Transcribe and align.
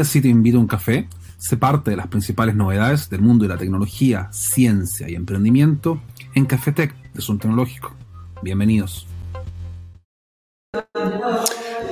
día 0.00 0.04
sí 0.06 0.22
te 0.22 0.28
invito 0.28 0.56
a 0.56 0.60
un 0.60 0.66
café? 0.66 1.06
Se 1.36 1.58
parte 1.58 1.90
de 1.90 1.96
las 1.98 2.06
principales 2.06 2.54
novedades 2.54 3.10
del 3.10 3.20
mundo 3.20 3.42
de 3.42 3.50
la 3.50 3.58
tecnología, 3.58 4.28
ciencia 4.32 5.06
y 5.10 5.14
emprendimiento 5.14 6.00
en 6.34 6.46
Cafetec 6.46 6.94
de 7.12 7.20
Zoom 7.20 7.38
Tecnológico. 7.38 7.94
Bienvenidos. 8.42 9.06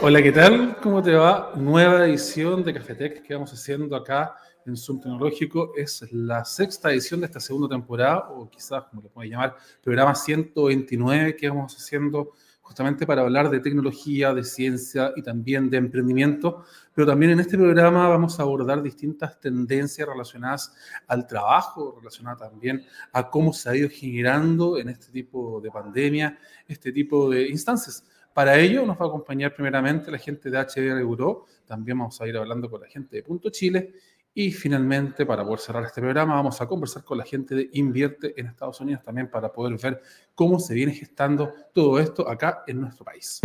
Hola, 0.00 0.22
¿qué 0.22 0.32
tal? 0.32 0.78
¿Cómo 0.82 1.02
te 1.02 1.14
va? 1.16 1.52
Nueva 1.54 2.06
edición 2.06 2.64
de 2.64 2.72
Cafetec 2.72 3.26
que 3.26 3.34
vamos 3.34 3.52
haciendo 3.52 3.94
acá 3.94 4.36
en 4.64 4.74
Zoom 4.74 5.02
Tecnológico. 5.02 5.72
Es 5.76 6.10
la 6.10 6.46
sexta 6.46 6.90
edición 6.90 7.20
de 7.20 7.26
esta 7.26 7.40
segunda 7.40 7.68
temporada, 7.68 8.30
o 8.30 8.48
quizás, 8.48 8.84
como 8.84 9.02
lo 9.02 9.10
puedes 9.10 9.30
llamar, 9.30 9.54
programa 9.82 10.14
129 10.14 11.36
que 11.36 11.46
vamos 11.50 11.76
haciendo 11.76 12.30
justamente 12.68 13.06
para 13.06 13.22
hablar 13.22 13.48
de 13.48 13.60
tecnología, 13.60 14.34
de 14.34 14.44
ciencia 14.44 15.14
y 15.16 15.22
también 15.22 15.70
de 15.70 15.78
emprendimiento, 15.78 16.64
pero 16.92 17.06
también 17.06 17.32
en 17.32 17.40
este 17.40 17.56
programa 17.56 18.06
vamos 18.08 18.38
a 18.38 18.42
abordar 18.42 18.82
distintas 18.82 19.40
tendencias 19.40 20.06
relacionadas 20.06 20.74
al 21.06 21.26
trabajo, 21.26 21.96
relacionadas 21.98 22.50
también 22.50 22.84
a 23.12 23.30
cómo 23.30 23.54
se 23.54 23.70
ha 23.70 23.74
ido 23.74 23.88
generando 23.88 24.76
en 24.76 24.90
este 24.90 25.10
tipo 25.10 25.62
de 25.62 25.70
pandemia, 25.70 26.38
este 26.66 26.92
tipo 26.92 27.30
de 27.30 27.48
instancias. 27.48 28.04
Para 28.34 28.58
ello 28.58 28.84
nos 28.84 28.98
va 28.98 29.06
a 29.06 29.08
acompañar 29.08 29.54
primeramente 29.54 30.10
la 30.10 30.18
gente 30.18 30.50
de 30.50 30.58
HDR 30.58 31.00
Euro, 31.00 31.46
también 31.66 31.98
vamos 31.98 32.20
a 32.20 32.28
ir 32.28 32.36
hablando 32.36 32.68
con 32.68 32.82
la 32.82 32.86
gente 32.86 33.16
de 33.16 33.22
Punto 33.22 33.48
Chile 33.48 33.94
y 34.40 34.52
finalmente, 34.52 35.26
para 35.26 35.42
poder 35.42 35.58
cerrar 35.58 35.82
este 35.82 36.00
programa, 36.00 36.36
vamos 36.36 36.60
a 36.60 36.68
conversar 36.68 37.02
con 37.02 37.18
la 37.18 37.24
gente 37.24 37.56
de 37.56 37.70
Invierte 37.72 38.40
en 38.40 38.46
Estados 38.46 38.80
Unidos 38.80 39.02
también 39.02 39.28
para 39.28 39.52
poder 39.52 39.76
ver 39.82 40.00
cómo 40.36 40.60
se 40.60 40.74
viene 40.74 40.92
gestando 40.92 41.52
todo 41.74 41.98
esto 41.98 42.28
acá 42.28 42.62
en 42.68 42.80
nuestro 42.80 43.04
país. 43.04 43.40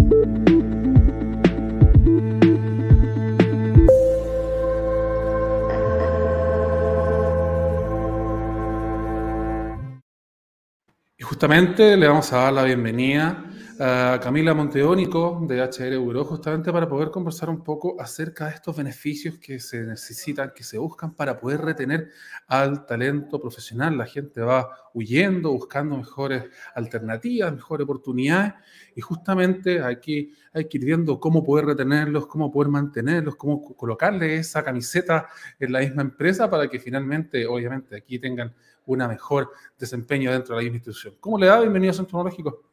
Y 11.17 11.23
justamente 11.23 11.97
le 11.97 12.07
vamos 12.07 12.31
a 12.33 12.37
dar 12.37 12.53
la 12.53 12.63
bienvenida 12.65 13.43
a 13.79 14.19
Camila 14.21 14.53
Monteónico 14.53 15.43
de 15.47 15.59
HR 15.61 15.93
Euro, 15.93 16.23
justamente 16.25 16.71
para 16.71 16.87
poder 16.87 17.09
conversar 17.09 17.49
un 17.49 17.63
poco 17.63 17.99
acerca 17.99 18.45
de 18.45 18.55
estos 18.55 18.77
beneficios 18.77 19.39
que 19.39 19.59
se 19.59 19.81
necesitan, 19.81 20.51
que 20.55 20.63
se 20.63 20.77
buscan 20.77 21.15
para 21.15 21.39
poder 21.39 21.61
retener 21.61 22.09
al 22.47 22.85
talento 22.85 23.39
profesional. 23.39 23.97
La 23.97 24.05
gente 24.05 24.41
va 24.41 24.69
huyendo, 24.93 25.51
buscando 25.51 25.97
mejores 25.97 26.45
alternativas, 26.75 27.53
mejores 27.53 27.85
oportunidades, 27.85 28.53
y 28.95 29.01
justamente 29.01 29.81
aquí 29.81 30.33
hay 30.53 30.65
que 30.65 30.77
ir 30.77 30.85
viendo 30.85 31.19
cómo 31.19 31.43
poder 31.43 31.65
retenerlos, 31.65 32.27
cómo 32.27 32.51
poder 32.51 32.69
mantenerlos, 32.69 33.35
cómo 33.35 33.75
colocarle 33.75 34.35
esa 34.35 34.63
camiseta 34.63 35.27
en 35.59 35.71
la 35.71 35.79
misma 35.79 36.03
empresa 36.03 36.49
para 36.49 36.67
que 36.67 36.79
finalmente, 36.79 37.47
obviamente, 37.47 37.95
aquí 37.95 38.19
tengan 38.19 38.53
una 38.85 39.07
mejor 39.07 39.51
desempeño 39.79 40.31
dentro 40.31 40.55
de 40.55 40.61
la 40.61 40.63
misma 40.63 40.77
institución. 40.77 41.15
¿Cómo 41.19 41.39
le 41.39 41.47
da? 41.47 41.59
Bienvenido 41.59 41.91
a 41.91 41.93
Centro 41.95 42.19
Tecnológico. 42.19 42.72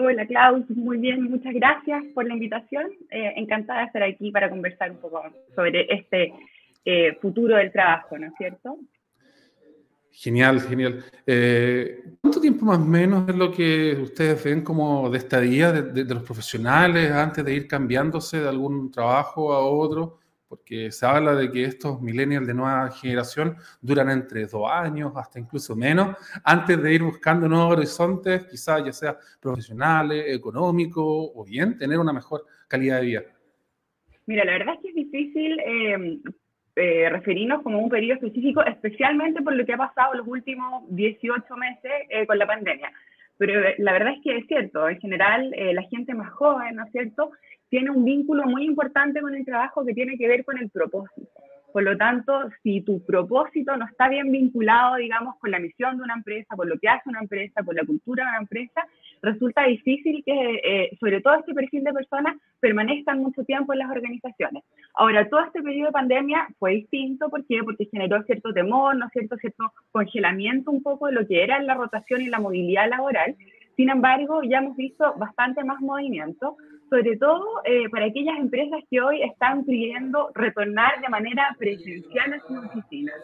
Hola 0.00 0.24
Klaus, 0.28 0.64
muy 0.70 0.96
bien, 0.98 1.24
muchas 1.24 1.52
gracias 1.52 2.04
por 2.14 2.24
la 2.24 2.34
invitación. 2.34 2.86
Eh, 3.10 3.32
encantada 3.34 3.80
de 3.80 3.86
estar 3.86 4.02
aquí 4.04 4.30
para 4.30 4.48
conversar 4.48 4.92
un 4.92 4.98
poco 4.98 5.20
sobre 5.56 5.92
este 5.92 6.32
eh, 6.84 7.18
futuro 7.20 7.56
del 7.56 7.72
trabajo, 7.72 8.16
¿no 8.16 8.28
es 8.28 8.32
cierto? 8.38 8.78
Genial, 10.12 10.60
genial. 10.60 11.04
Eh, 11.26 12.04
¿Cuánto 12.20 12.40
tiempo 12.40 12.64
más 12.64 12.78
o 12.78 12.84
menos 12.84 13.28
es 13.28 13.34
lo 13.34 13.50
que 13.50 13.98
ustedes 14.00 14.44
ven 14.44 14.62
como 14.62 15.10
de 15.10 15.18
estadía 15.18 15.72
de, 15.72 16.04
de 16.04 16.14
los 16.14 16.22
profesionales 16.22 17.10
antes 17.10 17.44
de 17.44 17.54
ir 17.54 17.66
cambiándose 17.66 18.38
de 18.38 18.48
algún 18.48 18.92
trabajo 18.92 19.52
a 19.52 19.66
otro? 19.66 20.20
Porque 20.48 20.90
se 20.90 21.04
habla 21.04 21.34
de 21.34 21.50
que 21.52 21.64
estos 21.64 22.00
millennials 22.00 22.46
de 22.46 22.54
nueva 22.54 22.90
generación 22.90 23.56
duran 23.82 24.08
entre 24.10 24.46
dos 24.46 24.70
años, 24.70 25.12
hasta 25.14 25.38
incluso 25.38 25.76
menos, 25.76 26.16
antes 26.42 26.82
de 26.82 26.94
ir 26.94 27.02
buscando 27.02 27.48
nuevos 27.48 27.76
horizontes, 27.76 28.46
quizás 28.46 28.84
ya 28.84 28.92
sea 28.92 29.18
profesionales, 29.40 30.24
económicos 30.28 31.04
o 31.34 31.44
bien 31.44 31.76
tener 31.76 31.98
una 31.98 32.12
mejor 32.12 32.44
calidad 32.66 33.00
de 33.00 33.06
vida. 33.06 33.22
Mira, 34.26 34.44
la 34.44 34.52
verdad 34.52 34.74
es 34.74 34.80
que 34.80 34.88
es 34.88 34.94
difícil 34.94 35.60
eh, 35.60 36.18
eh, 36.76 37.08
referirnos 37.10 37.62
como 37.62 37.78
un 37.78 37.90
periodo 37.90 38.14
específico, 38.14 38.62
especialmente 38.64 39.42
por 39.42 39.54
lo 39.54 39.64
que 39.66 39.74
ha 39.74 39.78
pasado 39.78 40.14
los 40.14 40.26
últimos 40.26 40.84
18 40.90 41.56
meses 41.56 41.92
eh, 42.08 42.26
con 42.26 42.38
la 42.38 42.46
pandemia. 42.46 42.90
Pero 43.36 43.60
la 43.78 43.92
verdad 43.92 44.14
es 44.14 44.22
que 44.22 44.36
es 44.38 44.46
cierto, 44.46 44.88
en 44.88 45.00
general 45.00 45.54
la 45.56 45.82
gente 45.82 46.12
más 46.12 46.32
joven, 46.32 46.74
¿no 46.74 46.84
es 46.84 46.90
cierto?, 46.90 47.30
tiene 47.68 47.90
un 47.90 48.04
vínculo 48.04 48.44
muy 48.46 48.64
importante 48.64 49.20
con 49.20 49.34
el 49.34 49.44
trabajo 49.44 49.84
que 49.84 49.94
tiene 49.94 50.16
que 50.16 50.28
ver 50.28 50.44
con 50.44 50.58
el 50.58 50.70
propósito. 50.70 51.28
Por 51.72 51.82
lo 51.82 51.96
tanto, 51.96 52.32
si 52.62 52.80
tu 52.80 53.04
propósito 53.04 53.76
no 53.76 53.84
está 53.84 54.08
bien 54.08 54.32
vinculado, 54.32 54.96
digamos, 54.96 55.36
con 55.38 55.50
la 55.50 55.58
misión 55.58 55.98
de 55.98 56.02
una 56.02 56.14
empresa, 56.14 56.56
con 56.56 56.68
lo 56.68 56.78
que 56.78 56.88
hace 56.88 57.08
una 57.08 57.20
empresa, 57.20 57.62
con 57.62 57.76
la 57.76 57.84
cultura 57.84 58.24
de 58.24 58.30
una 58.30 58.38
empresa, 58.38 58.86
resulta 59.20 59.64
difícil 59.64 60.22
que, 60.24 60.60
eh, 60.64 60.96
sobre 60.98 61.20
todo 61.20 61.34
este 61.34 61.52
perfil 61.52 61.84
de 61.84 61.92
personas, 61.92 62.36
permanezcan 62.60 63.20
mucho 63.20 63.44
tiempo 63.44 63.72
en 63.72 63.80
las 63.80 63.90
organizaciones. 63.90 64.64
Ahora, 64.94 65.28
todo 65.28 65.40
este 65.40 65.62
periodo 65.62 65.88
de 65.88 65.92
pandemia 65.92 66.48
fue 66.58 66.74
distinto, 66.74 67.28
¿por 67.28 67.44
qué? 67.46 67.62
Porque 67.62 67.88
generó 67.90 68.22
cierto 68.22 68.52
temor, 68.52 68.96
¿no 68.96 69.08
cierto?, 69.10 69.36
cierto 69.36 69.72
congelamiento 69.92 70.70
un 70.70 70.82
poco 70.82 71.06
de 71.06 71.12
lo 71.12 71.26
que 71.26 71.42
era 71.42 71.62
la 71.62 71.74
rotación 71.74 72.22
y 72.22 72.28
la 72.28 72.40
movilidad 72.40 72.88
laboral. 72.88 73.36
Sin 73.76 73.90
embargo, 73.90 74.42
ya 74.42 74.58
hemos 74.58 74.76
visto 74.76 75.14
bastante 75.18 75.62
más 75.62 75.80
movimiento, 75.80 76.56
sobre 76.90 77.16
todo 77.16 77.44
eh, 77.64 77.88
para 77.90 78.06
aquellas 78.06 78.38
empresas 78.38 78.80
que 78.90 79.00
hoy 79.00 79.22
están 79.22 79.64
pidiendo 79.64 80.30
retornar 80.34 81.00
de 81.00 81.08
manera 81.08 81.54
presencial 81.58 82.32
a 82.32 82.40
sus 82.40 82.58
oficinas. 82.64 83.14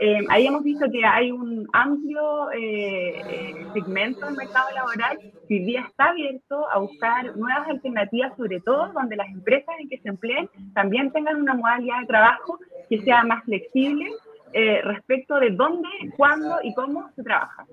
Eh, 0.00 0.18
ahí 0.28 0.46
hemos 0.46 0.62
visto 0.62 0.90
que 0.90 1.04
hay 1.04 1.30
un 1.30 1.68
amplio 1.72 2.50
eh, 2.52 3.54
segmento 3.74 4.26
del 4.26 4.36
mercado 4.36 4.70
laboral 4.74 5.18
que 5.48 5.54
hoy 5.54 5.64
día 5.64 5.86
está 5.88 6.10
abierto 6.10 6.70
a 6.70 6.78
buscar 6.78 7.36
nuevas 7.36 7.68
alternativas, 7.68 8.36
sobre 8.36 8.60
todo 8.60 8.92
donde 8.92 9.16
las 9.16 9.28
empresas 9.28 9.74
en 9.78 9.88
que 9.88 9.98
se 9.98 10.08
empleen 10.08 10.48
también 10.74 11.12
tengan 11.12 11.40
una 11.40 11.54
modalidad 11.54 12.00
de 12.00 12.06
trabajo 12.06 12.58
que 12.88 13.00
sea 13.02 13.24
más 13.24 13.44
flexible 13.44 14.10
respecto 14.52 15.38
de 15.38 15.50
dónde, 15.50 15.88
cuándo 16.16 16.58
y 16.62 16.74
cómo 16.74 17.10
se 17.14 17.22
trabaja. 17.22 17.66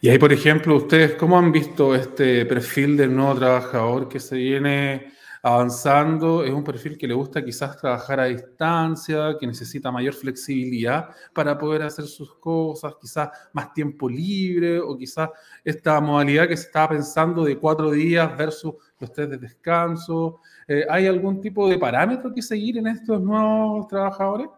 Y 0.00 0.08
ahí, 0.08 0.18
por 0.18 0.32
ejemplo, 0.32 0.76
ustedes, 0.76 1.14
¿cómo 1.14 1.38
han 1.38 1.52
visto 1.52 1.94
este 1.94 2.46
perfil 2.46 2.96
del 2.96 3.14
nuevo 3.14 3.34
trabajador 3.34 4.08
que 4.08 4.20
se 4.20 4.36
viene 4.36 5.12
avanzando? 5.42 6.44
Es 6.44 6.52
un 6.52 6.64
perfil 6.64 6.96
que 6.96 7.08
le 7.08 7.14
gusta 7.14 7.44
quizás 7.44 7.76
trabajar 7.76 8.20
a 8.20 8.26
distancia, 8.26 9.36
que 9.38 9.46
necesita 9.46 9.90
mayor 9.90 10.14
flexibilidad 10.14 11.08
para 11.32 11.58
poder 11.58 11.82
hacer 11.82 12.06
sus 12.06 12.34
cosas, 12.36 12.94
quizás 13.00 13.30
más 13.52 13.72
tiempo 13.72 14.08
libre 14.08 14.78
o 14.80 14.96
quizás 14.96 15.30
esta 15.64 16.00
modalidad 16.00 16.48
que 16.48 16.56
se 16.56 16.66
estaba 16.66 16.90
pensando 16.90 17.44
de 17.44 17.58
cuatro 17.58 17.90
días 17.90 18.36
versus 18.36 18.74
los 19.00 19.12
tres 19.12 19.30
de 19.30 19.38
descanso. 19.38 20.40
Eh, 20.66 20.86
¿Hay 20.88 21.06
algún 21.06 21.40
tipo 21.40 21.68
de 21.68 21.78
parámetro 21.78 22.32
que 22.32 22.42
seguir 22.42 22.78
en 22.78 22.88
estos 22.88 23.20
nuevos 23.20 23.88
trabajadores? 23.88 24.48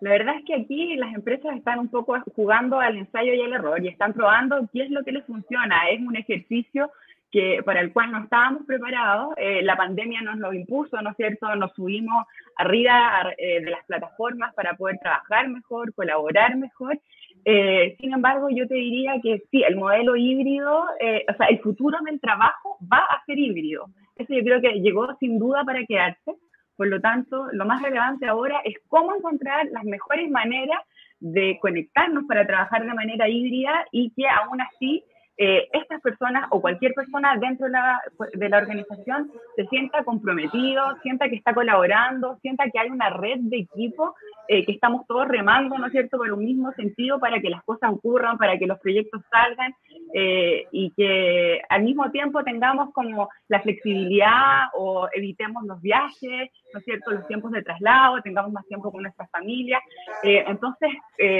La 0.00 0.10
verdad 0.10 0.36
es 0.36 0.44
que 0.44 0.54
aquí 0.54 0.96
las 0.96 1.12
empresas 1.14 1.56
están 1.56 1.80
un 1.80 1.88
poco 1.88 2.16
jugando 2.36 2.78
al 2.78 2.96
ensayo 2.96 3.34
y 3.34 3.40
al 3.40 3.52
error 3.52 3.82
y 3.82 3.88
están 3.88 4.12
probando 4.12 4.68
qué 4.72 4.82
es 4.82 4.90
lo 4.90 5.02
que 5.02 5.12
les 5.12 5.24
funciona. 5.24 5.88
Es 5.90 6.00
un 6.00 6.16
ejercicio 6.16 6.90
que, 7.30 7.60
para 7.64 7.80
el 7.80 7.92
cual 7.92 8.12
no 8.12 8.22
estábamos 8.22 8.64
preparados. 8.64 9.34
Eh, 9.36 9.62
la 9.62 9.76
pandemia 9.76 10.22
nos 10.22 10.38
lo 10.38 10.52
impuso, 10.52 11.00
¿no 11.02 11.10
es 11.10 11.16
cierto? 11.16 11.54
Nos 11.56 11.72
subimos 11.74 12.24
arriba 12.56 13.34
eh, 13.36 13.60
de 13.60 13.70
las 13.70 13.84
plataformas 13.86 14.54
para 14.54 14.74
poder 14.74 14.98
trabajar 15.00 15.48
mejor, 15.48 15.92
colaborar 15.94 16.56
mejor. 16.56 16.98
Eh, 17.44 17.96
sin 18.00 18.12
embargo, 18.12 18.48
yo 18.50 18.66
te 18.68 18.74
diría 18.74 19.14
que 19.22 19.42
sí, 19.50 19.62
el 19.62 19.76
modelo 19.76 20.16
híbrido, 20.16 20.80
o 20.80 21.36
sea, 21.36 21.46
el 21.48 21.58
futuro 21.60 21.98
del 22.04 22.20
trabajo 22.20 22.78
va 22.92 22.98
a 22.98 23.24
ser 23.26 23.38
híbrido. 23.38 23.86
Eso 24.16 24.34
yo 24.34 24.42
creo 24.42 24.60
que 24.60 24.80
llegó 24.80 25.14
sin 25.18 25.38
duda 25.38 25.64
para 25.64 25.84
quedarse. 25.84 26.34
Por 26.78 26.86
lo 26.86 27.00
tanto, 27.00 27.48
lo 27.50 27.66
más 27.66 27.82
relevante 27.82 28.28
ahora 28.28 28.60
es 28.64 28.76
cómo 28.86 29.12
encontrar 29.12 29.66
las 29.72 29.82
mejores 29.82 30.30
maneras 30.30 30.80
de 31.18 31.58
conectarnos 31.60 32.22
para 32.28 32.46
trabajar 32.46 32.86
de 32.86 32.94
manera 32.94 33.28
híbrida 33.28 33.84
y 33.90 34.12
que 34.14 34.28
aún 34.28 34.60
así 34.60 35.02
eh, 35.40 35.68
estas 35.72 36.00
personas 36.00 36.48
o 36.50 36.60
cualquier 36.60 36.94
persona 36.94 37.36
dentro 37.36 37.66
de 37.66 37.72
la, 37.72 38.00
de 38.34 38.48
la, 38.48 38.58
organización 38.58 39.30
se 39.54 39.66
sienta 39.66 40.02
comprometido, 40.02 40.82
sienta 41.00 41.28
que 41.28 41.36
está 41.36 41.54
colaborando, 41.54 42.36
sienta 42.42 42.68
que 42.68 42.80
hay 42.80 42.90
una 42.90 43.08
red 43.10 43.38
de 43.42 43.58
equipo, 43.58 44.16
eh, 44.48 44.66
que 44.66 44.72
estamos 44.72 45.06
todos 45.06 45.28
remando, 45.28 45.78
¿no 45.78 45.86
es 45.86 45.92
cierto?, 45.92 46.18
por 46.18 46.32
un 46.32 46.44
mismo 46.44 46.72
sentido 46.72 47.20
para 47.20 47.40
que 47.40 47.50
las 47.50 47.62
cosas 47.62 47.92
ocurran, 47.92 48.36
para 48.36 48.58
que 48.58 48.66
los 48.66 48.80
proyectos 48.80 49.22
salgan 49.30 49.76
eh, 50.12 50.66
y 50.72 50.90
que 50.96 51.62
al 51.68 51.84
mismo 51.84 52.10
tiempo 52.10 52.42
tengamos 52.42 52.92
como 52.92 53.28
la 53.46 53.60
flexibilidad 53.60 54.70
o 54.74 55.08
evitemos 55.14 55.62
los 55.66 55.80
viajes, 55.80 56.50
¿no 56.74 56.80
es 56.80 56.84
cierto?, 56.84 57.12
los 57.12 57.28
tiempos 57.28 57.52
de 57.52 57.62
traslado, 57.62 58.20
tengamos 58.22 58.50
más 58.50 58.66
tiempo 58.66 58.90
con 58.90 59.02
nuestras 59.02 59.30
familias. 59.30 59.82
entonces, 60.24 60.90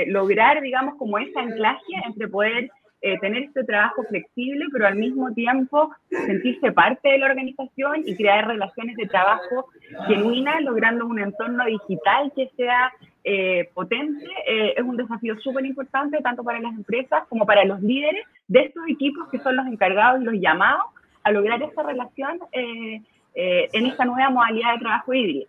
lograr, 0.06 0.60
digamos, 0.60 0.94
como 0.96 1.18
ese 1.18 1.36
anclaje 1.36 1.94
entre 2.04 2.28
poder 2.28 2.70
eh, 3.00 3.16
tener 3.20 3.44
este 3.44 3.62
trabajo 3.62 4.02
flexible, 4.08 4.64
pero 4.72 4.88
al 4.88 4.96
mismo 4.96 5.32
tiempo 5.32 5.92
sentirse 6.10 6.72
parte 6.72 7.08
de 7.08 7.18
la 7.18 7.26
organización 7.26 8.02
y 8.04 8.16
crear 8.16 8.48
relaciones 8.48 8.96
de 8.96 9.06
trabajo 9.06 9.68
genuinas, 10.08 10.60
logrando 10.62 11.06
un 11.06 11.20
entorno 11.20 11.64
digital 11.64 12.32
que 12.34 12.50
sea 12.56 12.92
eh, 13.22 13.70
potente, 13.72 14.26
eh, 14.48 14.74
es 14.76 14.82
un 14.82 14.96
desafío 14.96 15.38
súper 15.38 15.64
importante 15.64 16.18
tanto 16.22 16.42
para 16.42 16.58
las 16.58 16.74
empresas 16.74 17.22
como 17.28 17.46
para 17.46 17.64
los 17.64 17.80
líderes 17.82 18.24
de 18.48 18.62
estos 18.62 18.82
equipos 18.88 19.28
que 19.28 19.38
son 19.38 19.54
los 19.54 19.66
encargados 19.66 20.20
y 20.20 20.24
los 20.24 20.34
llamados 20.34 20.86
a 21.22 21.30
lograr 21.30 21.62
esta 21.62 21.84
relación 21.84 22.40
en 22.52 23.86
esta 23.86 24.04
nueva 24.04 24.30
modalidad 24.30 24.72
de 24.72 24.80
trabajo 24.80 25.14
híbrida. 25.14 25.46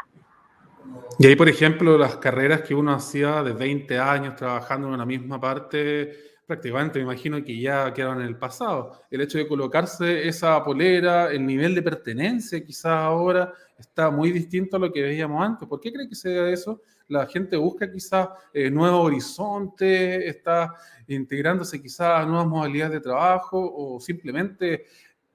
Y 1.18 1.26
ahí, 1.26 1.36
por 1.36 1.50
ejemplo, 1.50 1.98
las 1.98 2.18
carreras 2.18 2.62
que 2.62 2.76
uno 2.76 2.94
hacía 2.94 3.42
de 3.42 3.54
20 3.54 3.98
años 3.98 4.36
trabajando 4.36 4.88
en 4.88 4.94
una 4.94 5.06
misma 5.06 5.40
parte, 5.40 6.29
prácticamente 6.50 6.98
me 6.98 7.04
imagino 7.04 7.44
que 7.44 7.60
ya 7.60 7.94
quedaron 7.94 8.22
en 8.22 8.28
el 8.28 8.36
pasado. 8.36 9.04
El 9.12 9.22
hecho 9.22 9.38
de 9.38 9.48
colocarse 9.48 10.28
esa 10.28 10.64
polera, 10.64 11.32
el 11.32 11.46
nivel 11.46 11.76
de 11.76 11.84
pertenencia 11.84 12.66
quizás 12.66 12.92
ahora 12.92 13.54
está 13.78 14.10
muy 14.10 14.32
distinto 14.32 14.78
a 14.78 14.80
lo 14.80 14.92
que 14.92 15.04
veíamos 15.04 15.46
antes. 15.46 15.68
¿Por 15.68 15.80
qué 15.80 15.94
cree 15.94 16.10
que 16.10 16.16
se 16.16 16.34
da 16.34 16.50
eso? 16.50 16.82
La 17.08 17.28
gente 17.28 17.56
busca 17.56 17.92
quizás 17.92 18.30
eh, 18.52 18.72
nuevos 18.72 19.06
horizontes, 19.06 20.26
está 20.26 20.74
integrándose 21.08 21.80
quizás 21.80 22.24
a 22.24 22.26
nuevas 22.26 22.48
modalidades 22.48 22.94
de 22.94 23.02
trabajo 23.02 23.72
o 23.72 24.00
simplemente 24.00 24.86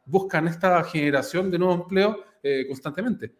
buscan 0.07 0.49
esta 0.49 0.83
generación 0.83 1.49
de 1.49 1.61
nuevos 1.61 1.83
empleos 1.83 2.17
eh, 2.43 2.65
constantemente 2.67 3.33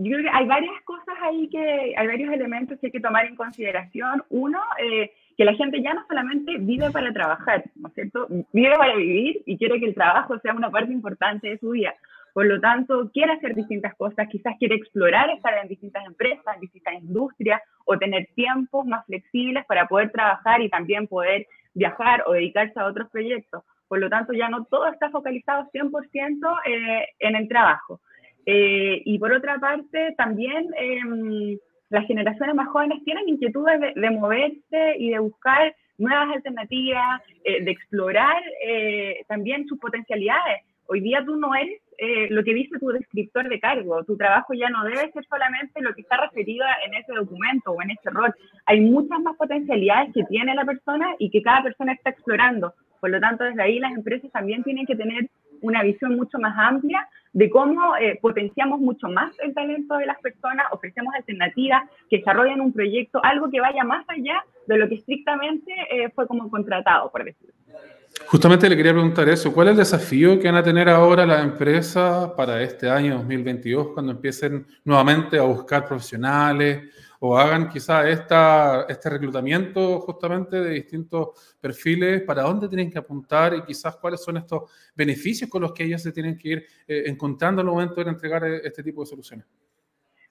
yo 0.00 0.12
creo 0.12 0.22
que 0.22 0.30
hay 0.32 0.46
varias 0.46 0.80
cosas 0.84 1.16
ahí 1.22 1.48
que, 1.48 1.92
hay 1.96 2.06
varios 2.06 2.32
elementos 2.32 2.78
que 2.78 2.86
hay 2.86 2.92
que 2.92 3.00
tomar 3.00 3.26
en 3.26 3.34
consideración. 3.34 4.22
Uno, 4.28 4.60
eh, 4.80 5.10
que 5.38 5.44
la 5.44 5.54
gente 5.54 5.80
ya 5.80 5.94
no 5.94 6.04
solamente 6.08 6.58
vive 6.58 6.90
para 6.90 7.12
trabajar, 7.12 7.62
¿no 7.76 7.86
es 7.88 7.94
cierto? 7.94 8.26
Vive 8.52 8.76
para 8.76 8.96
vivir 8.96 9.40
y 9.46 9.56
quiere 9.56 9.78
que 9.78 9.86
el 9.86 9.94
trabajo 9.94 10.36
sea 10.40 10.52
una 10.52 10.68
parte 10.68 10.92
importante 10.92 11.48
de 11.48 11.58
su 11.58 11.70
vida. 11.70 11.94
Por 12.34 12.46
lo 12.46 12.60
tanto, 12.60 13.08
quiere 13.12 13.34
hacer 13.34 13.54
distintas 13.54 13.94
cosas, 13.94 14.26
quizás 14.28 14.56
quiere 14.58 14.74
explorar 14.74 15.30
estar 15.30 15.54
en 15.62 15.68
distintas 15.68 16.04
empresas, 16.06 16.56
en 16.56 16.60
distintas 16.60 16.94
industrias 16.94 17.62
o 17.84 17.96
tener 17.96 18.26
tiempos 18.34 18.84
más 18.84 19.06
flexibles 19.06 19.64
para 19.66 19.86
poder 19.86 20.10
trabajar 20.10 20.60
y 20.60 20.68
también 20.68 21.06
poder 21.06 21.46
viajar 21.72 22.24
o 22.26 22.32
dedicarse 22.32 22.78
a 22.80 22.86
otros 22.86 23.08
proyectos. 23.08 23.62
Por 23.86 24.00
lo 24.00 24.10
tanto, 24.10 24.32
ya 24.32 24.48
no 24.48 24.64
todo 24.64 24.88
está 24.88 25.08
focalizado 25.10 25.70
100% 25.72 26.60
eh, 26.66 27.06
en 27.20 27.36
el 27.36 27.46
trabajo. 27.46 28.00
Eh, 28.44 29.02
y 29.04 29.18
por 29.20 29.32
otra 29.32 29.58
parte, 29.60 30.14
también 30.16 30.66
em, 30.76 31.58
las 31.90 32.06
generaciones 32.06 32.54
más 32.54 32.68
jóvenes 32.68 33.02
tienen 33.04 33.28
inquietudes 33.28 33.80
de, 33.94 34.10
moverse 34.10 34.96
y 34.98 35.10
de 35.10 35.18
buscar 35.18 35.74
nuevas 35.96 36.36
alternativas, 36.36 37.22
eh, 37.44 37.62
de 37.64 37.70
explorar 37.70 38.42
eh, 38.66 39.24
también 39.26 39.66
sus 39.66 39.78
potencialidades. 39.78 40.62
Hoy 40.86 41.00
día 41.00 41.22
tú 41.24 41.36
no 41.36 41.54
eres 41.54 41.80
lo 42.30 42.44
que 42.44 42.54
dice 42.54 42.78
tu 42.78 42.88
descriptor 42.90 43.48
de 43.48 43.58
cargo, 43.58 44.04
tu 44.04 44.16
trabajo 44.16 44.54
ya 44.54 44.70
no 44.70 44.84
debe 44.84 45.10
ser 45.10 45.26
solamente 45.28 45.82
lo 45.82 45.92
que 45.94 46.02
está 46.02 46.16
referido 46.16 46.64
en 46.86 46.94
ese 46.94 47.12
documento 47.12 47.72
o 47.72 47.82
en 47.82 47.90
ese 47.90 48.08
rol. 48.10 48.32
Hay 48.66 48.80
muchas 48.80 49.20
más 49.20 49.36
potencialidades 49.36 50.14
que 50.14 50.22
tiene 50.24 50.54
la 50.54 50.64
persona 50.64 51.16
y 51.18 51.28
que 51.28 51.42
cada 51.42 51.64
persona 51.64 51.92
está 51.92 52.10
explorando. 52.10 52.72
Por 53.00 53.10
lo 53.10 53.20
tanto, 53.20 53.44
desde 53.44 53.62
ahí 53.62 53.80
las 53.80 53.92
empresas 53.92 54.30
también 54.30 54.62
tienen 54.62 54.86
que 54.86 54.94
tener 54.94 55.28
una 55.60 55.82
visión 55.82 56.16
mucho 56.16 56.38
más 56.38 56.54
amplia 56.56 57.08
de 57.32 57.50
cómo 57.50 57.96
eh, 57.96 58.18
potenciamos 58.20 58.80
mucho 58.80 59.08
más 59.08 59.38
el 59.40 59.54
talento 59.54 59.96
de 59.96 60.06
las 60.06 60.18
personas, 60.20 60.66
ofrecemos 60.72 61.14
alternativas 61.14 61.82
que 62.08 62.18
desarrollen 62.18 62.60
un 62.60 62.72
proyecto, 62.72 63.20
algo 63.22 63.50
que 63.50 63.60
vaya 63.60 63.84
más 63.84 64.04
allá 64.08 64.44
de 64.66 64.78
lo 64.78 64.88
que 64.88 64.96
estrictamente 64.96 65.72
eh, 65.90 66.10
fue 66.10 66.26
como 66.26 66.50
contratado, 66.50 67.10
por 67.10 67.24
decirlo. 67.24 67.54
Justamente 68.26 68.68
le 68.68 68.76
quería 68.76 68.92
preguntar 68.92 69.28
eso, 69.28 69.52
¿cuál 69.52 69.68
es 69.68 69.72
el 69.72 69.78
desafío 69.78 70.38
que 70.38 70.48
van 70.48 70.56
a 70.56 70.62
tener 70.62 70.88
ahora 70.88 71.24
las 71.24 71.42
empresas 71.42 72.30
para 72.36 72.62
este 72.62 72.88
año 72.90 73.16
2022 73.18 73.88
cuando 73.94 74.12
empiecen 74.12 74.66
nuevamente 74.84 75.38
a 75.38 75.42
buscar 75.42 75.86
profesionales 75.86 76.90
o 77.20 77.36
hagan 77.36 77.68
quizá 77.68 78.08
esta, 78.08 78.86
este 78.88 79.10
reclutamiento 79.10 80.00
justamente 80.00 80.60
de 80.60 80.70
distintos 80.70 81.28
perfiles, 81.60 82.22
para 82.22 82.42
dónde 82.42 82.68
tienen 82.68 82.90
que 82.90 82.98
apuntar 82.98 83.54
y 83.54 83.62
quizás 83.62 83.96
cuáles 83.96 84.22
son 84.22 84.36
estos 84.36 84.70
beneficios 84.94 85.50
con 85.50 85.62
los 85.62 85.72
que 85.72 85.84
ellos 85.84 86.02
se 86.02 86.12
tienen 86.12 86.36
que 86.36 86.48
ir 86.48 86.66
eh, 86.86 87.04
encontrando 87.06 87.60
al 87.60 87.66
momento 87.66 88.02
de 88.02 88.10
entregar 88.10 88.44
eh, 88.44 88.60
este 88.62 88.82
tipo 88.82 89.02
de 89.02 89.06
soluciones. 89.06 89.46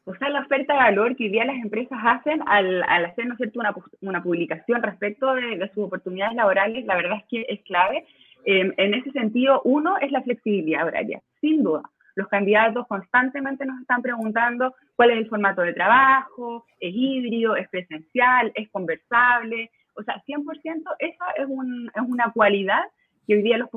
O 0.08 0.16
sea, 0.16 0.30
la 0.30 0.40
oferta 0.40 0.72
de 0.72 0.80
valor 0.80 1.18
que 1.18 1.26
hoy 1.26 1.30
día 1.32 1.44
las 1.44 1.58
empresas 1.58 2.00
hacen 2.02 2.42
al, 2.46 2.82
al 2.84 3.06
hacer 3.06 3.26
¿no 3.28 3.36
cierto? 3.36 3.60
Una, 3.60 3.76
una 4.00 4.24
publicación 4.24 4.82
respecto 4.82 5.34
de, 5.36 5.58
de, 5.58 5.68
sus 5.74 5.84
oportunidades 5.84 6.34
laborales, 6.34 6.86
la 6.86 6.96
verdad 6.96 7.18
es 7.18 7.26
que 7.30 7.46
es 7.50 7.62
clave. 7.64 8.06
Eh, 8.46 8.72
en 8.78 8.94
ese 8.94 9.12
sentido, 9.12 9.62
uno 9.66 9.98
es 9.98 10.10
la 10.14 10.22
flexibilidad 10.22 10.88
horaria, 10.88 11.22
sin 11.42 11.62
duda. 11.62 11.84
Los 12.16 12.30
candidatos 12.30 12.88
constantemente 12.88 13.66
nos 13.66 13.82
están 13.82 14.02
preguntando 14.02 14.74
cuál 14.96 15.12
es 15.12 15.18
el 15.18 15.28
formato 15.28 15.62
de 15.62 15.74
trabajo, 15.74 16.66
es 16.80 16.94
híbrido, 16.96 17.58
es 17.58 17.68
presencial, 17.68 18.54
es 18.56 18.70
conversable. 18.70 19.72
O 19.96 20.04
sea, 20.04 20.24
100% 20.26 20.84
esa 21.00 21.26
es, 21.38 21.48
un, 21.50 21.92
es 21.94 22.02
una 22.02 22.32
cualidad 22.32 22.82
que 23.28 23.36
hoy 23.36 23.42
día 23.42 23.58
los 23.58 23.70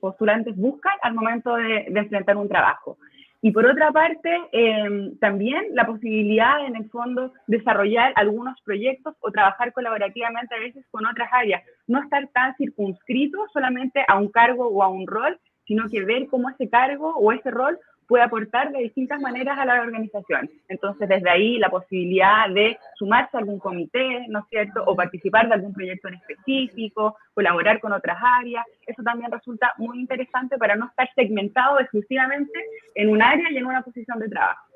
postulantes 0.00 0.56
buscan 0.56 0.94
al 1.02 1.14
momento 1.14 1.54
de, 1.54 1.86
enfrentar 1.86 2.36
un 2.36 2.48
trabajo. 2.48 2.98
Y 3.44 3.50
por 3.50 3.66
otra 3.66 3.90
parte, 3.90 4.30
em, 4.52 5.18
también 5.18 5.66
la 5.72 5.84
posibilidad, 5.84 6.64
en 6.64 6.76
el 6.76 6.88
fondo, 6.90 7.32
desarrollar 7.48 8.12
algunos 8.14 8.60
proyectos 8.62 9.16
o 9.18 9.32
trabajar 9.32 9.72
colaborativamente 9.72 10.54
a 10.54 10.60
veces 10.60 10.86
con 10.92 11.04
otras 11.06 11.28
áreas. 11.32 11.60
No 11.88 12.00
estar 12.00 12.24
tan 12.28 12.54
circunscrito 12.54 13.44
solamente 13.52 14.04
a 14.06 14.16
un 14.16 14.30
cargo 14.30 14.68
o 14.68 14.84
a 14.84 14.88
un 14.88 15.08
rol, 15.08 15.40
sino 15.66 15.88
que 15.90 16.04
ver 16.04 16.28
cómo 16.28 16.50
ese 16.50 16.70
cargo 16.70 17.16
o 17.16 17.32
ese 17.32 17.50
rol 17.50 17.80
puede 18.12 18.24
aportar 18.24 18.70
de 18.72 18.80
distintas 18.80 19.18
maneras 19.22 19.58
a 19.58 19.64
la 19.64 19.80
organización. 19.80 20.50
Entonces, 20.68 21.08
desde 21.08 21.30
ahí 21.30 21.56
la 21.56 21.70
posibilidad 21.70 22.46
de 22.50 22.76
sumarse 22.98 23.34
a 23.34 23.40
algún 23.40 23.58
comité, 23.58 24.26
¿no 24.28 24.40
es 24.40 24.44
cierto?, 24.50 24.84
o 24.84 24.94
participar 24.94 25.48
de 25.48 25.54
algún 25.54 25.72
proyecto 25.72 26.08
en 26.08 26.16
específico, 26.16 27.16
colaborar 27.32 27.80
con 27.80 27.90
otras 27.90 28.18
áreas, 28.20 28.66
eso 28.86 29.02
también 29.02 29.32
resulta 29.32 29.72
muy 29.78 29.98
interesante 29.98 30.58
para 30.58 30.76
no 30.76 30.88
estar 30.88 31.08
segmentado 31.14 31.80
exclusivamente 31.80 32.52
en 32.94 33.08
un 33.08 33.22
área 33.22 33.50
y 33.50 33.56
en 33.56 33.64
una 33.64 33.80
posición 33.80 34.18
de 34.18 34.28
trabajo. 34.28 34.71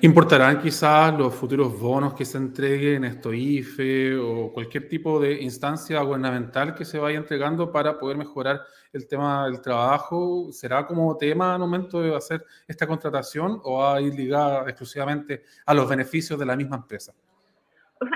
¿Importarán 0.00 0.60
quizás 0.60 1.16
los 1.16 1.34
futuros 1.34 1.78
bonos 1.78 2.14
que 2.14 2.24
se 2.24 2.38
entreguen, 2.38 3.04
esto 3.04 3.32
IFE 3.32 4.16
o 4.16 4.52
cualquier 4.52 4.88
tipo 4.88 5.20
de 5.20 5.40
instancia 5.42 6.00
gubernamental 6.02 6.74
que 6.74 6.84
se 6.84 6.98
vaya 6.98 7.18
entregando 7.18 7.70
para 7.70 7.98
poder 7.98 8.16
mejorar 8.16 8.60
el 8.92 9.06
tema 9.06 9.46
del 9.46 9.60
trabajo? 9.60 10.52
¿Será 10.52 10.86
como 10.86 11.16
tema 11.16 11.54
al 11.54 11.60
momento 11.60 12.02
de 12.02 12.14
hacer 12.14 12.44
esta 12.66 12.86
contratación 12.86 13.60
o 13.62 13.78
va 13.78 13.96
a 13.96 14.00
ir 14.00 14.14
ligada 14.14 14.68
exclusivamente 14.68 15.44
a 15.64 15.74
los 15.74 15.88
beneficios 15.88 16.38
de 16.38 16.46
la 16.46 16.56
misma 16.56 16.76
empresa? 16.76 17.12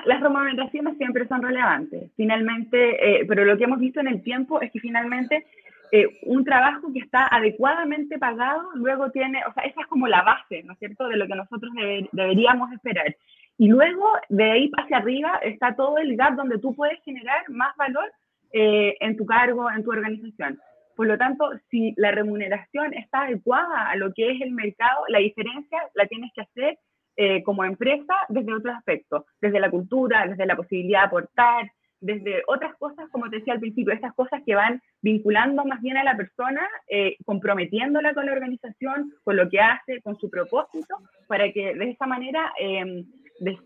las 0.04 0.20
remuneraciones 0.20 0.99
siempre 0.99 1.26
son 1.28 1.40
relevantes, 1.42 2.11
finalmente, 2.16 3.20
eh, 3.20 3.25
pero 3.26 3.44
lo 3.44 3.56
que 3.56 3.64
hemos 3.64 3.78
visto 3.78 4.00
en 4.00 4.08
el 4.08 4.23
tiempo 4.23 4.61
es 4.61 4.70
que 4.70 4.80
finalmente 4.80 5.47
eh, 5.92 6.18
un 6.23 6.45
trabajo 6.45 6.92
que 6.92 7.00
está 7.00 7.26
adecuadamente 7.26 8.18
pagado, 8.18 8.71
luego 8.75 9.11
tiene, 9.11 9.42
o 9.47 9.52
sea, 9.52 9.64
esa 9.64 9.80
es 9.80 9.87
como 9.87 10.07
la 10.07 10.23
base, 10.23 10.62
¿no 10.64 10.73
es 10.73 10.78
cierto?, 10.78 11.09
de 11.09 11.16
lo 11.16 11.26
que 11.26 11.35
nosotros 11.35 11.73
deberíamos 12.12 12.73
esperar. 12.73 13.16
Y 13.57 13.68
luego, 13.68 14.04
de 14.28 14.50
ahí 14.50 14.71
hacia 14.76 14.99
arriba, 14.99 15.40
está 15.42 15.75
todo 15.75 15.99
el 15.99 16.16
gap 16.16 16.37
donde 16.37 16.59
tú 16.59 16.75
puedes 16.75 17.02
generar 17.04 17.42
más 17.49 17.76
valor 17.76 18.11
eh, 18.52 18.97
en 19.00 19.16
tu 19.16 19.26
cargo, 19.26 19.71
en 19.71 19.83
tu 19.83 19.90
organización. 19.90 20.59
Por 20.95 21.07
lo 21.07 21.18
tanto, 21.18 21.50
si 21.71 21.95
la 21.97 22.11
remuneración 22.11 22.95
está 22.95 23.23
adecuada 23.23 23.88
a 23.88 23.97
lo 23.97 24.12
que 24.12 24.30
es 24.30 24.40
el 24.40 24.52
mercado, 24.52 25.04
la 25.09 25.18
diferencia 25.18 25.78
la 25.95 26.07
tienes 26.07 26.33
que 26.35 26.42
hacer 26.42 26.78
eh, 27.16 27.42
como 27.42 27.64
empresa 27.64 28.14
desde 28.28 28.54
otros 28.54 28.76
aspectos, 28.76 29.25
desde 29.40 29.61
la 29.61 29.71
cultura, 29.71 30.26
desde 30.26 30.47
la 30.47 30.57
posibilidad 30.57 31.00
de 31.00 31.07
aportar, 31.07 31.71
desde 32.00 32.42
otras 32.46 32.76
cosas, 32.76 33.08
como 33.10 33.28
te 33.28 33.36
decía 33.38 33.54
al 33.54 33.60
principio, 33.60 33.92
estas 33.92 34.14
cosas 34.14 34.42
que 34.46 34.54
van 34.54 34.80
vinculando 35.02 35.64
más 35.64 35.80
bien 35.82 35.96
a 35.96 36.04
la 36.04 36.16
persona, 36.16 36.66
eh, 36.88 37.16
comprometiéndola 37.24 38.14
con 38.14 38.26
la 38.26 38.32
organización, 38.32 39.12
con 39.24 39.36
lo 39.36 39.48
que 39.48 39.60
hace, 39.60 40.00
con 40.02 40.16
su 40.18 40.30
propósito, 40.30 40.96
para 41.26 41.50
que 41.52 41.74
de 41.74 41.90
esa 41.90 42.06
manera 42.06 42.52
em, 42.58 43.04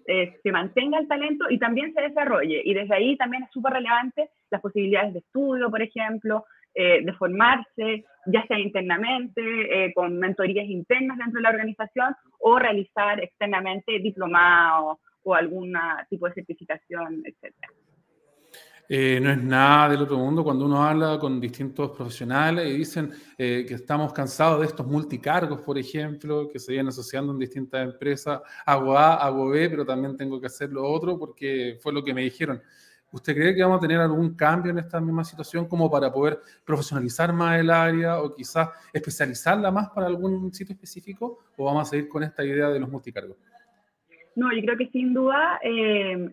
eh, 0.06 0.38
se 0.42 0.52
mantenga 0.52 0.98
el 0.98 1.08
talento 1.08 1.46
y 1.50 1.58
también 1.58 1.92
se 1.94 2.02
desarrolle. 2.02 2.62
Y 2.64 2.74
desde 2.74 2.94
ahí 2.94 3.16
también 3.16 3.42
es 3.42 3.50
súper 3.50 3.74
relevante 3.74 4.30
las 4.50 4.60
posibilidades 4.60 5.12
de 5.12 5.18
estudio, 5.20 5.70
por 5.70 5.82
ejemplo, 5.82 6.44
eh, 6.74 7.02
de 7.04 7.12
formarse, 7.14 8.04
ya 8.26 8.46
sea 8.46 8.58
internamente, 8.58 9.92
con 9.94 10.18
mentorías 10.18 10.66
internas 10.66 11.18
dentro 11.18 11.38
de 11.38 11.42
la 11.42 11.50
organización, 11.50 12.14
o 12.38 12.58
realizar 12.58 13.20
externamente 13.20 13.98
diplomados 13.98 14.98
o 15.24 15.34
algún 15.34 15.74
tipo 16.08 16.26
de 16.26 16.34
certificación, 16.34 17.22
etcétera. 17.24 17.68
Eh, 18.94 19.18
no 19.22 19.30
es 19.30 19.42
nada 19.42 19.88
del 19.88 20.02
otro 20.02 20.18
mundo 20.18 20.44
cuando 20.44 20.66
uno 20.66 20.84
habla 20.84 21.18
con 21.18 21.40
distintos 21.40 21.92
profesionales 21.92 22.68
y 22.68 22.76
dicen 22.76 23.10
eh, 23.38 23.64
que 23.66 23.72
estamos 23.72 24.12
cansados 24.12 24.60
de 24.60 24.66
estos 24.66 24.86
multicargos, 24.86 25.62
por 25.62 25.78
ejemplo, 25.78 26.46
que 26.46 26.58
se 26.58 26.72
vienen 26.72 26.88
asociando 26.88 27.32
en 27.32 27.38
distintas 27.38 27.82
empresas, 27.82 28.42
hago 28.66 28.98
A, 28.98 29.14
hago 29.14 29.48
B, 29.48 29.70
pero 29.70 29.86
también 29.86 30.14
tengo 30.14 30.38
que 30.38 30.48
hacer 30.48 30.68
lo 30.68 30.86
otro 30.86 31.18
porque 31.18 31.78
fue 31.80 31.90
lo 31.90 32.04
que 32.04 32.12
me 32.12 32.20
dijeron. 32.20 32.60
¿Usted 33.10 33.34
cree 33.34 33.54
que 33.54 33.62
vamos 33.62 33.78
a 33.78 33.80
tener 33.80 33.98
algún 33.98 34.34
cambio 34.34 34.72
en 34.72 34.80
esta 34.80 35.00
misma 35.00 35.24
situación 35.24 35.66
como 35.66 35.90
para 35.90 36.12
poder 36.12 36.42
profesionalizar 36.62 37.32
más 37.32 37.58
el 37.60 37.70
área 37.70 38.20
o 38.20 38.34
quizás 38.34 38.68
especializarla 38.92 39.70
más 39.70 39.88
para 39.88 40.06
algún 40.06 40.52
sitio 40.52 40.74
específico? 40.74 41.38
¿O 41.56 41.64
vamos 41.64 41.88
a 41.88 41.90
seguir 41.92 42.10
con 42.10 42.24
esta 42.24 42.44
idea 42.44 42.68
de 42.68 42.78
los 42.78 42.90
multicargos? 42.90 43.38
No, 44.34 44.52
yo 44.52 44.62
creo 44.62 44.78
que 44.78 44.88
sin 44.88 45.12
duda 45.14 45.60
eh, 45.62 46.30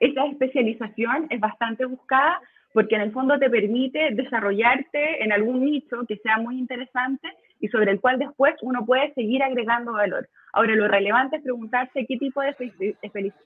esta 0.00 0.26
especialización 0.26 1.26
es 1.30 1.40
bastante 1.40 1.84
buscada 1.84 2.40
porque 2.72 2.94
en 2.94 3.02
el 3.02 3.12
fondo 3.12 3.38
te 3.38 3.50
permite 3.50 4.10
desarrollarte 4.12 5.22
en 5.24 5.32
algún 5.32 5.64
nicho 5.64 6.04
que 6.06 6.16
sea 6.18 6.38
muy 6.38 6.58
interesante 6.58 7.28
y 7.60 7.68
sobre 7.68 7.92
el 7.92 8.00
cual 8.00 8.18
después 8.18 8.54
uno 8.62 8.86
puede 8.86 9.12
seguir 9.14 9.42
agregando 9.42 9.92
valor. 9.92 10.28
Ahora, 10.52 10.74
lo 10.74 10.88
relevante 10.88 11.36
es 11.36 11.42
preguntarse 11.42 12.06
qué 12.06 12.16
tipo 12.16 12.40
de 12.40 12.54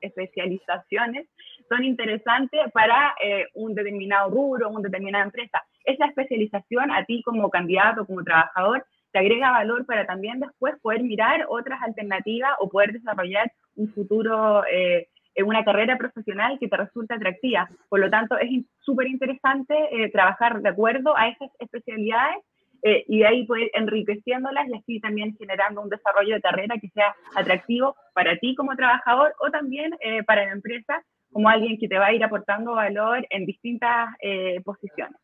especializaciones 0.01 1.27
son 1.69 1.85
interesantes 1.85 2.61
para 2.73 3.15
eh, 3.23 3.47
un 3.55 3.75
determinado 3.75 4.31
rubro, 4.31 4.71
una 4.71 4.83
determinada 4.83 5.25
empresa. 5.25 5.63
Esa 5.85 6.07
especialización 6.07 6.91
a 6.91 7.05
ti 7.05 7.23
como 7.23 7.51
candidato, 7.51 8.07
como 8.07 8.25
trabajador, 8.25 8.87
te 9.15 9.21
agrega 9.21 9.53
valor 9.53 9.87
para 9.87 10.05
también 10.07 10.41
después 10.41 10.75
poder 10.83 11.05
mirar 11.05 11.47
otras 11.49 11.81
alternativas 11.83 12.51
o 12.59 12.69
poder 12.69 12.93
desarrollar 12.93 13.51
un 13.77 13.89
futuro, 13.95 14.65
eh, 14.67 15.07
una 15.45 15.65
carrera 15.65 15.97
profesional 15.97 16.59
que 16.59 16.67
te 16.67 16.77
resulta 16.77 17.15
atractiva. 17.15 17.71
Por 17.89 18.01
lo 18.01 18.11
tanto, 18.11 18.37
es 18.37 18.51
súper 18.81 19.07
interesante 19.07 19.73
eh, 19.93 20.11
trabajar 20.11 20.61
de 20.61 20.69
acuerdo 20.69 21.17
a 21.17 21.29
esas 21.29 21.49
especialidades 21.61 22.39
eh, 22.83 23.05
y 23.07 23.21
de 23.21 23.27
ahí 23.29 23.47
poder 23.47 23.71
enriqueciéndolas 23.75 24.67
y 24.69 24.75
así 24.75 25.01
también 25.01 25.37
generando 25.39 25.81
un 25.81 25.91
desarrollo 25.91 26.35
de 26.35 26.41
carrera 26.41 26.75
que 26.81 26.89
sea 26.89 27.15
atractivo 27.37 27.95
para 28.15 28.37
ti 28.39 28.57
como 28.57 28.75
trabajador 28.75 29.33
o 29.39 29.49
también 29.53 29.93
eh, 30.01 30.25
para 30.25 30.45
la 30.45 30.53
empresa 30.55 31.05
como 31.31 31.49
alguien 31.49 31.79
que 31.79 31.87
te 31.87 31.99
va 31.99 32.07
a 32.07 32.13
ir 32.13 32.25
aportando 32.25 32.75
valor 32.75 33.25
en 33.31 33.47
distintas 33.47 34.09
posiciones. 34.65 35.24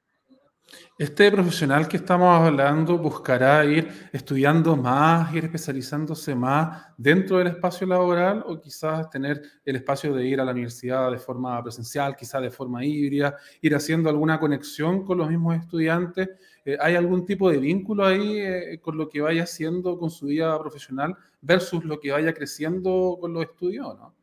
Este 0.98 1.30
profesional 1.32 1.88
que 1.88 1.96
estamos 1.96 2.46
hablando 2.46 2.98
buscará 2.98 3.64
ir 3.64 3.88
estudiando 4.12 4.76
más, 4.76 5.34
ir 5.34 5.44
especializándose 5.44 6.34
más 6.34 6.88
dentro 6.96 7.38
del 7.38 7.48
espacio 7.48 7.86
laboral 7.86 8.44
o 8.46 8.60
quizás 8.60 9.08
tener 9.08 9.40
el 9.64 9.76
espacio 9.76 10.14
de 10.14 10.26
ir 10.26 10.40
a 10.40 10.44
la 10.44 10.52
universidad 10.52 11.10
de 11.10 11.18
forma 11.18 11.62
presencial, 11.62 12.14
quizás 12.14 12.42
de 12.42 12.50
forma 12.50 12.84
híbrida, 12.84 13.36
ir 13.62 13.74
haciendo 13.74 14.10
alguna 14.10 14.38
conexión 14.38 15.04
con 15.04 15.18
los 15.18 15.28
mismos 15.28 15.56
estudiantes. 15.56 16.28
Eh, 16.64 16.76
¿Hay 16.78 16.94
algún 16.94 17.24
tipo 17.24 17.50
de 17.50 17.58
vínculo 17.58 18.04
ahí 18.04 18.38
eh, 18.38 18.78
con 18.82 18.98
lo 18.98 19.08
que 19.08 19.22
vaya 19.22 19.44
haciendo 19.44 19.98
con 19.98 20.10
su 20.10 20.26
vida 20.26 20.58
profesional 20.58 21.16
versus 21.40 21.82
lo 21.84 21.98
que 21.98 22.12
vaya 22.12 22.34
creciendo 22.34 23.16
con 23.18 23.32
los 23.32 23.44
estudios? 23.44 23.96
¿no? 23.98 24.19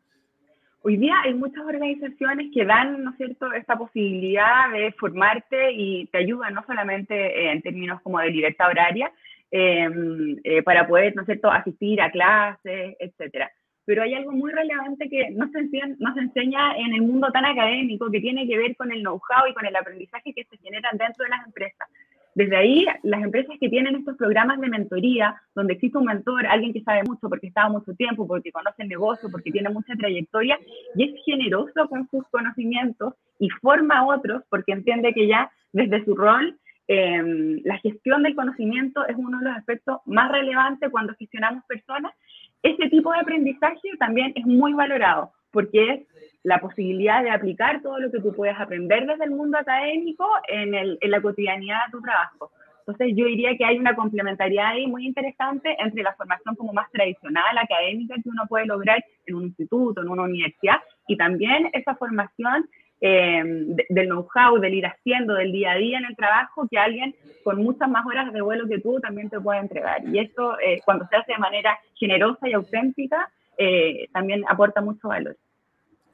Hoy 0.88 0.96
día 0.96 1.15
hay 1.22 1.34
muchas 1.34 1.65
organizaciones 1.65 2.48
que 2.53 2.63
dan, 2.63 3.03
¿no 3.03 3.12
es 3.12 3.17
cierto?, 3.17 3.51
esta 3.51 3.77
posibilidad 3.77 4.72
de 4.72 4.94
formarte 4.94 5.74
y 5.74 6.06
te 6.06 6.20
ayudan 6.20 6.53
no 6.53 6.63
solamente 6.65 7.51
en 7.51 7.62
términos 7.62 8.01
como 8.03 8.20
de 8.20 8.29
libertad 8.29 8.70
horaria, 8.70 9.12
em, 9.51 10.38
eh, 10.46 10.63
para 10.63 10.88
poder, 10.88 11.13
¿no 11.13 11.24
es 11.24 11.25
cierto?, 11.25 11.51
asistir 11.51 12.00
a 12.00 12.10
clases, 12.10 12.96
etcétera. 13.01 13.51
Pero 13.84 14.01
hay 14.01 14.13
algo 14.13 14.32
muy 14.32 14.50
relevante 14.53 15.10
que 15.10 15.29
no 15.32 15.50
se, 15.50 15.60
enseña, 15.60 15.94
no 16.00 16.13
se 16.13 16.22
enseña 16.22 16.77
en 16.77 16.94
el 16.94 17.01
mundo 17.01 17.29
tan 17.34 17.44
académico, 17.44 18.10
que 18.10 18.22
tiene 18.22 18.48
que 18.48 18.58
ver 18.58 18.74
con 18.77 18.89
el 18.89 19.01
know-how 19.01 19.46
y 19.50 19.53
con 19.53 19.65
el 19.65 19.75
aprendizaje 19.75 20.34
que 20.34 20.46
se 20.46 20.58
generan 20.60 20.98
dentro 20.98 21.25
de 21.25 21.32
las 21.32 21.46
empresas. 21.46 21.89
Desde 22.38 22.56
ahí, 22.56 22.86
las 23.01 23.24
empresas 23.24 23.56
que 23.60 23.67
tienen 23.67 23.96
estos 23.96 24.15
programas 24.15 24.62
de 24.62 24.70
mentoría, 24.70 25.41
donde 25.56 25.74
existe 25.74 25.98
un 25.98 26.06
mentor, 26.06 26.46
alguien 26.46 26.72
que 26.72 26.84
sabe 26.84 27.01
mucho 27.03 27.29
porque 27.29 27.48
estaba 27.48 27.67
mucho 27.67 27.96
tiempo, 27.96 28.27
porque 28.27 28.51
conoce 28.51 28.84
el 28.84 28.89
negocio, 28.89 29.32
porque 29.32 29.50
tiene 29.50 29.72
mucha 29.72 29.96
trayectoria 29.96 30.60
y 30.94 31.03
es 31.03 31.25
generoso 31.25 31.89
con 31.89 32.08
sus 32.12 32.24
conocimientos 32.29 33.15
y 33.39 33.50
forma 33.50 33.98
a 33.98 34.06
otros 34.06 34.44
porque 34.51 34.72
entiende 34.74 35.15
que 35.15 35.27
ya 35.27 35.50
desde 35.74 36.06
su 36.06 36.15
rol 36.15 36.56
em, 36.88 37.60
la 37.63 37.79
gestión 37.79 38.22
del 38.22 38.36
conocimiento 38.36 39.03
es 39.08 39.15
uno 39.17 39.39
de 39.39 39.46
los 39.46 39.58
aspectos 39.58 39.98
más 40.06 40.32
relevantes 40.32 40.91
cuando 40.91 41.15
gestionamos 41.15 41.63
personas. 41.65 42.13
Ese 42.62 42.88
tipo 42.89 43.12
de 43.13 43.20
aprendizaje 43.20 43.89
también 43.98 44.34
es 44.36 44.46
muy 44.46 44.74
valorado 44.74 45.32
porque 45.51 45.92
es 45.92 46.08
la 46.44 46.60
posibilidad 46.60 47.24
de 47.24 47.32
aplicar 47.32 47.82
todo 47.82 48.00
lo 48.00 48.12
que 48.12 48.20
tú 48.20 48.34
puedes 48.34 48.58
aprender 48.58 49.06
desde 49.06 49.25
el 49.25 49.32
mundo 49.32 49.58
académico 49.58 50.25
en, 50.48 50.74
el, 50.75 50.98
en 51.01 51.12
la 51.12 51.22
cotidianidad 51.22 51.86
de 51.86 51.92
tu 51.92 52.01
trabajo. 52.01 52.51
Entonces 52.88 53.18
yo 53.18 53.25
diría 53.25 53.58
que 53.58 53.66
hay 53.66 53.77
una 53.77 53.96
complementariedad 53.96 54.68
ahí 54.68 54.88
muy 54.88 55.06
interesante 55.06 55.75
entre 55.77 56.04
la 56.04 56.13
formación 56.13 56.56
como 56.56 56.72
más 56.72 56.89
tradicional, 56.92 57.58
académica, 57.58 58.16
que 58.16 58.30
uno 58.30 58.44
puede 58.48 58.66
lograr 58.66 59.04
en 59.25 59.36
un 59.36 59.44
instituto, 59.44 60.01
en 60.01 60.08
una 60.08 60.24
universidad, 60.24 60.77
y 61.06 61.18
también 61.18 61.70
esa 61.74 61.96
formación 61.96 62.70
eh, 63.01 63.44
del 63.89 64.08
know-how, 64.08 64.58
del 64.60 64.74
ir 64.74 64.86
haciendo, 64.86 65.34
del 65.34 65.51
día 65.51 65.74
a 65.74 65.77
día 65.77 65.98
en 65.98 66.06
el 66.06 66.16
trabajo, 66.16 66.66
que 66.72 66.77
alguien 66.77 67.13
con 67.44 67.62
muchas 67.62 67.89
más 67.89 68.06
horas 68.06 68.32
de 68.32 68.41
vuelo 68.41 68.67
que 68.69 68.80
tú 68.80 69.02
también 69.02 69.30
te 69.30 69.39
puede 69.39 69.60
entregar. 69.60 70.08
Y 70.08 70.19
esto, 70.19 70.58
eh, 70.60 70.80
cuando 70.86 71.06
se 71.08 71.17
hace 71.17 71.34
de 71.34 71.39
manera 71.39 71.78
generosa 71.93 72.48
y 72.48 72.54
auténtica, 72.54 73.30
eh, 73.58 74.08
también 74.13 74.43
aporta 74.48 74.82
mucho 74.82 75.08
valor. 75.08 75.36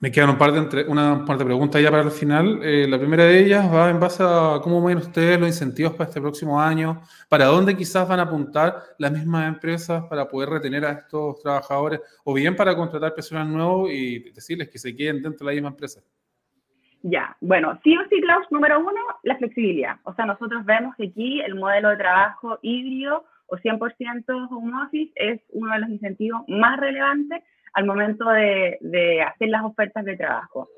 Me 0.03 0.11
quedan 0.11 0.31
un 0.31 0.37
par 0.37 0.51
de, 0.51 0.83
una 0.83 1.23
par 1.25 1.37
de 1.37 1.45
preguntas 1.45 1.81
ya 1.81 1.89
para 1.89 2.03
el 2.03 2.11
final. 2.11 2.59
Eh, 2.61 2.85
la 2.89 2.99
primera 2.99 3.23
de 3.23 3.39
ellas 3.39 3.73
va 3.73 3.89
en 3.89 4.01
base 4.01 4.21
a 4.21 4.59
cómo 4.61 4.83
ven 4.83 4.97
ustedes 4.97 5.39
los 5.39 5.47
incentivos 5.47 5.93
para 5.93 6.09
este 6.09 6.19
próximo 6.19 6.59
año, 6.59 7.01
para 7.29 7.45
dónde 7.45 7.73
quizás 7.77 8.05
van 8.05 8.19
a 8.19 8.23
apuntar 8.23 8.75
las 8.97 9.13
mismas 9.13 9.47
empresas 9.47 10.03
para 10.09 10.27
poder 10.27 10.49
retener 10.49 10.83
a 10.83 10.91
estos 10.91 11.39
trabajadores 11.41 12.01
o 12.25 12.33
bien 12.33 12.53
para 12.53 12.75
contratar 12.75 13.15
personal 13.15 13.49
nuevo 13.49 13.89
y 13.89 14.29
decirles 14.31 14.67
que 14.67 14.77
se 14.77 14.93
queden 14.93 15.21
dentro 15.21 15.45
de 15.47 15.53
la 15.53 15.55
misma 15.55 15.69
empresa. 15.69 16.01
Ya, 17.03 17.37
bueno, 17.39 17.79
sí 17.81 17.97
o 17.97 18.01
sí, 18.09 18.19
Klaus, 18.19 18.45
número 18.51 18.81
uno, 18.81 18.99
la 19.23 19.37
flexibilidad. 19.37 19.95
O 20.03 20.13
sea, 20.13 20.25
nosotros 20.25 20.65
vemos 20.65 20.95
que 20.97 21.07
aquí 21.07 21.39
el 21.39 21.55
modelo 21.55 21.91
de 21.91 21.95
trabajo 21.95 22.59
híbrido 22.61 23.23
o 23.53 23.57
100% 23.57 24.47
home 24.49 24.73
office 24.83 25.11
es 25.15 25.39
uno 25.51 25.73
de 25.73 25.79
los 25.81 25.89
incentivos 25.89 26.41
más 26.47 26.79
relevantes 26.79 27.43
al 27.73 27.85
momento 27.85 28.27
de, 28.29 29.21
hacer 29.21 29.49
las 29.49 29.63
ofertas 29.63 30.03
de 30.05 30.17
trabajo. 30.17 30.69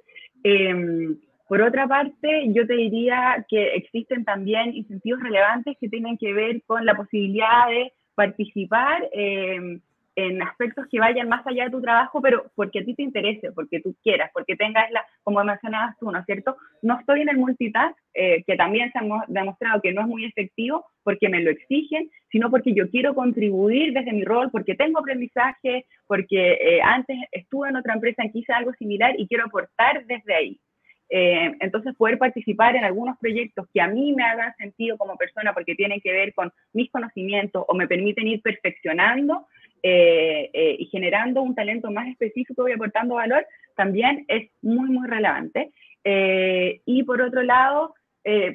Em, 0.43 1.17
por 1.47 1.61
otra 1.61 1.87
parte, 1.87 2.51
yo 2.53 2.67
te 2.67 2.73
diría 2.73 3.45
que 3.47 3.75
existen 3.75 4.25
también 4.25 4.75
incentivos 4.75 5.21
relevantes 5.21 5.77
que 5.79 5.89
tienen 5.89 6.17
que 6.17 6.33
ver 6.33 6.63
con 6.63 6.85
la 6.85 6.95
posibilidad 6.95 7.67
de 7.69 7.93
participar 8.13 9.07
eh, 9.13 9.79
en 10.15 10.41
aspectos 10.41 10.85
que 10.89 10.99
vayan 10.99 11.27
más 11.27 11.45
allá 11.45 11.65
de 11.65 11.71
tu 11.71 11.81
trabajo, 11.81 12.21
pero 12.21 12.45
porque 12.55 12.79
a 12.79 12.85
ti 12.85 12.95
te 12.95 13.03
interese, 13.03 13.51
porque 13.51 13.81
tú 13.81 13.95
quieras, 14.01 14.31
porque 14.33 14.55
tengas 14.55 14.89
la, 14.91 15.05
como 15.23 15.43
mencionabas 15.43 15.97
tú, 15.99 16.09
¿no 16.09 16.19
es 16.19 16.25
cierto? 16.25 16.55
No 16.81 16.99
estoy 16.99 17.21
en 17.21 17.29
el 17.29 17.37
multitask, 17.37 17.97
eh, 18.13 18.43
que 18.47 18.55
también 18.55 18.91
se 18.91 18.99
ha 18.99 19.25
demostrado 19.27 19.81
que 19.81 19.91
no 19.91 20.01
es 20.01 20.07
muy 20.07 20.25
efectivo 20.25 20.85
porque 21.03 21.29
me 21.29 21.41
lo 21.41 21.51
exigen, 21.51 22.09
sino 22.31 22.49
porque 22.49 22.73
yo 22.73 22.89
quiero 22.89 23.13
contribuir 23.13 23.93
desde 23.93 24.13
mi 24.13 24.23
rol, 24.23 24.49
porque 24.51 24.75
tengo 24.75 24.99
aprendizaje, 24.99 25.85
porque 26.07 26.53
eh, 26.53 26.81
antes 26.81 27.17
estuve 27.31 27.69
en 27.69 27.75
otra 27.75 27.93
empresa 27.93 28.23
en 28.23 28.31
que 28.31 28.39
hice 28.39 28.53
algo 28.53 28.73
similar 28.73 29.13
y 29.17 29.27
quiero 29.27 29.45
aportar 29.45 30.05
desde 30.05 30.33
ahí. 30.33 30.59
Eh, 31.09 31.55
entonces, 31.59 31.95
poder 31.95 32.17
participar 32.17 32.75
en 32.75 32.83
algunos 32.83 33.17
proyectos 33.19 33.67
que 33.73 33.81
a 33.81 33.87
mí 33.87 34.13
me 34.13 34.23
hagan 34.23 34.55
sentido 34.57 34.97
como 34.97 35.17
persona 35.17 35.53
porque 35.53 35.75
tienen 35.75 36.01
que 36.01 36.11
ver 36.11 36.33
con 36.33 36.51
mis 36.73 36.89
conocimientos 36.89 37.63
o 37.67 37.75
me 37.75 37.87
permiten 37.87 38.27
ir 38.27 38.41
perfeccionando, 38.41 39.47
eh, 39.87 40.49
eh, 40.51 40.77
y 40.79 40.85
generando 40.87 41.43
un 41.43 41.53
talento 41.53 41.91
más 41.91 42.07
específico 42.07 42.67
y 42.67 42.71
aportando 42.71 43.13
valor, 43.15 43.45
también 43.75 44.25
es 44.27 44.49
muy, 44.63 44.89
muy 44.89 45.07
relevante. 45.07 45.73
Eh, 46.03 46.81
y 46.87 47.03
por 47.03 47.21
otro 47.21 47.43
lado, 47.43 47.93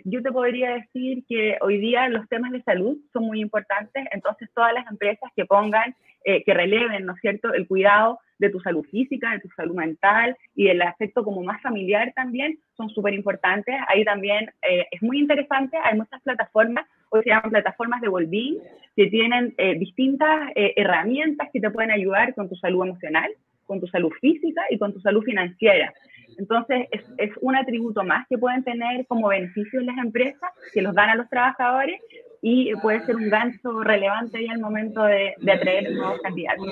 yo 0.05 0.23
te 0.23 0.33
podría 0.33 0.75
decir 0.75 1.25
que 1.29 1.57
hoy 1.61 1.79
día 1.79 2.09
los 2.09 2.29
temas 2.29 2.51
de 2.51 2.63
salud 2.63 2.99
son 3.13 3.25
muy 3.25 3.41
importantes, 3.41 4.05
entonces 4.13 4.49
todas 4.55 4.75
las 4.75 4.87
empresas 4.91 5.31
que 5.37 5.45
pongan, 5.45 5.95
que 6.25 6.55
releven, 6.55 7.07
¿no 7.07 7.15
es 7.15 7.21
cierto?, 7.21 7.55
el 7.55 7.69
cuidado 7.69 8.19
de 8.39 8.51
tu 8.51 8.61
salud 8.61 8.85
física, 8.91 9.33
de 9.33 9.41
tu 9.41 9.49
salud 9.51 9.75
mental 9.75 10.37
y 10.57 10.69
el 10.69 10.83
aspecto 10.83 11.23
como 11.23 11.43
más 11.43 11.63
familiar 11.63 12.13
también 12.17 12.59
son 12.77 12.91
súper 12.91 13.15
importantes. 13.15 13.75
Ahí 13.89 14.05
también 14.05 14.51
es 14.63 15.03
muy 15.03 15.21
interesante, 15.21 15.79
hay 15.83 15.97
muchas 15.97 16.21
plataformas 16.23 16.87
hoy 17.11 17.23
se 17.23 17.31
llaman 17.31 17.51
plataformas 17.51 18.01
de 18.01 18.09
well-being, 18.09 18.59
que 18.97 19.07
tienen 19.09 19.55
eh, 19.59 19.75
distintas 19.79 20.51
eh, 20.55 20.73
herramientas 20.77 21.49
que 21.53 21.61
te 21.61 21.71
pueden 21.71 21.91
ayudar 21.91 22.35
con 22.35 22.49
tu 22.49 22.57
salud 22.57 22.85
emocional, 22.85 23.31
con 23.67 23.81
tu 23.81 23.87
salud 23.89 24.11
física 24.21 24.63
y 24.71 24.79
con 24.79 24.93
tu 24.93 25.01
salud 25.01 25.23
financiera. 25.23 25.93
Entonces, 26.41 26.89
es, 26.91 27.31
un 27.43 27.55
atributo 27.55 28.03
más 28.03 28.27
que 28.29 28.39
pueden 28.39 28.65
tener 28.65 29.07
como 29.07 29.29
beneficios 29.29 29.85
las 29.85 29.99
empresas, 29.99 30.51
que 30.73 30.81
los 30.81 30.95
dan 30.95 31.11
a 31.11 31.15
los 31.15 31.29
trabajadores 31.29 32.01
y 32.41 32.75
puede 32.77 33.05
ser 33.05 33.17
un 33.17 33.29
gancho 33.29 33.83
relevante 33.83 34.39
ahí 34.39 34.49
al 34.49 34.59
momento 34.59 35.03
de, 35.03 35.35
de, 35.39 35.53
atraer 35.53 35.93
nuevos 35.93 36.19
candidatos. 36.23 36.67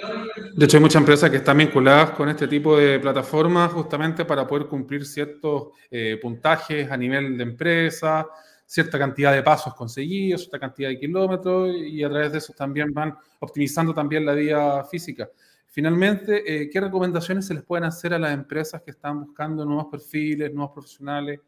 De 0.57 0.65
hecho, 0.65 0.79
hay 0.79 0.83
muchas 0.83 1.01
empresas 1.01 1.29
que 1.29 1.37
están 1.37 1.59
vinculadas 1.59 2.13
con 2.13 2.31
este 2.31 2.49
tipo 2.49 2.79
de 2.79 2.99
plataformas 2.99 3.71
justamente 3.73 4.25
para 4.25 4.47
poder 4.47 4.67
cumplir 4.69 5.05
ciertos 5.05 5.69
eh, 5.91 6.19
puntajes 6.23 6.91
a 6.91 6.97
nivel 6.97 7.37
de 7.37 7.43
empresa, 7.43 8.27
cierta 8.65 8.99
cantidad 8.99 9.35
de 9.35 9.43
pasos 9.43 9.75
conseguidos, 9.75 10.41
cierta 10.41 10.59
cantidad 10.59 10.89
de 10.89 10.99
kilómetros 10.99 11.77
y 11.77 12.03
a 12.03 12.09
través 12.09 12.33
de 12.33 12.39
eso 12.39 12.55
también 12.55 12.95
van 12.95 13.15
optimizando 13.41 13.93
también 13.93 14.25
la 14.25 14.33
vía 14.33 14.83
física. 14.85 15.29
Finalmente, 15.71 16.63
eh, 16.63 16.71
¿qué 16.71 16.81
recomendaciones 16.81 17.47
se 17.47 17.55
les 17.55 17.63
pueden 17.63 17.85
hacer 17.85 18.15
a 18.15 18.19
las 18.19 18.33
empresas 18.33 18.83
que 18.83 18.91
están 18.91 19.21
buscando 19.21 19.65
nuevos 19.65 19.87
perfiles, 19.91 20.53
nuevos 20.53 20.73
profesionales? 20.73 21.41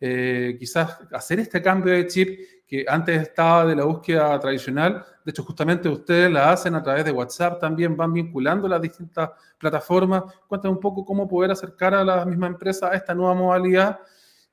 Eh, 0.00 0.56
quizás 0.58 0.98
hacer 1.12 1.40
este 1.40 1.62
cambio 1.62 1.92
de 1.94 2.06
chip 2.06 2.40
que 2.66 2.84
antes 2.86 3.22
estaba 3.22 3.64
de 3.64 3.76
la 3.76 3.84
búsqueda 3.84 4.38
tradicional. 4.40 5.04
De 5.24 5.30
hecho, 5.30 5.44
justamente 5.44 5.88
ustedes 5.88 6.30
la 6.30 6.50
hacen 6.52 6.74
a 6.74 6.82
través 6.82 7.04
de 7.04 7.12
WhatsApp, 7.12 7.60
también 7.60 7.96
van 7.96 8.12
vinculando 8.12 8.66
las 8.66 8.80
distintas 8.80 9.30
plataformas. 9.58 10.24
Cuéntame 10.48 10.74
un 10.74 10.80
poco 10.80 11.04
cómo 11.04 11.28
poder 11.28 11.50
acercar 11.50 11.94
a 11.94 12.04
la 12.04 12.24
misma 12.24 12.48
empresa 12.48 12.90
a 12.90 12.94
esta 12.94 13.14
nueva 13.14 13.34
modalidad 13.34 14.00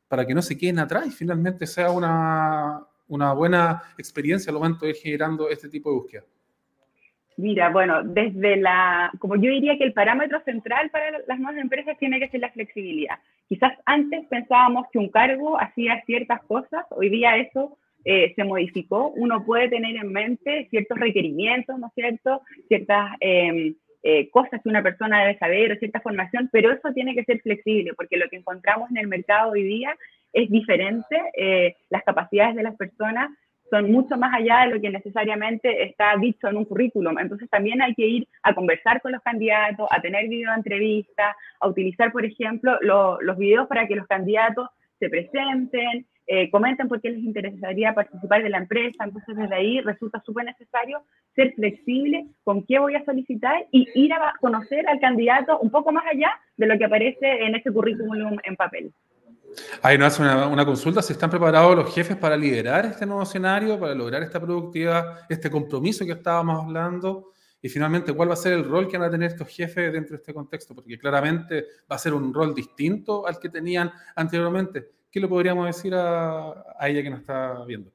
para 0.08 0.26
que 0.26 0.36
no 0.36 0.42
se 0.42 0.58
queden 0.58 0.80
atrás 0.80 1.08
y 1.08 1.12
finalmente 1.12 1.66
sea 1.66 1.90
una, 1.92 2.86
una 3.08 3.34
buena 3.34 3.82
experiencia 3.98 4.52
al 4.52 4.58
momento 4.58 4.86
de 4.86 4.92
ir 4.92 4.98
generando 4.98 5.50
este 5.50 5.70
tipo 5.70 5.90
de 5.90 5.96
búsqueda. 5.96 6.24
Mira, 7.38 7.70
bueno, 7.70 8.04
desde 8.04 8.58
la, 8.58 9.12
como 9.20 9.36
yo 9.36 9.50
diría 9.50 9.78
que 9.78 9.84
el 9.86 9.94
parámetro 9.94 10.42
central 10.42 10.90
para 10.92 11.12
las 11.28 11.40
nuevas 11.40 11.60
empresas 11.60 11.98
tiene 11.98 12.20
que 12.20 12.30
ser 12.30 12.42
la 12.42 12.52
flexibilidad. 12.52 13.16
Quizás 13.50 13.74
antes 13.86 14.26
pensábamos 14.28 14.88
que 14.92 15.00
un 15.00 15.10
cargo 15.10 15.60
hacía 15.60 16.02
ciertas 16.06 16.42
cosas, 16.44 16.86
hoy 16.92 17.10
día 17.10 17.38
eso 17.38 17.78
eh, 18.06 18.34
se 18.36 18.44
modificó. 18.44 19.10
Uno 19.16 19.46
puede 19.46 19.70
tener 19.70 19.96
en 19.96 20.12
mente 20.12 20.68
ciertos 20.70 21.00
requerimientos, 21.00 21.80
¿no 21.80 21.88
es 21.88 21.94
cierto? 21.94 22.42
Ciertas 22.68 23.12
em, 23.20 23.76
eh, 24.04 24.30
cosas 24.30 24.62
que 24.62 24.70
una 24.70 24.84
persona 24.84 25.22
debe 25.22 25.40
saber 25.40 25.72
o 25.72 25.76
cierta 25.78 26.02
formación, 26.02 26.50
pero 26.52 26.72
eso 26.72 26.92
tiene 26.94 27.16
que 27.16 27.24
ser 27.24 27.40
flexible 27.42 27.94
porque 27.96 28.18
lo 28.18 28.28
que 28.30 28.36
encontramos 28.36 28.92
en 28.92 28.98
el 28.98 29.08
mercado 29.08 29.52
hoy 29.52 29.64
día 29.64 29.96
es 30.34 30.50
diferente. 30.50 31.16
Eh, 31.38 31.76
las 31.90 32.04
capacidades 32.04 32.56
de 32.56 32.64
las 32.64 32.76
personas 32.76 33.30
son 33.70 33.92
mucho 33.92 34.18
más 34.18 34.34
allá 34.34 34.62
de 34.62 34.76
lo 34.76 34.82
que 34.82 34.90
necesariamente 34.90 35.84
está 35.84 36.16
dicho 36.18 36.48
en 36.48 36.58
un 36.58 36.66
currículum. 36.66 37.18
Entonces 37.18 37.50
también 37.50 37.82
hay 37.82 37.94
que 37.96 38.06
ir 38.06 38.28
a 38.44 38.54
conversar 38.54 39.02
con 39.02 39.12
los 39.12 39.22
candidatos, 39.22 39.88
a 39.90 40.02
tener 40.02 40.28
videoentrevistas, 40.28 41.36
a 41.60 41.68
utilizar, 41.68 42.12
por 42.12 42.26
ejemplo, 42.26 42.78
los 42.82 43.38
videos 43.38 43.68
para 43.68 43.88
que 43.88 43.96
los 43.96 44.08
candidatos 44.08 44.70
se 45.00 45.10
presenten, 45.10 46.06
eh, 46.26 46.50
comenten 46.50 46.88
por 46.88 47.02
qué 47.02 47.10
les 47.10 47.24
interesaría 47.24 47.94
participar 47.94 48.44
de 48.44 48.50
la 48.50 48.60
empresa. 48.60 49.04
Entonces 49.04 49.36
desde 49.36 49.56
ahí 49.56 49.82
resulta 49.82 50.22
súper 50.26 50.46
necesario 50.46 51.04
ser 51.36 51.54
flexible 51.54 52.28
con 52.44 52.66
qué 52.66 52.80
voy 52.80 52.96
a 52.96 53.04
solicitar 53.04 53.66
y 53.72 53.88
ir 53.96 54.14
a 54.14 54.34
conocer 54.40 54.88
al 54.88 55.00
candidato 55.00 55.60
un 55.60 55.72
poco 55.72 55.92
más 55.92 56.06
allá 56.06 56.32
de 56.58 56.68
lo 56.68 56.78
que 56.78 56.86
aparece 56.86 57.46
en 57.46 57.56
ese 57.56 57.72
currículum 57.72 58.38
en 58.44 58.56
papel. 58.56 58.94
Ahí 59.82 59.98
nos 59.98 60.08
hace 60.08 60.24
una, 60.24 60.66
consulta, 60.66 61.02
si 61.02 61.14
están 61.14 61.30
preparados 61.30 61.76
los 61.76 61.94
jefes 61.94 62.18
para 62.18 62.38
liderar 62.38 62.86
este 62.86 63.06
nuevo 63.06 63.24
escenario, 63.24 63.80
para 63.80 63.94
lograr 63.94 64.24
esta 64.24 64.40
productividad, 64.40 65.20
este 65.30 65.50
compromiso 65.50 66.06
que 66.06 66.14
estábamos 66.14 66.64
hablando, 66.64 67.32
y 67.62 67.70
finalmente 67.70 68.14
cuál 68.14 68.30
va 68.30 68.34
a 68.34 68.38
ser 68.38 68.54
el 68.54 68.66
rol 68.66 68.90
que 68.90 68.98
van 68.98 69.08
a 69.08 69.12
tener 69.12 69.30
estos 69.30 69.48
jefes 69.48 69.94
dentro 69.94 70.12
de 70.12 70.18
este 70.18 70.34
contexto, 70.34 70.76
porque 70.76 70.98
claramente 70.98 71.66
va 71.90 71.96
a 71.96 72.00
ser 72.00 72.14
un 72.14 72.34
rol 72.34 72.54
distinto 72.54 73.26
al 73.26 73.40
que 73.40 73.50
tenían 73.50 73.90
anteriormente. 74.16 74.90
¿Qué 75.10 75.20
le 75.20 75.28
podríamos 75.28 75.68
decir 75.68 75.94
a, 75.96 76.66
ella 76.82 77.02
que 77.02 77.10
nos 77.10 77.20
está 77.22 77.64
viendo? 77.66 77.92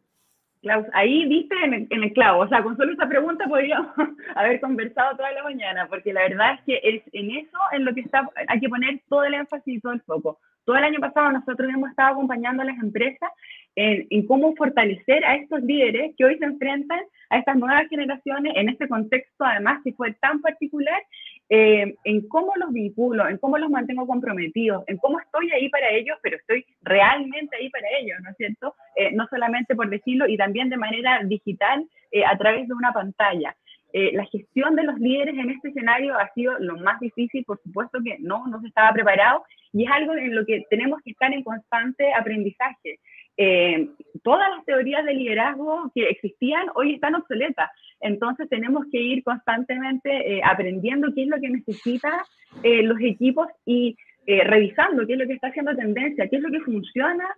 Klaus, 0.62 0.86
ahí 0.92 1.26
viste 1.28 1.54
en 1.64 1.74
el, 1.74 1.86
en 1.90 2.02
el, 2.02 2.12
clavo, 2.12 2.42
o 2.42 2.48
sea, 2.48 2.62
con 2.62 2.76
solo 2.76 2.92
esa 2.92 3.08
pregunta 3.08 3.46
podríamos 3.46 3.92
haber 4.34 4.60
conversado 4.60 5.16
toda 5.16 5.30
la 5.32 5.42
mañana, 5.42 5.86
porque 5.88 6.12
la 6.12 6.22
verdad 6.22 6.54
es 6.54 6.60
que 6.62 6.80
es 6.82 7.02
en 7.12 7.30
eso 7.30 7.58
en 7.72 7.84
lo 7.84 7.94
que 7.94 8.00
está, 8.00 8.28
hay 8.48 8.58
que 8.58 8.68
poner 8.68 9.00
todo 9.08 9.24
el 9.24 9.34
énfasis 9.34 9.76
y 9.76 9.80
todo 9.80 9.92
el 9.92 10.00
foco. 10.00 10.40
Todo 10.68 10.76
el 10.76 10.84
año 10.84 11.00
pasado 11.00 11.32
nosotros 11.32 11.66
hemos 11.72 11.88
estado 11.88 12.12
acompañando 12.12 12.60
a 12.62 12.66
las 12.66 12.78
empresas 12.78 13.30
en, 13.74 14.26
cómo 14.26 14.54
fortalecer 14.54 15.24
a 15.24 15.36
estos 15.36 15.62
líderes 15.62 16.14
que 16.14 16.26
hoy 16.26 16.36
se 16.36 16.44
enfrentan 16.44 17.00
a 17.30 17.38
estas 17.38 17.56
nuevas 17.56 17.88
generaciones 17.88 18.52
en 18.54 18.68
este 18.68 18.86
contexto, 18.86 19.46
además, 19.46 19.80
que 19.82 19.94
fue 19.94 20.12
tan 20.20 20.42
particular, 20.42 21.00
eh, 21.48 21.94
en 22.04 22.28
cómo 22.28 22.52
los 22.56 22.70
vinculo, 22.70 23.26
en 23.26 23.38
cómo 23.38 23.56
los 23.56 23.70
mantengo 23.70 24.06
comprometidos, 24.06 24.84
en 24.88 24.98
cómo 24.98 25.18
estoy 25.20 25.50
ahí 25.52 25.70
para 25.70 25.88
ellos, 25.88 26.18
pero 26.22 26.36
estoy 26.36 26.66
realmente 26.82 27.56
ahí 27.56 27.70
para 27.70 27.86
ellos, 27.98 28.18
¿no 28.22 28.28
es 28.28 28.36
cierto? 28.36 28.74
Eh, 28.96 29.10
no 29.12 29.26
solamente 29.30 29.74
por 29.74 29.88
decirlo, 29.88 30.28
y 30.28 30.36
también 30.36 30.68
de 30.68 30.76
manera 30.76 31.22
digital 31.24 31.82
eh, 32.10 32.26
a 32.26 32.36
través 32.36 32.68
de 32.68 32.74
una 32.74 32.92
pantalla. 32.92 33.56
Eh, 33.92 34.10
la 34.12 34.26
gestión 34.26 34.76
de 34.76 34.82
los 34.82 34.98
líderes 34.98 35.34
en 35.38 35.50
este 35.50 35.68
escenario 35.68 36.14
ha 36.14 36.30
sido 36.34 36.58
lo 36.58 36.76
más 36.76 37.00
difícil, 37.00 37.44
por 37.44 37.58
supuesto 37.62 37.98
que 38.04 38.16
no, 38.20 38.46
no 38.46 38.60
se 38.60 38.68
estaba 38.68 38.92
preparado 38.92 39.44
y 39.72 39.84
es 39.84 39.90
algo 39.90 40.14
en 40.14 40.34
lo 40.34 40.44
que 40.44 40.64
tenemos 40.68 41.00
que 41.02 41.12
estar 41.12 41.32
en 41.32 41.42
constante 41.42 42.12
aprendizaje. 42.12 43.00
Eh, 43.38 43.88
todas 44.22 44.50
las 44.50 44.64
teorías 44.66 45.06
de 45.06 45.14
liderazgo 45.14 45.90
que 45.94 46.08
existían 46.10 46.66
hoy 46.74 46.94
están 46.94 47.14
obsoletas, 47.14 47.70
entonces 48.00 48.48
tenemos 48.50 48.84
que 48.92 49.00
ir 49.00 49.22
constantemente 49.24 50.36
eh, 50.36 50.40
aprendiendo 50.44 51.14
qué 51.14 51.22
es 51.22 51.28
lo 51.28 51.40
que 51.40 51.48
necesitan 51.48 52.20
los 52.62 52.98
equipos 53.00 53.46
y 53.66 53.96
revisando 54.26 55.06
qué 55.06 55.12
es 55.12 55.18
lo 55.18 55.26
que 55.26 55.34
está 55.34 55.48
haciendo 55.48 55.76
tendencia, 55.76 56.28
qué 56.28 56.36
es 56.36 56.42
lo 56.42 56.50
que 56.50 56.60
funciona 56.60 57.28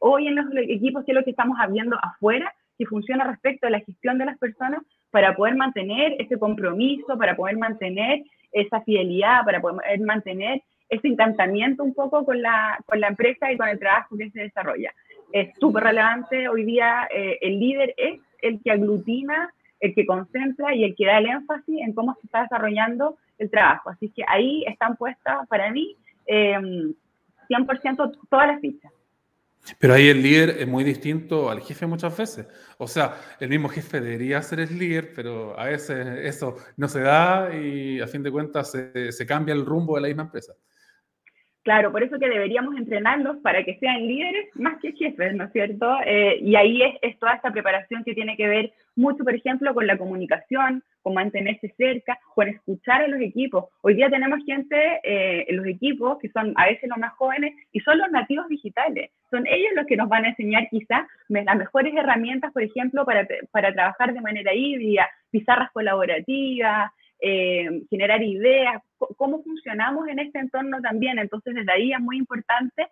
hoy 0.00 0.26
en 0.26 0.34
los 0.34 0.46
equipos, 0.56 1.04
qué 1.04 1.12
es 1.12 1.16
lo 1.16 1.24
que 1.24 1.30
estamos 1.30 1.56
viendo 1.70 1.96
afuera 2.02 2.52
que 2.76 2.86
funciona 2.86 3.24
respecto 3.24 3.66
a 3.66 3.70
la 3.70 3.80
gestión 3.80 4.18
de 4.18 4.26
las 4.26 4.38
personas 4.38 4.82
para 5.14 5.36
poder 5.36 5.54
mantener 5.54 6.16
ese 6.18 6.36
compromiso, 6.36 7.16
para 7.16 7.36
poder 7.36 7.56
mantener 7.56 8.24
esa 8.50 8.80
fidelidad, 8.80 9.44
para 9.44 9.60
poder 9.60 10.00
mantener 10.00 10.60
ese 10.88 11.06
encantamiento 11.06 11.84
un 11.84 11.94
poco 11.94 12.24
con 12.24 12.42
la, 12.42 12.76
con 12.84 12.98
la 12.98 13.06
empresa 13.06 13.52
y 13.52 13.56
con 13.56 13.68
el 13.68 13.78
trabajo 13.78 14.16
que 14.18 14.28
se 14.30 14.40
desarrolla. 14.40 14.92
Es 15.30 15.56
súper 15.60 15.84
relevante, 15.84 16.48
hoy 16.48 16.64
día 16.64 17.06
eh, 17.14 17.38
el 17.42 17.60
líder 17.60 17.94
es 17.96 18.20
el 18.42 18.60
que 18.60 18.72
aglutina, 18.72 19.54
el 19.78 19.94
que 19.94 20.04
concentra 20.04 20.74
y 20.74 20.82
el 20.82 20.96
que 20.96 21.06
da 21.06 21.18
el 21.18 21.26
énfasis 21.26 21.80
en 21.80 21.92
cómo 21.92 22.14
se 22.14 22.26
está 22.26 22.42
desarrollando 22.42 23.16
el 23.38 23.48
trabajo. 23.52 23.90
Así 23.90 24.08
que 24.08 24.24
ahí 24.26 24.64
están 24.66 24.96
puestas 24.96 25.46
para 25.46 25.70
mí 25.70 25.96
eh, 26.26 26.58
100% 27.48 28.18
todas 28.28 28.48
las 28.48 28.60
fichas. 28.60 28.92
Pero 29.78 29.94
ahí 29.94 30.08
el 30.08 30.22
líder 30.22 30.50
es 30.58 30.66
muy 30.66 30.84
distinto 30.84 31.50
al 31.50 31.60
jefe 31.60 31.86
muchas 31.86 32.16
veces. 32.16 32.46
O 32.78 32.86
sea, 32.86 33.14
el 33.40 33.48
mismo 33.48 33.68
jefe 33.68 34.00
debería 34.00 34.42
ser 34.42 34.60
el 34.60 34.78
líder, 34.78 35.12
pero 35.14 35.58
a 35.58 35.66
veces 35.66 36.06
eso 36.22 36.56
no 36.76 36.88
se 36.88 37.00
da 37.00 37.54
y 37.54 38.00
a 38.00 38.06
fin 38.06 38.22
de 38.22 38.30
cuentas 38.30 38.72
se, 38.72 39.26
cambia 39.26 39.54
el 39.54 39.64
rumbo 39.64 39.94
de 39.96 40.02
la 40.02 40.08
misma 40.08 40.24
empresa. 40.24 40.54
Claro, 41.62 41.90
por 41.90 42.02
eso 42.02 42.18
que 42.18 42.28
deberíamos 42.28 42.76
entrenarlos 42.76 43.38
para 43.38 43.64
que 43.64 43.78
sean 43.78 44.06
líderes 44.06 44.48
más 44.54 44.78
que 44.82 44.92
jefes, 44.92 45.34
¿no 45.34 45.44
es 45.44 45.52
cierto? 45.52 45.96
Eh, 46.04 46.36
y 46.42 46.56
ahí 46.56 46.82
es, 47.00 47.18
toda 47.18 47.32
esta 47.32 47.50
preparación 47.50 48.04
que 48.04 48.14
tiene 48.14 48.36
que 48.36 48.46
ver 48.46 48.72
mucho, 48.96 49.24
por 49.24 49.34
ejemplo, 49.34 49.74
con 49.74 49.86
la 49.86 49.98
comunicación, 49.98 50.82
con 51.02 51.14
mantenerse 51.14 51.74
cerca, 51.76 52.18
con 52.34 52.48
escuchar 52.48 53.02
a 53.02 53.08
los 53.08 53.20
equipos. 53.20 53.66
Hoy 53.82 53.94
día 53.94 54.08
tenemos 54.08 54.40
gente 54.46 55.00
eh, 55.02 55.44
en 55.48 55.56
los 55.56 55.66
equipos 55.66 56.18
que 56.18 56.30
son 56.30 56.52
a 56.56 56.66
veces 56.66 56.88
los 56.88 56.98
más 56.98 57.12
jóvenes 57.14 57.54
y 57.72 57.80
son 57.80 57.98
los 57.98 58.10
nativos 58.10 58.48
digitales. 58.48 59.10
Son 59.30 59.46
ellos 59.46 59.72
los 59.74 59.86
que 59.86 59.96
nos 59.96 60.08
van 60.08 60.24
a 60.24 60.28
enseñar 60.28 60.68
quizás 60.70 61.06
las 61.28 61.56
mejores 61.56 61.94
herramientas, 61.94 62.52
por 62.52 62.62
ejemplo, 62.62 63.04
para, 63.04 63.26
para 63.50 63.72
trabajar 63.72 64.14
de 64.14 64.20
manera 64.20 64.54
híbrida, 64.54 65.08
pizarras 65.30 65.70
colaborativas, 65.72 66.90
eh, 67.20 67.82
generar 67.90 68.22
ideas, 68.22 68.82
cómo 69.16 69.42
funcionamos 69.42 70.08
en 70.08 70.20
este 70.20 70.38
entorno 70.38 70.80
también. 70.80 71.18
Entonces, 71.18 71.54
desde 71.54 71.72
ahí 71.72 71.92
es 71.92 72.00
muy 72.00 72.16
importante 72.16 72.86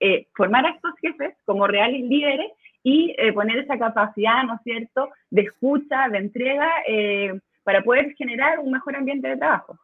eh, 0.00 0.28
formar 0.34 0.64
a 0.64 0.70
estos 0.70 0.92
jefes 1.00 1.34
como 1.44 1.66
reales 1.66 2.02
líderes 2.02 2.52
y 2.82 3.14
eh, 3.18 3.32
poner 3.32 3.58
esa 3.58 3.78
capacidad, 3.78 4.44
¿no 4.44 4.54
es 4.54 4.60
cierto?, 4.62 5.08
de 5.30 5.42
escucha, 5.42 6.08
de 6.08 6.18
entrega, 6.18 6.68
para 7.64 7.82
poder 7.82 8.14
generar 8.16 8.58
un 8.60 8.72
mejor 8.72 8.96
ambiente 8.96 9.28
de 9.28 9.36
trabajo. 9.36 9.78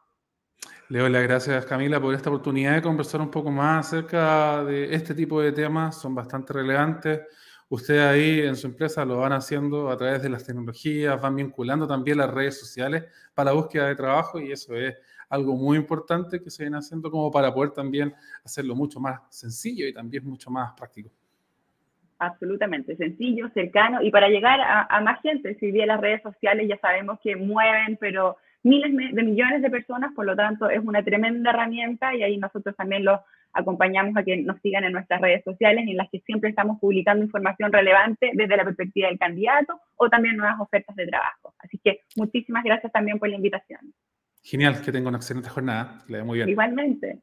Le 0.89 0.99
doy 0.99 1.11
las 1.11 1.23
gracias, 1.23 1.65
Camila, 1.65 1.99
por 1.99 2.13
esta 2.13 2.29
oportunidad 2.29 2.75
de 2.75 2.81
conversar 2.81 3.21
un 3.21 3.31
poco 3.31 3.51
más 3.51 3.87
acerca 3.87 4.63
de 4.63 4.93
este 4.93 5.13
tipo 5.13 5.41
de 5.41 5.51
temas. 5.51 5.99
Son 5.99 6.13
bastante 6.13 6.53
relevantes 6.53 7.21
ustedes 7.69 8.01
ahí 8.01 8.39
en 8.41 8.55
su 8.55 8.67
empresa 8.67 9.05
lo 9.05 9.17
van 9.17 9.33
haciendo 9.33 9.89
a 9.89 9.97
través 9.97 10.21
de 10.21 10.29
las 10.29 10.43
tecnologías, 10.43 11.21
van 11.21 11.35
vinculando 11.35 11.87
también 11.87 12.17
las 12.17 12.31
redes 12.31 12.59
sociales 12.59 13.05
para 13.33 13.51
la 13.51 13.57
búsqueda 13.57 13.87
de 13.87 13.95
trabajo 13.95 14.39
y 14.39 14.51
eso 14.51 14.75
es 14.75 14.95
algo 15.29 15.55
muy 15.55 15.77
importante 15.77 16.41
que 16.41 16.49
se 16.49 16.63
viene 16.63 16.77
haciendo 16.77 17.09
como 17.09 17.31
para 17.31 17.53
poder 17.53 17.71
también 17.71 18.13
hacerlo 18.43 18.75
mucho 18.75 18.99
más 18.99 19.21
sencillo 19.29 19.87
y 19.87 19.93
también 19.93 20.25
mucho 20.25 20.51
más 20.51 20.73
práctico. 20.73 21.09
Absolutamente, 22.17 22.95
sencillo, 22.95 23.49
cercano 23.53 24.01
y 24.01 24.09
para 24.09 24.29
llegar 24.29 24.59
a, 24.61 25.01
más 25.01 25.21
gente. 25.21 25.55
Si 25.55 25.71
bien 25.71 25.89
las 25.89 25.99
redes 25.99 26.21
sociales 26.21 26.67
ya 26.69 26.77
sabemos 26.77 27.19
que 27.21 27.35
mueven, 27.35 27.97
pero 27.99 28.37
miles 28.63 28.95
de 29.13 29.23
millones 29.23 29.61
de 29.61 29.69
personas, 29.69 30.13
por 30.13 30.25
lo 30.25 30.35
tanto 30.35 30.69
es 30.69 30.79
una 30.79 31.03
tremenda 31.03 31.49
herramienta 31.49 32.15
y 32.15 32.23
ahí 32.23 32.37
nosotros 32.37 32.73
también 32.75 33.03
los 33.03 33.19
acompañamos 33.51 34.15
a 34.15 34.23
que 34.23 34.37
nos 34.37 34.59
sigan 34.61 34.85
en 34.85 34.93
nuestras 34.93 35.19
redes 35.21 35.43
sociales 35.43 35.85
en 35.87 35.97
las 35.97 36.09
que 36.09 36.19
siempre 36.21 36.49
estamos 36.49 36.79
publicando 36.79 37.23
información 37.23 37.71
relevante 37.71 38.31
desde 38.33 38.57
la 38.57 38.63
perspectiva 38.63 39.07
del 39.09 39.19
candidato 39.19 39.79
o 39.95 40.09
también 40.09 40.37
nuevas 40.37 40.59
ofertas 40.59 40.95
de 40.95 41.07
trabajo. 41.07 41.53
Así 41.59 41.79
que 41.83 42.01
muchísimas 42.15 42.63
gracias 42.63 42.91
también 42.91 43.19
por 43.19 43.29
la 43.29 43.35
invitación. 43.35 43.93
Genial, 44.41 44.81
que 44.81 44.91
tenga 44.91 45.09
una 45.09 45.17
excelente 45.17 45.49
jornada. 45.49 46.03
le 46.07 46.23
muy 46.23 46.37
bien. 46.37 46.49
Igualmente. 46.49 47.19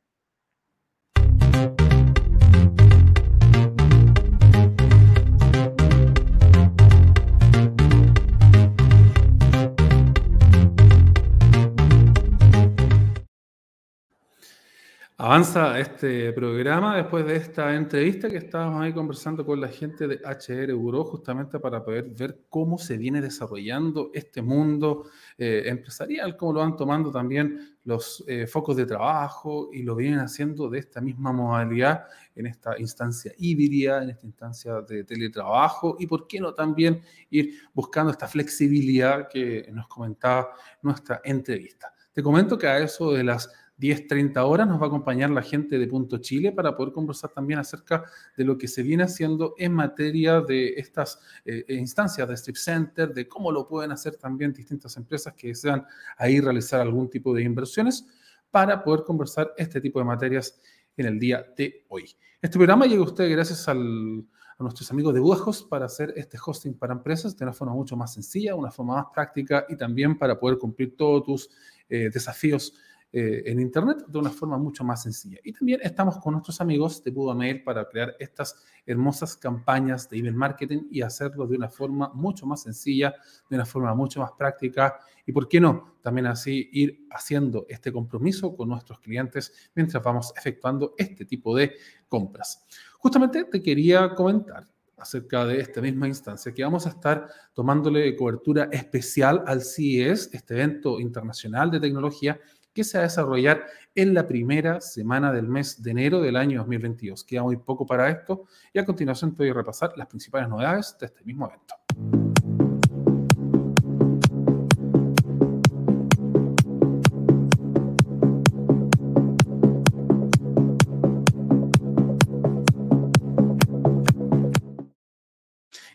Avanza 15.23 15.79
este 15.79 16.33
programa 16.33 16.97
después 16.97 17.25
de 17.25 17.37
esta 17.37 17.73
entrevista 17.77 18.29
que 18.29 18.39
estábamos 18.39 18.83
ahí 18.83 18.93
conversando 18.93 19.47
con 19.47 19.61
la 19.61 19.69
gente 19.69 20.09
de 20.09 20.17
HR 20.17 20.75
Bureau 20.75 21.05
justamente 21.05 21.61
para 21.61 21.85
poder 21.85 22.09
ver 22.09 22.47
cómo 22.49 22.77
se 22.77 22.97
viene 22.97 23.21
desarrollando 23.21 24.11
este 24.13 24.43
mundo 24.43 25.05
eh, 25.39 25.63
empresarial, 25.67 26.37
cómo 26.37 26.55
lo 26.55 26.59
van 26.59 26.75
tomando 26.75 27.13
también 27.13 27.77
los 27.85 28.25
eh, 28.27 28.49
focos 28.49 28.77
de 28.77 28.85
trabajo 28.85 29.71
y 29.73 29.85
lo 29.85 29.95
vienen 29.95 30.19
haciendo 30.19 30.69
de 30.69 30.81
esta 30.81 31.01
misma 31.01 31.33
modalidad 31.33 32.03
en 32.35 32.47
esta 32.47 32.77
instancia 32.81 33.33
híbrida, 33.39 34.03
en 34.03 34.11
esta 34.11 34.27
instancia 34.27 34.81
de 34.81 35.05
teletrabajo 35.05 35.95
y 36.01 36.09
por 36.09 36.27
qué 36.27 36.41
no 36.41 36.53
también 36.53 37.01
ir 37.31 37.61
buscando 37.73 38.11
esta 38.11 38.27
flexibilidad 38.27 39.29
que 39.29 39.71
nos 39.73 39.87
comentaba 39.87 40.51
nuestra 40.83 41.21
entrevista. 41.23 41.95
Te 42.13 42.25
comento 42.25 42.59
que 42.59 42.67
a 42.67 42.79
eso 42.79 43.13
de 43.13 43.23
las 43.23 43.49
10, 43.83 44.07
30 44.07 44.45
horas 44.47 44.69
nos 44.69 44.81
va 44.81 44.85
a 44.85 44.87
acompañar 44.87 45.29
la 45.31 45.43
gente 45.43 45.77
de 45.77 45.89
Punto 45.89 46.19
Chile 46.19 46.53
para 46.53 46.77
poder 46.77 46.93
conversar 46.93 47.31
también 47.31 47.59
acerca 47.59 48.05
de 48.37 48.45
lo 48.45 48.57
que 48.57 48.69
se 48.69 48.85
viene 48.85 49.03
haciendo 49.03 49.55
en 49.59 49.73
materia 49.73 50.41
de 50.41 50.75
estas 50.77 51.19
eh, 51.45 51.65
instancias 51.69 52.29
de 52.29 52.35
Strip 52.35 52.55
Center, 52.55 53.13
de 53.13 53.27
cómo 53.27 53.51
lo 53.51 53.67
pueden 53.67 53.91
hacer 53.91 54.15
también 54.15 54.53
distintas 54.53 54.97
empresas 54.97 55.35
que 55.35 55.49
desean 55.49 55.85
ahí 56.17 56.41
realizar 56.41 56.81
algún 56.81 57.11
tipo 57.11 57.35
de 57.35 57.43
inversiones 57.43 58.07
para 58.53 58.85
poder 58.85 59.03
conversar 59.03 59.53
este 59.57 59.81
tipo 59.81 59.99
de 59.99 60.05
materias 60.05 60.61
en 60.97 61.07
el 61.07 61.19
día 61.19 61.45
de 61.57 61.85
hoy. 61.89 62.05
Este 62.41 62.59
programa 62.59 62.87
llega 62.87 63.03
a 63.03 63.07
usted 63.07 63.29
gracias 63.33 63.67
a 63.69 63.75
nuestros 63.75 64.89
amigos 64.93 65.13
de 65.13 65.19
Budajos 65.19 65.65
para 65.65 65.87
hacer 65.87 66.15
este 66.17 66.39
hosting 66.45 66.75
para 66.75 66.93
empresas 66.93 67.37
de 67.37 67.45
una 67.45 67.53
forma 67.53 67.75
mucho 67.75 67.97
más 67.97 68.15
sencilla, 68.15 68.55
una 68.55 68.71
forma 68.71 68.95
más 68.95 69.07
práctica 69.13 69.67
y 69.69 69.77
también 69.77 70.17
para 70.17 70.39
poder 70.39 70.57
cumplir 70.57 70.97
todos 70.97 71.25
tus 71.25 71.51
eh, 71.89 72.11
desafíos 72.15 72.75
eh, 73.15 73.43
en 73.45 73.61
Internet 73.61 74.07
de 74.09 74.19
una 74.19 74.31
forma 74.31 74.57
mucho 74.57 74.85
más 74.85 75.03
sencilla. 75.03 75.39
Y 75.45 75.53
también 75.53 75.81
estamos 75.83 76.17
con 76.19 76.33
nuestros 76.33 76.61
amigos 76.63 77.05
de 77.05 77.11
Budamail 77.11 77.63
para 77.63 77.87
crear 77.87 78.17
estas 78.19 78.57
hermosas 78.87 79.37
campañas 79.37 80.09
de 80.09 80.17
email 80.17 80.35
marketing 80.35 80.85
y 80.91 81.03
hacerlo 81.03 81.47
de 81.47 81.57
una 81.57 81.69
forma 81.69 82.11
mucho 82.15 82.47
más 82.47 82.63
sencilla, 82.63 83.15
de 83.51 83.57
una 83.57 83.67
forma 83.67 83.95
mucho 83.95 84.21
más 84.21 84.33
práctica 84.33 84.99
y, 85.27 85.33
¿por 85.33 85.47
qué 85.47 85.61
no? 85.61 85.97
También 86.01 86.27
así 86.27 86.71
ir 86.73 87.07
haciendo 87.11 87.67
este 87.69 87.93
compromiso 87.93 88.57
con 88.57 88.71
nuestros 88.71 88.99
clientes 89.01 89.71
mientras 89.75 90.03
vamos 90.03 90.33
efectuando 90.35 90.95
este 90.97 91.27
tipo 91.27 91.55
de 91.55 91.75
compras. 92.09 92.65
Justamente 92.99 93.45
te 93.45 93.63
quería 93.63 94.15
comentar 94.15 94.67
acerca 94.97 95.45
de 95.45 95.61
esta 95.61 95.81
misma 95.81 96.09
instancia, 96.09 96.55
que 96.55 96.63
vamos 96.63 96.87
a 96.87 96.91
estar 96.91 97.29
tomándole 97.53 98.17
cobertura 98.17 98.69
especial 98.73 99.43
al 99.47 99.61
CES, 99.61 100.31
este 100.33 100.55
evento 100.55 101.01
internacional 101.01 101.71
de 101.71 101.81
tecnología 101.81 102.41
que 102.73 102.85
se 102.85 102.99
va 102.99 103.05
a 103.05 103.07
desarrollar 103.09 103.65
en 103.95 104.15
la 104.15 104.27
primera 104.27 104.81
semana 104.81 105.33
del 105.33 105.49
mes 105.49 105.83
de 105.83 105.91
enero 105.91 106.21
del 106.21 106.37
año 106.37 106.59
2022. 106.59 107.25
Queda 107.25 107.43
muy 107.43 107.57
poco 107.57 107.87
para 107.87 108.09
esto 108.09 108.45
y 108.73 108.79
a 108.79 108.85
continuación 108.85 109.35
te 109.35 109.43
voy 109.43 109.51
a 109.51 109.55
repasar 109.55 109.93
las 109.97 110.07
principales 110.07 110.49
novedades 110.49 110.97
de 110.99 111.07
este 111.07 111.25
mismo 111.25 111.47
evento. 111.47 112.22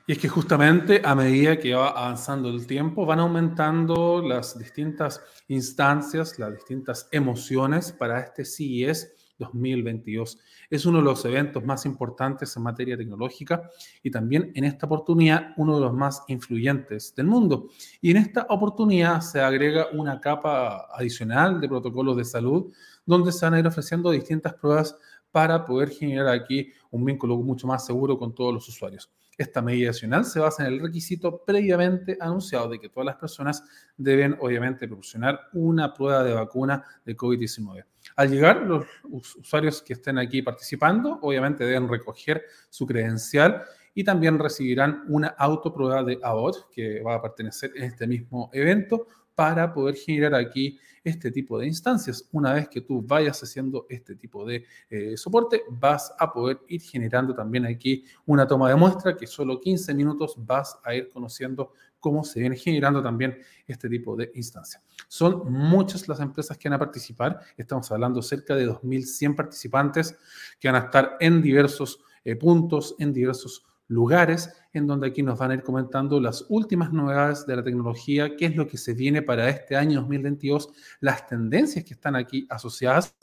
Y 0.10 0.14
es 0.14 0.20
que 0.20 0.30
justamente 0.30 1.02
a 1.04 1.16
medida 1.16 1.60
que 1.60 1.74
va 1.74 1.90
avanzando 1.90 2.48
el 2.48 2.66
tiempo, 2.66 3.06
van 3.06 3.20
aumentando 3.20 4.22
las 4.22 4.58
distintas 4.58 5.22
instancias, 5.50 6.40
las 6.40 6.54
distintas 6.54 7.10
emociones 7.12 7.92
para 7.92 8.22
este 8.22 8.46
CES 8.46 9.14
2022. 9.38 10.40
Es 10.70 10.86
uno 10.86 11.00
de 11.00 11.04
los 11.04 11.26
eventos 11.26 11.62
más 11.66 11.86
importantes 11.86 12.56
en 12.56 12.64
materia 12.64 12.96
tecnológica 12.96 13.70
y 14.02 14.10
también 14.10 14.54
en 14.56 14.64
esta 14.64 14.86
oportunidad 14.86 15.54
uno 15.58 15.76
de 15.76 15.82
los 15.82 15.94
más 15.94 16.24
influyentes 16.30 17.14
del 17.14 17.28
mundo. 17.28 17.68
Y 18.00 18.12
en 18.12 18.18
esta 18.18 18.46
oportunidad 18.48 19.20
se 19.20 19.42
agrega 19.42 19.88
una 19.92 20.22
capa 20.22 20.88
adicional 20.90 21.60
de 21.60 21.68
protocolos 21.68 22.16
de 22.16 22.24
salud 22.24 22.72
donde 23.06 23.34
se 23.34 23.46
van 23.46 23.56
a 23.56 23.60
ir 23.60 23.68
ofreciendo 23.68 24.12
distintas 24.12 24.54
pruebas 24.54 24.96
para 25.34 25.66
poder 25.66 25.90
generar 25.90 26.30
aquí 26.30 26.72
un 26.92 27.04
vínculo 27.04 27.36
mucho 27.36 27.68
más 27.68 27.86
seguro 27.86 28.18
con 28.18 28.34
todos 28.34 28.54
los 28.54 28.70
usuarios. 28.70 29.12
Esta 29.38 29.62
medida 29.62 29.90
adicional 29.92 30.26
se 30.26 30.40
basa 30.40 30.66
en 30.66 30.74
el 30.74 30.80
requisito 30.80 31.44
previamente 31.46 32.18
anunciado 32.20 32.70
de 32.70 32.80
que 32.80 32.90
todas 32.90 33.06
las 33.06 33.18
personas 33.18 33.64
deben, 33.96 34.36
obviamente, 34.40 34.88
proporcionar 34.88 35.40
una 35.54 35.94
prueba 35.94 36.24
de 36.24 36.34
vacuna 36.34 36.84
de 37.06 37.16
COVID-19. 37.16 37.86
Al 38.16 38.32
llegar, 38.32 38.64
los 38.64 38.86
usuarios 39.04 39.84
que 39.84 39.94
estén 39.94 40.18
aquí 40.18 40.42
participando, 40.42 41.20
obviamente, 41.22 41.66
deben 41.66 41.88
recoger 41.88 42.44
su 42.70 42.88
credencial 42.88 43.64
y 43.94 44.04
también 44.04 44.40
recibirán 44.40 45.04
una 45.08 45.28
autoprueba 45.28 46.04
de 46.04 46.20
ABOT 46.22 46.72
que 46.72 47.02
va 47.04 47.16
a 47.16 47.22
pertenecer 47.22 47.72
en 47.76 47.84
este 47.84 48.08
mismo 48.08 48.50
evento 48.54 49.08
para 49.38 49.72
poder 49.72 49.96
generar 49.96 50.34
aquí 50.34 50.80
este 51.04 51.30
tipo 51.30 51.60
de 51.60 51.68
instancias. 51.68 52.28
Una 52.32 52.54
vez 52.54 52.68
que 52.70 52.82
tú 52.82 53.04
vayas 53.04 53.42
haciendo 53.44 53.86
este 53.88 54.16
tipo 54.16 54.44
de 54.44 54.66
eh, 54.90 55.16
soporte, 55.16 55.62
vas 55.70 56.12
a 56.18 56.34
poder 56.34 56.62
ir 56.68 56.82
generando 56.82 57.36
también 57.36 57.68
aquí 57.68 58.04
una 58.26 58.48
toma 58.48 58.68
de 58.68 58.76
muestra 58.76 59.16
que 59.16 59.28
solo 59.28 59.60
15 59.62 59.94
minutos 59.94 60.34
vas 60.40 60.80
a 60.84 60.96
ir 60.96 61.12
conociendo 61.12 61.72
cómo 62.00 62.24
se 62.24 62.40
viene 62.40 62.56
generando 62.56 63.04
también 63.04 63.38
este 63.68 63.88
tipo 63.88 64.16
de 64.16 64.32
instancias. 64.34 64.82
Son 65.08 65.52
muchas 65.52 66.08
las 66.08 66.20
empresas 66.20 66.58
que 66.58 66.68
van 66.68 66.78
a 66.78 66.80
participar. 66.80 67.40
Estamos 67.56 67.92
hablando 67.92 68.24
cerca 68.24 68.56
de 68.56 68.68
2.100 68.68 69.36
participantes 69.36 70.18
que 70.60 70.68
van 70.68 70.82
a 70.82 70.86
estar 70.86 71.16
en 71.20 71.44
diversos 71.44 72.00
eh, 72.26 72.36
puntos, 72.36 72.96
en 72.98 73.14
diversos 73.14 73.68
lugares 73.88 74.52
en 74.78 74.88
donde 74.88 75.08
aquí 75.08 75.22
nos 75.24 75.38
van 75.40 75.52
a 75.52 75.54
ir 75.56 75.64
comentando 75.64 76.20
las 76.20 76.46
últimas 76.50 76.94
novedades 76.94 77.46
de 77.46 77.56
la 77.56 77.64
tecnología, 77.64 78.36
qué 78.36 78.46
es 78.46 78.56
lo 78.56 78.68
que 78.68 78.78
se 78.78 78.94
viene 78.94 79.22
para 79.22 79.50
este 79.50 79.76
año 79.76 80.00
2022, 80.00 80.70
las 81.02 81.28
tendencias 81.28 81.84
que 81.84 81.94
están 81.94 82.16
aquí 82.16 82.48
asociadas. 82.50 83.16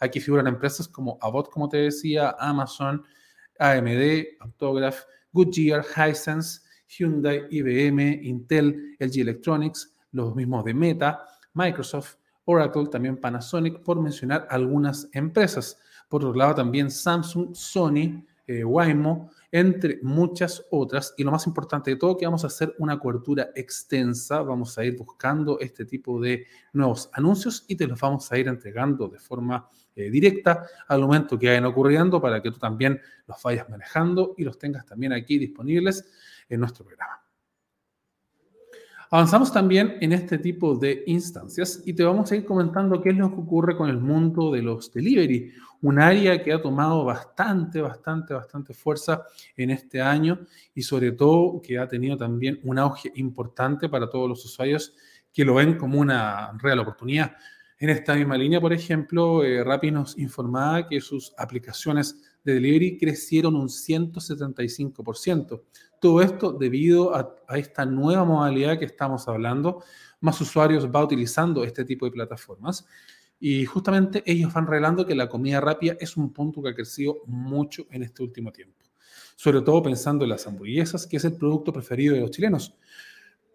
Aquí 0.00 0.20
figuran 0.20 0.46
empresas 0.46 0.86
como 0.86 1.18
Abbott, 1.20 1.50
como 1.50 1.68
te 1.68 1.78
decía, 1.78 2.36
Amazon, 2.38 3.02
AMD, 3.58 4.38
Autograph, 4.40 5.00
Goodyear, 5.32 5.84
Hisense, 5.84 6.60
Hyundai, 6.86 7.46
IBM, 7.50 8.20
Intel, 8.22 8.96
LG 8.98 9.20
Electronics, 9.20 9.94
los 10.12 10.34
mismos 10.34 10.64
de 10.64 10.74
Meta, 10.74 11.24
Microsoft, 11.54 12.16
Oracle, 12.44 12.86
también 12.86 13.18
Panasonic, 13.18 13.82
por 13.82 14.00
mencionar 14.00 14.46
algunas 14.50 15.08
empresas. 15.12 15.78
Por 16.08 16.24
otro 16.24 16.38
lado, 16.38 16.54
también 16.54 16.90
Samsung, 16.90 17.54
Sony, 17.54 18.24
eh, 18.46 18.64
Waymo, 18.64 19.30
entre 19.50 19.98
muchas 20.02 20.66
otras. 20.70 21.14
Y 21.16 21.24
lo 21.24 21.30
más 21.30 21.46
importante 21.46 21.90
de 21.90 21.96
todo, 21.96 22.16
que 22.16 22.26
vamos 22.26 22.44
a 22.44 22.48
hacer 22.48 22.74
una 22.78 22.98
cobertura 22.98 23.50
extensa, 23.54 24.42
vamos 24.42 24.76
a 24.78 24.84
ir 24.84 24.96
buscando 24.96 25.58
este 25.60 25.84
tipo 25.84 26.20
de 26.20 26.46
nuevos 26.72 27.10
anuncios 27.12 27.64
y 27.68 27.76
te 27.76 27.86
los 27.86 28.00
vamos 28.00 28.30
a 28.30 28.38
ir 28.38 28.48
entregando 28.48 29.08
de 29.08 29.18
forma 29.18 29.68
eh, 29.94 30.10
directa 30.10 30.64
al 30.86 31.00
momento 31.00 31.38
que 31.38 31.48
vayan 31.48 31.64
ocurriendo 31.64 32.20
para 32.20 32.42
que 32.42 32.50
tú 32.50 32.58
también 32.58 33.00
los 33.26 33.42
vayas 33.42 33.68
manejando 33.68 34.34
y 34.36 34.44
los 34.44 34.58
tengas 34.58 34.86
también 34.86 35.12
aquí 35.12 35.38
disponibles 35.38 36.04
en 36.48 36.60
nuestro 36.60 36.84
programa. 36.84 37.27
Avanzamos 39.10 39.50
también 39.50 39.96
en 40.02 40.12
este 40.12 40.36
tipo 40.36 40.74
de 40.74 41.02
instancias 41.06 41.82
y 41.86 41.94
te 41.94 42.04
vamos 42.04 42.30
a 42.30 42.36
ir 42.36 42.44
comentando 42.44 43.00
qué 43.00 43.08
es 43.08 43.16
lo 43.16 43.30
que 43.30 43.40
ocurre 43.40 43.74
con 43.74 43.88
el 43.88 43.96
mundo 43.96 44.52
de 44.52 44.60
los 44.60 44.92
delivery, 44.92 45.50
un 45.80 45.98
área 45.98 46.42
que 46.42 46.52
ha 46.52 46.60
tomado 46.60 47.06
bastante, 47.06 47.80
bastante, 47.80 48.34
bastante 48.34 48.74
fuerza 48.74 49.22
en 49.56 49.70
este 49.70 50.02
año 50.02 50.40
y 50.74 50.82
sobre 50.82 51.12
todo 51.12 51.62
que 51.62 51.78
ha 51.78 51.88
tenido 51.88 52.18
también 52.18 52.60
un 52.64 52.78
auge 52.78 53.10
importante 53.14 53.88
para 53.88 54.10
todos 54.10 54.28
los 54.28 54.44
usuarios 54.44 54.94
que 55.32 55.42
lo 55.42 55.54
ven 55.54 55.78
como 55.78 55.98
una 55.98 56.52
real 56.58 56.80
oportunidad. 56.80 57.34
En 57.78 57.88
esta 57.88 58.14
misma 58.14 58.36
línea, 58.36 58.60
por 58.60 58.74
ejemplo, 58.74 59.42
eh, 59.42 59.64
Rappi 59.64 59.90
nos 59.90 60.18
informaba 60.18 60.86
que 60.86 61.00
sus 61.00 61.32
aplicaciones 61.38 62.27
de 62.48 62.54
delivery 62.54 62.98
crecieron 62.98 63.54
un 63.56 63.68
175%. 63.68 65.62
Todo 66.00 66.22
esto 66.22 66.52
debido 66.52 67.14
a, 67.14 67.36
esta 67.56 67.84
nueva 67.84 68.24
modalidad 68.24 68.78
que 68.78 68.86
estamos 68.86 69.28
hablando. 69.28 69.82
Más 70.20 70.40
usuarios 70.40 70.88
va 70.88 71.04
utilizando 71.04 71.64
este 71.64 71.84
tipo 71.84 72.06
de 72.06 72.12
plataformas. 72.12 72.86
Y 73.38 73.64
justamente 73.66 74.22
ellos 74.26 74.52
van 74.52 74.66
revelando 74.66 75.06
que 75.06 75.14
la 75.14 75.28
comida 75.28 75.60
rápida 75.60 75.96
es 76.00 76.16
un 76.16 76.32
punto 76.32 76.62
que 76.62 76.70
ha 76.70 76.74
crecido 76.74 77.18
mucho 77.26 77.86
en 77.90 78.02
este 78.02 78.22
último 78.22 78.50
tiempo. 78.50 78.84
Sobre 79.36 79.60
todo 79.60 79.82
pensando 79.82 80.24
en 80.24 80.30
las 80.30 80.46
hamburguesas, 80.46 81.06
que 81.06 81.18
es 81.18 81.24
el 81.24 81.34
producto 81.34 81.72
preferido 81.72 82.14
de 82.14 82.22
los 82.22 82.30
chilenos. 82.30 82.74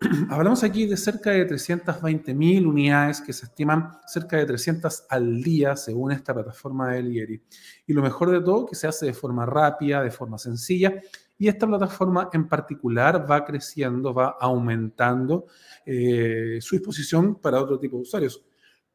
Hablamos 0.29 0.63
aquí 0.63 0.85
de 0.85 0.97
cerca 0.97 1.31
de 1.31 1.45
320 1.45 2.33
mil 2.33 2.67
unidades 2.67 3.21
que 3.21 3.33
se 3.33 3.45
estiman 3.45 3.91
cerca 4.07 4.37
de 4.37 4.45
300 4.45 5.05
al 5.09 5.41
día 5.41 5.75
según 5.75 6.11
esta 6.11 6.33
plataforma 6.33 6.91
de 6.91 6.97
delivery. 6.97 7.41
Y 7.87 7.93
lo 7.93 8.01
mejor 8.01 8.31
de 8.31 8.41
todo, 8.41 8.65
que 8.65 8.75
se 8.75 8.87
hace 8.87 9.05
de 9.05 9.13
forma 9.13 9.45
rápida, 9.45 10.01
de 10.01 10.11
forma 10.11 10.37
sencilla 10.37 10.93
y 11.37 11.47
esta 11.47 11.67
plataforma 11.67 12.29
en 12.33 12.47
particular 12.47 13.29
va 13.29 13.43
creciendo, 13.43 14.13
va 14.13 14.37
aumentando 14.39 15.47
eh, 15.85 16.59
su 16.61 16.75
disposición 16.75 17.35
para 17.35 17.61
otro 17.61 17.79
tipo 17.79 17.97
de 17.97 18.03
usuarios. 18.03 18.43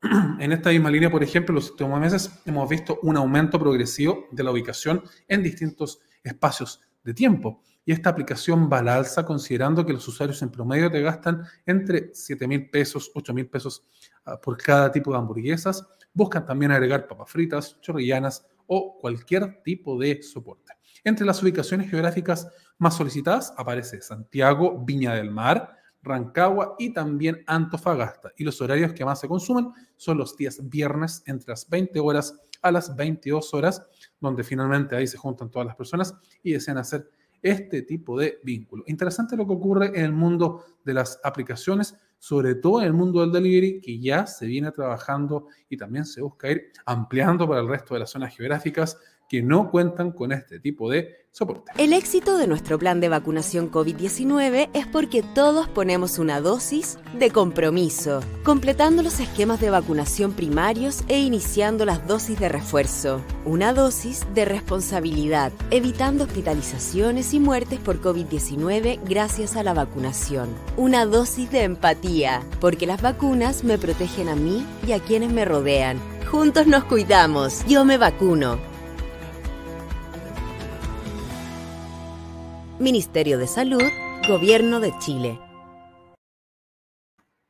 En 0.38 0.52
esta 0.52 0.70
misma 0.70 0.90
línea, 0.90 1.10
por 1.10 1.22
ejemplo, 1.22 1.54
los 1.54 1.70
últimos 1.70 1.98
meses 1.98 2.30
hemos 2.44 2.68
visto 2.68 3.00
un 3.02 3.16
aumento 3.16 3.58
progresivo 3.58 4.26
de 4.30 4.44
la 4.44 4.52
ubicación 4.52 5.02
en 5.26 5.42
distintos 5.42 6.00
espacios 6.22 6.80
de 7.02 7.14
tiempo. 7.14 7.62
Y 7.88 7.92
esta 7.92 8.10
aplicación 8.10 8.68
va 8.70 8.80
al 8.80 8.88
alza 8.88 9.24
considerando 9.24 9.86
que 9.86 9.94
los 9.94 10.06
usuarios 10.06 10.42
en 10.42 10.50
promedio 10.50 10.90
te 10.90 11.00
gastan 11.00 11.46
entre 11.64 12.10
7 12.12 12.46
mil 12.46 12.68
pesos, 12.68 13.10
8 13.14 13.32
mil 13.32 13.48
pesos 13.48 13.82
ah, 14.26 14.38
por 14.38 14.58
cada 14.58 14.92
tipo 14.92 15.10
de 15.10 15.16
hamburguesas. 15.16 15.88
Buscan 16.12 16.44
también 16.44 16.70
agregar 16.70 17.08
papas 17.08 17.30
fritas, 17.30 17.80
chorrillanas 17.80 18.46
o 18.66 18.98
cualquier 18.98 19.62
tipo 19.62 19.98
de 19.98 20.22
soporte. 20.22 20.74
Entre 21.02 21.24
las 21.24 21.42
ubicaciones 21.42 21.88
geográficas 21.88 22.46
más 22.76 22.94
solicitadas 22.94 23.54
aparece 23.56 24.02
Santiago, 24.02 24.84
Viña 24.84 25.14
del 25.14 25.30
Mar, 25.30 25.74
Rancagua 26.02 26.76
y 26.78 26.92
también 26.92 27.42
Antofagasta. 27.46 28.32
Y 28.36 28.44
los 28.44 28.60
horarios 28.60 28.92
que 28.92 29.06
más 29.06 29.18
se 29.18 29.28
consumen 29.28 29.72
son 29.96 30.18
los 30.18 30.36
días 30.36 30.60
viernes 30.68 31.22
entre 31.24 31.52
las 31.52 31.66
20 31.66 31.98
horas 32.00 32.38
a 32.60 32.70
las 32.70 32.94
22 32.94 33.54
horas, 33.54 33.82
donde 34.20 34.44
finalmente 34.44 34.94
ahí 34.94 35.06
se 35.06 35.16
juntan 35.16 35.50
todas 35.50 35.64
las 35.64 35.76
personas 35.76 36.14
y 36.42 36.52
desean 36.52 36.76
hacer 36.76 37.08
este 37.42 37.82
tipo 37.82 38.18
de 38.18 38.40
vínculo. 38.42 38.84
Interesante 38.86 39.36
lo 39.36 39.46
que 39.46 39.52
ocurre 39.52 39.86
en 39.88 40.04
el 40.04 40.12
mundo 40.12 40.64
de 40.84 40.94
las 40.94 41.20
aplicaciones, 41.24 41.96
sobre 42.18 42.56
todo 42.56 42.80
en 42.80 42.86
el 42.86 42.92
mundo 42.92 43.20
del 43.20 43.32
delivery, 43.32 43.80
que 43.80 43.98
ya 44.00 44.26
se 44.26 44.46
viene 44.46 44.72
trabajando 44.72 45.46
y 45.68 45.76
también 45.76 46.04
se 46.04 46.20
busca 46.20 46.50
ir 46.50 46.72
ampliando 46.84 47.48
para 47.48 47.60
el 47.60 47.68
resto 47.68 47.94
de 47.94 48.00
las 48.00 48.10
zonas 48.10 48.36
geográficas 48.36 48.98
que 49.28 49.42
no 49.42 49.70
cuentan 49.70 50.12
con 50.12 50.32
este 50.32 50.58
tipo 50.58 50.90
de 50.90 51.28
soporte. 51.30 51.70
El 51.76 51.92
éxito 51.92 52.36
de 52.38 52.46
nuestro 52.46 52.78
plan 52.78 53.00
de 53.00 53.08
vacunación 53.08 53.70
COVID-19 53.70 54.70
es 54.72 54.86
porque 54.86 55.22
todos 55.22 55.68
ponemos 55.68 56.18
una 56.18 56.40
dosis 56.40 56.98
de 57.16 57.30
compromiso, 57.30 58.20
completando 58.42 59.02
los 59.02 59.20
esquemas 59.20 59.60
de 59.60 59.70
vacunación 59.70 60.32
primarios 60.32 61.04
e 61.08 61.20
iniciando 61.20 61.84
las 61.84 62.06
dosis 62.08 62.40
de 62.40 62.48
refuerzo. 62.48 63.20
Una 63.44 63.72
dosis 63.72 64.26
de 64.34 64.46
responsabilidad, 64.46 65.52
evitando 65.70 66.24
hospitalizaciones 66.24 67.34
y 67.34 67.40
muertes 67.40 67.78
por 67.78 68.00
COVID-19 68.00 69.00
gracias 69.04 69.56
a 69.56 69.62
la 69.62 69.74
vacunación. 69.74 70.48
Una 70.76 71.04
dosis 71.04 71.50
de 71.50 71.64
empatía, 71.64 72.42
porque 72.60 72.86
las 72.86 73.02
vacunas 73.02 73.62
me 73.62 73.78
protegen 73.78 74.28
a 74.28 74.34
mí 74.34 74.66
y 74.86 74.92
a 74.92 75.00
quienes 75.00 75.30
me 75.30 75.44
rodean. 75.44 75.98
Juntos 76.30 76.66
nos 76.66 76.84
cuidamos. 76.84 77.64
Yo 77.66 77.84
me 77.84 77.96
vacuno. 77.96 78.58
Ministerio 82.80 83.38
de 83.38 83.48
Salud, 83.48 83.82
Gobierno 84.28 84.78
de 84.78 84.92
Chile. 85.00 85.40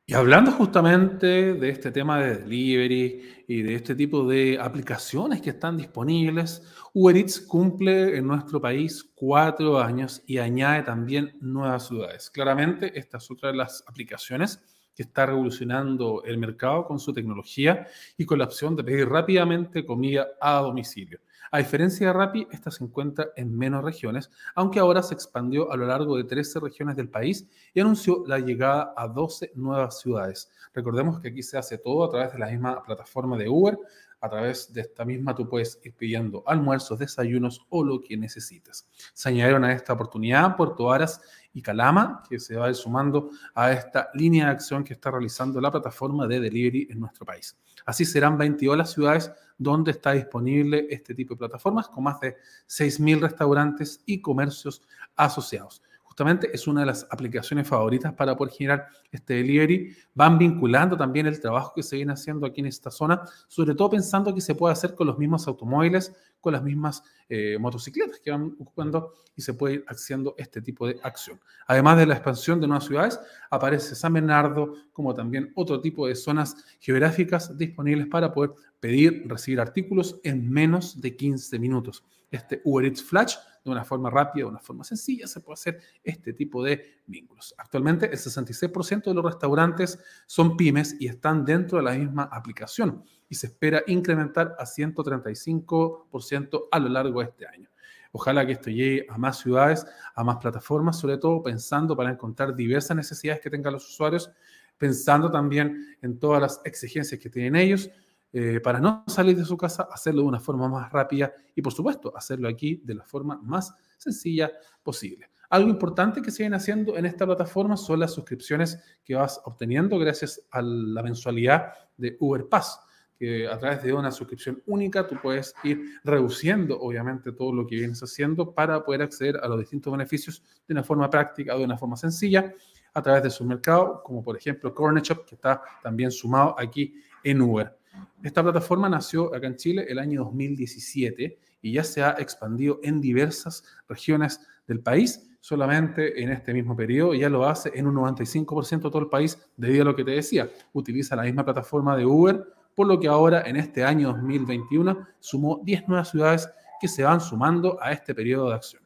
Y 0.07 0.15
hablando 0.15 0.51
justamente 0.51 1.53
de 1.53 1.69
este 1.69 1.91
tema 1.91 2.19
de 2.19 2.37
delivery 2.37 3.43
y 3.47 3.61
de 3.61 3.75
este 3.75 3.93
tipo 3.93 4.27
de 4.27 4.57
aplicaciones 4.59 5.39
que 5.39 5.51
están 5.51 5.77
disponibles, 5.77 6.63
Uber 6.95 7.15
Eats 7.15 7.41
cumple 7.41 8.17
en 8.17 8.25
nuestro 8.25 8.59
país 8.59 9.07
cuatro 9.13 9.79
años 9.79 10.23
y 10.25 10.39
añade 10.39 10.81
también 10.81 11.37
nuevas 11.41 11.85
ciudades. 11.87 12.31
Claramente, 12.31 12.97
esta 12.97 13.17
es 13.19 13.29
otra 13.29 13.51
de 13.51 13.57
las 13.57 13.83
aplicaciones 13.85 14.59
que 14.95 15.03
está 15.03 15.27
revolucionando 15.27 16.23
el 16.25 16.39
mercado 16.39 16.87
con 16.87 16.99
su 16.99 17.13
tecnología 17.13 17.87
y 18.17 18.25
con 18.25 18.39
la 18.39 18.45
opción 18.45 18.75
de 18.75 18.83
pedir 18.83 19.07
rápidamente 19.07 19.85
comida 19.85 20.27
a 20.41 20.55
domicilio. 20.55 21.19
A 21.51 21.57
diferencia 21.57 22.05
de 22.05 22.13
Rappi, 22.13 22.47
esta 22.51 22.69
se 22.69 22.83
encuentra 22.83 23.29
en 23.35 23.57
menos 23.57 23.83
regiones, 23.83 24.29
aunque 24.53 24.79
ahora 24.79 25.01
se 25.01 25.15
expandió 25.15 25.71
a 25.71 25.77
lo 25.77 25.87
largo 25.87 26.15
de 26.15 26.23
13 26.23 26.59
regiones 26.59 26.95
del 26.95 27.09
país 27.09 27.47
y 27.73 27.79
anunció 27.79 28.23
la 28.27 28.37
llegada 28.37 28.93
a 28.95 29.07
12 29.07 29.53
nuevas 29.55 29.99
ciudades. 29.99 30.51
Recordemos 30.73 31.19
que 31.19 31.29
aquí 31.29 31.41
se 31.41 31.57
hace 31.57 31.79
todo 31.79 32.03
a 32.03 32.09
través 32.11 32.33
de 32.33 32.39
la 32.39 32.47
misma 32.47 32.83
plataforma 32.83 33.35
de 33.35 33.49
Uber. 33.49 33.79
A 34.21 34.29
través 34.29 34.71
de 34.73 34.81
esta 34.81 35.05
misma 35.05 35.33
tú 35.33 35.47
puedes 35.47 35.79
ir 35.83 35.95
pidiendo 35.95 36.43
almuerzos, 36.45 36.99
desayunos 36.99 37.65
o 37.69 37.83
lo 37.83 38.01
que 38.01 38.17
necesites. 38.17 38.85
Se 39.13 39.29
añadieron 39.29 39.63
a 39.63 39.73
esta 39.73 39.93
oportunidad 39.93 40.57
Puerto 40.57 40.91
Aras 40.91 41.21
y 41.53 41.61
Calama, 41.61 42.23
que 42.29 42.39
se 42.39 42.55
va 42.55 42.73
sumando 42.73 43.31
a 43.55 43.71
esta 43.71 44.09
línea 44.13 44.45
de 44.45 44.51
acción 44.51 44.83
que 44.83 44.93
está 44.93 45.11
realizando 45.11 45.59
la 45.59 45.71
plataforma 45.71 46.27
de 46.27 46.39
delivery 46.39 46.87
en 46.89 46.99
nuestro 46.99 47.25
país. 47.25 47.57
Así 47.85 48.05
serán 48.05 48.37
22 48.37 48.77
las 48.77 48.91
ciudades 48.91 49.31
donde 49.57 49.91
está 49.91 50.11
disponible 50.13 50.87
este 50.89 51.13
tipo 51.13 51.33
de 51.33 51.39
plataformas 51.39 51.87
con 51.89 52.03
más 52.03 52.19
de 52.19 52.37
6.000 52.67 53.21
restaurantes 53.21 54.01
y 54.05 54.21
comercios 54.21 54.81
asociados 55.15 55.81
justamente 56.19 56.49
es 56.53 56.67
una 56.67 56.81
de 56.81 56.87
las 56.87 57.07
aplicaciones 57.09 57.65
favoritas 57.65 58.11
para 58.11 58.35
poder 58.35 58.53
generar 58.53 58.87
este 59.09 59.35
delivery. 59.35 59.95
Van 60.13 60.37
vinculando 60.37 60.97
también 60.97 61.27
el 61.27 61.39
trabajo 61.39 61.71
que 61.73 61.81
se 61.81 61.95
viene 61.95 62.11
haciendo 62.11 62.45
aquí 62.45 62.59
en 62.59 62.67
esta 62.67 62.91
zona, 62.91 63.21
sobre 63.47 63.73
todo 63.73 63.91
pensando 63.91 64.35
que 64.35 64.41
se 64.41 64.53
puede 64.53 64.73
hacer 64.73 64.95
con 64.95 65.07
los 65.07 65.17
mismos 65.17 65.47
automóviles, 65.47 66.13
con 66.41 66.51
las 66.51 66.61
mismas 66.61 67.01
eh, 67.29 67.57
motocicletas 67.57 68.19
que 68.19 68.31
van 68.31 68.53
ocupando 68.59 69.13
y 69.33 69.41
se 69.41 69.53
puede 69.53 69.75
ir 69.75 69.85
haciendo 69.87 70.35
este 70.37 70.61
tipo 70.61 70.87
de 70.87 70.99
acción. 71.03 71.39
Además 71.67 71.97
de 71.97 72.07
la 72.07 72.15
expansión 72.15 72.59
de 72.59 72.67
nuevas 72.67 72.83
ciudades, 72.83 73.17
aparece 73.49 73.95
San 73.95 74.11
Bernardo 74.11 74.73
como 74.91 75.13
también 75.13 75.53
otro 75.55 75.79
tipo 75.79 76.05
de 76.05 76.15
zonas 76.15 76.57
geográficas 76.81 77.57
disponibles 77.57 78.07
para 78.07 78.33
poder 78.33 78.51
pedir, 78.81 79.23
recibir 79.25 79.61
artículos 79.61 80.19
en 80.25 80.49
menos 80.51 80.99
de 80.99 81.15
15 81.15 81.59
minutos. 81.59 82.03
Este 82.29 82.61
Uber 82.65 82.85
Eats 82.85 83.01
Flash 83.01 83.37
de 83.69 83.77
una 83.77 83.85
forma 83.85 84.09
rápida, 84.09 84.45
de 84.45 84.49
una 84.49 84.59
forma 84.59 84.83
sencilla, 84.83 85.27
se 85.27 85.39
puede 85.39 85.53
hacer 85.53 85.79
este 86.03 86.33
tipo 86.33 86.63
de 86.63 87.01
vínculos. 87.05 87.53
Actualmente 87.57 88.07
el 88.07 88.17
66% 88.17 89.03
de 89.03 89.13
los 89.13 89.23
restaurantes 89.23 89.99
son 90.25 90.57
pymes 90.57 90.95
y 90.99 91.07
están 91.07 91.45
dentro 91.45 91.77
de 91.77 91.83
la 91.83 91.91
misma 91.91 92.23
aplicación 92.31 93.03
y 93.29 93.35
se 93.35 93.47
espera 93.47 93.83
incrementar 93.87 94.55
a 94.57 94.65
135% 94.65 96.67
a 96.71 96.79
lo 96.79 96.89
largo 96.89 97.21
de 97.21 97.27
este 97.27 97.47
año. 97.47 97.69
Ojalá 98.11 98.45
que 98.45 98.53
esto 98.53 98.71
llegue 98.71 99.05
a 99.07 99.17
más 99.17 99.39
ciudades, 99.39 99.85
a 100.15 100.23
más 100.23 100.37
plataformas, 100.37 100.99
sobre 100.99 101.17
todo 101.17 101.43
pensando 101.43 101.95
para 101.95 102.09
encontrar 102.09 102.55
diversas 102.55 102.97
necesidades 102.97 103.41
que 103.41 103.51
tengan 103.51 103.73
los 103.73 103.87
usuarios, 103.87 104.31
pensando 104.77 105.29
también 105.29 105.95
en 106.01 106.17
todas 106.17 106.41
las 106.41 106.61
exigencias 106.65 107.21
que 107.21 107.29
tienen 107.29 107.55
ellos, 107.55 107.89
eh, 108.31 108.59
para 108.59 108.79
no 108.79 109.03
salir 109.07 109.35
de 109.35 109.45
su 109.45 109.57
casa, 109.57 109.87
hacerlo 109.91 110.21
de 110.21 110.27
una 110.27 110.39
forma 110.39 110.67
más 110.67 110.91
rápida 110.91 111.33
y, 111.55 111.61
por 111.61 111.73
supuesto, 111.73 112.15
hacerlo 112.15 112.47
aquí 112.47 112.81
de 112.83 112.95
la 112.95 113.03
forma 113.03 113.39
más 113.41 113.73
sencilla 113.97 114.51
posible. 114.83 115.29
Algo 115.49 115.69
importante 115.69 116.21
que 116.21 116.29
se 116.29 116.43
viene 116.43 116.57
haciendo 116.57 116.95
en 116.95 117.07
esta 117.07 117.25
plataforma 117.25 117.75
son 117.75 117.99
las 118.01 118.13
suscripciones 118.13 118.79
que 119.03 119.15
vas 119.15 119.41
obteniendo 119.45 119.97
gracias 119.97 120.45
a 120.51 120.61
la 120.61 121.01
mensualidad 121.01 121.73
de 121.97 122.17
Uber 122.19 122.47
Pass, 122.47 122.79
que 123.17 123.47
a 123.47 123.57
través 123.57 123.81
de 123.81 123.91
una 123.91 124.11
suscripción 124.11 124.61
única 124.67 125.07
tú 125.07 125.15
puedes 125.19 125.55
ir 125.63 125.99
reduciendo, 126.03 126.79
obviamente, 126.79 127.31
todo 127.31 127.51
lo 127.51 127.65
que 127.65 127.77
vienes 127.77 128.01
haciendo 128.03 128.53
para 128.53 128.83
poder 128.83 129.01
acceder 129.01 129.37
a 129.41 129.47
los 129.47 129.59
distintos 129.59 129.91
beneficios 129.91 130.43
de 130.67 130.73
una 130.75 130.83
forma 130.83 131.09
práctica 131.09 131.57
de 131.57 131.63
una 131.63 131.77
forma 131.79 131.97
sencilla 131.97 132.53
a 132.93 133.01
través 133.01 133.23
de 133.23 133.31
su 133.31 133.43
mercado, 133.43 134.03
como 134.03 134.23
por 134.23 134.37
ejemplo 134.37 134.73
Corner 134.73 135.01
Shop, 135.01 135.25
que 135.25 135.33
está 135.33 135.61
también 135.81 136.11
sumado 136.11 136.55
aquí 136.59 136.93
en 137.23 137.41
Uber. 137.41 137.78
Esta 138.23 138.43
plataforma 138.43 138.89
nació 138.89 139.33
acá 139.33 139.47
en 139.47 139.55
Chile 139.55 139.85
el 139.87 139.99
año 139.99 140.23
2017 140.23 141.39
y 141.61 141.73
ya 141.73 141.83
se 141.83 142.03
ha 142.03 142.11
expandido 142.19 142.79
en 142.83 143.01
diversas 143.01 143.63
regiones 143.87 144.41
del 144.67 144.81
país. 144.81 145.25
Solamente 145.41 146.21
en 146.21 146.31
este 146.31 146.53
mismo 146.53 146.75
periodo 146.75 147.13
ya 147.13 147.29
lo 147.29 147.45
hace 147.45 147.71
en 147.73 147.87
un 147.87 147.95
95% 147.95 148.69
de 148.69 148.77
todo 148.77 148.99
el 148.99 149.09
país, 149.09 149.37
debido 149.55 149.83
a 149.83 149.85
lo 149.85 149.95
que 149.95 150.03
te 150.03 150.11
decía. 150.11 150.49
Utiliza 150.73 151.15
la 151.15 151.23
misma 151.23 151.45
plataforma 151.45 151.95
de 151.95 152.05
Uber, 152.05 152.43
por 152.75 152.87
lo 152.87 152.99
que 152.99 153.07
ahora 153.07 153.43
en 153.45 153.55
este 153.55 153.83
año 153.83 154.09
2021 154.09 155.07
sumó 155.19 155.61
10 155.63 155.87
nuevas 155.87 156.09
ciudades 156.09 156.49
que 156.79 156.87
se 156.87 157.03
van 157.03 157.21
sumando 157.21 157.77
a 157.81 157.91
este 157.91 158.13
periodo 158.15 158.49
de 158.49 158.55
acción. 158.55 158.83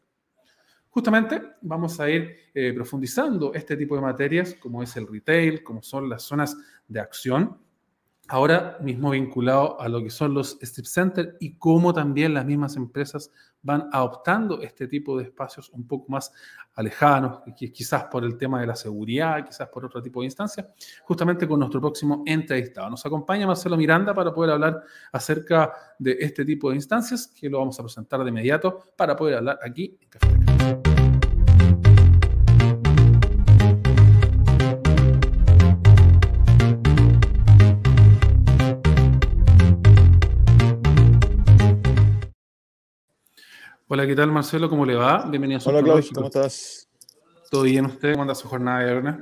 Justamente 0.89 1.41
vamos 1.61 1.99
a 1.99 2.07
ir 2.07 2.35
eh, 2.53 2.71
profundizando 2.71 3.51
este 3.55 3.75
tipo 3.75 3.95
de 3.95 4.01
materias, 4.01 4.55
como 4.59 4.83
es 4.83 4.95
el 4.95 5.07
retail, 5.07 5.63
como 5.63 5.81
son 5.81 6.07
las 6.07 6.21
zonas 6.21 6.55
de 6.87 6.99
acción, 6.99 7.57
ahora 8.29 8.77
mismo 8.81 9.09
vinculado 9.11 9.79
a 9.79 9.89
lo 9.89 10.01
que 10.01 10.09
son 10.09 10.33
los 10.33 10.57
strip 10.61 10.85
centers 10.85 11.35
y 11.39 11.57
cómo 11.57 11.93
también 11.93 12.33
las 12.33 12.45
mismas 12.45 12.75
empresas 12.75 13.31
van 13.61 13.89
adoptando 13.91 14.61
este 14.61 14.87
tipo 14.87 15.17
de 15.17 15.23
espacios 15.23 15.69
un 15.69 15.87
poco 15.87 16.11
más 16.11 16.31
alejados, 16.75 17.41
quizás 17.55 18.05
por 18.05 18.23
el 18.23 18.37
tema 18.37 18.59
de 18.59 18.67
la 18.67 18.75
seguridad, 18.75 19.45
quizás 19.45 19.69
por 19.69 19.85
otro 19.85 20.01
tipo 20.01 20.19
de 20.21 20.25
instancias, 20.25 20.67
justamente 21.03 21.47
con 21.47 21.59
nuestro 21.59 21.79
próximo 21.79 22.23
entrevistado. 22.25 22.89
Nos 22.89 23.05
acompaña 23.05 23.47
Marcelo 23.47 23.77
Miranda 23.77 24.13
para 24.13 24.33
poder 24.33 24.51
hablar 24.51 24.83
acerca 25.11 25.73
de 25.97 26.17
este 26.19 26.43
tipo 26.43 26.69
de 26.69 26.75
instancias, 26.75 27.27
que 27.27 27.49
lo 27.49 27.59
vamos 27.59 27.79
a 27.79 27.83
presentar 27.83 28.21
de 28.23 28.29
inmediato 28.29 28.93
para 28.97 29.15
poder 29.15 29.37
hablar 29.37 29.59
aquí 29.63 29.97
en 30.01 30.09
Café 30.09 30.52
Hola, 43.93 44.07
¿qué 44.07 44.15
tal 44.15 44.31
Marcelo? 44.31 44.67
¿Cómo 44.71 44.87
le 44.87 44.95
va? 44.95 45.23
Bienvenido 45.29 45.59
a 45.59 45.61
su 45.61 45.69
Hola 45.69 45.83
Claudio, 45.83 46.09
¿cómo 46.15 46.25
estás? 46.25 46.89
¿Todo 47.51 47.61
bien 47.61 47.85
usted? 47.85 48.13
¿Cómo 48.13 48.23
anda 48.23 48.33
su 48.33 48.47
jornada 48.47 48.79
de 48.79 48.85
viernes? 48.91 49.15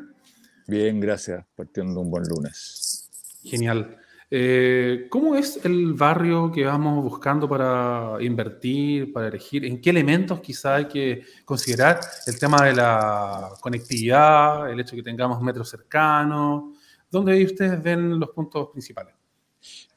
Bien, 0.66 0.98
gracias. 1.02 1.46
Partiendo 1.58 2.00
un 2.00 2.10
buen 2.10 2.24
lunes. 2.24 3.12
Genial. 3.44 3.98
Eh, 4.30 5.08
¿Cómo 5.10 5.36
es 5.36 5.60
el 5.66 5.92
barrio 5.92 6.54
que 6.54 6.64
vamos 6.64 7.04
buscando 7.04 7.50
para 7.50 8.16
invertir, 8.22 9.12
para 9.12 9.28
elegir? 9.28 9.66
¿En 9.66 9.82
qué 9.82 9.90
elementos 9.90 10.40
quizá 10.40 10.76
hay 10.76 10.86
que 10.86 11.26
considerar? 11.44 12.00
El 12.26 12.40
tema 12.40 12.66
de 12.66 12.74
la 12.74 13.50
conectividad, 13.60 14.72
el 14.72 14.80
hecho 14.80 14.92
de 14.92 15.02
que 15.02 15.04
tengamos 15.04 15.42
metros 15.42 15.68
cercanos. 15.68 16.78
¿Dónde 17.12 17.44
ustedes 17.44 17.84
ven 17.84 18.18
los 18.18 18.30
puntos 18.30 18.70
principales? 18.70 19.14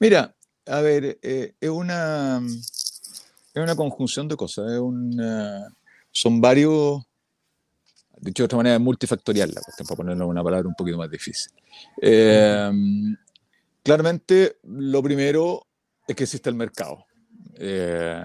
Mira, 0.00 0.34
a 0.66 0.80
ver, 0.80 1.16
eh, 1.22 1.54
es, 1.60 1.70
una, 1.70 2.42
es 3.54 3.62
una 3.62 3.76
conjunción 3.76 4.28
de 4.28 4.36
cosas. 4.36 4.66
son 6.10 6.40
varios, 6.40 7.02
dicho 8.20 8.42
de 8.42 8.46
otra 8.46 8.58
manera, 8.58 8.76
es 8.76 8.80
multifactorial 8.80 9.52
la 9.54 9.62
cuestión, 9.62 9.86
para 9.86 9.96
ponerlo 9.96 10.24
en 10.24 10.30
una 10.30 10.42
palabra 10.42 10.68
un 10.68 10.74
poquito 10.74 10.98
más 10.98 11.10
difícil. 11.10 11.52
Eh, 12.02 12.70
Claramente, 13.84 14.56
lo 14.62 15.02
primero 15.02 15.66
es 16.08 16.16
que 16.16 16.22
existe 16.22 16.48
el 16.48 16.56
mercado. 16.56 17.04
Eh, 17.56 18.24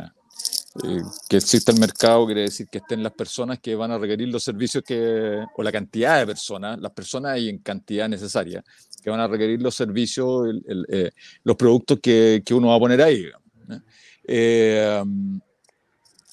eh, 0.86 1.01
que 1.30 1.36
exista 1.36 1.73
el 1.73 1.80
mercado 1.82 2.25
quiere 2.25 2.41
decir 2.43 2.67
que 2.71 2.77
estén 2.77 3.03
las 3.03 3.11
personas 3.11 3.59
que 3.59 3.75
van 3.75 3.91
a 3.91 3.97
requerir 3.97 4.30
los 4.30 4.41
servicios 4.41 4.86
que, 4.88 5.43
o 5.57 5.61
la 5.61 5.71
cantidad 5.73 6.19
de 6.19 6.27
personas, 6.27 6.80
las 6.80 6.93
personas 6.93 7.39
y 7.39 7.49
en 7.49 7.57
cantidad 7.57 8.07
necesaria, 8.07 8.63
que 9.03 9.09
van 9.09 9.19
a 9.19 9.27
requerir 9.27 9.61
los 9.61 9.75
servicios, 9.75 10.47
eh, 10.88 11.11
los 11.43 11.57
productos 11.57 11.99
que, 12.01 12.41
que, 12.45 12.53
uno 12.53 12.69
va 12.69 12.75
a 12.75 12.80
poner 12.80 13.01
ahí. 13.01 13.25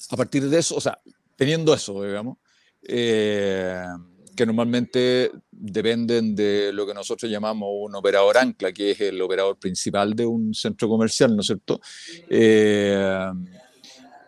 A 0.09 0.15
partir 0.15 0.47
de 0.49 0.59
eso, 0.59 0.75
o 0.75 0.81
sea, 0.81 0.99
teniendo 1.35 1.73
eso, 1.73 2.03
digamos, 2.03 2.37
que 4.37 4.45
normalmente 4.45 5.31
dependen 5.51 6.35
de 6.35 6.71
lo 6.71 6.85
que 6.85 6.93
nosotros 6.93 7.29
llamamos 7.29 7.69
un 7.73 7.95
operador 7.95 8.37
ancla, 8.37 8.71
que 8.71 8.91
es 8.91 9.01
el 9.01 9.19
operador 9.21 9.57
principal 9.57 10.13
de 10.13 10.25
un 10.25 10.53
centro 10.53 10.87
comercial, 10.87 11.35
¿no 11.35 11.41
es 11.41 11.47
cierto? 11.47 11.81
Eh, 12.29 13.25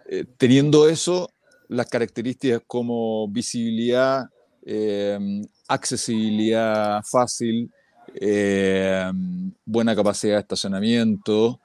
eh, 0.10 0.26
teniendo 0.38 0.90
eso, 0.90 1.32
las 1.68 1.86
características 1.86 2.64
como 2.66 3.28
visibilidad, 3.28 4.26
eh, 4.66 5.44
accesibilidad 5.68 7.02
fácil, 7.04 7.72
buena 9.66 9.96
capacidad 9.96 10.34
de 10.34 10.40
estacionamiento, 10.40 11.62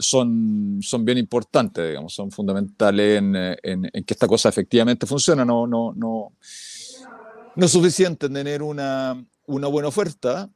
son, 0.00 0.78
son 0.82 1.04
bien 1.04 1.18
importantes, 1.18 1.88
digamos, 1.88 2.14
son 2.14 2.30
fundamentales 2.30 3.18
en, 3.18 3.34
en, 3.34 3.90
en, 3.92 4.04
que 4.04 4.14
esta 4.14 4.28
cosa 4.28 4.48
efectivamente 4.48 5.06
funciona. 5.06 5.44
No, 5.44 5.66
no, 5.66 5.92
no, 5.94 6.32
no 7.56 7.66
es 7.66 7.72
suficiente 7.72 8.28
tener 8.28 8.62
una, 8.62 9.20
una 9.46 9.66
buena 9.66 9.88
oferta 9.88 10.48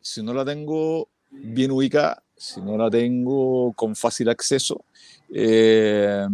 si 0.00 0.22
no 0.22 0.32
la 0.32 0.44
tengo 0.44 1.08
bien 1.30 1.70
ubicada, 1.70 2.22
si 2.36 2.60
no 2.60 2.76
la 2.76 2.90
tengo 2.90 3.72
con 3.74 3.94
fácil 3.94 4.28
acceso, 4.28 4.84
eh, 5.32 6.26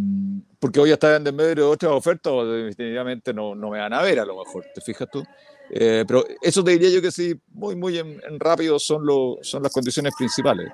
porque 0.58 0.80
voy 0.80 0.90
a 0.90 0.94
estar 0.94 1.14
en 1.14 1.36
medio 1.36 1.54
de 1.54 1.62
otras 1.62 1.92
ofertas 1.92 2.32
definitivamente 2.46 3.34
no, 3.34 3.54
no, 3.54 3.70
me 3.70 3.78
van 3.78 3.92
a 3.92 4.02
ver 4.02 4.20
a 4.20 4.24
lo 4.24 4.38
mejor, 4.38 4.64
¿te 4.74 4.80
fijas 4.80 5.08
tú? 5.10 5.24
Eh, 5.70 6.04
pero 6.06 6.24
eso 6.40 6.62
te 6.62 6.72
diría 6.72 6.90
yo 6.90 7.02
que 7.02 7.10
sí, 7.10 7.34
muy, 7.52 7.74
muy 7.74 7.98
en, 7.98 8.20
rápido 8.38 8.78
son, 8.78 9.04
lo, 9.04 9.38
son 9.42 9.62
las 9.62 9.72
condiciones 9.72 10.14
principales. 10.16 10.70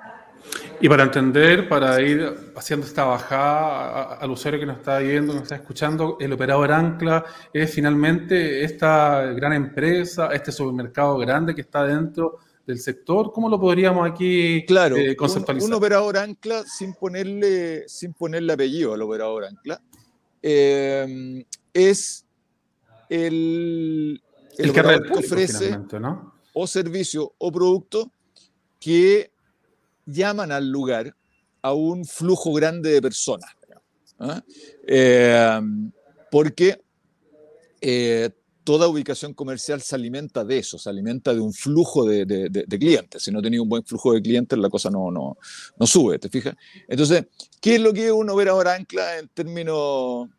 Y 0.79 0.89
para 0.89 1.03
entender, 1.03 1.69
para 1.69 2.01
ir 2.01 2.51
haciendo 2.55 2.87
esta 2.87 3.03
bajada 3.03 4.15
al 4.15 4.31
usuario 4.31 4.59
que 4.59 4.65
nos 4.65 4.77
está 4.77 4.97
viendo, 4.97 5.33
nos 5.33 5.43
está 5.43 5.55
escuchando, 5.55 6.17
el 6.19 6.33
operador 6.33 6.71
Ancla 6.71 7.23
es 7.53 7.71
finalmente 7.71 8.63
esta 8.63 9.25
gran 9.33 9.53
empresa, 9.53 10.29
este 10.33 10.51
supermercado 10.51 11.17
grande 11.17 11.53
que 11.53 11.61
está 11.61 11.83
dentro 11.83 12.39
del 12.65 12.79
sector. 12.79 13.31
¿Cómo 13.31 13.47
lo 13.47 13.59
podríamos 13.59 14.09
aquí 14.09 14.65
claro, 14.65 14.97
eh, 14.97 15.15
conceptualizar? 15.15 15.69
Un, 15.69 15.75
operador 15.75 16.17
Ancla 16.17 16.63
sin 16.63 16.93
ponerle, 16.95 17.87
sin 17.87 18.13
ponerle 18.13 18.53
apellido 18.53 18.93
al 18.95 19.01
operador 19.03 19.45
Ancla 19.45 19.79
eh, 20.41 21.45
es 21.73 22.25
el, 23.09 24.21
el, 24.57 24.73
que 24.73 24.81
ofrece 25.11 25.77
o 26.53 26.65
servicio 26.65 27.33
o 27.37 27.51
producto 27.51 28.11
que 28.79 29.30
llaman 30.05 30.51
al 30.51 30.69
lugar 30.69 31.15
a 31.61 31.73
un 31.73 32.05
flujo 32.05 32.53
grande 32.53 32.91
de 32.91 33.01
personas. 33.01 33.51
¿ah? 34.19 34.43
Eh, 34.87 35.59
porque 36.31 36.81
eh, 37.81 38.29
toda 38.63 38.87
ubicación 38.87 39.33
comercial 39.33 39.81
se 39.81 39.95
alimenta 39.95 40.43
de 40.45 40.59
eso, 40.59 40.77
se 40.77 40.89
alimenta 40.89 41.33
de 41.33 41.39
un 41.39 41.53
flujo 41.53 42.05
de, 42.05 42.65
clientes. 42.79 43.23
Si 43.23 43.31
no 43.31 43.41
tenía 43.41 43.61
un 43.61 43.69
buen 43.69 43.83
flujo 43.83 44.13
de 44.13 44.21
clientes, 44.21 44.57
la 44.57 44.69
cosa 44.69 44.89
no, 44.89 45.11
no, 45.11 45.37
no 45.77 45.87
sube, 45.87 46.19
¿te 46.19 46.29
fijas? 46.29 46.55
Entonces, 46.87 47.25
¿qué 47.59 47.75
es 47.75 47.81
lo 47.81 47.91
que 47.93 48.11
un 48.11 48.29
operador 48.29 48.67
ancla 48.67 49.19
en 49.19 49.27
términos... 49.29 50.29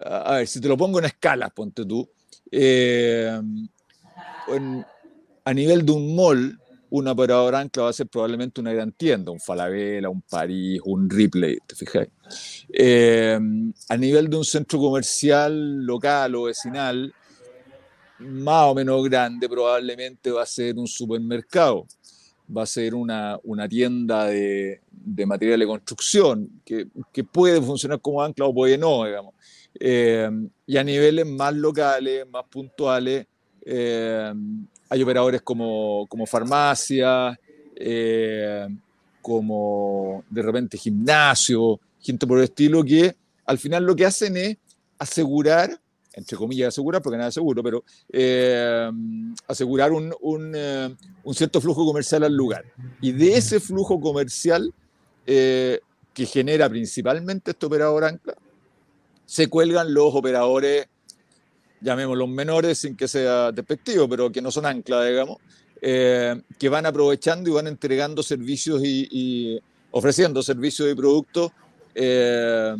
A 0.00 0.36
ver, 0.36 0.46
si 0.46 0.60
te 0.60 0.68
lo 0.68 0.76
pongo 0.76 1.00
en 1.00 1.06
escala, 1.06 1.50
ponte 1.50 1.84
tú. 1.84 2.08
Eh, 2.52 3.40
a 5.44 5.54
nivel 5.54 5.84
de 5.84 5.92
un 5.92 6.14
mall, 6.14 6.60
un 6.90 7.08
operador 7.08 7.54
ancla 7.54 7.84
va 7.84 7.90
a 7.90 7.92
ser 7.92 8.06
probablemente 8.06 8.60
una 8.60 8.72
gran 8.72 8.92
tienda, 8.92 9.30
un 9.30 9.40
Falabella, 9.40 10.08
un 10.08 10.22
París, 10.22 10.80
un 10.84 11.08
Ripley, 11.08 11.58
¿te 11.66 11.74
fijáis? 11.74 12.08
Eh, 12.72 13.38
a 13.88 13.96
nivel 13.96 14.28
de 14.28 14.36
un 14.36 14.44
centro 14.44 14.78
comercial 14.78 15.84
local 15.84 16.34
o 16.34 16.42
vecinal, 16.44 17.12
más 18.20 18.64
o 18.64 18.74
menos 18.74 19.04
grande, 19.04 19.48
probablemente 19.48 20.30
va 20.30 20.42
a 20.42 20.46
ser 20.46 20.76
un 20.76 20.86
supermercado, 20.86 21.86
va 22.54 22.62
a 22.62 22.66
ser 22.66 22.94
una, 22.94 23.38
una 23.44 23.68
tienda 23.68 24.26
de, 24.26 24.80
de 24.90 25.26
material 25.26 25.60
de 25.60 25.66
construcción, 25.66 26.62
que, 26.64 26.88
que, 27.12 27.22
puede 27.22 27.60
funcionar 27.60 28.00
como 28.00 28.22
ancla 28.22 28.46
o 28.46 28.54
puede 28.54 28.78
no, 28.78 29.04
digamos. 29.04 29.34
Eh, 29.78 30.28
y 30.66 30.76
a 30.76 30.84
niveles 30.84 31.26
más 31.26 31.54
locales, 31.54 32.26
más 32.28 32.44
puntuales, 32.50 33.26
eh, 33.64 34.32
hay 34.88 35.02
operadores 35.02 35.42
como, 35.42 36.06
como 36.08 36.26
farmacias, 36.26 37.36
eh, 37.76 38.66
como 39.20 40.24
de 40.30 40.42
repente 40.42 40.78
gimnasio, 40.78 41.80
gente 42.00 42.26
por 42.26 42.38
el 42.38 42.44
estilo, 42.44 42.82
que 42.82 43.14
al 43.44 43.58
final 43.58 43.84
lo 43.84 43.94
que 43.94 44.06
hacen 44.06 44.36
es 44.36 44.56
asegurar, 44.98 45.78
entre 46.14 46.36
comillas 46.36 46.68
asegurar, 46.68 47.02
porque 47.02 47.18
nada 47.18 47.28
es 47.28 47.34
seguro, 47.34 47.62
pero 47.62 47.84
eh, 48.12 48.90
asegurar 49.46 49.92
un, 49.92 50.14
un, 50.20 50.52
eh, 50.56 50.94
un, 51.22 51.34
cierto 51.34 51.60
flujo 51.60 51.84
comercial 51.84 52.24
al 52.24 52.34
lugar. 52.34 52.64
Y 53.00 53.12
de 53.12 53.36
ese 53.36 53.60
flujo 53.60 54.00
comercial 54.00 54.72
que 55.26 56.24
genera 56.24 56.70
principalmente 56.70 57.50
este 57.50 57.66
operador 57.66 58.04
ancla, 58.04 58.34
se 59.26 59.46
cuelgan 59.48 59.92
los 59.92 60.14
operadores 60.14 60.88
llamémoslos 61.80 62.28
menores 62.28 62.78
sin 62.78 62.96
que 62.96 63.08
sea 63.08 63.52
despectivo, 63.52 64.08
pero 64.08 64.30
que 64.30 64.42
no 64.42 64.50
son 64.50 64.66
ancla, 64.66 65.04
digamos, 65.04 65.38
eh, 65.80 66.40
que 66.58 66.68
van 66.68 66.86
aprovechando 66.86 67.50
y 67.50 67.52
van 67.52 67.66
entregando 67.66 68.22
servicios 68.22 68.80
y, 68.84 69.60
ofreciendo 69.90 70.42
servicios 70.42 70.90
y 70.90 70.94
productos 70.94 71.50
eh, 71.94 72.74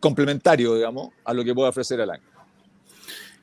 complementarios, 0.00 0.76
digamos, 0.76 1.10
a 1.24 1.34
lo 1.34 1.44
que 1.44 1.54
puede 1.54 1.68
ofrecer 1.68 2.00
el 2.00 2.10
ancla. 2.10 2.30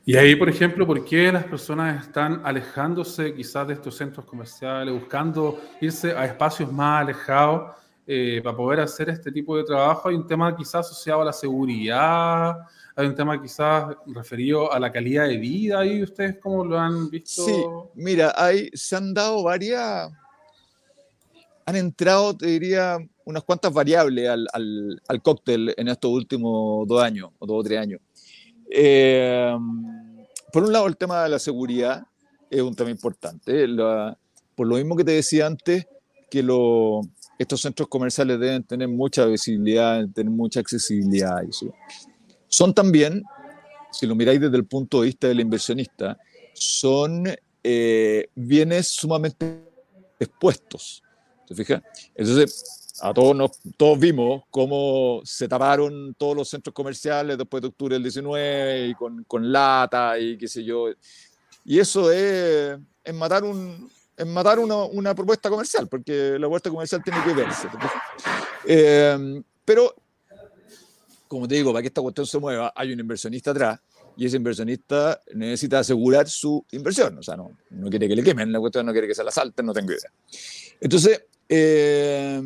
Y 0.04 0.16
ahí, 0.16 0.36
por 0.36 0.50
ejemplo, 0.50 0.88
¿por 0.88 1.06
qué 1.06 1.32
las 1.32 1.44
personas 1.44 2.06
están 2.06 2.42
alejándose 2.44 3.36
quizás 3.36 3.68
de 3.68 3.76
estos 3.76 3.96
centros 3.96 4.26
comerciales, 4.26 4.92
buscando 4.94 5.62
irse 5.80 6.12
a 6.14 6.26
espacios 6.26 6.72
más 6.72 7.04
alejados 7.04 7.81
eh, 8.08 8.42
para 8.44 8.56
poder 8.56 8.80
hacer 8.80 9.10
este 9.10 9.32
tipo 9.32 9.56
de 9.58 9.64
trabajo? 9.64 10.10
Hay 10.10 10.16
un 10.16 10.28
tema 10.28 10.56
quizás 10.56 10.88
asociado 10.88 11.22
a 11.22 11.26
la 11.26 11.34
seguridad, 11.34 12.58
hay 12.96 13.08
un 13.08 13.16
tema 13.16 13.42
quizás 13.42 13.96
referido 14.08 14.72
a 14.72 14.80
la 14.80 14.92
calidad 14.92 15.28
de 15.28 15.38
vida 15.38 15.86
y 15.86 16.04
ustedes 16.04 16.38
cómo 16.42 16.66
lo 16.66 16.78
han 16.78 17.10
visto. 17.10 17.46
Sí, 17.46 17.64
mira, 17.96 18.34
hay, 18.36 18.70
se 18.74 18.96
han 18.96 19.14
dado 19.14 19.44
varias, 19.44 20.12
han 21.66 21.76
entrado, 21.76 22.36
te 22.36 22.48
diría, 22.48 22.98
unas 23.26 23.44
cuantas 23.44 23.72
variables 23.72 24.30
al, 24.30 24.48
al, 24.52 25.02
al 25.08 25.22
cóctel 25.22 25.74
en 25.78 25.88
estos 25.88 26.12
últimos 26.12 26.88
dos 26.88 27.02
años 27.02 27.30
o 27.40 27.46
dos 27.46 27.60
o 27.60 27.64
tres 27.64 27.80
años. 27.80 28.02
Eh, 28.70 29.54
por 30.52 30.64
un 30.64 30.74
lado, 30.74 30.88
el 30.88 30.98
tema 30.98 31.24
de 31.24 31.30
la 31.30 31.40
seguridad 31.40 32.04
es 32.50 32.62
un 32.62 32.76
tema 32.76 32.90
importante. 32.90 33.66
por 34.56 34.68
lo 34.68 34.76
mismo 34.76 34.96
que 34.96 35.04
te 35.04 35.12
decía 35.12 35.46
antes, 35.46 35.88
que 36.30 36.42
lo, 36.42 37.02
estos 37.42 37.62
centros 37.62 37.88
comerciales 37.88 38.40
deben 38.40 38.64
tener 38.64 38.88
mucha 38.88 39.26
visibilidad, 39.26 40.08
tener 40.14 40.32
mucha 40.32 40.60
accesibilidad. 40.60 41.42
Son 42.48 42.74
también, 42.74 43.24
si 43.92 44.06
lo 44.06 44.16
miráis 44.16 44.40
desde 44.40 44.58
el 44.58 44.66
punto 44.66 45.02
de 45.02 45.08
vista 45.08 45.28
del 45.28 45.40
inversionista, 45.40 46.18
son 46.54 47.24
eh, 47.64 48.28
bienes 48.36 48.90
sumamente 48.90 49.64
expuestos. 50.20 51.02
¿Te 51.48 51.56
fijas? 51.56 51.82
Entonces, 52.14 52.94
a 53.02 53.12
todos, 53.12 53.36
nos, 53.36 53.52
todos 53.76 53.98
vimos 53.98 54.44
cómo 54.52 55.22
se 55.24 55.48
taparon 55.48 56.14
todos 56.14 56.36
los 56.36 56.48
centros 56.48 56.76
comerciales 56.76 57.40
después 57.40 57.62
de 57.62 57.70
octubre 57.70 57.96
del 57.96 58.04
19 58.04 58.88
y 58.88 58.94
con, 58.94 59.24
con 59.24 59.52
lata 59.52 60.20
y 60.20 60.38
qué 60.38 60.48
sé 60.48 60.64
yo. 60.64 60.90
Y 61.66 61.80
eso 61.80 62.12
es, 62.12 62.78
es 63.04 63.14
matar 63.16 63.44
un, 63.44 63.90
en 64.22 64.34
matar 64.34 64.60
una, 64.60 64.76
una, 64.86 65.16
propuesta 65.16 65.50
comercial, 65.50 65.88
porque 65.88 66.34
la 66.34 66.42
propuesta 66.42 66.70
comercial 66.70 67.02
tiene 67.04 67.24
que 67.24 67.34
verse. 67.34 67.68
Eh, 68.66 69.42
pero, 69.66 69.96
como 71.28 71.48
te 71.48 71.56
digo, 71.56 71.72
para 71.72 71.82
que 71.82 71.88
esta 71.88 72.02
cuestión 72.02 72.28
se 72.28 72.38
mueva, 72.38 72.72
hay 72.76 72.94
un 72.94 73.00
inversionista 73.00 73.50
atrás 73.52 73.80
y 74.16 74.26
ese 74.26 74.38
inversionista 74.38 75.20
necesita 75.34 75.80
asegurar 75.80 76.30
su 76.30 76.64
inversión. 76.72 77.18
O 77.18 77.24
sea, 77.24 77.36
no, 77.36 77.58
no 77.72 77.90
quiere 77.90 78.08
que 78.08 78.16
le 78.16 78.24
quemen 78.24 78.52
la 78.52 78.60
cuestión, 78.60 78.86
no 78.86 78.92
quiere 78.92 79.08
que 79.08 79.16
se 79.16 79.24
la 79.24 79.32
salten, 79.32 79.66
no 79.66 79.74
tengo 79.74 79.92
idea. 79.92 80.12
Entonces, 80.80 81.24
eh, 81.50 82.42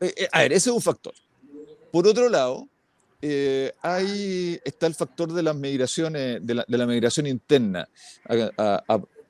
eh, 0.00 0.28
a 0.32 0.40
ver, 0.40 0.52
ese 0.52 0.70
es 0.70 0.74
un 0.74 0.82
factor. 0.82 1.12
Por 1.92 2.06
otro 2.06 2.30
lado, 2.30 2.68
eh, 3.20 3.72
hay, 3.82 4.60
está 4.64 4.86
el 4.86 4.94
factor 4.94 5.32
de 5.32 5.42
las 5.42 5.56
migraciones, 5.56 6.46
de 6.46 6.54
la, 6.54 6.64
de 6.66 6.78
la 6.78 6.86
migración 6.86 7.26
interna, 7.26 7.88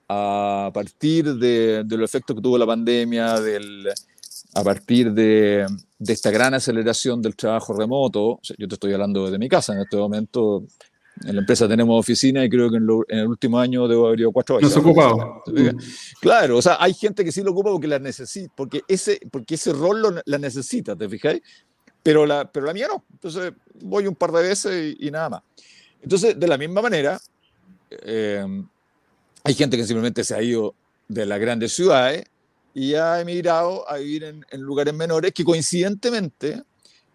partir 0.07 1.35
de, 1.35 1.85
de, 1.85 1.97
los 1.97 2.11
efectos 2.11 2.37
que 2.37 2.43
tuvo 2.43 2.59
la 2.59 2.67
pandemia, 2.67 3.41
del, 3.41 3.89
a 4.55 4.63
partir 4.63 5.13
de, 5.13 5.67
de, 5.99 6.13
esta 6.13 6.31
gran 6.31 6.55
aceleración 6.55 7.21
del 7.21 7.35
trabajo 7.35 7.73
remoto. 7.75 8.41
yo 8.57 8.69
te 8.69 8.75
estoy 8.75 8.93
hablando 8.93 9.31
de 9.31 9.39
mi 9.39 9.49
casa 9.49 9.73
en 9.73 9.81
este 9.81 9.97
momento. 9.97 10.65
En 11.25 11.35
la 11.35 11.41
empresa 11.41 11.67
tenemos 11.67 11.99
oficina 11.99 12.45
y 12.45 12.51
creo 12.51 12.71
que 12.71 12.77
en, 12.77 12.87
lo, 12.87 13.03
en 13.09 13.21
el 13.21 13.27
último 13.27 13.59
año 13.59 13.89
debo 13.89 14.09
haber 14.09 14.21
ido 14.21 14.33
cuatro 14.33 14.57
veces. 14.57 14.77
No 14.77 14.83
se 14.83 14.87
ocupado. 14.87 15.43
Claro, 16.21 16.59
o 16.59 16.63
sea, 16.63 16.77
hay 16.79 16.93
gente 16.93 17.25
que 17.25 17.33
sí 17.33 17.43
lo 17.43 17.53
ocupa 17.53 17.71
porque 17.71 17.89
la 17.89 17.99
necesita, 17.99 18.53
porque 18.55 18.83
ese, 18.87 19.19
porque 19.31 19.55
ese 19.55 19.73
rol 19.73 20.03
lo, 20.03 20.15
la 20.27 20.39
necesita, 20.39 20.95
¿te 20.95 21.09
fijáis? 21.09 21.41
pero 22.07 22.25
la, 22.25 22.45
pero 22.45 22.67
la 22.67 22.73
mía 22.73 22.87
no. 22.87 23.03
Entonces 23.15 23.53
voy 23.81 24.07
un 24.07 24.15
par 24.15 24.31
de 24.31 24.41
veces 24.41 24.97
y, 24.97 25.09
y 25.09 25.11
nada 25.11 25.29
más. 25.29 25.43
Entonces, 26.01 26.39
de 26.39 26.47
la 26.47 26.57
misma 26.57 26.81
manera, 26.81 27.21
eh, 27.91 28.47
hay 29.47 29.55
gente 29.55 29.77
que 29.77 29.87
simplemente 29.87 30.25
se 30.25 30.35
ha 30.35 30.43
ido 30.43 30.75
de 31.07 31.25
las 31.25 31.39
grandes 31.39 31.73
ciudades 31.73 32.25
y 32.75 32.95
ha 32.95 33.21
emigrado 33.21 33.89
a 33.89 33.99
vivir 33.99 34.25
en, 34.25 34.45
en 34.51 34.61
lugares 34.61 34.93
menores 34.93 35.33
que 35.33 35.45
coincidentemente 35.45 36.63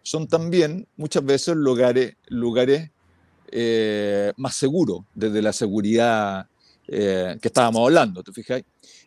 son 0.02 0.28
también 0.28 0.88
muchas 0.96 1.26
veces 1.26 1.56
lugares, 1.58 2.16
lugares 2.28 2.90
eh, 3.52 4.32
más 4.38 4.56
seguros 4.56 5.02
desde 5.14 5.42
la 5.42 5.52
seguridad 5.52 6.48
eh, 6.88 7.38
que 7.42 7.50
estábamos 7.50 7.86
hablando, 7.86 8.24
¿te 8.24 8.32
fijáis? 8.32 8.64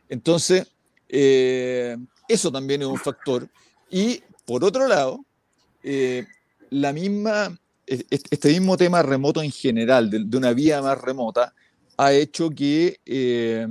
Entonces, 0.08 0.66
eh, 1.08 1.96
eso 2.28 2.52
también 2.52 2.82
es 2.82 2.88
un 2.88 2.98
factor. 2.98 3.48
Y 3.90 4.22
por 4.44 4.64
otro 4.64 4.86
lado, 4.86 5.24
eh, 5.82 6.26
la 6.68 6.92
misma, 6.92 7.58
este 7.86 8.48
mismo 8.50 8.76
tema 8.76 9.02
remoto 9.02 9.42
en 9.42 9.50
general, 9.50 10.10
de, 10.10 10.24
de 10.24 10.36
una 10.36 10.52
vía 10.52 10.82
más 10.82 11.00
remota, 11.00 11.54
ha 11.96 12.12
hecho 12.12 12.50
que 12.50 12.98
eh, 13.06 13.66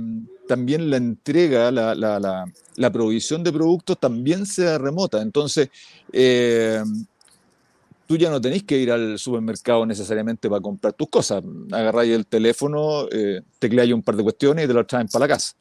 también 0.46 0.90
la 0.90 0.96
entrega, 0.96 1.70
la, 1.70 2.90
provisión 2.92 3.42
de 3.42 3.52
productos 3.52 3.98
también 3.98 4.46
sea 4.46 4.78
remota. 4.78 5.22
Entonces, 5.22 5.68
eh, 6.12 6.82
tú 8.06 8.16
ya 8.16 8.30
no 8.30 8.40
tenés 8.40 8.62
que 8.62 8.78
ir 8.78 8.90
al 8.90 9.18
supermercado 9.18 9.86
necesariamente 9.86 10.48
para 10.48 10.60
comprar 10.60 10.92
tus 10.92 11.08
cosas. 11.08 11.42
Agarráis 11.70 12.12
el 12.12 12.26
teléfono, 12.26 13.08
eh, 13.10 13.42
tecleáis 13.58 13.92
un 13.92 14.02
par 14.02 14.16
de 14.16 14.22
cuestiones 14.22 14.64
y 14.64 14.68
te 14.68 14.74
lo 14.74 14.86
traen 14.86 15.08
para 15.08 15.26
la 15.26 15.34
casa. 15.34 15.54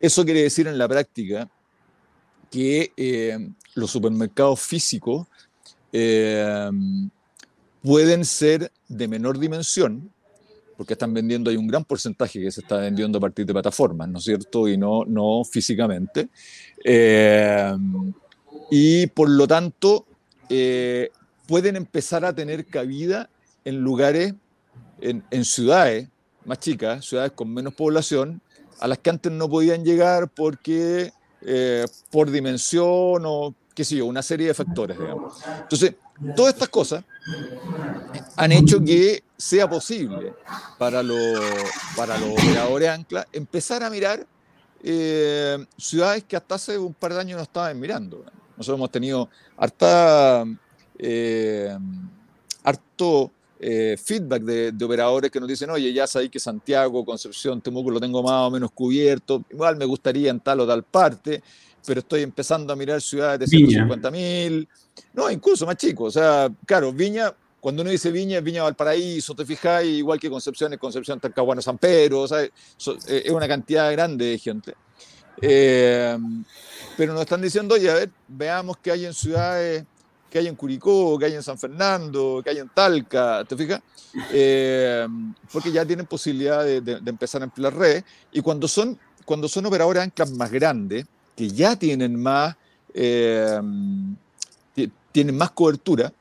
Eso 0.00 0.24
quiere 0.24 0.42
decir 0.42 0.66
en 0.66 0.78
la 0.78 0.88
práctica 0.88 1.48
que 2.50 2.92
eh, 2.96 3.48
los 3.74 3.90
supermercados 3.90 4.60
físicos 4.60 5.26
pueden 7.82 8.24
ser 8.24 8.72
de 8.88 9.08
menor 9.08 9.38
dimensión, 9.38 10.10
porque 10.76 10.94
están 10.94 11.12
vendiendo, 11.12 11.50
hay 11.50 11.56
un 11.56 11.66
gran 11.66 11.84
porcentaje 11.84 12.40
que 12.40 12.50
se 12.50 12.60
está 12.60 12.78
vendiendo 12.78 13.18
a 13.18 13.20
partir 13.20 13.46
de 13.46 13.52
plataformas, 13.52 14.08
¿no 14.08 14.18
es 14.18 14.24
cierto? 14.24 14.68
Y 14.68 14.76
no, 14.76 15.04
no 15.04 15.42
físicamente. 15.44 16.28
Eh, 16.84 17.76
y 18.70 19.06
por 19.08 19.28
lo 19.28 19.46
tanto, 19.46 20.06
eh, 20.48 21.10
pueden 21.46 21.76
empezar 21.76 22.24
a 22.24 22.34
tener 22.34 22.66
cabida 22.66 23.28
en 23.64 23.78
lugares, 23.78 24.34
en, 25.00 25.22
en, 25.30 25.44
ciudades 25.44 26.08
más 26.44 26.58
chicas, 26.58 27.04
ciudades 27.04 27.32
con 27.32 27.52
menos 27.52 27.74
población, 27.74 28.40
a 28.80 28.88
las 28.88 28.98
que 28.98 29.10
antes 29.10 29.30
no 29.30 29.48
podían 29.48 29.84
llegar 29.84 30.28
porque 30.28 31.12
eh, 31.42 31.84
por 32.10 32.30
dimensión 32.30 33.22
o 33.24 33.54
qué 33.74 33.84
sé 33.84 34.02
una 34.02 34.22
serie 34.22 34.48
de 34.48 34.54
factores, 34.54 34.98
digamos. 34.98 35.34
Entonces, 35.62 35.94
todas 36.36 36.54
estas 36.54 36.68
cosas 36.68 37.04
han 38.36 38.52
hecho 38.52 38.82
que 38.82 39.22
sea 39.36 39.68
posible 39.68 40.34
para 40.78 41.02
los, 41.02 41.40
para 41.96 42.18
los 42.18 42.30
operadores 42.30 42.88
ancla 42.88 43.26
empezar 43.32 43.82
a 43.82 43.90
mirar 43.90 44.26
eh, 44.82 45.64
ciudades 45.76 46.24
que 46.24 46.36
hasta 46.36 46.56
hace 46.56 46.78
un 46.78 46.94
par 46.94 47.14
de 47.14 47.20
años 47.20 47.36
no 47.36 47.42
estaban 47.42 47.78
mirando. 47.78 48.24
Nosotros 48.56 48.78
hemos 48.78 48.90
tenido 48.90 49.28
harta, 49.56 50.44
eh, 50.98 51.76
harto 52.62 53.30
eh, 53.64 53.96
feedback 54.02 54.42
de, 54.42 54.72
de, 54.72 54.84
operadores 54.84 55.30
que 55.30 55.38
nos 55.38 55.48
dicen, 55.48 55.70
oye, 55.70 55.92
ya 55.92 56.06
sabéis 56.06 56.32
que 56.32 56.40
Santiago, 56.40 57.04
Concepción, 57.04 57.60
Temuco 57.60 57.90
lo 57.90 58.00
tengo 58.00 58.22
más 58.22 58.48
o 58.48 58.50
menos 58.50 58.72
cubierto, 58.72 59.44
igual 59.50 59.76
me 59.76 59.84
gustaría 59.84 60.30
en 60.30 60.40
tal 60.40 60.60
o 60.60 60.66
tal 60.66 60.82
parte, 60.82 61.42
pero 61.86 62.00
estoy 62.00 62.22
empezando 62.22 62.72
a 62.72 62.76
mirar 62.76 63.00
ciudades 63.00 63.40
de 63.40 63.46
150 63.46 64.10
mil, 64.10 64.68
no, 65.14 65.30
incluso 65.30 65.66
más 65.66 65.76
chicos, 65.76 66.16
o 66.16 66.20
sea, 66.20 66.50
claro, 66.66 66.92
Viña, 66.92 67.34
cuando 67.60 67.82
uno 67.82 67.90
dice 67.90 68.10
Viña, 68.10 68.38
es 68.38 68.44
Viña 68.44 68.64
Valparaíso, 68.64 69.34
te 69.34 69.46
fijáis, 69.46 69.88
igual 69.98 70.18
que 70.18 70.28
Concepción, 70.28 70.72
es 70.72 70.78
Concepción, 70.78 71.20
Talcahuano, 71.20 71.62
San 71.62 71.78
Pedro, 71.78 72.22
o 72.22 72.28
sea, 72.28 72.42
es 72.42 73.30
una 73.30 73.46
cantidad 73.46 73.90
grande 73.92 74.24
de 74.26 74.38
gente. 74.38 74.74
Eh, 75.40 76.18
pero 76.96 77.12
nos 77.12 77.22
están 77.22 77.40
diciendo, 77.40 77.74
oye, 77.74 77.90
a 77.90 77.94
ver, 77.94 78.10
veamos 78.28 78.78
qué 78.78 78.90
hay 78.90 79.06
en 79.06 79.14
ciudades 79.14 79.84
que 80.28 80.38
hay 80.38 80.48
en 80.48 80.56
Curicó, 80.56 81.18
que 81.18 81.26
hay 81.26 81.34
en 81.34 81.42
San 81.42 81.58
Fernando, 81.58 82.40
que 82.42 82.50
hay 82.50 82.58
en 82.58 82.70
Talca, 82.70 83.44
¿te 83.44 83.54
fijas? 83.54 83.82
Eh, 84.32 85.06
porque 85.52 85.70
ya 85.70 85.84
tienen 85.84 86.06
posibilidad 86.06 86.64
de, 86.64 86.80
de, 86.80 87.00
de, 87.00 87.10
empezar 87.10 87.42
a 87.42 87.44
emplear 87.44 87.74
redes 87.76 88.04
y 88.32 88.40
cuando 88.40 88.66
son, 88.66 88.98
cuando 89.24 89.46
son 89.46 89.66
operadores 89.66 90.02
anclas 90.02 90.32
más 90.32 90.50
grandes, 90.50 91.06
que 91.36 91.48
ya 91.48 91.76
tienen 91.76 92.20
más, 92.20 92.56
eh, 92.94 93.60
tienen 95.12 95.36
más 95.36 95.50
cobertura, 95.50 96.12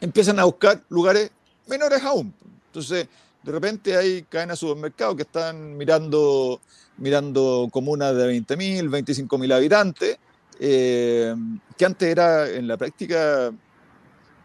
empiezan 0.00 0.38
a 0.38 0.44
buscar 0.44 0.82
lugares 0.88 1.30
menores 1.66 2.02
aún. 2.02 2.34
Entonces, 2.66 3.08
de 3.42 3.52
repente 3.52 3.96
hay 3.96 4.22
cadenas 4.22 4.58
de 4.58 4.66
supermercados 4.66 5.16
que 5.16 5.22
están 5.22 5.76
mirando, 5.76 6.60
mirando 6.98 7.68
comunas 7.70 8.14
de 8.14 8.40
20.000, 8.40 8.88
25.000 8.88 9.52
habitantes, 9.52 10.18
eh, 10.58 11.34
que 11.76 11.84
antes 11.84 12.08
era 12.08 12.50
en 12.50 12.68
la 12.68 12.76
práctica 12.76 13.52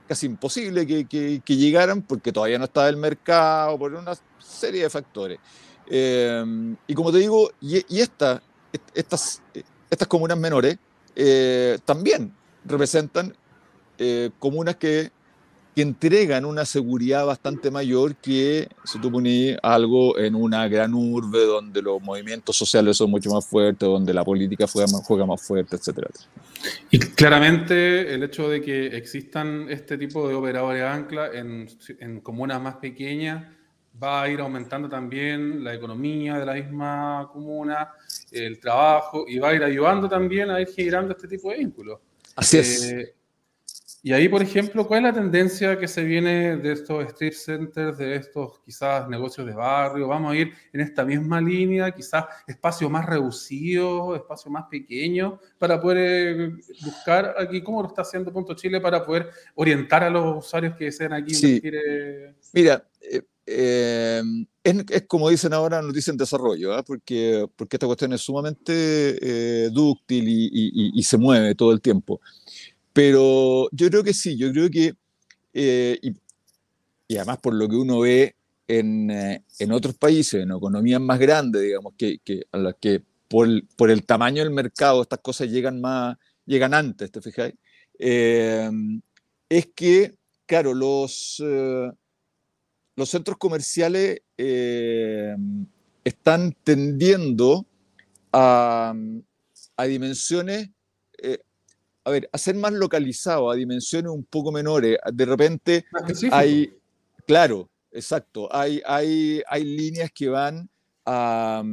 casi 0.07 0.27
imposible 0.27 0.85
que, 0.85 1.05
que, 1.05 1.55
llegaran 1.57 2.03
porque 2.03 2.31
todavía 2.31 2.59
no 2.59 2.65
estaba 2.65 2.87
el 2.87 2.97
mercado, 2.97 3.77
por 3.77 3.93
una 3.93 4.13
serie 4.39 4.83
de 4.83 4.89
factores. 4.89 5.39
Eh, 5.87 6.75
y 6.87 6.93
como 6.93 7.11
te 7.11 7.17
digo, 7.17 7.51
y, 7.59 7.83
y 7.95 8.01
esta, 8.01 8.41
estas, 8.93 9.41
estas 9.89 10.07
comunas 10.07 10.37
menores 10.37 10.77
eh, 11.15 11.77
también 11.85 12.33
representan 12.65 13.33
eh, 13.97 14.31
comunas 14.39 14.75
que, 14.75 15.11
que, 15.73 15.81
entregan 15.81 16.43
una 16.43 16.65
seguridad 16.65 17.25
bastante 17.25 17.71
mayor 17.71 18.15
que 18.15 18.67
si 18.83 18.99
tú 18.99 19.11
pones 19.11 19.57
algo 19.63 20.17
en 20.17 20.35
una 20.35 20.67
gran 20.67 20.93
urbe 20.93 21.45
donde 21.45 21.81
los 21.81 22.01
movimientos 22.01 22.57
sociales 22.57 22.97
son 22.97 23.11
mucho 23.11 23.29
más 23.29 23.45
fuertes, 23.47 23.87
donde 23.87 24.13
la 24.13 24.25
política 24.25 24.67
juega 24.67 24.91
más, 24.91 25.05
juega 25.05 25.25
más 25.25 25.41
fuerte, 25.41 25.77
etcétera. 25.77 26.09
Y 26.89 26.99
claramente 26.99 28.13
el 28.13 28.23
hecho 28.23 28.49
de 28.49 28.61
que 28.61 28.87
existan 28.87 29.67
este 29.69 29.97
tipo 29.97 30.27
de 30.27 30.35
operadores 30.35 30.83
ancla 30.83 31.27
en, 31.33 31.69
en 31.99 32.19
comunas 32.19 32.61
más 32.61 32.75
pequeñas 32.75 33.54
va 34.01 34.23
a 34.23 34.29
ir 34.29 34.39
aumentando 34.39 34.89
también 34.89 35.63
la 35.63 35.73
economía 35.73 36.37
de 36.37 36.45
la 36.45 36.53
misma 36.53 37.29
comuna, 37.31 37.91
el 38.31 38.59
trabajo, 38.59 39.25
y 39.27 39.39
va 39.39 39.49
a 39.49 39.53
ir 39.53 39.63
ayudando 39.63 40.09
también 40.09 40.49
a 40.49 40.61
ir 40.61 40.67
generando 40.67 41.13
este 41.13 41.27
tipo 41.27 41.51
de 41.51 41.57
vínculos. 41.57 41.99
Así 42.35 42.57
es. 42.57 42.91
Eh, 42.91 43.15
y 44.05 44.13
ahí, 44.13 44.29
por 44.29 44.43
ejemplo, 44.43 44.85
¿cuál 44.85 44.99
es 44.99 45.03
la 45.05 45.19
tendencia 45.19 45.79
que 45.79 45.87
se 45.87 46.03
viene 46.03 46.57
de 46.57 46.73
estos 46.73 47.03
street 47.07 47.33
centers, 47.33 47.97
de 47.97 48.15
estos 48.17 48.59
quizás 48.63 49.09
negocios 49.09 49.47
de 49.47 49.53
barrio? 49.53 50.07
Vamos 50.07 50.31
a 50.31 50.35
ir 50.35 50.53
en 50.73 50.81
esta 50.81 51.03
misma 51.03 51.41
línea, 51.41 51.89
quizás 51.89 52.25
espacios 52.45 52.91
más 52.91 53.03
reducidos, 53.07 54.15
espacios 54.15 54.51
más 54.51 54.65
pequeños, 54.69 55.39
para 55.57 55.81
poder 55.81 56.39
eh, 56.39 56.51
buscar 56.83 57.33
aquí 57.35 57.63
cómo 57.63 57.81
lo 57.81 57.87
está 57.87 58.03
haciendo 58.03 58.31
Punto 58.31 58.53
Chile 58.53 58.79
para 58.79 59.03
poder 59.03 59.31
orientar 59.55 60.03
a 60.03 60.09
los 60.11 60.45
usuarios 60.45 60.75
que 60.75 60.85
desean 60.85 61.13
aquí 61.13 61.33
sí. 61.33 61.55
invertir. 61.55 62.35
Mira, 62.53 62.87
eh, 63.01 63.23
eh, 63.47 64.23
es, 64.63 64.75
es, 64.89 65.03
como 65.03 65.29
dicen 65.29 65.53
ahora, 65.53 65.81
nos 65.81 65.93
dicen 65.93 66.17
desarrollo, 66.17 66.77
¿eh? 66.77 66.83
porque, 66.85 67.47
porque 67.55 67.75
esta 67.75 67.85
cuestión 67.85 68.13
es 68.13 68.21
sumamente 68.21 68.73
eh, 68.73 69.69
dúctil 69.71 70.27
y, 70.27 70.45
y, 70.51 70.91
y, 70.99 71.03
se 71.03 71.17
mueve 71.17 71.53
todo 71.53 71.71
el 71.71 71.81
tiempo. 71.81 72.19
Pero 72.91 73.69
yo 73.71 73.89
creo 73.89 74.03
que 74.03 74.13
sí, 74.13 74.37
yo 74.37 74.51
creo 74.51 74.69
que, 74.69 74.93
eh, 75.53 75.99
y, 76.01 76.13
y, 77.07 77.17
además 77.17 77.37
por 77.39 77.53
lo 77.53 77.69
que 77.69 77.75
uno 77.75 77.99
ve 77.99 78.35
en, 78.67 79.11
eh, 79.11 79.43
en, 79.59 79.71
otros 79.71 79.95
países, 79.95 80.41
en 80.41 80.51
economías 80.51 81.01
más 81.01 81.19
grandes, 81.19 81.61
digamos, 81.61 81.93
que, 81.97 82.19
que 82.23 82.43
a 82.51 82.57
las 82.57 82.75
que 82.79 83.03
por 83.27 83.47
el, 83.47 83.67
por 83.75 83.91
el, 83.91 84.05
tamaño 84.05 84.43
del 84.43 84.53
mercado 84.53 85.01
estas 85.03 85.19
cosas 85.19 85.49
llegan, 85.49 85.79
más, 85.81 86.17
llegan 86.45 86.73
antes, 86.73 87.11
¿te 87.11 87.21
fijáis? 87.21 87.53
Eh, 87.99 88.69
es 89.49 89.67
que, 89.75 90.15
claro, 90.47 90.73
los, 90.73 91.43
los 92.95 93.09
centros 93.09 93.37
comerciales 93.37 94.21
eh, 94.37 95.35
están 96.03 96.55
tendiendo 96.63 97.65
a, 98.31 98.93
a 99.75 99.85
dimensiones, 99.85 100.69
eh, 101.21 101.39
a 102.03 102.11
ver, 102.11 102.29
a 102.31 102.37
ser 102.37 102.55
más 102.55 102.73
localizados, 102.73 103.53
a 103.53 103.57
dimensiones 103.57 104.11
un 104.11 104.23
poco 104.23 104.51
menores. 104.51 104.97
De 105.13 105.25
repente 105.25 105.85
hay, 106.31 106.73
claro, 107.27 107.69
exacto, 107.91 108.47
hay, 108.55 108.81
hay, 108.85 109.41
hay 109.47 109.63
líneas 109.63 110.11
que 110.11 110.29
van 110.29 110.69
a, 111.05 111.63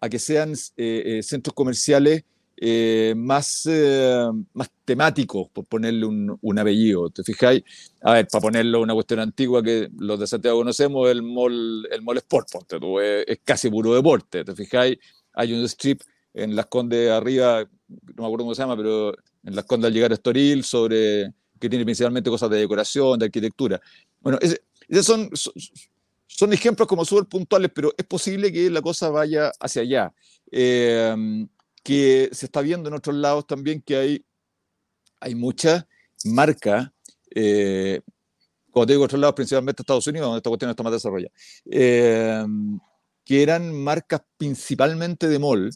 a 0.00 0.08
que 0.08 0.18
sean 0.18 0.54
eh, 0.76 1.20
centros 1.22 1.54
comerciales 1.54 2.24
eh, 2.58 3.12
más, 3.16 3.68
eh, 3.70 4.26
más 4.54 4.70
temáticos, 4.84 5.48
por 5.50 5.66
ponerle 5.66 6.06
un, 6.06 6.38
un, 6.40 6.58
apellido. 6.58 7.10
¿Te 7.10 7.22
fijáis? 7.22 7.62
A 8.00 8.14
ver, 8.14 8.28
para 8.28 8.40
ponerlo 8.40 8.80
una 8.80 8.94
cuestión 8.94 9.20
antigua 9.20 9.62
que 9.62 9.90
los 9.98 10.18
de 10.18 10.26
Santiago 10.26 10.58
conocemos, 10.58 11.10
el 11.10 11.22
mall, 11.22 11.86
el 11.90 12.02
mall 12.02 12.16
Sport, 12.18 12.48
tú, 12.80 12.98
es, 13.00 13.24
es, 13.26 13.40
casi 13.44 13.68
puro 13.68 13.94
deporte. 13.94 14.42
¿Te 14.42 14.54
fijáis? 14.54 14.96
Hay 15.34 15.52
un 15.52 15.62
strip 15.64 16.00
en 16.32 16.56
Las 16.56 16.66
Condes 16.66 17.10
arriba, 17.10 17.62
no 17.88 18.22
me 18.22 18.24
acuerdo 18.24 18.44
cómo 18.44 18.54
se 18.54 18.62
llama, 18.62 18.76
pero 18.76 19.12
en 19.44 19.54
Las 19.54 19.66
Condes 19.66 19.88
al 19.88 19.94
llegar 19.94 20.10
a 20.10 20.14
Estoril, 20.14 20.64
sobre, 20.64 21.32
que 21.60 21.68
tiene 21.68 21.84
principalmente 21.84 22.30
cosas 22.30 22.48
de 22.48 22.58
decoración, 22.58 23.18
de 23.18 23.26
arquitectura. 23.26 23.80
Bueno, 24.20 24.38
esos 24.40 25.04
son, 25.04 25.28
son, 25.34 25.52
son, 26.26 26.52
ejemplos 26.54 26.88
como 26.88 27.04
súper 27.04 27.26
puntuales, 27.26 27.70
pero 27.74 27.92
es 27.98 28.06
posible 28.06 28.50
que 28.50 28.70
la 28.70 28.80
cosa 28.80 29.10
vaya 29.10 29.52
hacia 29.60 29.82
allá. 29.82 30.14
Eh, 30.50 31.46
que 31.86 32.30
se 32.32 32.46
está 32.46 32.62
viendo 32.62 32.88
en 32.88 32.96
otros 32.96 33.14
lados 33.14 33.46
también 33.46 33.80
que 33.80 33.96
hay, 33.96 34.26
hay 35.20 35.36
muchas 35.36 35.86
marcas, 36.24 36.90
eh, 37.32 38.00
como 38.72 38.84
te 38.84 38.94
digo, 38.94 39.04
otros 39.04 39.20
lados, 39.20 39.36
principalmente 39.36 39.82
Estados 39.82 40.08
Unidos, 40.08 40.26
donde 40.26 40.38
esta 40.38 40.50
cuestión 40.50 40.68
está 40.68 40.82
más 40.82 40.94
desarrollada, 40.94 41.32
eh, 41.70 42.44
que 43.24 43.40
eran 43.40 43.72
marcas 43.72 44.20
principalmente 44.36 45.28
de 45.28 45.38
mall 45.38 45.70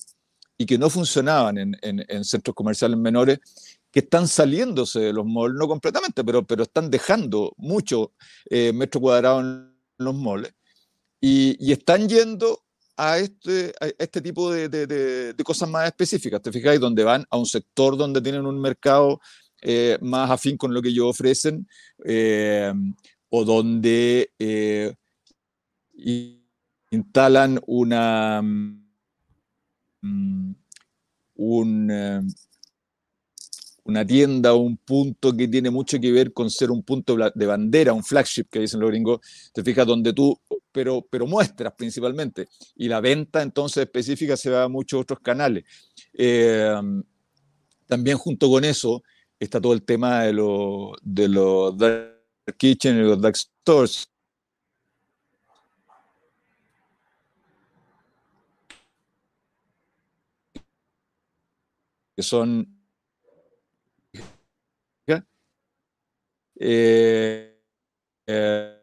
y 0.58 0.66
que 0.66 0.78
no 0.78 0.90
funcionaban 0.90 1.58
en, 1.58 1.76
en, 1.80 2.04
en, 2.08 2.24
centros 2.24 2.56
comerciales 2.56 2.98
menores, 2.98 3.38
que 3.92 4.00
están 4.00 4.26
saliéndose 4.26 4.98
de 4.98 5.12
los 5.12 5.24
malls, 5.24 5.54
no 5.54 5.68
completamente, 5.68 6.24
pero, 6.24 6.44
pero 6.44 6.64
están 6.64 6.90
dejando 6.90 7.54
mucho 7.56 8.14
eh, 8.46 8.72
metro 8.72 9.00
cuadrado 9.00 9.42
en 9.42 9.76
los 9.98 10.14
malls 10.16 10.52
y, 11.20 11.56
y 11.64 11.70
están 11.70 12.08
yendo 12.08 12.64
a 13.02 13.18
este, 13.18 13.72
este 13.98 14.20
tipo 14.20 14.52
de, 14.52 14.68
de, 14.68 15.32
de, 15.32 15.44
cosas 15.44 15.70
más 15.70 15.86
específicas, 15.86 16.42
¿te 16.42 16.52
fijáis? 16.52 16.78
Donde 16.78 17.02
van 17.02 17.24
a 17.30 17.38
un 17.38 17.46
sector 17.46 17.96
donde 17.96 18.20
tienen 18.20 18.44
un 18.44 18.60
mercado 18.60 19.22
eh, 19.62 19.96
más 20.02 20.30
afín 20.30 20.58
con 20.58 20.74
lo 20.74 20.82
que 20.82 20.90
ellos 20.90 21.06
ofrecen, 21.06 21.66
eh, 22.04 22.70
o 23.30 23.44
donde 23.46 24.30
eh, 24.38 24.92
instalan 26.90 27.58
una, 27.66 28.40
um, 28.40 28.84
un, 31.36 31.90
una 33.90 34.06
tienda 34.06 34.54
un 34.54 34.76
punto 34.76 35.36
que 35.36 35.48
tiene 35.48 35.68
mucho 35.68 36.00
que 36.00 36.12
ver 36.12 36.32
con 36.32 36.48
ser 36.48 36.70
un 36.70 36.82
punto 36.82 37.16
de 37.34 37.46
bandera, 37.46 37.92
un 37.92 38.04
flagship 38.04 38.44
que 38.50 38.60
dicen 38.60 38.80
los 38.80 38.90
gringos, 38.90 39.20
te 39.52 39.62
fijas, 39.62 39.86
donde 39.86 40.12
tú, 40.12 40.38
pero, 40.72 41.06
pero 41.10 41.26
muestras 41.26 41.74
principalmente, 41.76 42.48
y 42.76 42.88
la 42.88 43.00
venta 43.00 43.42
entonces 43.42 43.84
específica 43.84 44.36
se 44.36 44.50
va 44.50 44.64
a 44.64 44.68
muchos 44.68 45.00
otros 45.02 45.20
canales. 45.20 45.64
Eh, 46.14 46.74
también 47.86 48.16
junto 48.16 48.48
con 48.48 48.64
eso 48.64 49.02
está 49.38 49.60
todo 49.60 49.72
el 49.72 49.82
tema 49.82 50.22
de 50.22 50.32
los 50.32 50.92
de 51.02 51.28
los 51.28 51.76
dark 51.76 52.22
kitchen 52.56 52.98
y 52.98 53.02
los 53.02 53.20
dark 53.20 53.36
stores. 53.36 54.06
que 62.16 62.24
son 62.24 62.79
Eh, 66.62 67.56
eh, 68.26 68.76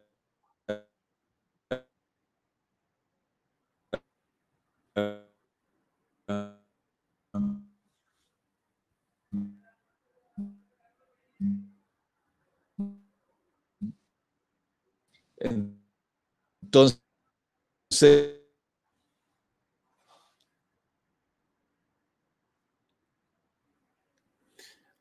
entonces 16.63 16.99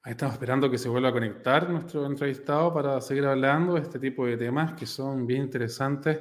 Ahí 0.06 0.12
estamos 0.12 0.34
esperando 0.34 0.70
que 0.70 0.78
se 0.78 0.88
vuelva 0.88 1.08
a 1.08 1.12
conectar 1.12 1.68
nuestro 1.68 2.06
entrevistado 2.06 2.72
para 2.72 3.00
seguir 3.00 3.26
hablando 3.26 3.74
de 3.74 3.80
este 3.80 3.98
tipo 3.98 4.24
de 4.24 4.36
temas 4.36 4.74
que 4.74 4.86
son 4.86 5.26
bien 5.26 5.42
interesantes, 5.42 6.20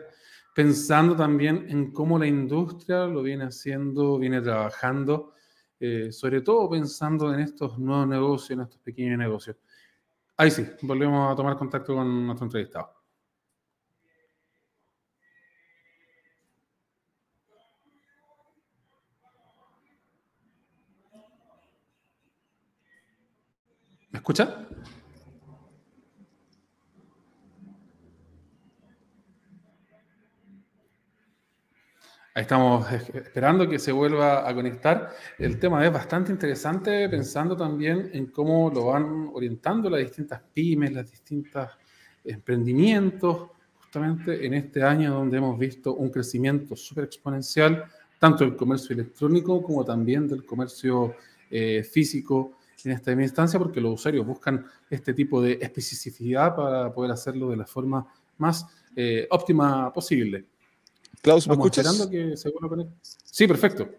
pensando 0.56 1.16
también 1.16 1.68
en 1.70 1.92
cómo 1.92 2.18
la 2.18 2.26
industria 2.26 3.06
lo 3.06 3.22
viene 3.22 3.44
haciendo, 3.44 4.18
viene 4.18 4.42
trabajando, 4.42 5.34
eh, 5.80 6.12
sobre 6.12 6.42
todo 6.42 6.68
pensando 6.68 7.32
en 7.32 7.42
estos 7.42 7.78
nuevos 7.78 8.08
negocios, 8.08 8.58
en 8.58 8.62
estos 8.62 8.80
pequeños 8.80 9.20
negocios. 9.20 9.58
Ahí 10.36 10.50
sí, 10.50 10.66
volvemos 10.82 11.32
a 11.32 11.36
tomar 11.36 11.56
contacto 11.56 11.94
con 11.94 12.26
nuestro 12.26 12.48
entrevistado. 12.48 12.95
Escucha? 24.26 24.68
Ahí 32.34 32.42
estamos 32.42 32.92
esperando 32.92 33.70
que 33.70 33.78
se 33.78 33.92
vuelva 33.92 34.50
a 34.50 34.56
conectar. 34.56 35.12
El 35.38 35.60
tema 35.60 35.86
es 35.86 35.94
bastante 35.94 36.32
interesante, 36.32 37.08
pensando 37.08 37.56
también 37.56 38.10
en 38.14 38.26
cómo 38.26 38.72
lo 38.72 38.88
van 38.88 39.30
orientando 39.32 39.92
las 39.92 40.00
distintas 40.00 40.42
pymes, 40.54 40.92
los 40.92 41.12
distintos 41.12 41.70
emprendimientos, 42.24 43.52
justamente 43.76 44.44
en 44.44 44.56
este 44.56 44.82
año 44.82 45.14
donde 45.14 45.38
hemos 45.38 45.60
visto 45.60 45.94
un 45.94 46.10
crecimiento 46.10 46.76
súper 46.76 47.04
exponencial, 47.04 47.86
tanto 48.18 48.44
del 48.44 48.56
comercio 48.56 48.96
electrónico 48.96 49.62
como 49.62 49.86
también 49.86 50.28
del 50.28 50.44
comercio 50.44 51.14
eh, 51.52 51.84
físico 51.84 52.58
en 52.84 52.92
esta 52.92 53.12
instancia 53.12 53.58
porque 53.60 53.82
los 53.82 53.94
usuarios 53.96 54.26
buscan 54.26 54.66
este 54.90 55.14
tipo 55.14 55.42
de 55.42 55.60
especificidad 55.62 56.56
para 56.56 56.94
poder 56.94 57.12
hacerlo 57.12 57.50
de 57.50 57.58
la 57.58 57.66
forma 57.66 58.06
más 58.38 58.66
eh, 58.96 59.28
óptima 59.30 59.92
posible. 59.94 60.46
Klaus, 61.22 61.48
¿me 61.48 61.54
escuchas? 61.54 61.86
esperando 61.86 62.10
que 62.10 62.38
se 62.38 62.50
vuelva 62.50 62.68
a 62.68 62.70
conectar. 62.70 62.98
Sí, 63.02 63.48
perfecto. 63.48 63.90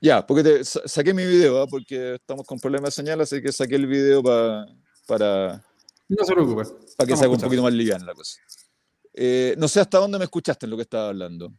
Ya, 0.00 0.26
porque 0.26 0.42
te, 0.42 0.64
saqué 0.64 1.12
mi 1.12 1.26
video, 1.26 1.62
¿eh? 1.62 1.66
porque 1.68 2.14
estamos 2.14 2.46
con 2.46 2.58
problemas 2.58 2.90
de 2.90 3.02
señal, 3.02 3.20
así 3.20 3.42
que 3.42 3.52
saqué 3.52 3.76
el 3.76 3.86
video 3.86 4.22
pa, 4.22 4.66
para... 5.06 5.62
No 6.08 6.24
se 6.24 6.32
preocupe. 6.32 6.62
Para 6.96 7.06
que 7.06 7.16
se 7.16 7.24
haga 7.24 7.34
un 7.34 7.40
poquito 7.40 7.62
más 7.62 7.72
liviana 7.72 8.04
la 8.06 8.14
cosa. 8.14 8.40
Eh, 9.12 9.54
no 9.58 9.68
sé 9.68 9.80
hasta 9.80 9.98
dónde 9.98 10.18
me 10.18 10.24
escuchaste 10.24 10.66
en 10.66 10.70
lo 10.70 10.76
que 10.76 10.82
estaba 10.82 11.08
hablando. 11.08 11.52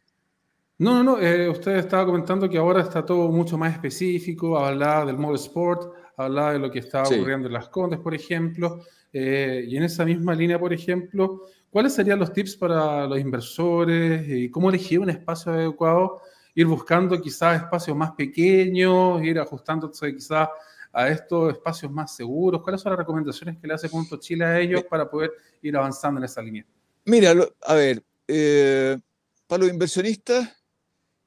No, 0.78 0.94
no, 0.94 1.02
no. 1.04 1.18
Eh, 1.20 1.48
usted 1.48 1.76
estaba 1.76 2.04
comentando 2.04 2.48
que 2.48 2.58
ahora 2.58 2.80
está 2.80 3.04
todo 3.04 3.28
mucho 3.28 3.56
más 3.56 3.72
específico. 3.72 4.58
Hablaba 4.58 5.06
del 5.06 5.16
modo 5.16 5.36
sport, 5.36 5.92
hablaba 6.16 6.52
de 6.52 6.58
lo 6.58 6.70
que 6.70 6.80
estaba 6.80 7.06
sí. 7.06 7.14
ocurriendo 7.14 7.46
en 7.48 7.54
las 7.54 7.68
Condes, 7.68 8.00
por 8.00 8.14
ejemplo. 8.14 8.84
Eh, 9.12 9.64
y 9.68 9.76
en 9.76 9.82
esa 9.82 10.04
misma 10.04 10.34
línea, 10.34 10.58
por 10.58 10.72
ejemplo, 10.72 11.42
¿cuáles 11.70 11.94
serían 11.94 12.18
los 12.18 12.32
tips 12.32 12.56
para 12.56 13.06
los 13.06 13.18
inversores 13.18 14.26
y 14.28 14.50
cómo 14.50 14.70
elegir 14.70 15.00
un 15.00 15.10
espacio 15.10 15.52
adecuado? 15.52 16.20
Ir 16.54 16.66
buscando 16.66 17.20
quizás 17.20 17.62
espacios 17.62 17.96
más 17.96 18.12
pequeños, 18.12 19.22
ir 19.22 19.38
ajustándose 19.38 20.14
quizás 20.14 20.48
a 20.92 21.08
estos 21.08 21.52
espacios 21.52 21.90
más 21.90 22.14
seguros. 22.14 22.62
¿Cuáles 22.62 22.80
son 22.80 22.92
las 22.92 22.98
recomendaciones 22.98 23.58
que 23.58 23.66
le 23.66 23.74
hace 23.74 23.88
Punto 23.88 24.18
Chile 24.18 24.44
a 24.44 24.60
ellos 24.60 24.84
para 24.84 25.08
poder 25.08 25.32
ir 25.62 25.76
avanzando 25.76 26.18
en 26.20 26.24
esa 26.24 26.42
línea? 26.42 26.64
Mira, 27.04 27.34
a 27.62 27.74
ver, 27.74 28.02
eh, 28.28 28.98
para 29.46 29.64
los 29.64 29.72
inversionistas, 29.72 30.48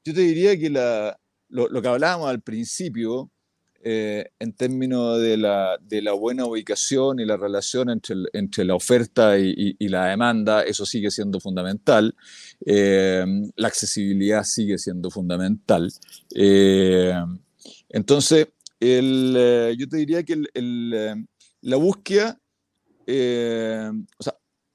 yo 0.04 0.14
te 0.14 0.20
diría 0.20 0.58
que 0.58 0.70
la, 0.70 1.18
lo, 1.48 1.68
lo, 1.68 1.82
que 1.82 1.88
hablábamos 1.88 2.28
al 2.28 2.40
principio, 2.40 3.30
eh, 3.88 4.32
en 4.40 4.52
términos 4.52 5.20
de 5.20 5.36
la, 5.36 5.78
de 5.80 6.02
la, 6.02 6.12
buena 6.12 6.44
ubicación 6.44 7.20
y 7.20 7.24
la 7.24 7.36
relación 7.36 7.88
entre, 7.88 8.16
entre 8.32 8.64
la 8.64 8.74
oferta 8.74 9.38
y, 9.38 9.76
la 9.78 10.06
demanda, 10.06 10.62
eso 10.62 10.84
sigue 10.84 11.08
siendo 11.08 11.38
fundamental. 11.38 12.12
Eh, 12.66 13.24
la 13.54 13.68
accesibilidad 13.68 14.42
sigue 14.42 14.76
siendo 14.76 15.08
fundamental. 15.08 15.88
Eh, 16.34 17.14
entonces, 17.90 18.48
el, 18.80 19.76
yo 19.78 19.88
te 19.88 19.98
diría 19.98 20.24
que 20.24 20.42
la 21.60 21.76
búsqueda, 21.76 22.40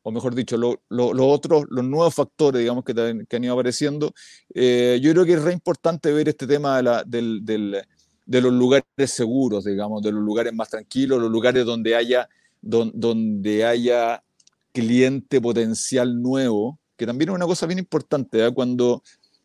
o, 0.03 0.11
mejor 0.13 0.35
dicho, 0.35 0.55
los 0.57 0.77
otros, 0.89 1.65
los 1.69 1.83
nuevos 1.83 2.15
factores, 2.15 2.61
digamos, 2.61 2.85
que, 2.85 2.93
han 3.29 3.43
ido 3.43 3.55
apareciendo, 3.55 4.13
yo 4.55 5.11
creo 5.11 5.25
que 5.25 5.33
es 5.33 5.41
re 5.41 5.51
importante 5.51 6.13
ver 6.13 6.29
este 6.29 6.47
tema 6.47 6.77
de 6.77 6.83
la, 6.83 7.03
del 7.03 7.83
de 8.31 8.39
los 8.39 8.53
lugares 8.53 8.85
seguros, 9.07 9.65
digamos, 9.65 10.01
de 10.01 10.13
los 10.13 10.23
lugares 10.23 10.53
más 10.53 10.69
tranquilos, 10.69 11.19
los 11.19 11.29
lugares 11.29 11.65
donde 11.65 11.97
haya, 11.97 12.29
donde 12.61 13.65
haya 13.65 14.23
cliente 14.71 15.41
potencial 15.41 16.21
nuevo, 16.21 16.79
que 16.95 17.05
también 17.05 17.31
es 17.31 17.35
una 17.35 17.45
cosa 17.45 17.65
bien 17.65 17.79
importante, 17.79 18.45
¿eh? 18.45 18.53
cuando, 18.53 19.03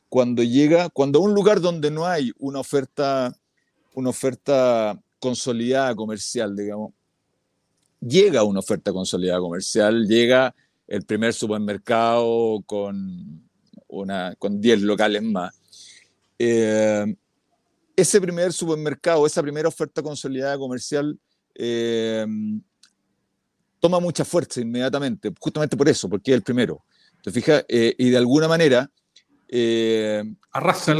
cuando 0.09 0.45
llega, 0.45 0.89
cuando 0.91 1.19
un 1.19 1.35
lugar 1.35 1.61
donde 1.61 1.91
no 1.91 2.07
hay 2.07 2.31
una 2.39 2.61
oferta, 2.61 3.37
una 3.95 4.11
oferta 4.11 4.97
consolidada 5.19 5.93
comercial, 5.97 6.55
digamos, 6.55 6.93
llega 8.01 8.45
una 8.45 8.61
oferta 8.61 8.93
consolidada 8.93 9.41
comercial, 9.41 10.07
llega 10.07 10.55
el 10.87 11.03
primer 11.03 11.35
supermercado 11.35 12.63
con, 12.65 13.43
una, 13.89 14.37
con 14.39 14.61
10 14.61 14.83
locales 14.83 15.25
más. 15.25 15.61
Eh, 16.39 17.17
ese 17.97 18.21
primer 18.21 18.53
supermercado, 18.53 19.27
esa 19.27 19.43
primera 19.43 19.69
oferta 19.69 20.03
consolidada 20.03 20.59
comercial, 20.59 21.19
eh, 21.55 22.27
toma 23.81 23.99
mucha 23.99 24.25
fuerza 24.25 24.61
inmediatamente, 24.61 25.33
justamente 25.41 25.77
por 25.77 25.89
eso, 25.89 26.09
porque 26.09 26.33
es 26.33 26.37
el 26.37 26.43
primero. 26.43 26.85
¿Te 27.23 27.31
fijas? 27.31 27.65
Eh, 27.69 27.95
y 27.99 28.11
de 28.11 28.19
alguna 28.19 28.47
manera... 28.47 28.91
Eh, 29.49 30.23
Arrasa 30.53 30.95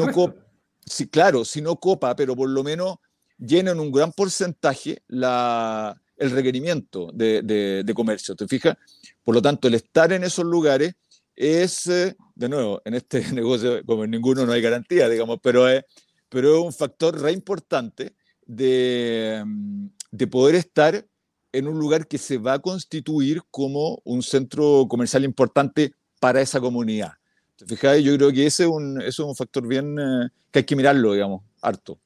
Sí, 0.89 1.09
claro, 1.09 1.45
si 1.45 1.61
no 1.61 1.77
copa, 1.77 2.15
pero 2.15 2.37
por 2.37 2.49
lo 2.49 2.63
menos 2.63 2.99
llena 3.39 3.73
en 3.73 3.81
un 3.81 3.91
gran 3.91 4.13
porcentaje 4.13 5.03
la, 5.09 6.01
el 6.17 6.31
requerimiento 6.31 7.11
de, 7.13 7.43
de, 7.43 7.95
comercio. 7.95 8.37
¿Te 8.37 8.47
fijas? 8.47 8.77
Por 9.25 9.35
lo 9.35 9.43
tanto, 9.43 9.67
el 9.67 9.75
estar 9.75 10.13
en 10.13 10.23
esos 10.23 10.45
lugares 10.45 10.95
es, 11.35 11.85
de 11.87 12.49
nuevo, 12.49 12.81
en 12.85 12.95
este 12.95 13.21
negocio, 13.33 13.85
como 13.85 14.05
en 14.05 14.13
ninguno 14.13 14.47
no 14.47 14.53
hay 14.53 14.63
garantía, 14.63 15.09
digamos, 15.09 15.41
pero 15.43 15.69
es, 15.69 15.85
pero 16.29 16.59
es 16.59 16.65
un 16.65 16.73
factor 16.73 17.21
re 17.21 17.33
importante 17.33 18.15
de, 18.47 19.43
mm, 19.45 19.87
de 20.11 20.27
poder 20.27 20.55
estar 20.55 21.07
en 21.53 21.69
un 21.69 21.79
lugar 21.79 22.07
que 22.07 22.19
se 22.19 22.39
va 22.39 22.55
a 22.55 22.59
constituir 22.59 23.43
como 23.51 24.01
un 24.05 24.23
centro 24.23 24.87
comercial 24.89 25.25
importante 25.25 25.93
para 26.21 26.41
esa 26.41 26.61
comunidad. 26.61 27.13
¿Te 27.57 28.03
Yo 28.03 28.17
creo 28.17 28.31
que 28.31 28.47
ese 28.47 28.65
es 28.65 28.69
un, 28.69 29.01
es 29.01 29.19
un 29.19 29.35
factor 29.35 29.67
bien 29.67 29.99
eh, 29.99 30.29
que 30.51 30.59
hay 30.59 30.65
que 30.65 30.77
mirarlo, 30.77 31.15
digamos, 31.15 31.43
harto. 31.63 31.99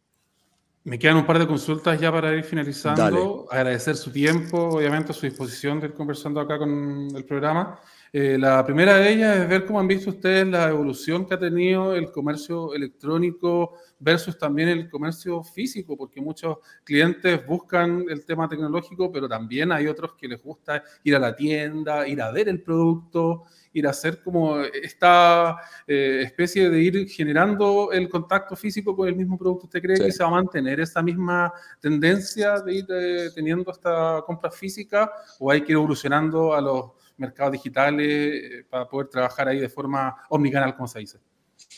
Me 0.84 0.98
quedan 0.98 1.16
un 1.16 1.26
par 1.26 1.38
de 1.38 1.46
consultas 1.46 2.00
ya 2.00 2.12
para 2.12 2.34
ir 2.34 2.44
finalizando. 2.44 3.46
Agradecer 3.50 3.96
su 3.96 4.10
tiempo, 4.10 4.56
obviamente, 4.76 5.12
su 5.12 5.26
disposición 5.26 5.80
de 5.80 5.88
ir 5.88 5.94
conversando 5.94 6.40
acá 6.40 6.56
con 6.56 7.08
el 7.14 7.24
programa. 7.24 7.78
Eh, 8.12 8.36
la 8.38 8.64
primera 8.66 8.96
de 8.96 9.12
ellas 9.12 9.36
es 9.38 9.48
ver 9.48 9.64
cómo 9.64 9.78
han 9.78 9.86
visto 9.86 10.10
ustedes 10.10 10.44
la 10.48 10.68
evolución 10.68 11.24
que 11.24 11.34
ha 11.34 11.38
tenido 11.38 11.94
el 11.94 12.10
comercio 12.10 12.74
electrónico 12.74 13.74
versus 14.00 14.36
también 14.36 14.68
el 14.68 14.90
comercio 14.90 15.44
físico, 15.44 15.96
porque 15.96 16.20
muchos 16.20 16.58
clientes 16.82 17.46
buscan 17.46 18.06
el 18.08 18.24
tema 18.24 18.48
tecnológico, 18.48 19.12
pero 19.12 19.28
también 19.28 19.70
hay 19.70 19.86
otros 19.86 20.14
que 20.14 20.26
les 20.26 20.42
gusta 20.42 20.82
ir 21.04 21.14
a 21.14 21.20
la 21.20 21.36
tienda, 21.36 22.08
ir 22.08 22.20
a 22.20 22.32
ver 22.32 22.48
el 22.48 22.60
producto, 22.62 23.44
ir 23.72 23.86
a 23.86 23.90
hacer 23.90 24.22
como 24.24 24.60
esta 24.60 25.58
eh, 25.86 26.22
especie 26.24 26.68
de 26.68 26.80
ir 26.80 27.08
generando 27.08 27.92
el 27.92 28.08
contacto 28.08 28.56
físico 28.56 28.96
con 28.96 29.06
el 29.06 29.14
mismo 29.14 29.38
producto. 29.38 29.66
¿Usted 29.66 29.82
cree 29.82 30.00
que 30.00 30.10
se 30.10 30.24
va 30.24 30.30
a 30.30 30.32
mantener 30.32 30.80
esa 30.80 31.00
misma 31.00 31.52
tendencia 31.78 32.58
de 32.60 32.74
ir 32.74 32.86
eh, 32.88 33.30
teniendo 33.32 33.70
esta 33.70 34.20
compra 34.26 34.50
física 34.50 35.12
o 35.38 35.50
hay 35.50 35.60
que 35.60 35.72
ir 35.72 35.76
evolucionando 35.76 36.52
a 36.52 36.60
los 36.60 36.99
mercados 37.20 37.52
digitales 37.52 38.08
eh, 38.08 38.64
para 38.68 38.88
poder 38.88 39.08
trabajar 39.08 39.48
ahí 39.48 39.60
de 39.60 39.68
forma 39.68 40.16
omnicanal, 40.30 40.74
como 40.74 40.88
se 40.88 41.00
dice. 41.00 41.18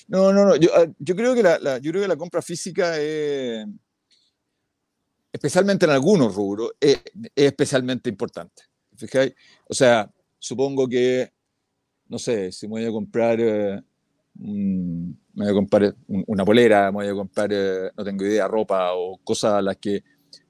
No, 0.08 0.32
no, 0.32 0.44
no. 0.44 0.56
Yo, 0.56 0.70
ah, 0.74 0.86
creo, 1.04 1.34
que 1.34 1.42
la, 1.42 1.78
yo 1.78 1.90
creo 1.90 2.02
que 2.02 2.08
la 2.08 2.16
compra 2.16 2.42
física 2.42 2.98
es, 2.98 3.66
especialmente 5.32 5.86
en 5.86 5.92
algunos 5.92 6.34
rubros, 6.34 6.72
es, 6.80 7.02
especialmente 7.34 8.08
importante. 8.08 8.62
O 9.68 9.74
sea, 9.74 10.08
supongo 10.38 10.88
que, 10.88 11.32
no 12.08 12.18
sé, 12.18 12.52
si 12.52 12.66
me 12.66 12.72
voy 12.72 12.86
a 12.86 12.90
comprar, 12.92 13.40
eh, 13.40 13.82
me 14.34 15.14
voy 15.34 15.48
a 15.48 15.52
comprar 15.52 15.94
una 16.06 16.44
polera, 16.44 16.92
me 16.92 16.98
voy 16.98 17.08
a 17.08 17.14
comprar, 17.14 17.50
eh, 17.52 17.90
no 17.96 18.04
tengo 18.04 18.24
idea, 18.24 18.46
ropa 18.46 18.92
o 18.94 19.18
cosas 19.18 19.62
las 19.62 19.76
que, 19.78 20.04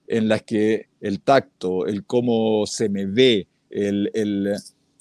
en 0.06 0.28
las 0.28 0.42
que 0.42 0.88
el 1.00 1.22
tacto, 1.22 1.86
el 1.86 2.04
cómo 2.04 2.66
se 2.66 2.88
me 2.88 3.06
ve, 3.06 3.48
el 3.70 4.10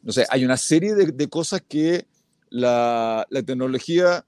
no 0.03 0.11
sé, 0.11 0.25
hay 0.29 0.45
una 0.45 0.57
serie 0.57 0.95
de, 0.95 1.29
cosas 1.29 1.61
que 1.67 2.05
la, 2.49 3.25
tecnología, 3.45 4.25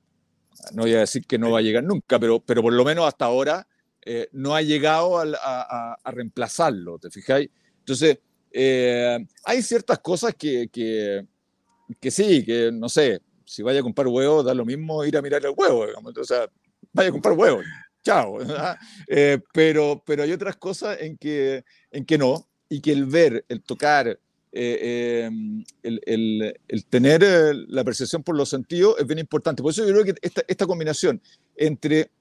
no 0.74 0.84
voy 0.84 0.94
a 0.94 1.00
decir 1.00 1.26
que 1.26 1.40
no 1.40 1.52
va 1.52 1.60
a 1.60 1.64
llegar 1.64 1.84
nunca, 1.84 2.20
pero, 2.20 2.40
pero 2.40 2.62
por 2.62 2.74
lo 2.74 2.86
menos 2.86 3.08
hasta 3.08 3.26
ahora 3.26 3.68
eh, 4.06 4.28
no 4.32 4.56
ha 4.56 4.62
llegado 4.62 5.18
a, 5.20 5.98
reemplazarlo, 6.06 7.00
¿te 7.00 7.10
fijáis? 7.10 7.50
Entonces, 7.80 8.20
eh, 8.52 9.26
hay 9.46 9.62
ciertas 9.62 10.00
cosas 10.00 10.36
que, 10.36 10.70
que, 10.72 12.12
sí, 12.12 12.46
que 12.46 12.72
no 12.72 12.88
sé, 12.88 13.22
si 13.46 13.64
vaya 13.64 13.80
a 13.80 13.84
comprar 13.84 14.08
huevos, 14.08 14.46
da 14.46 14.54
lo 14.54 14.66
mismo 14.66 15.04
ir 15.04 15.18
a 15.18 15.22
mirar 15.22 15.44
el 15.46 15.54
huevo, 15.56 15.88
digamos, 15.88 16.18
o 16.18 16.24
sea, 16.24 16.48
vaya 16.92 17.10
a 17.10 17.12
comprar 17.12 17.38
huevos, 17.38 17.66
chao. 18.04 18.38
Eh, 19.08 19.40
pero, 19.54 20.02
pero 20.06 20.24
hay 20.24 20.32
otras 20.32 20.56
cosas 20.56 21.00
en 21.02 21.18
que, 21.18 21.64
en 21.92 22.06
que 22.06 22.18
no, 22.18 22.48
y 22.70 22.82
que 22.82 22.92
el 22.92 23.06
ver, 23.06 23.46
el 23.50 23.62
tocar, 23.62 24.20
eh, 24.56 25.24
em, 25.26 25.64
el, 25.82 26.86
tener 26.88 27.24
eh, 27.24 27.54
la 27.70 27.84
percepción 27.84 28.22
por 28.22 28.36
los 28.36 28.50
sentidos 28.50 28.96
es 29.00 29.08
bien 29.08 29.18
importante. 29.18 29.64
Por 29.64 29.72
eso 29.72 29.84
yo 29.84 29.92
creo 29.92 30.06
que 30.06 30.32
esta, 30.48 30.68
combinación 30.68 31.20
entre, 31.56 32.12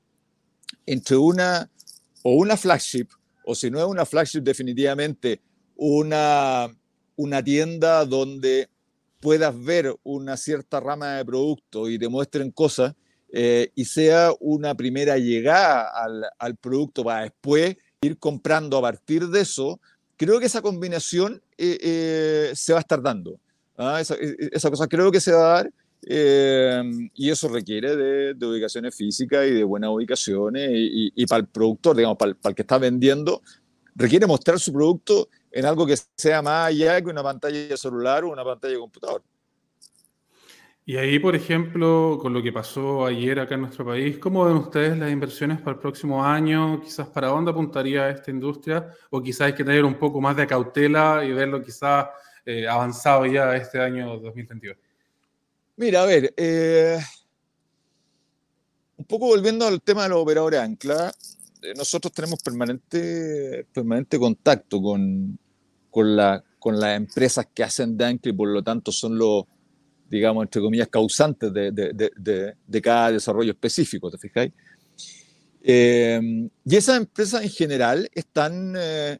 entre 0.87 1.17
una 1.19 1.71
o 2.23 2.33
una 2.37 2.57
flagship, 2.57 3.09
o 3.45 3.55
si 3.55 3.71
no 3.71 3.81
es 3.81 3.85
una 3.85 4.07
flagship, 4.07 4.41
definitivamente 4.41 5.43
una, 5.77 6.75
una 7.17 7.45
tienda 7.45 8.07
donde 8.07 8.71
puedas 9.21 9.63
ver 9.63 9.95
una 10.03 10.39
cierta 10.39 10.81
rama 10.81 11.17
de 11.17 11.27
producto 11.27 11.91
y 11.91 11.99
te 11.99 12.09
muestren 12.09 12.51
cosas 12.51 12.95
eh, 13.31 13.71
y 13.75 13.85
sea 13.85 14.33
una 14.41 14.75
primera 14.75 15.19
llegada 15.19 15.91
al, 15.95 16.25
al 16.39 16.57
producto 16.57 17.05
para 17.05 17.25
después 17.25 17.77
ir 18.01 18.19
comprando 18.19 18.79
a 18.79 18.83
partir 18.83 19.29
de 19.29 19.43
eso 19.43 19.81
creo 20.25 20.39
que 20.39 20.47
esa 20.47 20.63
combinación 20.63 21.43
eh, 21.59 21.79
eh, 21.81 22.53
se 22.55 22.73
va 22.73 22.79
a 22.79 22.81
estar 22.81 23.03
dando. 23.03 23.41
¿ah? 23.77 24.01
Esa, 24.01 24.15
e, 24.15 24.37
e, 24.39 24.51
esa, 24.53 24.71
cosa 24.71 24.87
creo 24.87 25.11
que 25.11 25.21
se 25.21 25.33
va 25.33 25.39
a 25.39 25.55
dar 25.55 25.73
eh, 26.07 26.83
y 27.15 27.31
eso 27.31 27.49
requiere 27.49 27.97
de, 28.35 28.47
ubicaciones 28.47 28.95
físicas 28.95 29.47
y 29.49 29.51
de 29.51 29.65
buenas 29.65 29.91
ubicaciones 29.91 30.71
y, 30.73 31.27
para 31.27 31.41
el 31.41 31.49
productor, 31.49 31.97
digamos, 31.97 32.17
para 32.19 32.37
el, 32.43 32.55
que 32.55 32.63
está 32.63 32.79
vendiendo, 32.79 33.43
requiere 33.97 34.27
mostrar 34.27 34.61
su 34.61 34.73
producto 34.73 35.29
en 35.51 35.67
algo 35.67 35.87
que 35.87 35.97
sea 36.17 36.41
más 36.41 36.69
allá 36.69 37.03
que 37.03 37.11
una 37.11 37.23
pantalla 37.23 37.69
de 37.69 37.77
celular 37.77 38.23
o 38.23 38.31
una 38.31 38.45
pantalla 38.45 38.75
de 38.75 38.81
computador. 38.81 39.23
Y 40.85 40.97
ahí, 40.97 41.21
por 41.21 41.37
ejemplo, 41.37 42.19
con 42.21 42.33
lo 42.33 42.43
que 42.43 42.53
pasó 42.53 43.07
ayer 43.07 43.39
acá 43.39 43.55
en 43.55 43.61
nuestro 43.61 43.85
país, 43.85 44.19
¿cómo 44.19 44.45
ven 44.45 44.57
ustedes 44.57 44.99
las 44.99 45.13
inversiones 45.13 45.61
para 45.61 45.75
el 45.75 45.79
próximo 45.79 46.25
año? 46.25 46.81
Quizás 46.83 47.07
para 47.09 47.29
dónde 47.29 47.53
apuntaría 47.53 48.11
esta 48.11 48.33
industria, 48.33 48.89
o 49.11 49.23
quizás 49.23 49.43
hay 49.43 49.55
que 49.55 49.63
tener 49.63 49.85
un 49.85 49.95
poco 49.95 50.21
más 50.21 50.37
de 50.37 50.45
cautela 50.45 51.25
y 51.25 51.31
verlo 51.33 51.63
quizás 51.63 52.09
eh, 52.45 52.67
avanzado 52.67 53.27
ya 53.27 53.55
este 53.55 53.79
año 53.81 54.19
2022. 54.19 54.77
Mira, 55.77 56.03
a 56.03 56.07
ver, 56.07 56.35
eh, 56.37 56.99
un 58.97 59.05
poco 59.05 59.27
volviendo 59.27 59.65
al 59.69 59.81
tema 59.83 60.03
de 60.03 60.09
los 60.09 60.19
operadores 60.19 60.59
ancla, 60.59 61.13
eh, 61.63 61.75
nosotros 61.77 62.13
tenemos 62.13 62.43
permanente, 62.43 63.69
permanente 63.73 64.19
contacto 64.19 64.83
con, 64.83 65.39
con, 65.91 66.17
la, 66.17 66.43
con 66.59 66.81
las 66.81 66.97
empresas 66.97 67.47
que 67.55 67.63
hacen 67.63 67.97
de 67.97 68.05
ancla 68.05 68.33
y 68.33 68.35
por 68.35 68.49
lo 68.49 68.65
tanto 68.65 68.91
son 68.91 69.17
los 69.17 69.45
digamos, 70.13 70.45
entre 70.45 70.61
comillas, 70.61 70.89
causantes 70.89 71.51
de, 71.55 71.73
de, 71.73 72.55
de, 72.67 72.83
cada 72.83 73.13
desarrollo 73.13 73.51
específico, 73.51 74.11
¿te 74.11 74.19
fijáis? 74.19 74.53
Eh, 75.63 76.21
y 76.67 76.77
esas 76.77 76.99
empresas 76.99 77.43
en 77.43 77.49
general 77.49 78.11
están, 78.13 78.75
eh, 78.77 79.19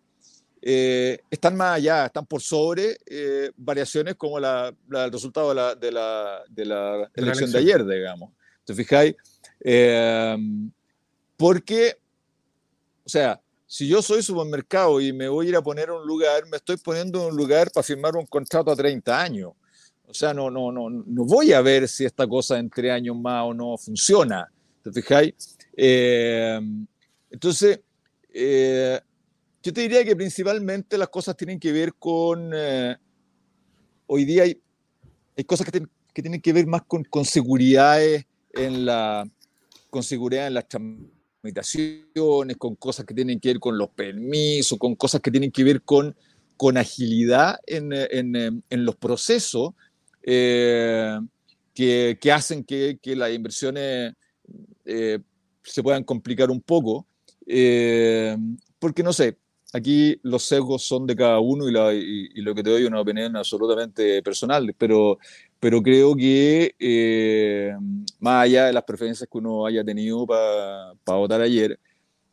eh, 0.61 1.19
están 1.31 1.57
más 1.57 1.77
allá, 1.77 2.05
están 2.05 2.27
por 2.27 2.43
sobre 2.43 2.99
variaciones 3.57 4.17
como 4.17 4.39
la, 4.39 4.75
el 4.91 5.11
resultado 5.11 5.49
de 5.49 5.55
la, 5.55 5.75
de 5.75 5.93
la, 5.93 6.43
de 6.51 6.65
la 6.67 7.11
elección 7.15 7.51
de 7.51 7.59
ayer, 7.59 7.87
digamos. 7.87 8.31
¿Te 8.63 8.75
fijáis? 8.75 9.15
porque, 11.39 11.97
o 13.03 13.09
sea, 13.09 13.41
si 13.67 13.89
yo 13.89 14.03
soy 14.03 14.23
supermercado 14.23 15.01
y 15.01 15.11
me 15.15 15.27
voy 15.27 15.47
a 15.47 15.49
ir 15.49 15.57
a 15.57 15.63
poner 15.63 15.91
un 15.91 16.07
lugar, 16.07 16.45
me 16.49 16.59
estoy 16.59 16.77
poniendo 16.77 17.27
un 17.29 17.35
lugar 17.35 17.71
para 17.71 17.83
firmar 17.83 18.15
un 18.15 18.27
contrato 18.27 18.71
a 18.71 18.77
30 18.77 19.19
años. 19.19 19.53
O 20.13 20.15
sea, 20.15 20.35
no, 20.35 20.51
no, 20.51 20.71
no, 20.71 20.91
no 20.91 21.25
voy 21.25 21.55
a 21.55 21.63
ver 21.63 21.89
si 21.89 22.05
esta 22.05 22.27
cosa 22.27 22.59
en 22.59 22.69
tres 22.69 22.93
años 22.93 23.17
más 23.17 23.47
o 23.47 23.55
no 23.55 23.79
funciona. 23.79 24.47
¿Te 24.83 24.93
fijáis? 24.93 25.57
Eh, 25.75 26.61
entonces, 27.31 27.81
eh, 28.29 29.01
yo 29.63 29.73
te 29.73 29.81
diría 29.81 30.05
que 30.05 30.15
principalmente 30.15 30.99
las 30.99 31.09
cosas 31.09 31.35
tienen 31.35 31.59
que 31.59 31.73
ver 31.73 31.95
con... 31.95 32.51
Eh, 32.55 32.95
hoy 34.07 34.27
día 34.27 34.43
hay, 34.43 34.61
cosas 35.47 35.71
que, 35.71 35.83
que, 36.13 36.21
tienen 36.21 36.43
que 36.43 36.53
ver 36.53 36.67
más 36.67 36.83
con, 36.83 37.05
con 37.05 37.25
seguridades 37.25 38.27
en 38.53 38.85
la 38.85 39.27
con 39.89 40.03
seguridad 40.03 40.47
en 40.47 40.55
las 40.55 40.69
tramitaciones, 40.69 42.57
con 42.59 42.77
cosas 42.77 43.07
que 43.07 43.15
tienen 43.15 43.41
que 43.41 43.49
ver 43.49 43.61
con 43.61 43.79
los 43.79 43.89
permisos, 43.89 44.79
con 44.79 44.95
cosas 44.95 45.23
que 45.23 45.31
tienen 45.31 45.51
que 45.51 45.65
ver 45.65 45.81
con, 45.81 46.15
con 46.59 46.77
agilidad 46.77 47.59
en, 47.67 47.95
en, 47.95 48.63
en 48.69 48.85
los 48.85 48.97
procesos 48.97 49.73
eh, 50.23 51.19
que, 51.75 52.19
que, 52.21 52.33
hacen 52.33 52.65
que, 52.65 52.99
que 53.01 53.17
las 53.17 53.33
inversiones 53.33 54.15
eh, 54.85 55.19
se 55.63 55.83
puedan 55.83 56.05
complicar 56.05 56.51
un 56.51 56.61
poco. 56.61 57.07
Eh, 57.47 58.37
porque 58.79 59.03
no 59.03 59.13
sé, 59.13 59.37
aquí 59.73 60.19
los 60.23 60.45
sesgos 60.45 60.83
son 60.83 61.07
de 61.07 61.17
cada 61.17 61.41
uno 61.41 61.69
y, 61.69 61.73
la, 61.73 61.93
y, 61.95 62.29
y, 62.35 62.43
lo 62.43 62.55
que 62.55 62.63
te 62.63 62.71
doy 62.71 62.83
es 62.83 62.89
una 62.89 63.01
opinión 63.01 63.37
absolutamente 63.37 64.23
personal, 64.23 64.75
pero, 64.77 65.19
pero 65.59 65.83
creo 65.83 66.15
que 66.15 66.75
eh, 66.79 67.73
más 68.21 68.45
allá 68.45 68.67
de 68.67 68.73
las 68.73 68.85
preferencias 68.85 69.29
que 69.31 69.39
uno 69.39 69.67
haya 69.67 69.85
tenido 69.85 70.27
para 70.27 70.93
pa 71.05 71.17
votar 71.17 71.41
ayer, 71.41 71.79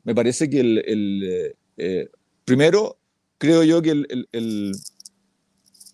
me 0.03 0.15
parece 0.15 0.49
que 0.49 0.59
el, 0.59 0.83
el 0.85 1.55
eh, 1.77 2.09
primero, 2.45 2.97
creo 3.37 3.63
yo 3.63 3.81
que 3.81 3.91
el, 3.91 4.27
el, 4.31 4.71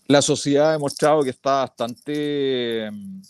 la 0.07 0.21
sociedad 0.21 0.69
ha 0.69 0.73
demostrado 0.73 1.23
que 1.23 1.31
está 1.31 1.61
bastante 1.61 2.89
mm, 2.91 3.21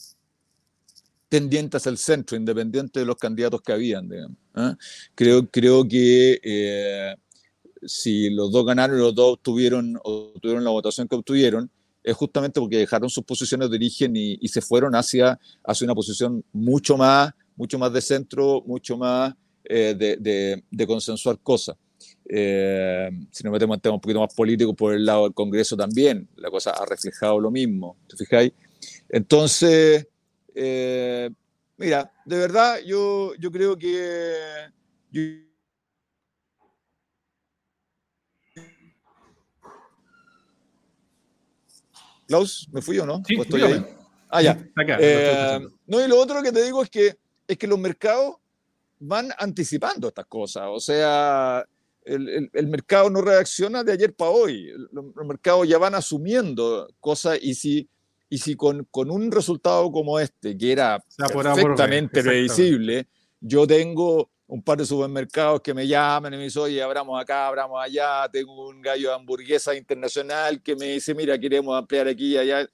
tendiente 1.30 1.78
hacia 1.78 1.89
el 1.89 1.97
centro, 1.97 2.38
independiente 2.38 2.99
de 2.99 3.05
los 3.05 3.15
candidatos 3.15 3.61
que 3.61 3.71
habían. 3.71 4.09
¿eh? 4.13 4.76
Creo, 5.15 5.49
creo 5.49 5.88
que 5.88 6.39
eh, 6.43 7.15
si 7.86 8.30
los 8.30 8.51
dos 8.51 8.65
ganaron 8.65 8.97
y 8.97 9.01
los 9.01 9.15
dos 9.15 9.34
obtuvieron, 9.34 9.99
obtuvieron 10.03 10.63
la 10.63 10.71
votación 10.71 11.07
que 11.07 11.15
obtuvieron, 11.15 11.69
es 12.03 12.15
justamente 12.15 12.59
porque 12.59 12.78
dejaron 12.78 13.09
sus 13.09 13.23
posiciones 13.23 13.69
de 13.69 13.78
origen 13.78 14.15
y, 14.15 14.47
se 14.47 14.61
fueron 14.61 14.93
hacia, 14.95 15.39
hacia 15.63 15.86
una 15.86 15.95
posición 15.95 16.43
mucho 16.53 16.97
más, 16.97 17.34
mucho 17.55 17.80
más 17.80 17.91
de 17.91 18.01
centro, 18.01 18.61
mucho 18.65 18.95
más 18.95 19.34
eh, 19.63 19.95
de, 19.97 20.63
de, 20.69 20.88
consensuar 20.88 21.39
cosas. 21.39 21.76
Eh, 22.28 23.09
si 23.32 23.43
nos 23.43 23.53
metemos 23.53 23.76
en 23.76 23.82
temas 23.82 23.95
un 23.95 24.01
poquito 24.01 24.19
más 24.19 24.34
políticos 24.34 24.76
por 24.76 24.93
el 24.93 25.05
lado 25.05 25.23
del 25.23 25.34
Congreso 25.34 25.78
también, 25.78 26.28
la 26.38 26.49
cosa 26.49 26.71
ha 26.71 26.86
reflejado 26.86 27.39
lo 27.39 27.51
mismo, 27.51 27.97
¿te 28.07 28.17
fijáis? 28.17 28.51
Entonces, 29.09 30.07
eh, 30.55 31.30
mira, 31.78 32.11
de 32.26 32.38
verdad 32.38 32.80
yo, 32.86 33.34
yo 33.36 33.51
creo 33.51 33.78
que... 33.78 34.34
Yo, 35.11 35.21
Klaus, 42.28 42.67
¿me 42.71 42.82
fui 42.82 42.97
o 42.97 43.05
no? 43.05 43.21
Sí, 43.28 43.38
¿O 43.38 43.43
estoy 43.43 43.61
ahí? 43.61 43.86
Ah, 44.30 44.41
ya. 44.41 44.51
Acá, 44.76 44.97
eh, 44.99 45.59
no, 45.86 46.03
y 46.03 46.07
lo 46.07 46.19
otro 46.19 46.41
que 46.41 46.51
te 46.51 46.63
digo 46.63 46.82
es 46.82 46.89
que, 46.89 47.15
es 47.47 47.57
que 47.57 47.67
los 47.67 47.78
mercados 47.78 48.38
van 48.99 49.30
anticipando 49.38 50.07
estas 50.07 50.26
cosas. 50.26 50.63
O 50.69 50.80
sea, 50.80 51.63
el, 52.06 52.30
el, 52.30 52.49
el 52.53 52.68
mercado 52.68 53.10
no 53.10 53.22
reacciona 53.22 53.84
de 53.84 53.91
ayer 53.91 54.14
para 54.14 54.32
hoy. 54.32 54.72
Los, 54.91 55.06
mercados 55.26 55.68
ya 55.68 55.78
van 55.78 55.95
asumiendo 55.95 56.88
cosas 56.99 57.39
y 57.41 57.56
si, 57.56 57.89
y 58.30 58.38
si 58.38 58.56
con, 58.56 58.88
con 58.91 59.12
un 59.12 59.32
resultado 59.32 59.91
como 59.91 60.20
este, 60.20 60.58
que 60.58 60.72
era 60.72 61.03
perfectamente 61.18 62.22
previsible, 62.22 63.08
yo 63.41 63.66
tengo 63.68 64.30
un 64.47 64.62
par 64.62 64.78
de 64.78 64.86
supermercados 64.86 65.62
que 65.62 65.74
me 65.74 65.88
llaman 65.88 66.34
y 66.34 66.38
me 66.38 66.43
dicen, 66.43 66.62
oye, 66.62 66.82
abramos 66.82 67.20
acá, 67.20 67.47
abramos 67.47 67.84
allá, 67.84 68.30
tengo 68.32 68.70
un 68.70 68.82
gallo 68.82 69.10
de 69.10 69.16
hamburguesa 69.16 69.76
internacional 69.76 70.62
que 70.62 70.76
me 70.76 70.93
dice, 70.93 71.16
mira, 71.16 71.38
queremos 71.39 71.76
ampliar 71.78 72.08
aquí 72.08 72.34
y 72.34 72.38
allá. 72.38 72.70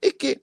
Es 0.00 0.14
que, 0.14 0.40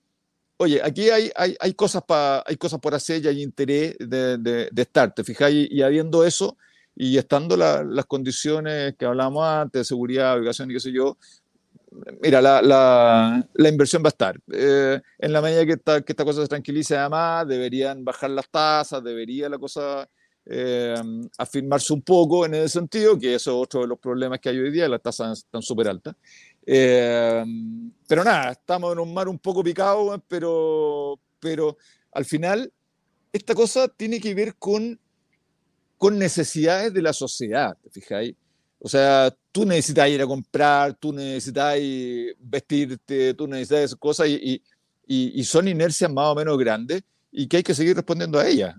oye, 0.57 0.81
aquí 0.83 1.09
hay, 1.09 1.31
hay, 1.35 1.55
hay, 1.59 1.73
cosas, 1.73 2.03
pa, 2.03 2.43
hay 2.45 2.57
cosas 2.57 2.81
por 2.81 2.93
hacer 2.93 3.23
y 3.23 3.27
hay 3.29 3.41
interés 3.41 3.95
de, 3.97 4.37
de, 4.37 4.69
de 4.69 4.81
estar, 4.81 5.13
¿te 5.13 5.23
fijas? 5.23 5.51
Y, 5.51 5.69
y, 5.71 5.81
habiendo 5.81 6.25
eso 6.25 6.57
y 6.99 7.17
estando 7.17 7.55
la, 7.55 7.83
las 7.83 8.05
condiciones 8.05 8.95
que 8.95 9.05
hablábamos 9.05 9.45
antes, 9.45 9.81
de 9.81 9.85
seguridad, 9.85 10.37
ubicación 10.37 10.71
y 10.71 10.73
qué 10.73 10.79
sé 10.79 10.91
yo, 10.91 11.15
mira, 12.21 12.41
la, 12.41 12.61
la, 12.61 13.47
la, 13.53 13.69
inversión 13.69 14.01
va 14.03 14.07
a 14.07 14.09
estar. 14.09 14.39
Eh, 14.51 14.99
en 15.19 15.31
la 15.31 15.41
medida 15.41 15.65
que 15.65 15.73
esta, 15.73 16.01
que 16.01 16.13
esta 16.13 16.25
cosa 16.25 16.41
se 16.41 16.47
tranquilice 16.47 16.97
además, 16.97 17.47
deberían 17.47 18.03
bajar 18.03 18.31
las 18.31 18.49
tasas, 18.49 19.03
debería 19.03 19.47
la 19.47 19.59
cosa 19.59 20.09
eh, 20.43 20.95
afirmarse 21.37 21.93
un 21.93 22.01
poco 22.01 22.45
en 22.47 22.55
ese 22.55 22.69
sentido, 22.69 23.19
que 23.19 23.35
eso 23.35 23.51
es 23.51 23.63
otro 23.63 23.81
de 23.81 23.87
los 23.87 23.99
problemas 23.99 24.39
que 24.39 24.49
hay 24.49 24.57
hoy 24.57 24.71
día, 24.71 24.89
las 24.89 25.01
tasas 25.01 25.39
están 25.39 25.61
súper 25.61 25.89
altas. 25.89 26.15
Eh, 26.65 27.43
pero 28.07 28.23
nada, 28.23 28.53
estamos 28.53 28.91
en 28.93 28.99
un 28.99 29.13
mar 29.13 29.27
un 29.27 29.37
poco 29.37 29.63
picado, 29.63 30.19
pero, 30.27 31.19
pero 31.39 31.77
al 32.11 32.25
final 32.25 32.71
esta 33.31 33.53
cosa 33.53 33.87
tiene 33.87 34.19
que 34.19 34.33
ver 34.33 34.55
con, 34.55 34.99
con 35.97 36.17
necesidades 36.17 36.93
de 36.93 37.01
la 37.01 37.13
sociedad, 37.13 37.75
¿te 37.83 37.89
fijáis? 37.89 38.35
O 38.79 38.87
sea, 38.87 39.33
tú 39.51 39.65
necesitas 39.65 40.07
ir 40.09 40.21
a 40.21 40.27
comprar, 40.27 40.93
tú 40.93 41.11
necesitas 41.11 41.75
vestirte, 42.39 43.33
tú 43.33 43.47
necesitas 43.47 43.79
esas 43.79 43.99
cosas 43.99 44.27
y, 44.27 44.61
y, 45.07 45.39
y 45.39 45.43
son 45.43 45.67
inercias 45.67 46.11
más 46.11 46.27
o 46.27 46.35
menos 46.35 46.57
grandes 46.57 47.03
y 47.31 47.47
que 47.47 47.57
hay 47.57 47.63
que 47.63 47.73
seguir 47.73 47.95
respondiendo 47.95 48.39
a 48.39 48.47
ellas. 48.47 48.75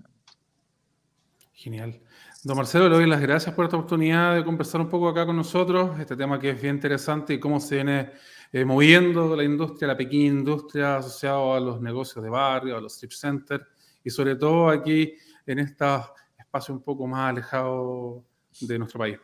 Genial. 1.53 1.99
Don 2.41 2.55
Marcelo, 2.55 2.87
le 2.87 2.95
doy 2.95 3.05
las 3.05 3.19
gracias 3.19 3.53
por 3.53 3.65
esta 3.65 3.75
oportunidad 3.75 4.33
de 4.35 4.45
conversar 4.45 4.79
un 4.79 4.87
poco 4.87 5.09
acá 5.09 5.25
con 5.25 5.35
nosotros, 5.35 5.99
este 5.99 6.15
tema 6.15 6.39
que 6.39 6.51
es 6.51 6.61
bien 6.61 6.75
interesante 6.75 7.33
y 7.33 7.39
cómo 7.39 7.59
se 7.59 7.75
viene 7.75 8.11
eh, 8.53 8.63
moviendo 8.63 9.35
la 9.35 9.43
industria, 9.43 9.89
la 9.89 9.97
pequeña 9.97 10.27
industria 10.27 10.97
asociada 10.97 11.57
a 11.57 11.59
los 11.59 11.81
negocios 11.81 12.23
de 12.23 12.29
barrio, 12.29 12.77
a 12.77 12.81
los 12.81 12.93
strip 12.93 13.11
centers 13.11 13.65
y 14.05 14.09
sobre 14.09 14.37
todo 14.37 14.69
aquí 14.69 15.15
en 15.45 15.59
estos 15.59 16.05
espacios 16.49 16.75
un 16.75 16.83
poco 16.83 17.05
más 17.05 17.29
alejados 17.29 18.23
de 18.59 18.79
nuestro 18.79 18.99
país. 18.99 19.19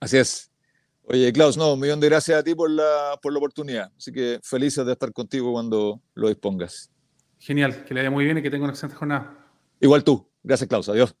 Así 0.00 0.16
es. 0.16 0.50
Oye, 1.06 1.30
Klaus, 1.32 1.58
no, 1.58 1.74
un 1.74 1.80
millón 1.80 2.00
de 2.00 2.08
gracias 2.08 2.38
a 2.38 2.42
ti 2.42 2.54
por 2.54 2.70
la, 2.70 3.18
por 3.20 3.30
la 3.32 3.38
oportunidad. 3.38 3.92
Así 3.96 4.10
que 4.10 4.40
felices 4.42 4.84
de 4.86 4.92
estar 4.92 5.12
contigo 5.12 5.52
cuando 5.52 6.00
lo 6.14 6.28
dispongas. 6.28 6.90
Genial, 7.38 7.84
que 7.84 7.92
le 7.92 8.00
vaya 8.00 8.10
muy 8.10 8.24
bien 8.24 8.38
y 8.38 8.42
que 8.42 8.50
tenga 8.50 8.64
una 8.64 8.72
excelente 8.72 8.96
jornada. 8.96 9.46
Igual 9.80 10.02
tú. 10.02 10.26
Gracias, 10.42 10.66
Klaus. 10.66 10.88
Adiós. 10.88 11.14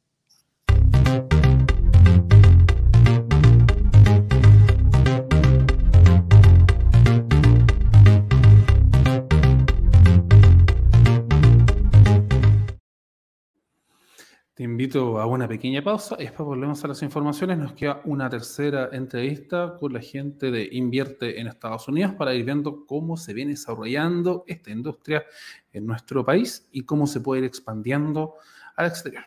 Te 14.54 14.62
invito 14.62 15.18
a 15.18 15.26
una 15.26 15.48
pequeña 15.48 15.82
pausa 15.82 16.14
y 16.16 16.22
después 16.22 16.46
volvemos 16.46 16.84
a 16.84 16.86
las 16.86 17.02
informaciones. 17.02 17.58
Nos 17.58 17.72
queda 17.72 18.00
una 18.04 18.30
tercera 18.30 18.88
entrevista 18.92 19.76
con 19.80 19.92
la 19.92 20.00
gente 20.00 20.52
de 20.52 20.68
Invierte 20.70 21.40
en 21.40 21.48
Estados 21.48 21.88
Unidos 21.88 22.12
para 22.14 22.34
ir 22.34 22.44
viendo 22.44 22.86
cómo 22.86 23.16
se 23.16 23.34
viene 23.34 23.50
desarrollando 23.50 24.44
esta 24.46 24.70
industria 24.70 25.24
en 25.72 25.86
nuestro 25.86 26.24
país 26.24 26.68
y 26.70 26.82
cómo 26.82 27.08
se 27.08 27.20
puede 27.20 27.40
ir 27.40 27.46
expandiendo 27.46 28.34
al 28.76 28.86
exterior. 28.86 29.24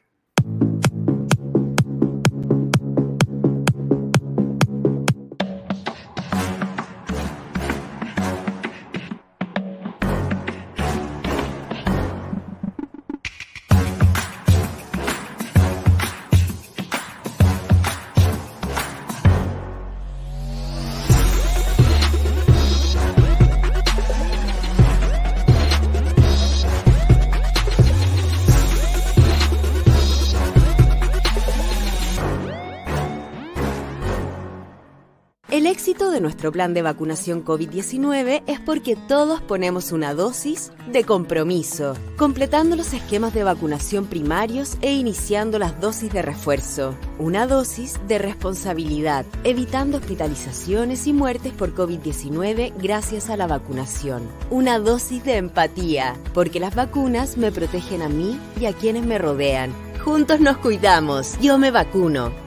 Nuestro 36.38 36.51
plan 36.51 36.75
de 36.75 36.83
vacunación 36.83 37.43
COVID-19 37.43 38.43
es 38.45 38.59
porque 38.59 38.95
todos 38.95 39.41
ponemos 39.41 39.91
una 39.91 40.13
dosis 40.13 40.71
de 40.85 41.03
compromiso, 41.03 41.95
completando 42.15 42.75
los 42.75 42.93
esquemas 42.93 43.33
de 43.33 43.43
vacunación 43.43 44.05
primarios 44.05 44.77
e 44.81 44.93
iniciando 44.93 45.57
las 45.57 45.81
dosis 45.81 46.13
de 46.13 46.21
refuerzo. 46.21 46.93
Una 47.17 47.47
dosis 47.47 47.99
de 48.07 48.19
responsabilidad, 48.19 49.25
evitando 49.43 49.97
hospitalizaciones 49.97 51.07
y 51.07 51.13
muertes 51.13 51.53
por 51.53 51.73
COVID-19 51.73 52.71
gracias 52.77 53.31
a 53.31 53.35
la 53.35 53.47
vacunación. 53.47 54.21
Una 54.51 54.77
dosis 54.77 55.23
de 55.23 55.38
empatía, 55.38 56.17
porque 56.35 56.59
las 56.59 56.75
vacunas 56.75 57.38
me 57.38 57.51
protegen 57.51 58.03
a 58.03 58.09
mí 58.09 58.39
y 58.61 58.67
a 58.67 58.73
quienes 58.73 59.07
me 59.07 59.17
rodean. 59.17 59.73
Juntos 60.05 60.39
nos 60.39 60.57
cuidamos. 60.57 61.35
Yo 61.41 61.57
me 61.57 61.71
vacuno. 61.71 62.46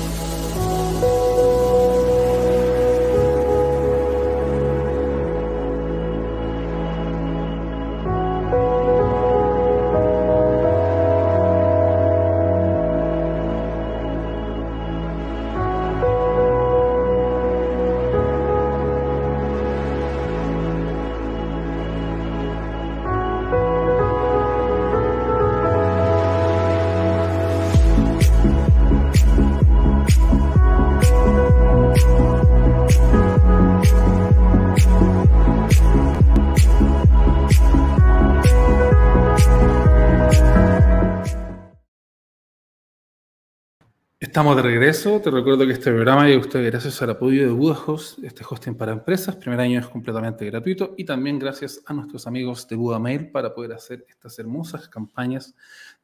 Estamos 44.31 44.55
de 44.55 44.61
regreso. 44.61 45.19
Te 45.19 45.29
recuerdo 45.29 45.67
que 45.67 45.73
este 45.73 45.91
programa 45.91 46.23
llega 46.23 46.37
a 46.37 46.39
usted 46.39 46.65
gracias 46.65 47.01
al 47.01 47.09
apoyo 47.09 47.41
de 47.41 47.51
Buda 47.51 47.77
este 48.23 48.45
hosting 48.49 48.75
para 48.75 48.93
empresas. 48.93 49.35
Primer 49.35 49.59
año 49.59 49.81
es 49.81 49.87
completamente 49.87 50.45
gratuito 50.45 50.93
y 50.97 51.03
también 51.03 51.37
gracias 51.37 51.83
a 51.85 51.93
nuestros 51.93 52.25
amigos 52.27 52.65
de 52.69 52.77
Buda 52.77 52.97
Mail 52.97 53.29
para 53.29 53.53
poder 53.53 53.73
hacer 53.73 54.05
estas 54.07 54.39
hermosas 54.39 54.87
campañas 54.87 55.53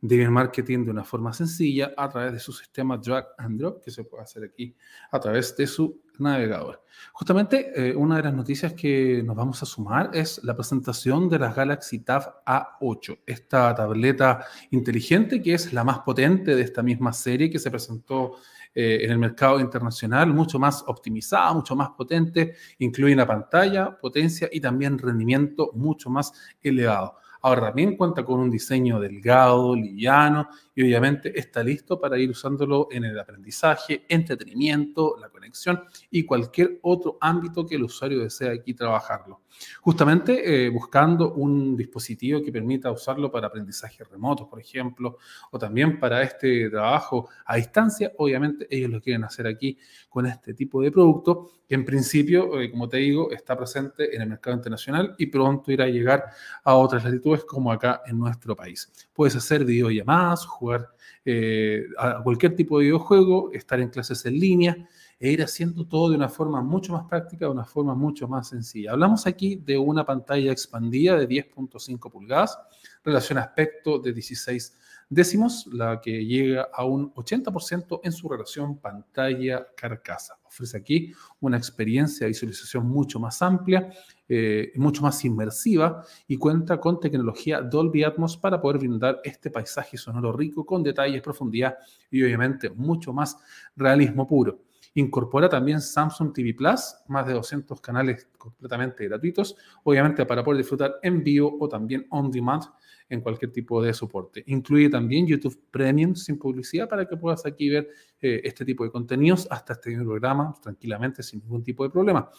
de 0.01 0.30
marketing 0.30 0.84
de 0.84 0.91
una 0.91 1.05
forma 1.05 1.32
sencilla 1.32 1.93
a 1.95 2.09
través 2.09 2.34
de 2.34 2.39
su 2.39 2.51
sistema 2.51 2.97
drag 2.97 3.28
and 3.38 3.61
drop 3.61 3.82
que 3.82 3.91
se 3.91 4.03
puede 4.03 4.23
hacer 4.23 4.43
aquí 4.43 4.75
a 5.09 5.21
través 5.21 5.55
de 5.55 5.65
su 5.65 6.01
navegador. 6.19 6.84
Justamente 7.20 7.72
eh, 7.74 7.95
una 7.95 8.18
de 8.18 8.22
las 8.22 8.34
noticias 8.36 8.74
que 8.74 9.24
nos 9.26 9.36
vamos 9.36 9.63
a 9.63 9.65
sumar 9.65 10.11
es 10.13 10.39
la 10.43 10.55
presentación 10.55 11.28
de 11.28 11.39
la 11.39 11.51
Galaxy 11.51 11.97
Tab 11.97 12.43
A8, 12.45 13.22
esta 13.26 13.74
tableta 13.74 14.45
inteligente 14.70 15.41
que 15.41 15.55
es 15.55 15.74
la 15.74 15.84
más 15.84 15.97
potente 16.01 16.55
de 16.55 16.61
esta 16.61 16.84
misma 16.84 17.11
serie 17.13 17.49
que 17.49 17.57
se 17.57 17.72
presentó 17.72 18.34
eh, 18.76 18.99
en 19.01 19.09
el 19.09 19.18
mercado 19.18 19.59
internacional, 19.59 20.32
mucho 20.32 20.59
más 20.59 20.84
optimizada, 20.86 21.51
mucho 21.53 21.76
más 21.76 21.89
potente, 21.89 22.53
incluye 22.78 23.15
una 23.15 23.26
pantalla, 23.26 23.97
potencia 23.97 24.47
y 24.51 24.61
también 24.61 24.99
rendimiento 24.99 25.72
mucho 25.74 26.11
más 26.11 26.32
elevado. 26.61 27.15
Ahora 27.41 27.67
también 27.67 27.95
cuenta 27.95 28.23
con 28.23 28.39
un 28.39 28.49
diseño 28.49 28.99
delgado, 28.99 29.75
liviano 29.75 30.49
y 30.75 30.83
obviamente 30.83 31.38
está 31.39 31.63
listo 31.63 31.99
para 31.99 32.17
ir 32.17 32.29
usándolo 32.29 32.88
en 32.91 33.05
el 33.05 33.19
aprendizaje, 33.19 34.05
entretenimiento, 34.07 35.17
la 35.19 35.29
conexión 35.29 35.83
y 36.11 36.23
cualquier 36.23 36.79
otro 36.83 37.17
ámbito 37.21 37.65
que 37.65 37.75
el 37.75 37.83
usuario 37.83 38.19
desea 38.19 38.51
aquí 38.51 38.73
trabajarlo. 38.73 39.41
Justamente 39.81 40.65
eh, 40.65 40.69
buscando 40.69 41.33
un 41.33 41.75
dispositivo 41.75 42.43
que 42.43 42.51
permita 42.51 42.91
usarlo 42.91 43.31
para 43.31 43.47
aprendizaje 43.47 44.03
remoto, 44.03 44.47
por 44.47 44.59
ejemplo, 44.59 45.17
o 45.51 45.57
también 45.57 45.99
para 45.99 46.21
este 46.21 46.69
trabajo 46.69 47.29
a 47.45 47.55
distancia. 47.55 48.11
Obviamente 48.17 48.67
ellos 48.69 48.91
lo 48.91 49.01
quieren 49.01 49.23
hacer 49.23 49.47
aquí 49.47 49.77
con 50.09 50.25
este 50.25 50.53
tipo 50.53 50.81
de 50.81 50.91
producto 50.91 51.51
que 51.67 51.75
en 51.75 51.83
principio, 51.83 52.61
eh, 52.61 52.71
como 52.71 52.88
te 52.88 52.97
digo, 52.97 53.31
está 53.31 53.57
presente 53.57 54.15
en 54.15 54.21
el 54.21 54.29
mercado 54.29 54.55
internacional 54.55 55.15
y 55.17 55.25
pronto 55.25 55.71
irá 55.71 55.85
a 55.85 55.89
llegar 55.89 56.25
a 56.63 56.75
otras 56.75 57.03
latitudes 57.03 57.26
como 57.45 57.71
acá 57.71 58.01
en 58.05 58.17
nuestro 58.17 58.55
país. 58.55 58.91
Puedes 59.13 59.36
hacer 59.36 59.65
videollamadas, 59.65 60.45
jugar 60.45 60.89
eh, 61.25 61.84
a 61.97 62.21
cualquier 62.23 62.55
tipo 62.55 62.80
de 62.80 62.86
videojuego, 62.86 63.51
estar 63.51 63.80
en 63.80 63.89
clases 63.89 64.25
en 64.25 64.39
línea 64.39 64.88
e 65.19 65.32
ir 65.32 65.43
haciendo 65.43 65.86
todo 65.86 66.09
de 66.11 66.15
una 66.15 66.30
forma 66.30 66.61
mucho 66.61 66.93
más 66.93 67.05
práctica, 67.07 67.45
de 67.45 67.51
una 67.51 67.65
forma 67.65 67.95
mucho 67.95 68.28
más 68.28 68.49
sencilla. 68.49 68.91
Hablamos 68.91 69.25
aquí 69.25 69.55
de 69.55 69.78
una 69.78 70.05
pantalla 70.05 70.51
expandida 70.51 71.17
de 71.17 71.28
10.5 71.28 72.11
pulgadas, 72.11 72.57
relación 73.03 73.39
aspecto 73.39 73.99
de 73.99 74.13
16 74.13 74.78
décimos, 75.09 75.67
la 75.71 76.01
que 76.01 76.25
llega 76.25 76.69
a 76.73 76.86
un 76.86 77.13
80% 77.13 78.01
en 78.03 78.11
su 78.11 78.28
relación 78.28 78.78
pantalla-carcasa. 78.78 80.38
Ofrece 80.45 80.78
aquí 80.78 81.13
una 81.39 81.57
experiencia 81.57 82.25
de 82.25 82.30
visualización 82.30 82.88
mucho 82.88 83.19
más 83.19 83.41
amplia, 83.41 83.89
eh, 84.30 84.71
mucho 84.75 85.01
más 85.01 85.23
inmersiva 85.23 86.03
y 86.28 86.38
cuenta 86.38 86.80
con 86.80 86.99
tecnología 86.99 87.61
Dolby 87.61 88.03
Atmos 88.03 88.38
para 88.38 88.59
poder 88.59 88.80
brindar 88.80 89.21
este 89.23 89.49
paisaje 89.49 89.97
sonoro 89.97 90.34
rico 90.34 90.65
con 90.65 90.84
detalles, 90.84 91.21
profundidad 91.21 91.78
y 92.11 92.23
obviamente 92.23 92.69
mucho 92.69 93.13
más 93.13 93.38
realismo 93.75 94.28
puro. 94.28 94.59
Incorpora 94.95 95.47
también 95.47 95.80
Samsung 95.80 96.34
TV 96.34 96.55
Plus, 96.55 96.95
más 97.07 97.28
de 97.28 97.34
200 97.34 97.80
canales 97.82 98.28
completamente 98.38 99.07
gratuitos, 99.07 99.55
obviamente 99.84 100.25
para 100.25 100.43
poder 100.43 100.57
disfrutar 100.57 100.95
en 101.03 101.23
vivo 101.23 101.55
o 101.59 101.69
también 101.69 102.07
on 102.09 102.32
demand 102.32 102.63
en 103.07 103.21
cualquier 103.21 103.51
tipo 103.51 103.82
de 103.82 103.93
soporte. 103.93 104.43
Incluye 104.47 104.89
también 104.89 105.28
YouTube 105.28 105.61
Premium 105.71 106.15
sin 106.15 106.39
publicidad 106.39 106.89
para 106.89 107.05
que 107.05 107.15
puedas 107.15 107.45
aquí 107.45 107.69
ver 107.69 107.88
eh, 108.19 108.41
este 108.43 108.65
tipo 108.65 108.84
de 108.84 108.91
contenidos 108.91 109.47
hasta 109.51 109.73
este 109.73 109.95
programa 109.97 110.53
tranquilamente 110.61 111.21
sin 111.21 111.41
ningún 111.41 111.63
tipo 111.63 111.84
de 111.84 111.89
problema. 111.91 112.30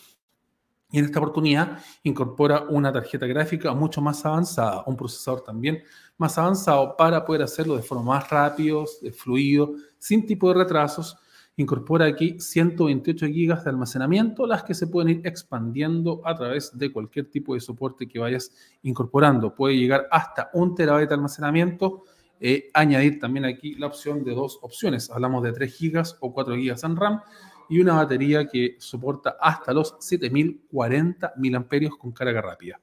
Y 0.90 0.98
en 0.98 1.04
esta 1.04 1.18
oportunidad 1.18 1.78
incorpora 2.02 2.64
una 2.68 2.92
tarjeta 2.92 3.26
gráfica 3.26 3.74
mucho 3.74 4.00
más 4.00 4.24
avanzada, 4.24 4.84
un 4.86 4.96
procesador 4.96 5.42
también 5.42 5.82
más 6.16 6.38
avanzado 6.38 6.96
para 6.96 7.24
poder 7.24 7.42
hacerlo 7.42 7.76
de 7.76 7.82
forma 7.82 8.14
más 8.14 8.30
rápido, 8.30 8.86
fluido, 9.12 9.74
sin 9.98 10.26
tipo 10.26 10.48
de 10.48 10.54
retrasos 10.54 11.18
Incorpora 11.58 12.06
aquí 12.06 12.38
128 12.38 13.26
GB 13.26 13.64
de 13.64 13.70
almacenamiento, 13.70 14.46
las 14.46 14.62
que 14.62 14.74
se 14.74 14.86
pueden 14.86 15.18
ir 15.18 15.26
expandiendo 15.26 16.22
a 16.24 16.36
través 16.36 16.78
de 16.78 16.92
cualquier 16.92 17.28
tipo 17.28 17.54
de 17.54 17.60
soporte 17.60 18.06
que 18.06 18.20
vayas 18.20 18.52
incorporando. 18.82 19.56
Puede 19.56 19.76
llegar 19.76 20.06
hasta 20.12 20.50
un 20.52 20.76
terabyte 20.76 21.08
de 21.08 21.14
almacenamiento. 21.16 22.04
Eh, 22.38 22.70
añadir 22.74 23.18
también 23.18 23.44
aquí 23.44 23.74
la 23.74 23.88
opción 23.88 24.22
de 24.22 24.36
dos 24.36 24.60
opciones. 24.62 25.10
Hablamos 25.10 25.42
de 25.42 25.52
3 25.52 25.78
GB 25.80 26.02
o 26.20 26.32
4 26.32 26.54
GB 26.54 26.76
en 26.84 26.96
RAM 26.96 27.20
y 27.68 27.80
una 27.80 27.94
batería 27.94 28.46
que 28.46 28.76
soporta 28.78 29.36
hasta 29.40 29.72
los 29.72 29.96
7040 30.00 31.34
mAh 31.36 31.98
con 31.98 32.12
carga 32.12 32.40
rápida 32.40 32.80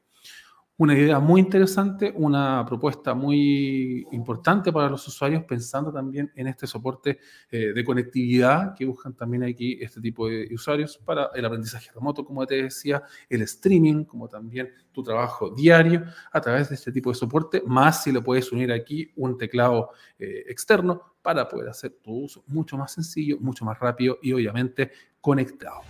una 0.77 0.93
idea 0.93 1.19
muy 1.19 1.39
interesante, 1.39 2.13
una 2.15 2.65
propuesta 2.67 3.13
muy 3.13 4.05
importante 4.11 4.73
para 4.73 4.89
los 4.89 5.07
usuarios, 5.07 5.43
pensando 5.43 5.91
también 5.91 6.31
en 6.35 6.47
este 6.47 6.67
soporte 6.67 7.19
eh, 7.49 7.71
de 7.73 7.83
conectividad 7.85 8.73
que 8.75 8.85
buscan 8.85 9.13
también 9.13 9.43
aquí 9.43 9.77
este 9.79 10.01
tipo 10.01 10.27
de 10.27 10.53
usuarios 10.53 10.97
para 10.97 11.29
el 11.33 11.45
aprendizaje 11.45 11.91
remoto, 11.93 12.25
como 12.25 12.45
te 12.45 12.63
decía, 12.63 13.03
el 13.29 13.41
streaming, 13.43 14.03
como 14.03 14.27
también 14.27 14.69
tu 14.91 15.01
trabajo 15.01 15.49
diario 15.49 16.03
a 16.31 16.41
través 16.41 16.67
de 16.67 16.75
este 16.75 16.91
tipo 16.91 17.09
de 17.09 17.15
soporte, 17.15 17.63
más 17.65 18.03
si 18.03 18.11
le 18.11 18.21
puedes 18.21 18.51
unir 18.51 18.71
aquí 18.73 19.11
un 19.15 19.37
teclado 19.37 19.91
eh, 20.19 20.43
externo 20.47 21.15
para 21.21 21.47
poder 21.47 21.69
hacer 21.69 21.97
tu 22.03 22.11
uso 22.11 22.43
mucho 22.47 22.77
más 22.77 22.91
sencillo, 22.91 23.37
mucho 23.39 23.63
más 23.63 23.79
rápido 23.79 24.19
y 24.21 24.33
obviamente 24.33 24.91
conectado. 25.21 25.81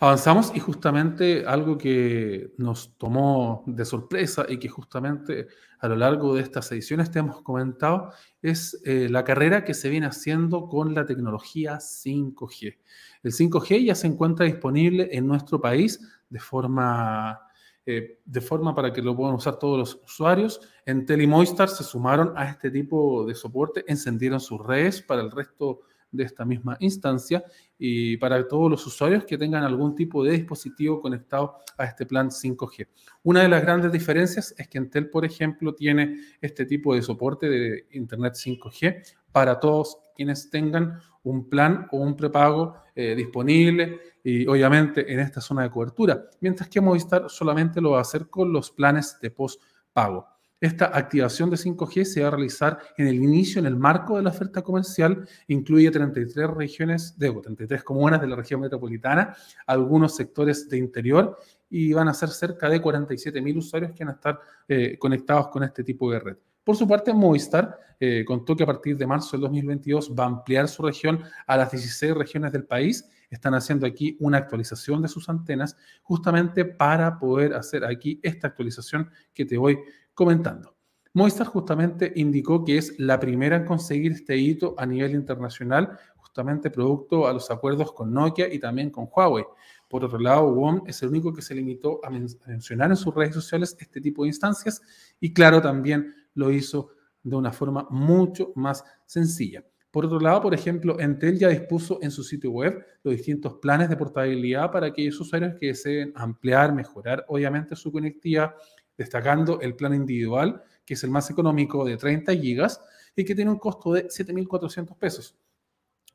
Avanzamos 0.00 0.52
y 0.54 0.60
justamente 0.60 1.44
algo 1.44 1.76
que 1.76 2.52
nos 2.56 2.96
tomó 2.98 3.64
de 3.66 3.84
sorpresa 3.84 4.46
y 4.48 4.58
que 4.58 4.68
justamente 4.68 5.48
a 5.80 5.88
lo 5.88 5.96
largo 5.96 6.36
de 6.36 6.42
estas 6.42 6.70
ediciones 6.70 7.10
te 7.10 7.18
hemos 7.18 7.42
comentado 7.42 8.12
es 8.40 8.80
eh, 8.84 9.08
la 9.10 9.24
carrera 9.24 9.64
que 9.64 9.74
se 9.74 9.88
viene 9.88 10.06
haciendo 10.06 10.68
con 10.68 10.94
la 10.94 11.04
tecnología 11.04 11.78
5G. 11.78 12.78
El 13.24 13.32
5G 13.32 13.86
ya 13.86 13.96
se 13.96 14.06
encuentra 14.06 14.46
disponible 14.46 15.08
en 15.10 15.26
nuestro 15.26 15.60
país 15.60 16.00
de 16.30 16.38
forma, 16.38 17.40
eh, 17.84 18.20
de 18.24 18.40
forma 18.40 18.76
para 18.76 18.92
que 18.92 19.02
lo 19.02 19.16
puedan 19.16 19.34
usar 19.34 19.58
todos 19.58 19.78
los 19.78 20.00
usuarios. 20.04 20.60
En 20.86 21.06
Telimoistar 21.06 21.68
se 21.68 21.82
sumaron 21.82 22.34
a 22.36 22.48
este 22.48 22.70
tipo 22.70 23.26
de 23.26 23.34
soporte, 23.34 23.84
encendieron 23.88 24.38
sus 24.38 24.64
redes 24.64 25.02
para 25.02 25.22
el 25.22 25.32
resto 25.32 25.80
de 25.80 25.97
esta 26.16 26.44
misma 26.44 26.76
instancia 26.80 27.44
y 27.78 28.16
para 28.16 28.46
todos 28.46 28.70
los 28.70 28.86
usuarios 28.86 29.24
que 29.24 29.38
tengan 29.38 29.64
algún 29.64 29.94
tipo 29.94 30.24
de 30.24 30.32
dispositivo 30.32 31.00
conectado 31.00 31.58
a 31.76 31.84
este 31.84 32.06
plan 32.06 32.30
5G. 32.30 32.88
Una 33.22 33.42
de 33.42 33.48
las 33.48 33.62
grandes 33.62 33.92
diferencias 33.92 34.54
es 34.56 34.68
que 34.68 34.78
Entel, 34.78 35.10
por 35.10 35.24
ejemplo, 35.24 35.74
tiene 35.74 36.18
este 36.40 36.64
tipo 36.64 36.94
de 36.94 37.02
soporte 37.02 37.48
de 37.48 37.86
Internet 37.92 38.34
5G 38.34 39.16
para 39.32 39.60
todos 39.60 39.98
quienes 40.14 40.50
tengan 40.50 40.98
un 41.22 41.48
plan 41.48 41.86
o 41.92 41.98
un 41.98 42.16
prepago 42.16 42.76
eh, 42.94 43.14
disponible 43.14 44.00
y 44.24 44.46
obviamente 44.46 45.12
en 45.12 45.20
esta 45.20 45.40
zona 45.40 45.62
de 45.62 45.70
cobertura, 45.70 46.28
mientras 46.40 46.68
que 46.68 46.80
Movistar 46.80 47.28
solamente 47.28 47.80
lo 47.80 47.92
va 47.92 47.98
a 47.98 48.02
hacer 48.02 48.28
con 48.28 48.52
los 48.52 48.70
planes 48.70 49.18
de 49.20 49.30
post-pago. 49.30 50.37
Esta 50.60 50.86
activación 50.86 51.50
de 51.50 51.56
5G 51.56 52.04
se 52.04 52.20
va 52.20 52.28
a 52.28 52.30
realizar 52.32 52.78
en 52.96 53.06
el 53.06 53.14
inicio, 53.14 53.60
en 53.60 53.66
el 53.66 53.76
marco 53.76 54.16
de 54.16 54.24
la 54.24 54.30
oferta 54.30 54.60
comercial, 54.60 55.28
incluye 55.46 55.88
33 55.88 56.50
regiones, 56.50 57.16
de 57.16 57.30
33 57.30 57.84
comunas 57.84 58.20
de 58.20 58.26
la 58.26 58.34
región 58.34 58.60
metropolitana, 58.60 59.36
algunos 59.66 60.16
sectores 60.16 60.68
de 60.68 60.78
interior 60.78 61.38
y 61.70 61.92
van 61.92 62.08
a 62.08 62.14
ser 62.14 62.30
cerca 62.30 62.68
de 62.68 62.80
47 62.80 63.40
mil 63.40 63.58
usuarios 63.58 63.92
que 63.92 64.04
van 64.04 64.14
a 64.14 64.16
estar 64.16 64.40
eh, 64.66 64.96
conectados 64.98 65.48
con 65.48 65.62
este 65.62 65.84
tipo 65.84 66.10
de 66.10 66.18
red. 66.18 66.36
Por 66.64 66.76
su 66.76 66.88
parte, 66.88 67.12
Movistar 67.12 67.78
eh, 68.00 68.24
contó 68.26 68.56
que 68.56 68.64
a 68.64 68.66
partir 68.66 68.96
de 68.96 69.06
marzo 69.06 69.32
del 69.32 69.42
2022 69.42 70.12
va 70.18 70.24
a 70.24 70.26
ampliar 70.26 70.68
su 70.68 70.82
región 70.82 71.22
a 71.46 71.56
las 71.56 71.70
16 71.70 72.14
regiones 72.14 72.52
del 72.52 72.64
país. 72.64 73.08
Están 73.30 73.54
haciendo 73.54 73.86
aquí 73.86 74.16
una 74.20 74.38
actualización 74.38 75.02
de 75.02 75.08
sus 75.08 75.28
antenas 75.28 75.76
justamente 76.02 76.64
para 76.64 77.18
poder 77.18 77.54
hacer 77.54 77.84
aquí 77.84 78.18
esta 78.22 78.48
actualización 78.48 79.10
que 79.32 79.44
te 79.44 79.56
voy 79.56 79.78
comentando. 80.18 80.74
Movistar 81.14 81.46
justamente 81.46 82.12
indicó 82.16 82.64
que 82.64 82.76
es 82.76 82.98
la 82.98 83.20
primera 83.20 83.54
en 83.54 83.64
conseguir 83.64 84.10
este 84.10 84.36
hito 84.36 84.74
a 84.76 84.84
nivel 84.84 85.12
internacional, 85.12 85.96
justamente 86.16 86.70
producto 86.70 87.28
a 87.28 87.32
los 87.32 87.48
acuerdos 87.52 87.92
con 87.92 88.12
Nokia 88.12 88.52
y 88.52 88.58
también 88.58 88.90
con 88.90 89.08
Huawei. 89.08 89.44
Por 89.88 90.04
otro 90.04 90.18
lado, 90.18 90.52
WOM 90.52 90.82
es 90.88 91.00
el 91.04 91.10
único 91.10 91.32
que 91.32 91.40
se 91.40 91.54
limitó 91.54 92.00
a 92.04 92.10
mencionar 92.10 92.90
en 92.90 92.96
sus 92.96 93.14
redes 93.14 93.32
sociales 93.32 93.76
este 93.78 94.00
tipo 94.00 94.24
de 94.24 94.30
instancias 94.30 94.82
y 95.20 95.32
claro, 95.32 95.62
también 95.62 96.12
lo 96.34 96.50
hizo 96.50 96.90
de 97.22 97.36
una 97.36 97.52
forma 97.52 97.86
mucho 97.88 98.50
más 98.56 98.82
sencilla. 99.06 99.64
Por 99.92 100.04
otro 100.04 100.18
lado, 100.18 100.42
por 100.42 100.52
ejemplo, 100.52 100.98
Entel 100.98 101.38
ya 101.38 101.48
dispuso 101.48 102.00
en 102.02 102.10
su 102.10 102.24
sitio 102.24 102.50
web 102.50 102.84
los 103.04 103.16
distintos 103.16 103.54
planes 103.54 103.88
de 103.88 103.96
portabilidad 103.96 104.72
para 104.72 104.88
aquellos 104.88 105.18
usuarios 105.20 105.54
que 105.58 105.68
deseen 105.68 106.12
ampliar, 106.16 106.74
mejorar, 106.74 107.24
obviamente, 107.28 107.76
su 107.76 107.92
conectividad 107.92 108.54
destacando 108.98 109.60
el 109.60 109.76
plan 109.76 109.94
individual, 109.94 110.62
que 110.84 110.94
es 110.94 111.04
el 111.04 111.10
más 111.10 111.30
económico 111.30 111.84
de 111.84 111.96
30 111.96 112.34
gigas 112.34 112.80
y 113.16 113.24
que 113.24 113.34
tiene 113.34 113.50
un 113.50 113.58
costo 113.58 113.92
de 113.92 114.08
7.400 114.08 114.98
pesos. 114.98 115.36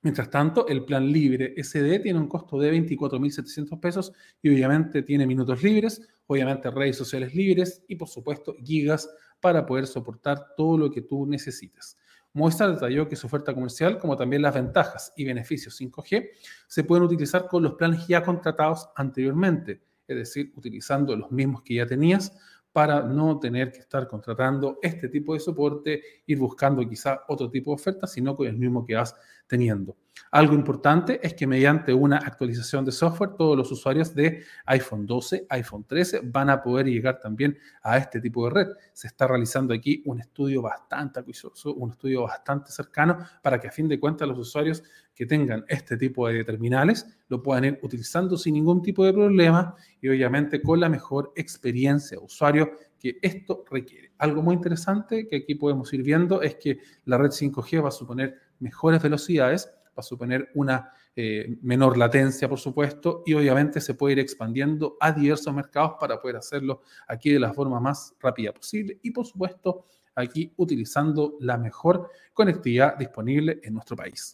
Mientras 0.04 0.30
tanto, 0.30 0.68
el 0.68 0.84
plan 0.84 1.10
libre 1.10 1.54
SD 1.58 2.00
tiene 2.00 2.20
un 2.20 2.28
costo 2.28 2.60
de 2.60 2.74
24.700 2.74 3.80
pesos 3.80 4.12
y 4.42 4.50
obviamente 4.50 5.02
tiene 5.02 5.26
minutos 5.26 5.64
libres, 5.64 6.02
obviamente 6.28 6.70
redes 6.70 6.98
sociales 6.98 7.34
libres 7.34 7.84
y 7.88 7.96
por 7.96 8.10
supuesto 8.10 8.54
gigas 8.62 9.10
para 9.40 9.66
poder 9.66 9.88
soportar 9.88 10.56
todo 10.58 10.78
lo 10.78 10.92
que 10.92 11.04
tú 11.04 11.26
necesites. 11.26 11.98
Movistar 12.34 12.74
detalló 12.74 13.08
que 13.08 13.16
su 13.16 13.28
oferta 13.28 13.54
comercial, 13.54 13.98
como 13.98 14.18
también 14.18 14.42
las 14.42 14.56
ventajas 14.56 15.14
y 15.16 15.24
beneficios 15.24 15.80
5G, 15.80 16.30
se 16.68 16.84
pueden 16.84 17.06
utilizar 17.06 17.48
con 17.48 17.64
los 17.64 17.76
planes 17.76 18.06
ya 18.08 18.24
contratados 18.24 18.90
anteriormente, 18.96 19.84
es 20.08 20.18
decir, 20.18 20.52
utilizando 20.56 21.16
los 21.16 21.32
mismos 21.32 21.62
que 21.62 21.76
ya 21.76 21.86
tenías 21.86 22.34
para 22.74 23.04
no 23.04 23.40
tener 23.40 23.72
que 23.72 23.80
estar 23.80 24.08
contratando 24.08 24.80
este 24.82 25.08
tipo 25.08 25.36
de 25.36 25.40
soporte, 25.40 26.02
ir 26.26 26.40
buscando 26.40 26.88
quizá 26.90 27.22
otro 27.28 27.50
tipo 27.50 27.72
de 27.72 27.76
oferta, 27.76 28.08
sino 28.08 28.36
con 28.36 28.48
el 28.48 28.58
mismo 28.58 28.84
que 28.84 28.96
vas 28.96 29.16
teniendo. 29.48 29.96
Algo 30.32 30.54
importante 30.56 31.20
es 31.22 31.34
que 31.34 31.46
mediante 31.46 31.94
una 31.94 32.18
actualización 32.18 32.86
de 32.86 32.92
software, 32.92 33.36
todos 33.38 33.56
los 33.56 33.72
usuarios 33.72 34.14
de 34.16 34.44
iPhone 34.66 35.06
12, 35.06 35.46
iPhone 35.50 35.86
13 35.86 36.22
van 36.26 36.50
a 36.50 36.62
poder 36.62 36.88
llegar 36.88 37.20
también 37.20 37.58
a 37.84 37.98
este 37.98 38.20
tipo 38.20 38.46
de 38.46 38.52
red. 38.52 38.68
Se 38.94 39.08
está 39.08 39.28
realizando 39.28 39.74
aquí 39.74 40.02
un 40.06 40.20
estudio 40.20 40.62
bastante 40.64 41.20
acuicioso, 41.20 41.74
un 41.76 41.92
estudio 41.92 42.24
bastante 42.24 42.72
cercano 42.72 43.20
para 43.42 43.60
que 43.60 43.68
a 43.68 43.72
fin 43.72 43.88
de 43.88 44.00
cuentas 44.00 44.28
los 44.28 44.40
usuarios 44.40 44.84
que 45.16 45.26
tengan 45.26 45.64
este 45.68 45.98
tipo 45.98 46.28
de 46.28 46.44
terminales 46.44 47.06
lo 47.28 47.42
puedan 47.42 47.66
ir 47.66 47.80
utilizando 47.82 48.38
sin 48.38 48.56
ningún 48.56 48.82
tipo 48.82 49.06
de 49.06 49.14
problema 49.14 49.76
y 50.02 50.10
obviamente 50.10 50.62
con 50.62 50.80
la 50.80 50.90
mejor 50.90 51.32
experiencia 51.36 52.18
de 52.18 52.24
usuario 52.24 52.72
que 53.00 53.18
esto 53.22 53.64
requiere. 53.70 54.14
Algo 54.18 54.42
muy 54.42 54.56
interesante 54.56 55.28
que 55.28 55.38
aquí 55.38 55.56
podemos 55.56 55.94
ir 55.94 56.04
viendo 56.04 56.42
es 56.42 56.56
que 56.56 56.80
la 57.06 57.18
red 57.18 57.32
5G 57.32 57.84
va 57.84 57.90
a 57.90 57.92
suponer 57.92 58.36
mejores 58.60 59.02
velocidades, 59.02 59.68
va 59.88 59.98
a 59.98 60.04
suponer 60.04 60.50
una 60.56 60.92
eh, 61.16 61.58
menor 61.62 61.98
latencia, 61.98 62.50
por 62.50 62.60
supuesto, 62.60 63.22
y 63.26 63.36
obviamente 63.36 63.80
se 63.82 63.94
puede 63.94 64.14
ir 64.14 64.20
expandiendo 64.20 64.98
a 65.00 65.12
diversos 65.12 65.54
mercados 65.54 65.94
para 66.00 66.20
poder 66.20 66.38
hacerlo 66.38 66.82
aquí 67.08 67.32
de 67.32 67.40
la 67.40 67.54
forma 67.54 67.80
más 67.80 68.16
rápida 68.20 68.52
posible 68.52 69.00
y, 69.04 69.12
por 69.12 69.26
supuesto, 69.28 69.86
aquí 70.16 70.54
utilizando 70.58 71.38
la 71.40 71.58
mejor 71.58 72.10
conectividad 72.34 72.98
disponible 72.98 73.60
en 73.64 73.74
nuestro 73.74 73.96
país. 73.96 74.32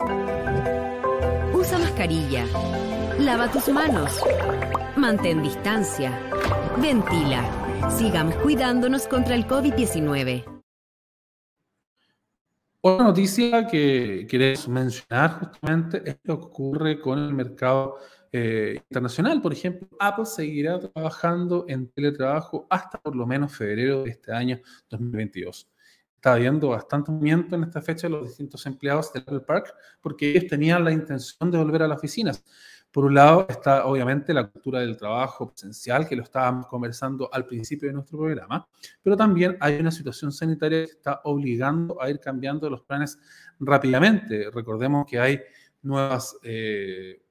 Usa 1.54 1.80
mascarilla. 1.80 2.46
Lava 3.20 3.52
tus 3.52 3.68
manos. 3.70 4.22
Mantén 4.96 5.42
distancia. 5.42 6.12
Ventila. 6.82 7.44
Sigamos 7.90 8.36
cuidándonos 8.36 9.08
contra 9.08 9.36
el 9.36 9.46
COVID-19. 9.48 10.46
Otra 12.82 13.04
noticia 13.04 13.68
que 13.68 14.26
queremos 14.30 14.70
mencionar 14.70 15.40
justamente 15.40 16.02
es 16.06 16.18
lo 16.24 16.40
que 16.40 16.46
ocurre 16.46 17.02
con 17.02 17.20
el 17.20 17.34
mercado 17.34 17.98
eh, 18.32 18.82
internacional. 18.90 19.42
Por 19.42 19.54
ejemplo, 19.54 19.88
Apple 20.00 20.26
seguirá 20.26 20.80
trabajando 20.80 21.66
en 21.68 21.90
teletrabajo 21.90 22.68
hasta 22.70 23.00
por 23.00 23.16
lo 23.16 23.26
menos 23.26 23.56
febrero 23.56 24.04
de 24.04 24.12
este 24.12 24.32
año 24.32 24.60
2022. 24.90 25.70
Está 26.16 26.34
habiendo 26.34 26.70
bastante 26.70 27.12
movimiento 27.12 27.56
en 27.56 27.64
esta 27.64 27.82
fecha 27.82 28.08
de 28.08 28.12
los 28.12 28.28
distintos 28.28 28.66
empleados 28.66 29.14
del 29.14 29.24
Apple 29.24 29.40
Park 29.40 29.74
porque 30.02 30.32
ellos 30.32 30.48
tenían 30.48 30.84
la 30.84 30.92
intención 30.92 31.50
de 31.50 31.58
volver 31.58 31.84
a 31.84 31.88
las 31.88 31.98
oficinas. 31.98 32.44
Por 32.92 33.06
un 33.06 33.14
lado 33.14 33.46
está 33.48 33.86
obviamente 33.86 34.34
la 34.34 34.48
cultura 34.48 34.80
del 34.80 34.98
trabajo 34.98 35.50
presencial, 35.50 36.08
que 36.08 36.16
lo 36.16 36.24
estábamos 36.24 36.66
conversando 36.66 37.30
al 37.32 37.46
principio 37.46 37.88
de 37.88 37.94
nuestro 37.94 38.18
programa, 38.18 38.68
pero 39.04 39.16
también 39.16 39.58
hay 39.60 39.80
una 39.80 39.92
situación 39.92 40.32
sanitaria 40.32 40.86
que 40.86 40.92
está 40.92 41.22
obligando 41.26 42.02
a 42.02 42.10
ir 42.10 42.20
cambiando 42.20 42.68
los 42.68 42.82
planes 42.82 43.20
rápidamente. 43.60 44.50
Recordemos 44.52 45.06
que 45.06 45.20
hay 45.20 45.40
nuevas, 45.84 46.36
eh, 46.42 47.22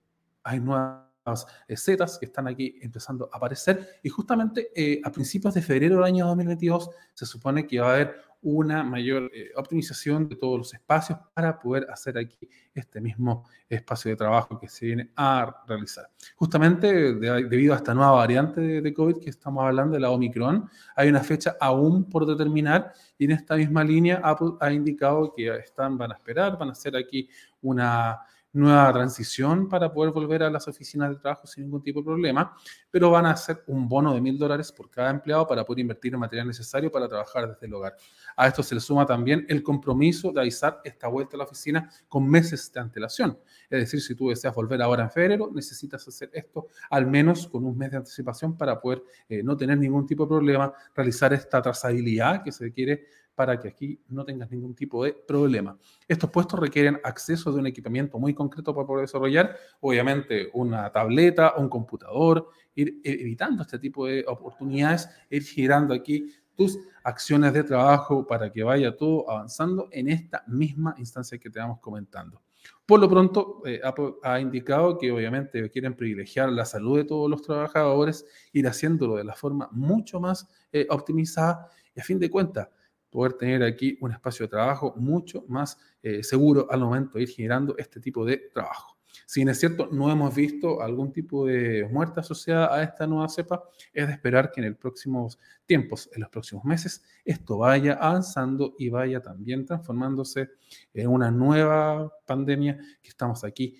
hay 0.49 0.61
nuevas 0.61 1.47
setas 1.77 2.19
que 2.19 2.25
están 2.25 2.49
aquí 2.49 2.79
empezando 2.81 3.29
a 3.31 3.37
aparecer 3.37 4.01
y 4.03 4.09
justamente 4.09 4.71
eh, 4.75 5.01
a 5.05 5.13
principios 5.13 5.53
de 5.53 5.61
febrero 5.61 5.97
del 5.97 6.05
año 6.05 6.27
2022 6.27 6.89
se 7.13 7.27
supone 7.27 7.67
que 7.67 7.81
va 7.81 7.91
a 7.91 7.95
haber 7.95 8.29
una 8.41 8.85
mayor 8.85 9.31
eh, 9.35 9.51
optimización 9.57 10.29
de 10.29 10.37
todos 10.37 10.57
los 10.57 10.73
espacios 10.73 11.19
para 11.35 11.59
poder 11.59 11.87
hacer 11.91 12.17
aquí 12.17 12.49
este 12.73 13.01
mismo 13.01 13.45
espacio 13.69 14.11
de 14.13 14.17
trabajo 14.17 14.59
que 14.59 14.69
se 14.69 14.87
viene 14.87 15.11
a 15.17 15.65
realizar. 15.67 16.09
Justamente 16.37 17.15
debido 17.15 17.75
a 17.75 17.77
esta 17.77 17.95
nueva 17.95 18.13
variante 18.13 18.81
de, 18.81 18.95
COVID 18.95 19.19
que 19.19 19.31
estamos 19.31 19.65
hablando, 19.65 19.95
de 19.95 20.01
la 20.01 20.11
Omicron, 20.11 20.71
hay 20.95 21.09
una 21.09 21.21
fecha 21.21 21.57
aún 21.61 22.09
por 22.09 22.25
determinar 22.27 22.93
y 23.19 23.25
en 23.25 23.33
esta 23.33 23.57
misma 23.57 23.83
línea 23.83 24.21
Apple 24.23 24.53
ha 24.61 24.73
indicado 24.73 25.33
que 25.35 25.49
están, 25.57 25.99
van 25.99 26.13
a 26.13 26.15
esperar, 26.15 26.57
van 26.57 26.69
a 26.69 26.73
hacer 26.73 26.97
aquí 26.97 27.29
una 27.61 28.21
nueva 28.59 28.93
transición 28.93 29.69
para 29.69 29.93
poder 29.93 30.13
volver 30.13 30.43
a 30.43 30.51
las 30.51 30.67
oficinas 30.69 31.11
de 31.11 31.17
trabajo 31.17 31.47
sin 31.47 31.65
ningún 31.65 31.83
tipo 31.83 32.01
de 32.01 32.05
problema, 32.05 32.55
pero 32.91 33.11
van 33.11 33.27
a 33.27 33.31
hacer 33.31 33.63
un 33.67 33.89
bono 33.89 34.15
de 34.15 34.21
mil 34.21 34.39
dólares 34.39 34.73
por 34.73 34.91
cada 34.91 35.11
empleado 35.11 35.47
para 35.47 35.65
poder 35.65 35.81
invertir 35.81 36.15
en 36.15 36.20
material 36.20 36.47
necesario 36.47 36.91
para 36.91 37.09
trabajar 37.09 37.49
desde 37.49 37.66
el 37.66 37.74
hogar. 37.74 37.97
A 38.37 38.47
esto 38.47 38.62
se 38.62 38.74
le 38.74 38.81
suma 38.81 39.07
también 39.07 39.47
el 39.49 39.62
compromiso 39.62 40.32
de 40.32 40.41
avisar 40.41 40.81
esta 40.85 41.09
vuelta 41.09 41.37
a 41.37 41.39
la 41.39 41.45
oficina 41.45 41.91
con 42.09 42.28
meses 42.28 42.73
de 42.73 42.81
antelación. 42.81 43.39
Es 43.70 43.81
decir, 43.81 44.01
si 44.01 44.15
tú 44.15 44.28
deseas 44.28 44.55
volver 44.55 44.82
ahora 44.82 45.05
en 45.05 45.11
febrero, 45.11 45.51
necesitas 45.53 46.07
hacer 46.07 46.31
esto 46.32 46.69
al 46.91 47.07
menos 47.07 47.47
con 47.47 47.65
un 47.65 47.77
mes 47.77 47.91
de 47.91 47.99
anticipación 47.99 48.57
para 48.57 48.81
poder 48.81 49.03
eh, 49.28 49.43
no 49.43 49.57
tener 49.57 49.78
ningún 49.78 50.07
tipo 50.07 50.24
de 50.24 50.28
problema, 50.28 50.73
realizar 50.95 51.32
esta 51.32 51.62
trazabilidad 51.62 52.43
que 52.43 52.53
se 52.53 52.73
quiere 52.73 53.07
para 53.39 53.60
que 53.60 53.69
aquí 53.69 54.01
no 54.09 54.24
tengas 54.24 54.51
ningún 54.51 54.74
tipo 54.74 55.05
de 55.05 55.12
problema. 55.12 55.78
Estos 56.09 56.28
puestos 56.28 56.59
requieren 56.59 56.98
acceso 57.05 57.52
de 57.52 57.60
un 57.60 57.69
equipamiento 57.69 58.19
muy 58.19 58.35
concreto 58.35 58.74
para 58.74 58.85
poder 58.85 59.02
desarrollar, 59.02 59.56
obviamente 59.78 60.51
una 60.55 60.90
tableta, 60.90 61.55
un 61.56 61.69
computador, 61.69 62.48
ir 62.74 63.01
evitando 63.05 63.62
este 63.62 63.78
tipo 63.78 64.06
de 64.06 64.24
oportunidades, 64.27 65.09
ir 65.31 65.44
girando 65.44 65.94
aquí 65.94 66.35
tus 66.56 66.81
acciones 67.05 67.52
de 67.52 67.62
trabajo 67.62 68.27
para 68.27 68.51
que 68.51 68.65
vaya 68.65 68.97
todo 68.97 69.31
avanzando 69.31 69.86
en 69.93 70.09
esta 70.09 70.43
misma 70.48 70.97
instancia 70.98 71.39
que 71.39 71.48
te 71.48 71.60
vamos 71.60 71.78
comentando. 71.78 72.43
Por 72.85 72.98
lo 72.98 73.09
pronto, 73.09 73.62
eh, 73.65 73.81
Apple 73.85 74.15
ha 74.24 74.40
indicado 74.40 74.98
que 74.98 75.12
obviamente 75.12 75.70
quieren 75.70 75.94
privilegiar 75.94 76.51
la 76.51 76.65
salud 76.65 76.97
de 76.97 77.05
todos 77.05 77.31
los 77.31 77.43
trabajadores, 77.43 78.27
ir 78.52 78.66
haciéndolo 78.66 79.15
de 79.15 79.23
la 79.23 79.36
forma 79.36 79.69
mucho 79.70 80.19
más 80.19 80.48
eh, 80.73 80.89
optimizada 80.90 81.69
y 81.94 82.01
a 82.01 82.02
fin 82.02 82.19
de 82.19 82.28
cuentas 82.28 82.69
poder 83.10 83.35
tener 83.35 83.62
aquí 83.62 83.97
un 84.01 84.12
espacio 84.12 84.47
de 84.47 84.51
trabajo 84.51 84.94
mucho 84.97 85.44
más 85.48 85.78
eh, 86.02 86.22
seguro 86.22 86.66
al 86.70 86.80
momento 86.80 87.18
de 87.18 87.22
ir 87.22 87.30
generando 87.30 87.76
este 87.78 88.01
tipo 88.01 88.24
de 88.24 88.51
trabajo. 88.52 88.98
Si 89.26 89.40
bien 89.40 89.48
es 89.48 89.59
cierto, 89.59 89.89
no 89.90 90.10
hemos 90.10 90.35
visto 90.35 90.80
algún 90.80 91.12
tipo 91.12 91.47
de 91.47 91.86
muerte 91.90 92.20
asociada 92.20 92.74
a 92.74 92.82
esta 92.82 93.06
nueva 93.06 93.28
cepa, 93.28 93.64
es 93.93 94.06
de 94.06 94.12
esperar 94.12 94.52
que 94.52 94.60
en 94.60 94.70
los 94.70 94.78
próximos 94.78 95.39
tiempos, 95.66 96.09
en 96.14 96.20
los 96.20 96.30
próximos 96.30 96.64
meses, 96.64 97.05
esto 97.24 97.59
vaya 97.59 97.94
avanzando 97.94 98.74
y 98.78 98.89
vaya 98.89 99.20
también 99.20 99.66
transformándose 99.66 100.51
en 100.94 101.09
una 101.09 101.30
nueva 101.30 102.12
pandemia 102.26 102.78
que 103.02 103.09
estamos 103.09 103.44
aquí 103.44 103.78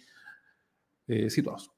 eh, 1.06 1.30
situados. 1.30 1.77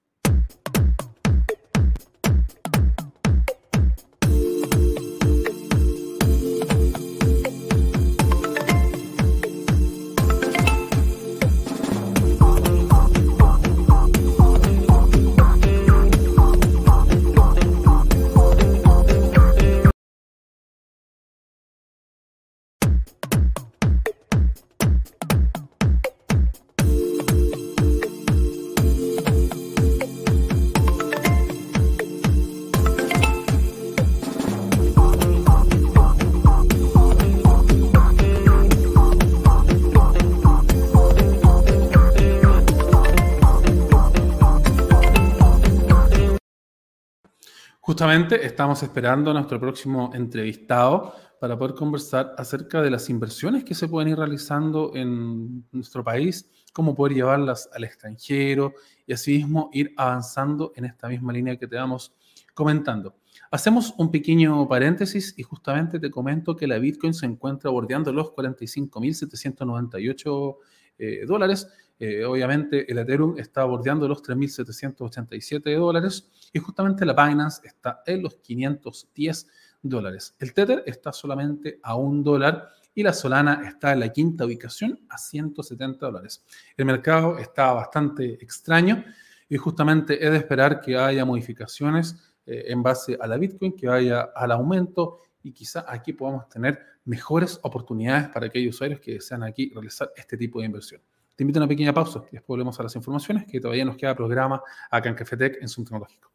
Justamente 48.01 48.47
estamos 48.47 48.82
esperando 48.82 49.31
a 49.31 49.35
nuestro 49.35 49.60
próximo 49.60 50.10
entrevistado 50.14 51.14
para 51.39 51.59
poder 51.59 51.74
conversar 51.74 52.35
acerca 52.39 52.81
de 52.81 52.89
las 52.89 53.10
inversiones 53.10 53.62
que 53.62 53.74
se 53.74 53.89
pueden 53.89 54.09
ir 54.09 54.16
realizando 54.16 54.93
en 54.94 55.66
nuestro 55.70 56.02
país, 56.02 56.51
cómo 56.72 56.94
poder 56.94 57.12
llevarlas 57.12 57.68
al 57.74 57.85
extranjero 57.85 58.72
y 59.06 59.12
asimismo 59.12 59.68
ir 59.74 59.93
avanzando 59.98 60.72
en 60.77 60.86
esta 60.86 61.09
misma 61.09 61.35
línea 61.35 61.59
que 61.59 61.66
te 61.66 61.77
vamos 61.77 62.14
comentando. 62.55 63.16
Hacemos 63.51 63.93
un 63.98 64.10
pequeño 64.10 64.66
paréntesis 64.66 65.35
y 65.36 65.43
justamente 65.43 66.01
te 66.01 66.10
comento 66.10 66.56
que 66.56 66.66
la 66.66 66.78
Bitcoin 66.78 67.12
se 67.12 67.27
encuentra 67.27 67.70
bordeando 67.70 68.14
los 68.14 68.28
45.798 68.28 70.56
eh, 70.97 71.27
dólares 71.27 71.68
eh, 72.01 72.24
obviamente 72.24 72.90
el 72.90 72.97
Ethereum 72.97 73.39
está 73.39 73.62
bordeando 73.64 74.09
los 74.09 74.22
3.787 74.22 75.77
dólares 75.77 76.31
y 76.51 76.59
justamente 76.59 77.05
la 77.05 77.12
Binance 77.12 77.60
está 77.66 78.02
en 78.06 78.22
los 78.22 78.36
510 78.36 79.47
dólares. 79.82 80.35
El 80.39 80.55
Tether 80.55 80.82
está 80.86 81.12
solamente 81.12 81.78
a 81.82 81.97
un 81.97 82.24
dólar 82.24 82.70
y 82.94 83.02
la 83.02 83.12
Solana 83.12 83.68
está 83.68 83.93
en 83.93 84.01
la 84.01 84.09
quinta 84.09 84.47
ubicación 84.47 84.98
a 85.10 85.18
170 85.18 86.06
dólares. 86.06 86.43
El 86.74 86.86
mercado 86.86 87.39
está 87.39 87.70
bastante 87.74 88.43
extraño 88.43 89.05
y 89.47 89.59
justamente 89.59 90.24
es 90.24 90.31
de 90.31 90.39
esperar 90.39 90.81
que 90.81 90.97
haya 90.97 91.27
modificaciones 91.27 92.16
eh, 92.47 92.64
en 92.68 92.82
base 92.82 93.18
a 93.20 93.27
la 93.27 93.36
Bitcoin, 93.36 93.77
que 93.77 93.89
vaya 93.89 94.31
al 94.35 94.52
aumento 94.52 95.18
y 95.43 95.52
quizá 95.52 95.85
aquí 95.86 96.14
podamos 96.14 96.48
tener 96.48 96.78
mejores 97.05 97.60
oportunidades 97.62 98.28
para 98.31 98.47
aquellos 98.47 98.74
usuarios 98.74 99.01
que 99.01 99.12
desean 99.12 99.43
aquí 99.43 99.70
realizar 99.74 100.10
este 100.16 100.39
tipo 100.39 100.60
de 100.60 100.66
inversión. 100.66 101.02
Te 101.41 101.45
invito 101.45 101.59
a 101.59 101.62
una 101.62 101.69
pequeña 101.69 101.95
pausa 101.95 102.23
y 102.31 102.33
después 102.33 102.49
volvemos 102.49 102.79
a 102.81 102.83
las 102.83 102.95
informaciones 102.97 103.47
que 103.51 103.61
todavía 103.61 103.83
nos 103.83 103.97
queda 103.97 104.15
programa 104.15 104.61
acá 104.91 105.09
en 105.09 105.15
Cafetec 105.15 105.57
en 105.62 105.71
Zoom 105.71 105.87
Tecnológico. 105.87 106.31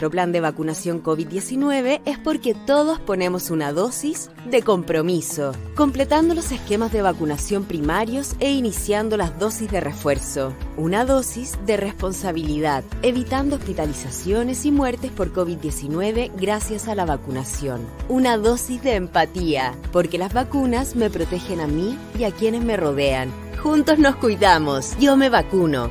Nuestro 0.00 0.12
plan 0.12 0.32
de 0.32 0.40
vacunación 0.40 1.02
COVID-19 1.02 2.00
es 2.06 2.18
porque 2.18 2.54
todos 2.54 2.98
ponemos 3.00 3.50
una 3.50 3.70
dosis 3.70 4.30
de 4.46 4.62
compromiso, 4.62 5.52
completando 5.74 6.34
los 6.34 6.52
esquemas 6.52 6.90
de 6.90 7.02
vacunación 7.02 7.64
primarios 7.64 8.34
e 8.40 8.50
iniciando 8.50 9.18
las 9.18 9.38
dosis 9.38 9.70
de 9.70 9.80
refuerzo. 9.80 10.54
Una 10.78 11.04
dosis 11.04 11.58
de 11.66 11.76
responsabilidad, 11.76 12.82
evitando 13.02 13.56
hospitalizaciones 13.56 14.64
y 14.64 14.72
muertes 14.72 15.10
por 15.10 15.34
COVID-19 15.34 16.30
gracias 16.34 16.88
a 16.88 16.94
la 16.94 17.04
vacunación. 17.04 17.82
Una 18.08 18.38
dosis 18.38 18.82
de 18.82 18.94
empatía, 18.94 19.74
porque 19.92 20.16
las 20.16 20.32
vacunas 20.32 20.96
me 20.96 21.10
protegen 21.10 21.60
a 21.60 21.66
mí 21.66 21.98
y 22.18 22.24
a 22.24 22.30
quienes 22.30 22.64
me 22.64 22.78
rodean. 22.78 23.30
Juntos 23.62 23.98
nos 23.98 24.16
cuidamos. 24.16 24.96
Yo 24.98 25.18
me 25.18 25.28
vacuno. 25.28 25.90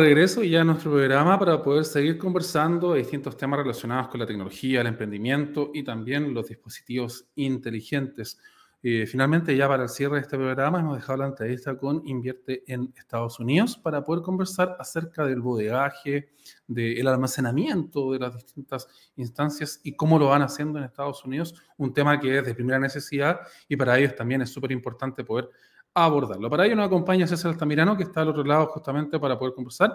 Regreso 0.00 0.42
ya 0.42 0.60
en 0.60 0.68
nuestro 0.68 0.90
programa 0.90 1.38
para 1.38 1.62
poder 1.62 1.84
seguir 1.84 2.18
conversando 2.18 2.92
de 2.92 3.00
distintos 3.00 3.36
temas 3.36 3.60
relacionados 3.60 4.08
con 4.08 4.20
la 4.20 4.26
tecnología, 4.26 4.80
el 4.80 4.88
emprendimiento 4.88 5.70
y 5.72 5.82
también 5.82 6.34
los 6.34 6.48
dispositivos 6.48 7.26
inteligentes. 7.36 8.38
Eh, 8.82 9.06
finalmente, 9.06 9.54
ya 9.54 9.68
para 9.68 9.82
el 9.82 9.88
cierre 9.90 10.14
de 10.14 10.22
este 10.22 10.38
programa, 10.38 10.80
hemos 10.80 10.96
dejado 10.96 11.18
la 11.18 11.26
entrevista 11.26 11.76
con 11.76 12.00
Invierte 12.06 12.64
en 12.66 12.90
Estados 12.96 13.38
Unidos 13.38 13.76
para 13.76 14.02
poder 14.02 14.22
conversar 14.22 14.74
acerca 14.78 15.26
del 15.26 15.42
bodegaje, 15.42 16.30
del 16.66 17.06
almacenamiento 17.06 18.12
de 18.12 18.20
las 18.20 18.34
distintas 18.34 18.88
instancias 19.16 19.80
y 19.84 19.92
cómo 19.92 20.18
lo 20.18 20.28
van 20.28 20.40
haciendo 20.40 20.78
en 20.78 20.86
Estados 20.86 21.22
Unidos, 21.26 21.54
un 21.76 21.92
tema 21.92 22.18
que 22.18 22.38
es 22.38 22.46
de 22.46 22.54
primera 22.54 22.78
necesidad 22.78 23.40
y 23.68 23.76
para 23.76 23.98
ellos 23.98 24.16
también 24.16 24.40
es 24.40 24.50
súper 24.50 24.72
importante 24.72 25.24
poder 25.24 25.50
abordarlo. 25.92 26.48
Para 26.48 26.64
ello 26.64 26.76
nos 26.76 26.86
acompaña 26.86 27.26
César 27.26 27.52
Altamirano, 27.52 27.98
que 27.98 28.04
está 28.04 28.22
al 28.22 28.28
otro 28.28 28.44
lado 28.44 28.66
justamente 28.68 29.18
para 29.18 29.38
poder 29.38 29.52
conversar. 29.54 29.92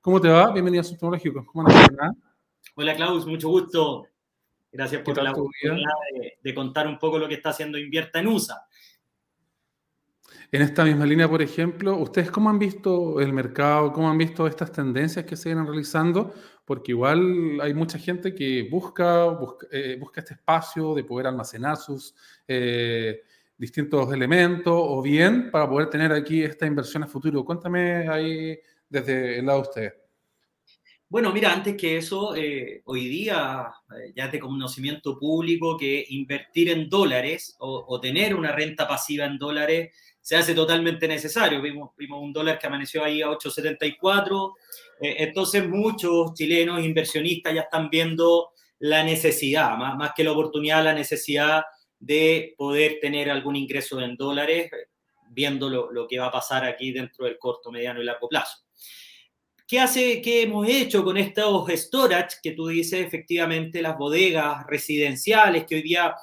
¿Cómo 0.00 0.20
te 0.20 0.28
va? 0.28 0.52
Bienvenido 0.52 0.80
a 0.80 0.82
Asuntos 0.82 1.00
Tecnológicos. 1.00 1.44
¿Cómo 1.46 1.66
andas? 1.66 2.12
Hola, 2.76 2.94
Klaus, 2.94 3.26
mucho 3.26 3.48
gusto. 3.48 4.06
Gracias 4.70 5.02
por 5.02 5.22
la 5.22 5.32
oportunidad 5.32 5.86
de, 6.42 6.54
contar 6.54 6.86
un 6.86 6.98
poco 6.98 7.18
lo 7.18 7.28
que 7.28 7.34
está 7.34 7.50
haciendo 7.50 7.78
Invierta 7.78 8.20
en 8.20 8.28
USA. 8.28 8.66
En 10.50 10.62
esta 10.62 10.84
misma 10.84 11.04
línea, 11.04 11.28
por 11.28 11.42
ejemplo, 11.42 11.96
¿ustedes 11.96 12.30
cómo 12.30 12.48
han 12.48 12.58
visto 12.58 13.20
el 13.20 13.32
mercado? 13.32 13.92
¿Cómo 13.92 14.08
han 14.08 14.16
visto 14.16 14.46
estas 14.46 14.72
tendencias 14.72 15.24
que 15.24 15.36
se 15.36 15.50
vienen 15.50 15.66
realizando? 15.66 16.32
Porque 16.64 16.92
igual 16.92 17.60
hay 17.60 17.74
mucha 17.74 17.98
gente 17.98 18.34
que 18.34 18.66
busca, 18.70 19.26
busca, 19.26 19.66
eh, 19.70 20.00
este 20.16 20.34
espacio 20.34 20.94
de 20.94 21.04
poder 21.04 21.26
almacenar 21.26 21.76
sus 21.76 22.14
eh, 22.46 23.22
distintos 23.58 24.12
elementos 24.12 24.74
o 24.74 25.02
bien 25.02 25.50
para 25.50 25.68
poder 25.68 25.90
tener 25.90 26.12
aquí 26.12 26.42
esta 26.42 26.66
inversión 26.66 27.02
a 27.02 27.06
futuro. 27.06 27.44
Cuéntame 27.44 28.08
ahí 28.08 28.58
desde 28.88 29.38
el 29.38 29.46
lado 29.46 29.62
de 29.62 29.68
ustedes. 29.68 30.07
Bueno, 31.10 31.32
mira, 31.32 31.54
antes 31.54 31.74
que 31.74 31.96
eso, 31.96 32.36
eh, 32.36 32.82
hoy 32.84 33.08
día 33.08 33.72
eh, 33.96 34.12
ya 34.14 34.26
es 34.26 34.32
de 34.32 34.38
conocimiento 34.38 35.18
público 35.18 35.74
que 35.74 36.04
invertir 36.10 36.68
en 36.68 36.90
dólares 36.90 37.56
o, 37.60 37.98
tener 37.98 38.34
una 38.34 38.52
renta 38.52 38.86
pasiva 38.86 39.24
en 39.24 39.38
dólares 39.38 39.96
se 40.20 40.36
hace 40.36 40.54
totalmente 40.54 41.08
necesario. 41.08 41.62
Vimos, 41.62 41.92
vimos 41.96 42.22
un 42.22 42.30
dólar 42.34 42.58
que 42.58 42.66
amaneció 42.66 43.02
ahí 43.02 43.22
a 43.22 43.28
8,74. 43.28 44.52
Eh, 45.00 45.16
entonces 45.20 45.66
muchos 45.66 46.34
chilenos 46.34 46.84
inversionistas 46.84 47.54
ya 47.54 47.62
están 47.62 47.88
viendo 47.88 48.50
la 48.80 49.02
necesidad, 49.02 49.78
más, 49.78 49.96
más 49.96 50.12
que 50.14 50.24
la 50.24 50.32
oportunidad, 50.32 50.84
la 50.84 50.92
necesidad 50.92 51.62
de 51.98 52.54
poder 52.58 52.98
tener 53.00 53.30
algún 53.30 53.56
ingreso 53.56 53.98
en 54.02 54.14
dólares, 54.14 54.70
viendo 55.30 55.70
lo, 55.70 55.90
lo 55.90 56.06
que 56.06 56.18
va 56.18 56.26
a 56.26 56.32
pasar 56.32 56.66
aquí 56.66 56.92
dentro 56.92 57.24
del 57.24 57.38
corto, 57.38 57.72
mediano 57.72 58.02
y 58.02 58.04
largo 58.04 58.28
plazo. 58.28 58.58
¿Qué, 59.68 59.78
hace, 59.78 60.22
¿Qué 60.22 60.44
hemos 60.44 60.66
hecho 60.66 61.04
con 61.04 61.18
estos 61.18 61.68
storage 61.70 62.38
que 62.42 62.52
tú 62.52 62.68
dices, 62.68 63.06
efectivamente, 63.06 63.82
las 63.82 63.98
bodegas 63.98 64.66
residenciales 64.66 65.66
que 65.66 65.74
hoy 65.74 65.82
día 65.82 66.14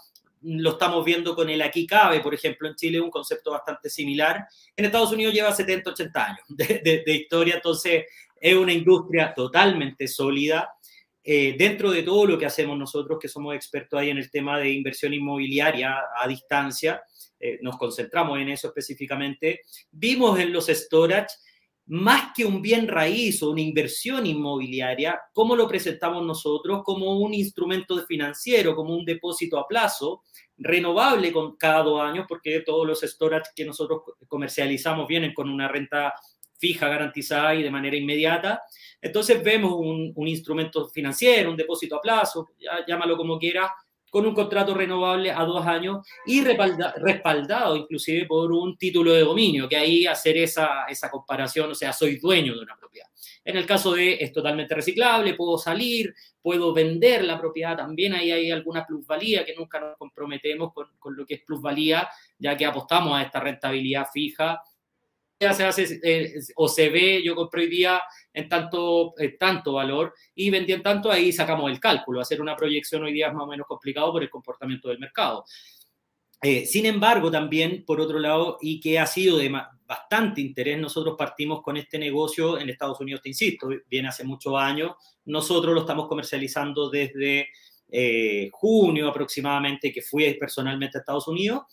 lo 0.42 0.72
estamos 0.72 1.06
viendo 1.06 1.36
con 1.36 1.48
el 1.52 1.62
aquí 1.62 1.86
cabe, 1.86 2.22
por 2.22 2.34
ejemplo, 2.34 2.68
en 2.68 2.74
Chile, 2.74 3.00
un 3.00 3.12
concepto 3.12 3.52
bastante 3.52 3.88
similar. 3.88 4.48
En 4.76 4.86
Estados 4.86 5.12
Unidos 5.12 5.32
lleva 5.32 5.54
70, 5.54 5.92
80 5.92 6.26
años 6.26 6.40
de, 6.48 7.04
de, 7.06 7.16
historia, 7.16 7.54
entonces 7.58 8.06
es 8.42 8.56
una 8.56 8.74
industria 8.74 9.32
totalmente 9.36 10.08
sólida. 10.08 10.68
Eh, 11.24 11.54
dentro 11.56 11.92
de 11.92 12.02
todo 12.02 12.26
lo 12.26 12.40
que 12.40 12.48
hacemos 12.48 12.76
nosotros, 12.76 13.20
que 13.22 13.28
somos 13.28 13.54
expertos 13.54 14.00
ahí 14.00 14.10
en 14.10 14.18
el 14.18 14.32
tema 14.32 14.58
de 14.58 14.72
inversión 14.72 15.14
inmobiliaria 15.14 15.98
a 16.20 16.28
distancia, 16.28 17.04
eh, 17.40 17.60
nos 17.62 17.78
concentramos 17.78 18.40
en 18.40 18.50
eso 18.50 18.70
específicamente, 18.70 19.62
vimos 19.92 20.40
en 20.40 20.52
los 20.52 20.66
storage 20.66 21.28
más 21.88 22.34
que 22.36 22.46
un 22.46 22.62
bien 22.62 22.88
raíz 22.88 23.44
o 23.44 23.52
una 23.52 23.62
inversión 23.62 24.26
inmobiliaria, 24.26 25.20
¿cómo 25.34 25.56
lo 25.56 25.68
presentamos 25.68 26.26
nosotros? 26.26 26.82
Como 26.84 27.20
un 27.20 27.34
instrumento 27.34 27.98
financiero, 28.06 28.76
como 28.76 28.96
un 28.96 29.06
depósito 29.06 29.60
a 29.60 29.68
plazo, 29.68 30.24
renovable 30.58 31.32
con 31.32 31.56
cada 31.58 31.84
dos 31.84 32.02
años, 32.02 32.26
porque 32.28 32.62
todos 32.62 32.88
los 32.88 33.02
storage 33.02 33.52
que 33.56 33.66
nosotros 33.66 34.02
comercializamos 34.28 35.08
vienen 35.08 35.34
con 35.34 35.50
una 35.50 35.68
renta 35.68 36.14
fija, 36.58 36.88
garantizada 36.88 37.54
y 37.54 37.62
de 37.62 37.70
manera 37.70 37.98
inmediata. 37.98 38.64
Entonces 39.00 39.44
vemos 39.44 39.74
un, 39.74 40.12
un 40.16 40.28
instrumento 40.28 40.88
financiero, 40.88 41.52
un 41.52 41.58
depósito 41.58 41.98
a 41.98 42.02
plazo, 42.02 42.50
llámalo 42.88 43.16
como 43.16 43.38
quiera, 43.38 43.72
con 44.16 44.26
un 44.26 44.34
contrato 44.34 44.74
renovable 44.74 45.30
a 45.30 45.44
dos 45.44 45.68
años 45.68 46.08
y 46.26 46.42
respaldado 46.42 47.76
inclusive 47.76 48.26
por 48.26 48.50
un 48.50 48.78
título 48.78 49.12
de 49.12 49.20
dominio, 49.20 49.68
que 49.68 49.76
ahí 49.76 50.08
hacer 50.08 50.38
esa, 50.38 50.86
esa 50.88 51.12
comparación, 51.12 51.72
o 51.72 51.76
sea, 51.76 51.92
soy 51.92 52.16
dueño 52.16 52.56
de 52.56 52.62
una 52.62 52.78
propiedad. 52.78 53.10
En 53.44 53.58
el 53.58 53.66
caso 53.66 53.92
de 53.92 54.14
es 54.14 54.32
totalmente 54.32 54.74
reciclable, 54.74 55.34
puedo 55.34 55.58
salir, 55.58 56.16
puedo 56.42 56.74
vender 56.74 57.26
la 57.26 57.38
propiedad 57.38 57.76
también, 57.76 58.14
ahí 58.14 58.32
hay 58.32 58.52
alguna 58.52 58.86
plusvalía 58.86 59.44
que 59.44 59.54
nunca 59.54 59.82
nos 59.82 59.98
comprometemos 59.98 60.72
con, 60.72 60.88
con 60.98 61.14
lo 61.14 61.26
que 61.26 61.34
es 61.34 61.42
plusvalía, 61.42 62.08
ya 62.40 62.56
que 62.56 62.66
apostamos 62.66 63.18
a 63.18 63.22
esta 63.22 63.42
rentabilidad 63.42 64.08
fija 64.14 64.62
se 65.40 65.64
hace 65.64 66.00
eh, 66.04 66.34
o 66.56 66.68
se 66.68 66.90
ve, 66.90 67.22
yo 67.24 67.36
compré 67.36 67.64
hoy 67.64 67.70
día 67.70 68.02
en 68.34 68.48
tanto, 68.48 69.14
tanto 69.38 69.74
valor 69.74 70.14
y 70.34 70.50
vendí 70.50 70.74
en 70.74 70.82
tanto, 70.82 71.12
ahí 71.12 71.32
sacamos 71.32 71.70
el 71.70 71.80
cálculo. 71.80 72.22
Hacer 72.22 72.42
una 72.42 72.56
proyección 72.56 73.04
hoy 73.04 73.14
día 73.14 73.28
es 73.28 73.34
más 73.34 73.44
o 73.44 73.48
menos 73.48 73.68
complicado 73.68 74.12
por 74.12 74.24
el 74.24 74.30
comportamiento 74.30 74.90
del 74.90 75.00
mercado. 75.00 75.46
Eh, 76.42 76.66
sin 76.66 76.86
embargo, 76.86 77.32
también, 77.32 77.84
por 77.86 78.00
otro 78.00 78.20
lado, 78.20 78.58
y 78.62 78.80
que 78.80 79.00
ha 79.00 79.08
sido 79.08 79.38
de 79.38 79.52
bastante 79.86 80.42
interés, 80.42 80.78
nosotros 80.78 81.16
partimos 81.18 81.62
con 81.62 81.78
este 81.78 81.98
negocio 81.98 82.60
en 82.60 82.70
Estados 82.70 83.00
Unidos, 83.00 83.22
te 83.22 83.30
insisto, 83.30 83.70
viene 83.90 84.10
hace 84.10 84.24
muchos 84.24 84.54
años. 84.56 84.92
Nosotros 85.26 85.74
lo 85.74 85.82
estamos 85.82 86.08
comercializando 86.08 86.90
desde 86.90 87.50
eh, 87.90 88.50
junio 88.52 89.08
aproximadamente, 89.08 89.92
que 89.92 90.02
fui 90.02 90.34
personalmente 90.36 90.98
a 90.98 91.02
Estados 91.02 91.28
Unidos. 91.28 91.64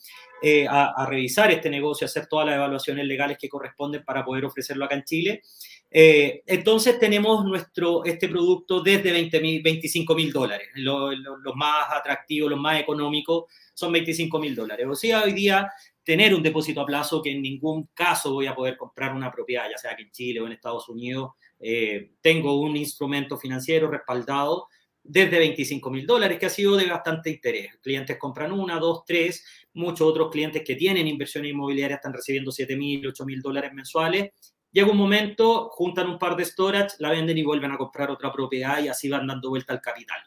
Eh, 0.44 0.66
a, 0.68 1.06
revisar 1.06 1.52
este 1.52 1.70
negocio, 1.70 2.04
hacer 2.04 2.26
todas 2.26 2.46
las 2.46 2.56
evaluaciones 2.56 3.06
legales 3.06 3.38
que 3.38 3.48
corresponden 3.48 4.04
para 4.04 4.24
poder 4.24 4.44
ofrecerlo 4.44 4.84
acá 4.84 4.96
en 4.96 5.04
Chile. 5.04 5.42
Eh, 5.88 6.42
entonces 6.46 6.98
tenemos 6.98 7.44
nuestro, 7.44 8.04
este 8.04 8.28
producto 8.28 8.80
desde 8.80 9.12
20 9.12 9.40
mil, 9.40 9.62
25 9.62 10.14
mil 10.16 10.32
dólares. 10.32 10.68
Los 10.74 11.54
más 11.54 11.86
atractivos, 11.92 12.50
los 12.50 12.58
más 12.58 12.80
económicos 12.80 13.44
son 13.72 13.92
25 13.92 14.40
mil 14.40 14.56
dólares. 14.56 14.84
O 14.90 14.96
sea, 14.96 15.22
hoy 15.22 15.32
día 15.32 15.70
tener 16.02 16.34
un 16.34 16.42
depósito 16.42 16.80
a 16.80 16.86
plazo 16.86 17.22
que 17.22 17.30
en 17.30 17.40
ningún 17.42 17.88
caso 17.94 18.32
voy 18.32 18.46
a 18.46 18.54
poder 18.54 18.76
comprar 18.76 19.14
una 19.14 19.30
propiedad, 19.30 19.70
ya 19.70 19.78
sea 19.78 19.92
aquí 19.92 20.02
en 20.02 20.10
Chile 20.10 20.40
o 20.40 20.46
en 20.46 20.52
Estados 20.54 20.88
Unidos. 20.88 21.32
Eh, 21.60 22.14
tengo 22.20 22.60
un 22.60 22.76
instrumento 22.76 23.36
financiero 23.38 23.88
respaldado 23.88 24.66
desde 25.04 25.38
25 25.38 25.90
mil 25.90 26.06
dólares, 26.06 26.38
que 26.38 26.46
ha 26.46 26.50
sido 26.50 26.76
de 26.76 26.86
bastante 26.86 27.30
interés. 27.30 27.76
Clientes 27.82 28.16
compran 28.18 28.52
una, 28.52 28.78
dos, 28.78 29.04
tres, 29.04 29.44
muchos 29.74 30.06
otros 30.06 30.30
clientes 30.30 30.62
que 30.64 30.76
tienen 30.76 31.06
inversiones 31.06 31.50
inmobiliarias 31.50 31.98
están 31.98 32.12
recibiendo 32.12 32.52
7 32.52 32.76
mil, 32.76 33.06
8 33.06 33.24
mil 33.24 33.40
dólares 33.40 33.72
mensuales. 33.72 34.30
Llega 34.70 34.90
un 34.90 34.96
momento, 34.96 35.68
juntan 35.70 36.08
un 36.08 36.18
par 36.18 36.34
de 36.36 36.44
storage, 36.44 36.96
la 36.98 37.10
venden 37.10 37.36
y 37.36 37.42
vuelven 37.42 37.72
a 37.72 37.76
comprar 37.76 38.10
otra 38.10 38.32
propiedad 38.32 38.82
y 38.82 38.88
así 38.88 39.08
van 39.08 39.26
dando 39.26 39.50
vuelta 39.50 39.72
al 39.72 39.80
capital. 39.80 40.18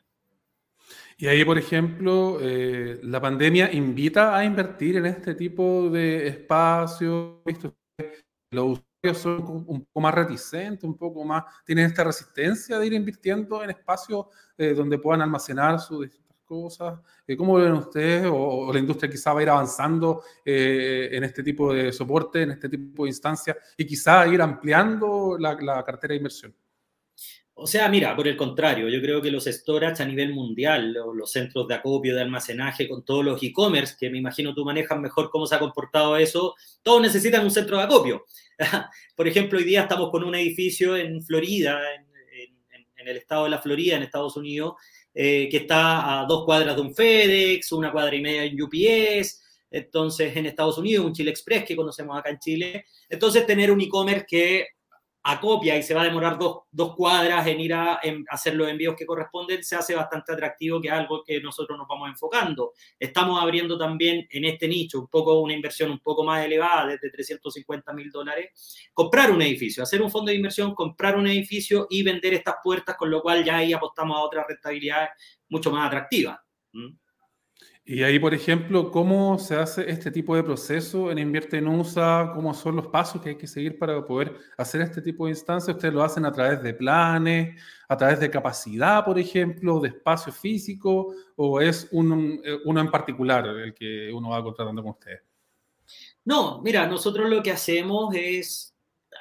Y 1.18 1.28
ahí, 1.28 1.46
por 1.46 1.58
ejemplo, 1.58 2.40
eh, 2.42 3.00
la 3.04 3.22
pandemia 3.22 3.72
invita 3.72 4.38
a 4.38 4.44
invertir 4.44 4.98
en 4.98 5.06
este 5.06 5.34
tipo 5.34 5.90
de 5.90 6.28
espacios. 6.28 7.38
Los 8.52 8.82
son 9.14 9.66
un 9.68 9.86
poco 9.86 10.02
más 10.02 10.14
reticentes, 10.14 10.84
un 10.84 10.98
poco 10.98 11.24
más, 11.24 11.44
tienen 11.66 11.86
esta 11.86 12.04
resistencia 12.04 12.80
de 12.80 12.88
ir 12.88 12.94
invirtiendo 12.94 13.64
en 13.64 13.70
espacios 13.70 14.28
eh, 14.58 14.74
donde 14.74 14.98
puedan 14.98 15.22
almacenar 15.22 15.80
sus 15.80 16.08
cosas. 16.46 17.00
Eh, 17.28 17.36
¿Cómo 17.36 17.56
ven 17.56 17.74
ustedes 17.74 18.30
o, 18.32 18.72
la 18.72 18.80
industria 18.80 19.12
quizá 19.12 19.34
va 19.34 19.40
a 19.40 19.44
ir 19.44 19.50
avanzando 19.50 20.24
eh, 20.44 21.10
en 21.12 21.24
este 21.24 21.44
tipo 21.44 21.74
de 21.74 21.92
soporte, 21.92 22.44
en 22.44 22.52
este 22.52 22.70
tipo 22.70 23.04
de 23.04 23.10
instancias 23.10 23.58
y 23.78 23.86
quizá 23.86 24.28
ir 24.28 24.42
ampliando 24.42 25.38
la, 25.40 25.54
la 25.60 25.84
cartera 25.84 26.14
de 26.14 26.18
inversión? 26.18 26.56
O 27.58 27.68
sea, 27.68 27.88
mira, 27.88 28.14
por 28.14 28.28
el 28.28 28.36
contrario, 28.36 28.90
yo 28.90 29.00
creo 29.02 29.22
que 29.22 29.32
los 29.32 29.46
storage 29.46 30.04
a 30.04 30.06
nivel 30.06 30.34
mundial, 30.34 30.94
los 31.14 31.32
centros 31.32 31.66
de 31.70 31.76
acopio, 31.76 32.14
de 32.14 32.22
almacenaje, 32.22 32.90
con 32.90 33.06
todos 33.06 33.24
los 33.24 33.42
e-commerce, 33.42 33.96
que 33.98 34.10
me 34.10 34.18
imagino 34.18 34.54
tú 34.54 34.66
manejas 34.66 35.00
mejor 35.00 35.30
cómo 35.30 35.48
se 35.48 35.56
ha 35.56 35.60
comportado 35.60 36.18
eso, 36.18 36.54
todos 36.84 37.02
necesitan 37.02 37.46
un 37.46 37.52
centro 37.52 37.78
de 37.78 37.84
acopio. 37.84 38.26
por 39.16 39.28
ejemplo, 39.28 39.60
hoy 39.60 39.66
día 39.66 39.82
estamos 39.82 40.10
con 40.12 40.24
un 40.24 40.36
edificio 40.36 40.96
en 40.96 41.22
Florida, 41.24 41.80
en, 41.94 42.06
el 43.08 43.18
estado 43.18 43.44
de 43.44 43.52
la 43.52 43.62
Florida, 43.62 43.98
en 43.98 44.02
Estados 44.02 44.36
Unidos, 44.36 44.74
eh, 45.14 45.48
que 45.52 45.58
está 45.58 46.22
a 46.22 46.26
dos 46.26 46.44
cuadras 46.44 46.76
de 46.76 46.82
un 46.82 46.96
FedEx, 46.96 47.72
una 47.74 47.92
cuadra 47.92 48.16
y 48.16 48.22
media 48.22 48.42
de 48.42 48.50
un 48.50 48.64
UPS, 48.64 49.44
entonces 49.70 50.36
en 50.36 50.48
Estados 50.48 50.80
Unidos, 50.80 51.06
un 51.06 51.14
Chile 51.14 51.30
Express 51.30 51.66
que 51.66 51.76
conocemos 51.76 52.18
acá 52.18 52.32
en 52.32 52.40
Chile. 52.40 52.86
Entonces, 53.08 53.46
tener 53.46 53.70
un 53.70 53.80
e-commerce 53.80 54.26
que 54.28 54.68
acopia 55.28 55.76
y 55.76 55.82
se 55.82 55.96
va 55.96 56.02
a 56.02 56.06
demorar 56.06 56.38
dos, 56.38 56.64
dos 56.72 56.96
cuadras 56.96 57.48
en 57.48 57.60
ir 57.60 57.74
a 57.74 58.00
hacer 58.30 58.54
los 58.54 58.70
envíos 58.70 58.96
que 58.96 59.08
corresponden, 59.08 59.64
se 59.64 59.76
hace 59.76 59.96
bastante 59.96 60.32
atractivo, 60.34 60.80
que 60.80 60.88
es 60.88 60.94
algo 60.94 61.24
que 61.24 61.42
nosotros 61.42 61.78
nos 61.78 61.88
vamos 61.88 62.10
enfocando. 62.10 62.74
Estamos 63.00 63.42
abriendo 63.42 63.76
también 63.76 64.28
en 64.30 64.46
este 64.46 64.68
nicho 64.68 65.00
un 65.00 65.08
poco 65.08 65.40
una 65.40 65.54
inversión 65.54 65.90
un 65.90 66.00
poco 66.00 66.24
más 66.24 66.46
elevada, 66.46 66.86
desde 66.86 67.10
350 67.10 67.92
mil 67.94 68.12
dólares, 68.12 68.78
comprar 68.94 69.32
un 69.32 69.42
edificio, 69.42 69.82
hacer 69.82 70.00
un 70.02 70.12
fondo 70.12 70.30
de 70.30 70.38
inversión, 70.38 70.76
comprar 70.76 71.18
un 71.18 71.26
edificio 71.26 71.88
y 71.90 72.04
vender 72.04 72.36
estas 72.36 72.58
puertas, 72.64 72.96
con 72.96 73.10
lo 73.10 73.22
cual 73.24 73.44
ya 73.44 73.58
ahí 73.58 73.74
apostamos 73.74 74.18
a 74.18 74.22
otras 74.22 74.46
rentabilidades 74.48 75.10
mucho 75.50 75.72
más 75.72 75.88
atractivas. 75.88 76.38
Y 77.88 78.02
ahí, 78.02 78.18
por 78.18 78.34
ejemplo, 78.34 78.90
¿cómo 78.90 79.38
se 79.38 79.56
hace 79.56 79.88
este 79.88 80.10
tipo 80.10 80.36
de 80.36 80.42
proceso 80.42 81.12
en 81.12 81.20
Invierte 81.20 81.60
en 81.60 81.68
USA? 81.68 82.32
¿Cómo 82.34 82.52
son 82.56 82.78
los 82.78 82.88
pasos 82.88 83.22
que 83.22 83.30
hay 83.30 83.36
que 83.38 83.46
seguir 83.46 83.78
para 83.78 84.04
poder 84.04 84.36
hacer 84.58 84.82
este 84.82 85.04
tipo 85.04 85.26
de 85.26 85.34
instancias? 85.34 85.76
¿Ustedes 85.76 85.94
lo 85.94 86.02
hacen 86.02 86.26
a 86.26 86.32
través 86.32 86.64
de 86.64 86.74
planes, 86.74 87.62
a 87.88 87.96
través 87.96 88.20
de 88.20 88.32
capacidad, 88.32 89.06
por 89.06 89.20
ejemplo, 89.20 89.80
de 89.80 89.90
espacio 89.90 90.34
físico, 90.34 91.14
o 91.36 91.62
es 91.62 91.88
uno, 91.92 92.40
uno 92.66 92.82
en 92.82 92.90
particular 92.90 93.46
el 93.46 93.76
que 93.76 94.12
uno 94.12 94.30
va 94.30 94.42
contratando 94.42 94.82
con 94.82 94.94
ustedes? 94.94 95.22
No, 96.24 96.64
mira, 96.64 96.88
nosotros 96.88 97.30
lo 97.30 97.44
que 97.44 97.52
hacemos 97.52 98.16
es 98.16 98.72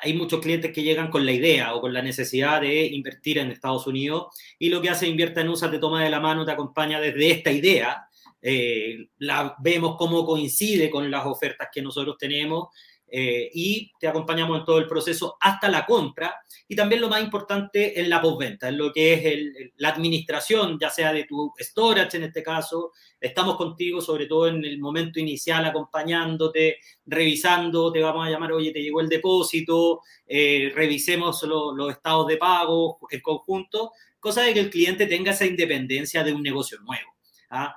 hay 0.02 0.14
muchos 0.14 0.40
clientes 0.40 0.72
que 0.72 0.82
llegan 0.82 1.10
con 1.10 1.24
la 1.24 1.32
idea 1.32 1.74
o 1.74 1.82
con 1.82 1.92
la 1.92 2.02
necesidad 2.02 2.62
de 2.62 2.86
invertir 2.86 3.38
en 3.38 3.50
Estados 3.50 3.86
Unidos 3.86 4.34
y 4.58 4.70
lo 4.70 4.80
que 4.80 4.88
hace 4.88 5.06
Invierte 5.06 5.42
en 5.42 5.50
USA 5.50 5.70
te 5.70 5.78
toma 5.78 6.02
de 6.02 6.10
la 6.10 6.18
mano, 6.18 6.46
te 6.46 6.50
acompaña 6.50 6.98
desde 6.98 7.30
esta 7.30 7.52
idea 7.52 8.08
eh, 8.46 9.08
la, 9.20 9.56
vemos 9.58 9.96
cómo 9.96 10.26
coincide 10.26 10.90
con 10.90 11.10
las 11.10 11.24
ofertas 11.24 11.68
que 11.72 11.80
nosotros 11.80 12.18
tenemos 12.18 12.68
eh, 13.08 13.48
y 13.54 13.90
te 13.98 14.06
acompañamos 14.06 14.58
en 14.58 14.64
todo 14.66 14.76
el 14.76 14.86
proceso 14.86 15.38
hasta 15.40 15.70
la 15.70 15.86
compra 15.86 16.34
y 16.68 16.76
también 16.76 17.00
lo 17.00 17.08
más 17.08 17.22
importante 17.22 17.98
en 17.98 18.10
la 18.10 18.20
postventa, 18.20 18.68
en 18.68 18.76
lo 18.76 18.92
que 18.92 19.14
es 19.14 19.72
la 19.76 19.88
administración, 19.88 20.78
ya 20.78 20.90
sea 20.90 21.10
de 21.14 21.24
tu 21.24 21.54
storage 21.58 22.18
en 22.18 22.24
este 22.24 22.42
caso, 22.42 22.92
estamos 23.18 23.56
contigo 23.56 24.02
sobre 24.02 24.26
todo 24.26 24.48
en 24.48 24.62
el 24.62 24.78
momento 24.78 25.20
inicial 25.20 25.64
acompañándote, 25.64 26.76
revisando, 27.06 27.90
te 27.90 28.02
vamos 28.02 28.26
a 28.26 28.30
llamar, 28.30 28.52
oye, 28.52 28.72
te 28.72 28.82
llegó 28.82 29.00
el 29.00 29.08
depósito, 29.08 30.02
eh, 30.26 30.70
revisemos 30.74 31.42
los 31.44 31.90
estados 31.90 32.26
de 32.26 32.36
pago 32.36 32.98
en 33.08 33.22
conjunto, 33.22 33.92
cosa 34.20 34.42
de 34.42 34.52
que 34.52 34.60
el 34.60 34.70
cliente 34.70 35.06
tenga 35.06 35.30
esa 35.30 35.46
independencia 35.46 36.22
de 36.22 36.34
un 36.34 36.42
negocio 36.42 36.78
nuevo. 36.80 37.14
¿ah? 37.48 37.74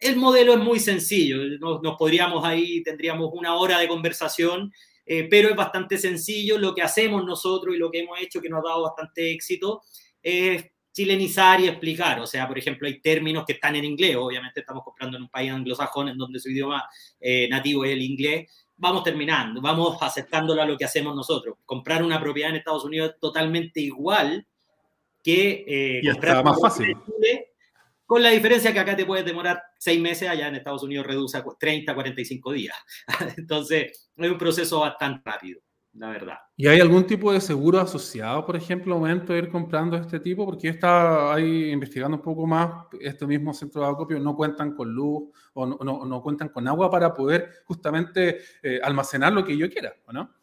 El 0.00 0.16
modelo 0.16 0.54
es 0.54 0.58
muy 0.58 0.80
sencillo, 0.80 1.36
nos, 1.60 1.96
podríamos 1.98 2.42
ahí, 2.42 2.82
tendríamos 2.82 3.30
una 3.34 3.56
hora 3.56 3.78
de 3.78 3.86
conversación, 3.86 4.72
eh, 5.04 5.28
pero 5.28 5.50
es 5.50 5.56
bastante 5.56 5.98
sencillo. 5.98 6.56
Lo 6.56 6.74
que 6.74 6.80
hacemos 6.80 7.22
nosotros 7.26 7.74
y 7.74 7.78
lo 7.78 7.90
que 7.90 8.00
hemos 8.00 8.18
hecho 8.18 8.40
que 8.40 8.48
nos 8.48 8.64
ha 8.64 8.68
dado 8.70 8.82
bastante 8.84 9.30
éxito 9.30 9.82
es 10.22 10.64
chilenizar 10.90 11.60
y 11.60 11.68
explicar. 11.68 12.18
O 12.20 12.26
sea, 12.26 12.48
por 12.48 12.58
ejemplo, 12.58 12.88
hay 12.88 12.98
términos 13.00 13.44
que 13.46 13.52
están 13.52 13.76
en 13.76 13.84
inglés. 13.84 14.16
Obviamente 14.16 14.60
estamos 14.60 14.82
comprando 14.82 15.18
en 15.18 15.24
un 15.24 15.28
país 15.28 15.52
anglosajón 15.52 16.08
en 16.08 16.16
donde 16.16 16.40
su 16.40 16.50
idioma 16.50 16.82
eh, 17.20 17.46
nativo 17.50 17.84
es 17.84 17.92
el 17.92 18.00
inglés. 18.00 18.50
Vamos 18.78 19.04
terminando, 19.04 19.60
vamos 19.60 19.98
aceptándolo 20.00 20.62
a 20.62 20.64
lo 20.64 20.78
que 20.78 20.86
hacemos 20.86 21.14
nosotros. 21.14 21.58
Comprar 21.66 22.02
una 22.02 22.18
propiedad 22.18 22.48
en 22.48 22.56
Estados 22.56 22.86
Unidos 22.86 23.10
es 23.10 23.20
totalmente 23.20 23.80
igual 23.80 24.46
que 25.22 25.64
eh, 25.68 26.00
y 26.02 26.10
comprar 26.10 26.42
más 26.42 26.58
fácil 26.58 26.96
con 28.10 28.24
la 28.24 28.30
diferencia 28.30 28.72
que 28.72 28.80
acá 28.80 28.96
te 28.96 29.06
puedes 29.06 29.24
demorar 29.24 29.62
seis 29.78 30.00
meses, 30.00 30.28
allá 30.28 30.48
en 30.48 30.56
Estados 30.56 30.82
Unidos 30.82 31.06
reduce 31.06 31.38
a 31.38 31.44
30, 31.44 31.94
45 31.94 32.52
días. 32.52 32.74
Entonces, 33.36 34.10
es 34.16 34.30
un 34.32 34.36
proceso 34.36 34.80
bastante 34.80 35.22
rápido, 35.30 35.60
la 35.92 36.08
verdad. 36.08 36.34
¿Y 36.56 36.66
hay 36.66 36.80
algún 36.80 37.06
tipo 37.06 37.32
de 37.32 37.40
seguro 37.40 37.78
asociado, 37.78 38.44
por 38.44 38.56
ejemplo, 38.56 38.94
al 38.94 39.00
momento 39.00 39.32
de 39.32 39.38
ir 39.38 39.48
comprando 39.48 39.96
este 39.96 40.18
tipo? 40.18 40.44
Porque 40.44 40.70
está 40.70 41.32
ahí 41.32 41.70
investigando 41.70 42.16
un 42.16 42.22
poco 42.24 42.48
más, 42.48 42.86
este 43.00 43.28
mismo 43.28 43.54
centro 43.54 43.80
de 43.80 43.86
acopio 43.86 44.18
no 44.18 44.34
cuentan 44.34 44.74
con 44.74 44.92
luz 44.92 45.30
o 45.52 45.64
no, 45.64 46.20
cuentan 46.20 46.48
con 46.48 46.66
agua 46.66 46.90
para 46.90 47.14
poder 47.14 47.62
justamente 47.64 48.40
eh, 48.60 48.80
almacenar 48.82 49.32
lo 49.32 49.44
que 49.44 49.56
yo 49.56 49.70
quiera, 49.70 49.94
¿o 50.06 50.12
no? 50.12 50.34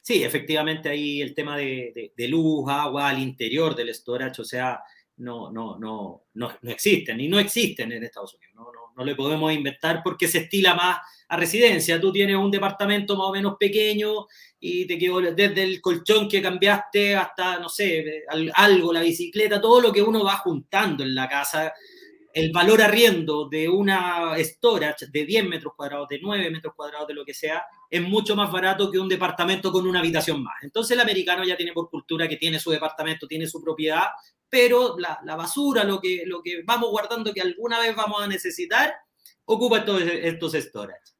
Sí, 0.00 0.22
efectivamente 0.22 0.88
hay 0.90 1.22
el 1.22 1.34
tema 1.34 1.56
de, 1.56 2.12
de 2.16 2.28
luz, 2.28 2.70
agua 2.70 3.08
al 3.08 3.18
interior 3.18 3.74
del 3.74 3.92
storage, 3.92 4.40
o 4.40 4.44
sea, 4.44 4.80
no, 5.18 5.50
no, 5.50 5.78
no, 5.78 6.24
no, 6.34 6.52
existen 6.64 7.20
y 7.20 7.28
no 7.28 7.38
existen 7.38 7.92
en 7.92 8.04
Estados 8.04 8.34
Unidos. 8.34 8.54
No, 8.54 8.64
no, 8.64 8.92
no 8.96 9.04
le 9.04 9.14
podemos 9.14 9.52
inventar 9.52 10.02
porque 10.04 10.28
se 10.28 10.38
estila 10.38 10.74
más 10.74 10.98
a 11.28 11.36
residencia. 11.36 12.00
Tú 12.00 12.12
tienes 12.12 12.36
un 12.36 12.50
departamento 12.50 13.16
más 13.16 13.28
o 13.28 13.32
menos 13.32 13.56
pequeño 13.58 14.26
y 14.60 14.86
te 14.86 14.98
quedó 14.98 15.20
desde 15.20 15.62
el 15.62 15.80
colchón 15.80 16.28
que 16.28 16.42
cambiaste 16.42 17.16
hasta, 17.16 17.58
no 17.58 17.68
sé, 17.68 18.24
algo, 18.54 18.92
la 18.92 19.00
bicicleta, 19.00 19.60
todo 19.60 19.80
lo 19.80 19.92
que 19.92 20.02
uno 20.02 20.24
va 20.24 20.36
juntando 20.38 21.02
en 21.02 21.14
la 21.14 21.28
casa 21.28 21.72
el 22.36 22.52
valor 22.52 22.82
arriendo 22.82 23.48
de 23.48 23.66
una 23.66 24.34
storage 24.36 25.06
de 25.06 25.24
10 25.24 25.48
metros 25.48 25.72
cuadrados, 25.74 26.06
de 26.06 26.18
9 26.20 26.50
metros 26.50 26.74
cuadrados, 26.76 27.08
de 27.08 27.14
lo 27.14 27.24
que 27.24 27.32
sea, 27.32 27.64
es 27.88 28.02
mucho 28.02 28.36
más 28.36 28.52
barato 28.52 28.90
que 28.90 28.98
un 28.98 29.08
departamento 29.08 29.72
con 29.72 29.86
una 29.86 30.00
habitación 30.00 30.42
más. 30.42 30.56
Entonces 30.60 30.94
el 30.94 31.00
americano 31.00 31.44
ya 31.44 31.56
tiene 31.56 31.72
por 31.72 31.88
cultura 31.88 32.28
que 32.28 32.36
tiene 32.36 32.60
su 32.60 32.70
departamento, 32.70 33.26
tiene 33.26 33.46
su 33.46 33.62
propiedad, 33.62 34.08
pero 34.48 34.96
la, 34.98 35.36
basura, 35.36 35.84
lo 35.84 36.00
que, 36.00 36.24
lo 36.26 36.42
que 36.42 36.62
vamos 36.64 36.90
guardando 36.90 37.32
que 37.32 37.40
alguna 37.40 37.80
vez 37.80 37.94
vamos 37.94 38.22
a 38.22 38.26
necesitar, 38.26 38.94
ocupa 39.44 39.84
todos 39.84 40.02
estos 40.02 40.52
storage. 40.54 41.14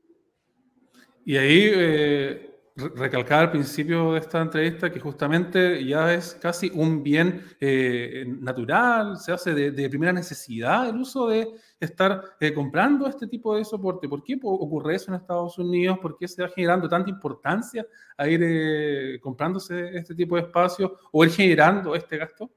Y 1.24 1.36
ahí 1.36 1.70
eh, 1.74 2.57
recalcar 2.77 3.40
al 3.40 3.51
principio 3.51 4.12
de 4.12 4.19
esta 4.20 4.43
entrevista 4.43 4.93
que 4.93 5.01
justamente 5.01 5.82
ya 5.85 6.12
es 6.12 6.35
casi 6.35 6.70
un 6.74 7.03
bien 7.03 7.43
eh, 7.59 8.24
natural, 8.27 9.16
se 9.16 9.32
hace 9.32 9.55
de, 9.55 9.89
primera 9.89 10.12
necesidad 10.12 10.89
el 10.89 10.97
uso 10.97 11.28
de 11.28 11.48
estar 11.81 12.23
eh, 12.39 12.53
comprando 12.53 13.07
este 13.07 13.27
tipo 13.27 13.57
de 13.57 13.65
soporte. 13.65 14.09
¿Por 14.09 14.23
qué 14.23 14.39
ocurre 14.43 14.97
eso 14.97 15.11
en 15.11 15.20
Estados 15.20 15.59
Unidos? 15.59 15.98
¿Por 16.01 16.19
qué 16.19 16.28
se 16.28 16.43
va 16.43 16.48
generando 16.48 16.86
tanta 16.89 17.09
importancia 17.09 17.86
a 18.16 18.28
ir 18.28 18.40
eh, 18.43 19.19
comprándose 19.23 19.97
este 19.97 20.15
tipo 20.15 20.36
de 20.36 20.43
espacios 20.43 20.93
o 21.12 21.24
ir 21.24 21.31
generando 21.31 21.94
este 21.94 22.19
gasto? 22.19 22.51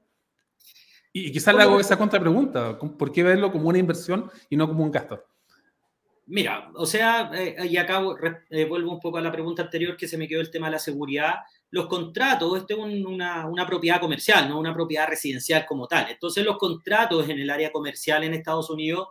Y, 1.12 1.32
quizás 1.32 1.54
le 1.54 1.62
hago 1.62 1.80
esa 1.80 1.98
contrapregunta, 1.98 2.78
¿por 2.78 3.12
qué 3.12 3.22
verlo 3.22 3.50
como 3.50 3.68
una 3.68 3.78
inversión 3.78 4.30
y 4.48 4.56
no 4.56 4.68
como 4.68 4.84
un 4.84 4.92
gasto? 4.92 5.24
Mira, 6.26 6.70
o 6.76 6.86
sea, 6.86 7.32
eh, 7.34 7.66
y 7.68 7.76
acá 7.76 8.00
eh, 8.50 8.64
vuelvo 8.64 8.92
un 8.92 9.00
poco 9.00 9.18
a 9.18 9.20
la 9.20 9.32
pregunta 9.32 9.62
anterior 9.62 9.96
que 9.96 10.06
se 10.06 10.16
me 10.16 10.28
quedó 10.28 10.40
el 10.40 10.50
tema 10.50 10.68
de 10.68 10.72
la 10.72 10.78
seguridad. 10.78 11.34
Los 11.70 11.88
contratos, 11.88 12.56
esto 12.56 12.74
es 12.74 13.04
una, 13.04 13.46
una, 13.46 13.66
propiedad 13.66 14.00
comercial, 14.00 14.48
no 14.48 14.60
una 14.60 14.72
propiedad 14.72 15.08
residencial 15.08 15.66
como 15.66 15.88
tal. 15.88 16.08
Entonces, 16.08 16.44
los 16.44 16.56
contratos 16.56 17.28
en 17.28 17.40
el 17.40 17.50
área 17.50 17.72
comercial 17.72 18.22
en 18.22 18.34
Estados 18.34 18.70
Unidos 18.70 19.08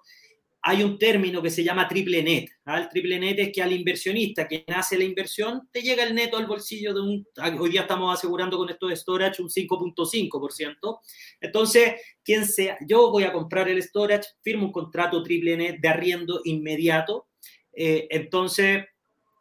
hay 0.62 0.84
un 0.84 0.98
término 0.98 1.42
que 1.42 1.50
se 1.50 1.64
llama 1.64 1.88
triple 1.88 2.22
net. 2.22 2.50
¿ah? 2.66 2.80
El 2.80 2.90
triple 2.90 3.20
net 3.20 3.40
es 3.40 3.52
que 3.54 3.62
al 3.62 3.72
inversionista, 3.72 4.48
quien 4.48 4.64
hace 4.68 4.98
la 4.98 5.06
inversión, 5.06 5.70
te 5.72 5.82
llega 5.82 6.04
el 6.04 6.14
neto 6.14 6.38
al 6.38 6.48
bolsillo 6.48 6.94
de 6.94 7.02
un, 7.02 7.28
hoy 7.60 7.70
día 7.70 7.82
estamos 7.82 8.18
asegurando 8.18 8.58
con 8.58 8.70
esto 8.70 8.88
de 8.88 8.96
storage 8.96 9.42
un 9.42 9.50
5.5%. 9.50 11.00
Entonces, 11.40 11.94
quien 12.24 12.46
sea, 12.46 12.78
yo 12.86 13.10
voy 13.10 13.24
a 13.24 13.32
comprar 13.32 13.70
el 13.70 13.82
storage, 13.82 14.28
firmo 14.42 14.66
un 14.66 14.72
contrato 14.72 15.24
triple 15.24 15.56
net 15.56 15.80
de 15.80 15.88
arriendo 15.88 16.42
inmediato. 16.44 17.28
Eh, 17.72 18.08
entonces, 18.10 18.86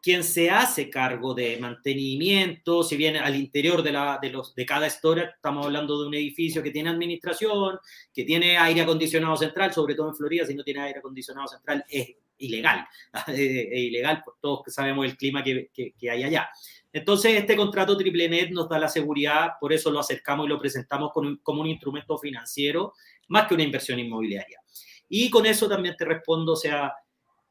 quien 0.09 0.25
se 0.25 0.49
hace 0.49 0.89
cargo 0.89 1.35
de 1.35 1.59
mantenimiento, 1.59 2.83
si 2.83 2.97
bien 2.97 3.19
al 3.19 3.37
interior 3.37 3.83
de, 3.83 3.93
la, 3.93 4.19
de, 4.23 4.31
los, 4.31 4.55
de 4.55 4.65
cada 4.65 4.89
storage, 4.89 5.33
estamos 5.35 5.67
hablando 5.67 6.01
de 6.01 6.09
un 6.09 6.15
edificio 6.15 6.63
que 6.63 6.71
tiene 6.71 6.89
administración, 6.89 7.79
que 8.11 8.25
tiene 8.25 8.57
aire 8.57 8.81
acondicionado 8.81 9.37
central, 9.37 9.71
sobre 9.75 9.95
todo 9.95 10.09
en 10.09 10.15
Florida, 10.15 10.47
si 10.47 10.55
no 10.55 10.65
tiene 10.65 10.81
aire 10.81 11.01
acondicionado 11.01 11.47
central 11.47 11.85
es 11.91 12.09
ilegal, 12.39 12.87
es 13.27 13.37
ilegal, 13.37 14.23
pues 14.25 14.39
todos 14.41 14.63
sabemos 14.69 15.05
el 15.05 15.15
clima 15.15 15.45
que, 15.45 15.69
que, 15.75 16.11
hay 16.11 16.23
allá. 16.23 16.49
Entonces, 16.91 17.35
este 17.35 17.55
contrato 17.55 17.95
triple 17.95 18.31
net 18.31 18.49
nos 18.49 18.67
da 18.67 18.79
la 18.79 18.89
seguridad, 18.89 19.51
por 19.61 19.75
eso 19.75 19.91
lo 19.91 20.01
acercamos 20.01 20.47
y 20.47 20.49
lo 20.49 20.59
presentamos 20.59 21.13
como 21.13 21.61
un 21.61 21.67
instrumento 21.67 22.17
financiero, 22.17 22.95
más 23.29 23.47
que 23.47 23.53
una 23.53 23.65
inversión 23.65 23.99
inmobiliaria. 23.99 24.59
Y 25.07 25.29
con 25.29 25.45
eso 25.45 25.69
también 25.69 25.97
te 25.99 26.07
respondo, 26.07 26.55
o 26.55 26.57
sea, 26.57 26.95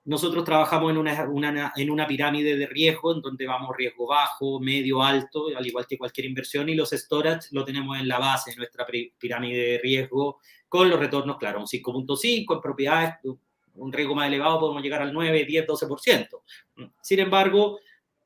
nosotros 0.08 0.46
trabajamos 0.46 0.92
en 0.92 0.98
una, 0.98 1.74
en 1.76 1.90
una 1.90 2.08
pirámide 2.08 2.56
de 2.56 2.66
riesgo, 2.66 3.14
en 3.14 3.22
donde 3.22 3.46
vamos 3.46 3.76
riesgo 3.76 4.08
bajo, 4.08 4.58
medio, 4.58 5.04
alto, 5.04 5.48
al 5.54 5.68
igual 5.68 5.86
que 5.86 5.98
cualquier 5.98 6.28
inversión, 6.28 6.70
y 6.70 6.76
los 6.76 6.92
storage 6.92 7.50
lo 7.52 7.66
tenemos 7.66 8.00
en 8.00 8.08
la 8.08 8.18
base 8.18 8.52
de 8.52 8.56
nuestra 8.56 8.86
pirámide 8.86 9.72
de 9.72 9.78
riesgo, 9.80 10.40
con 10.70 10.90
los 10.90 10.98
retornos, 10.98 11.38
claro, 11.38 11.60
un 11.60 11.68
5.5, 11.68 12.56
en 12.56 12.62
propiedades, 12.62 13.16
un 13.76 13.92
riesgo 13.92 14.16
más 14.16 14.28
elevado 14.28 14.62
podemos 14.62 14.82
llegar 14.82 15.02
al 15.02 15.14
9, 15.14 15.44
10, 15.44 15.68
12%. 15.68 16.42
Sin 17.02 17.20
embargo, 17.20 17.80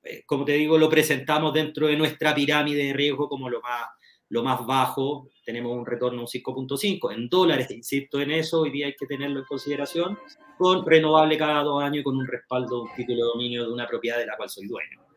eh, 0.04 0.22
como 0.28 0.46
te 0.46 0.54
digo, 0.54 0.78
lo 0.78 0.88
presentamos 0.88 1.52
dentro 1.52 1.88
de 1.88 1.98
nuestra 1.98 2.36
pirámide 2.36 2.86
de 2.86 2.94
riesgo 2.94 3.28
como 3.28 3.50
lo 3.50 3.60
más, 3.60 3.88
lo 4.30 4.44
más 4.44 4.64
bajo, 4.68 5.30
tenemos 5.52 5.78
un 5.78 5.86
retorno 5.86 6.22
un 6.22 6.28
5.5 6.28 7.14
en 7.14 7.28
dólares, 7.28 7.70
insisto 7.72 8.22
en 8.22 8.32
eso, 8.32 8.62
hoy 8.62 8.72
día 8.72 8.86
hay 8.86 8.96
que 8.98 9.06
tenerlo 9.06 9.40
en 9.40 9.46
consideración, 9.46 10.18
con 10.58 10.86
renovable 10.86 11.38
cada 11.38 11.62
dos 11.64 11.84
años 11.84 12.00
y 12.00 12.04
con 12.04 12.16
un 12.16 12.26
respaldo, 12.26 12.84
un 12.84 12.90
título 12.96 13.18
de 13.18 13.24
dominio 13.34 13.66
de 13.66 13.74
una 13.74 13.86
propiedad 13.86 14.18
de 14.18 14.28
la 14.28 14.38
cual 14.38 14.50
soy 14.50 14.66
dueño. 14.66 15.11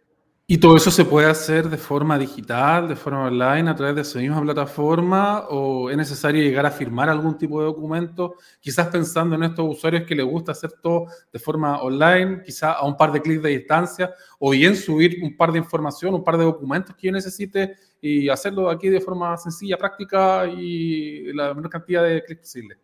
¿Y 0.47 0.59
todo 0.59 0.77
eso 0.77 0.91
se 0.91 1.07
puede 1.07 1.27
hacer 1.27 1.71
de 1.71 1.79
forma 1.79 2.19
digital, 2.19 2.87
de 2.87 2.97
forma 2.97 3.29
online, 3.29 3.71
a 3.71 3.75
través 3.75 3.95
de 3.95 4.03
esa 4.03 4.19
misma 4.19 4.43
plataforma? 4.43 5.47
¿O 5.49 5.89
es 5.89 5.97
necesario 5.97 6.43
llegar 6.43 6.67
a 6.67 6.71
firmar 6.71 7.09
algún 7.09 7.39
tipo 7.39 7.61
de 7.61 7.65
documento? 7.65 8.35
Quizás 8.61 8.89
pensando 8.89 9.37
en 9.37 9.45
estos 9.45 9.67
usuarios 9.67 10.03
que 10.03 10.15
les 10.15 10.27
gusta 10.27 10.53
hacer 10.53 10.73
todo 10.83 11.07
de 11.33 11.39
forma 11.39 11.81
online, 11.81 12.43
quizás 12.45 12.77
a 12.79 12.85
un 12.85 12.95
par 12.95 13.11
de 13.11 13.23
clics 13.23 13.43
de 13.43 13.49
distancia, 13.57 14.15
o 14.39 14.51
bien 14.51 14.77
subir 14.77 15.19
un 15.23 15.35
par 15.35 15.51
de 15.51 15.61
información, 15.61 16.13
un 16.13 16.23
par 16.23 16.37
de 16.37 16.45
documentos 16.45 16.95
que 16.95 17.07
yo 17.07 17.13
necesite 17.15 17.77
y 18.03 18.29
hacerlo 18.29 18.69
aquí 18.69 18.91
de 18.91 19.01
forma 19.01 19.35
sencilla, 19.39 19.79
práctica 19.79 20.47
y 20.47 21.33
la 21.33 21.55
menor 21.55 21.71
cantidad 21.71 22.05
de 22.05 22.23
clics 22.23 22.43
posible. 22.43 22.77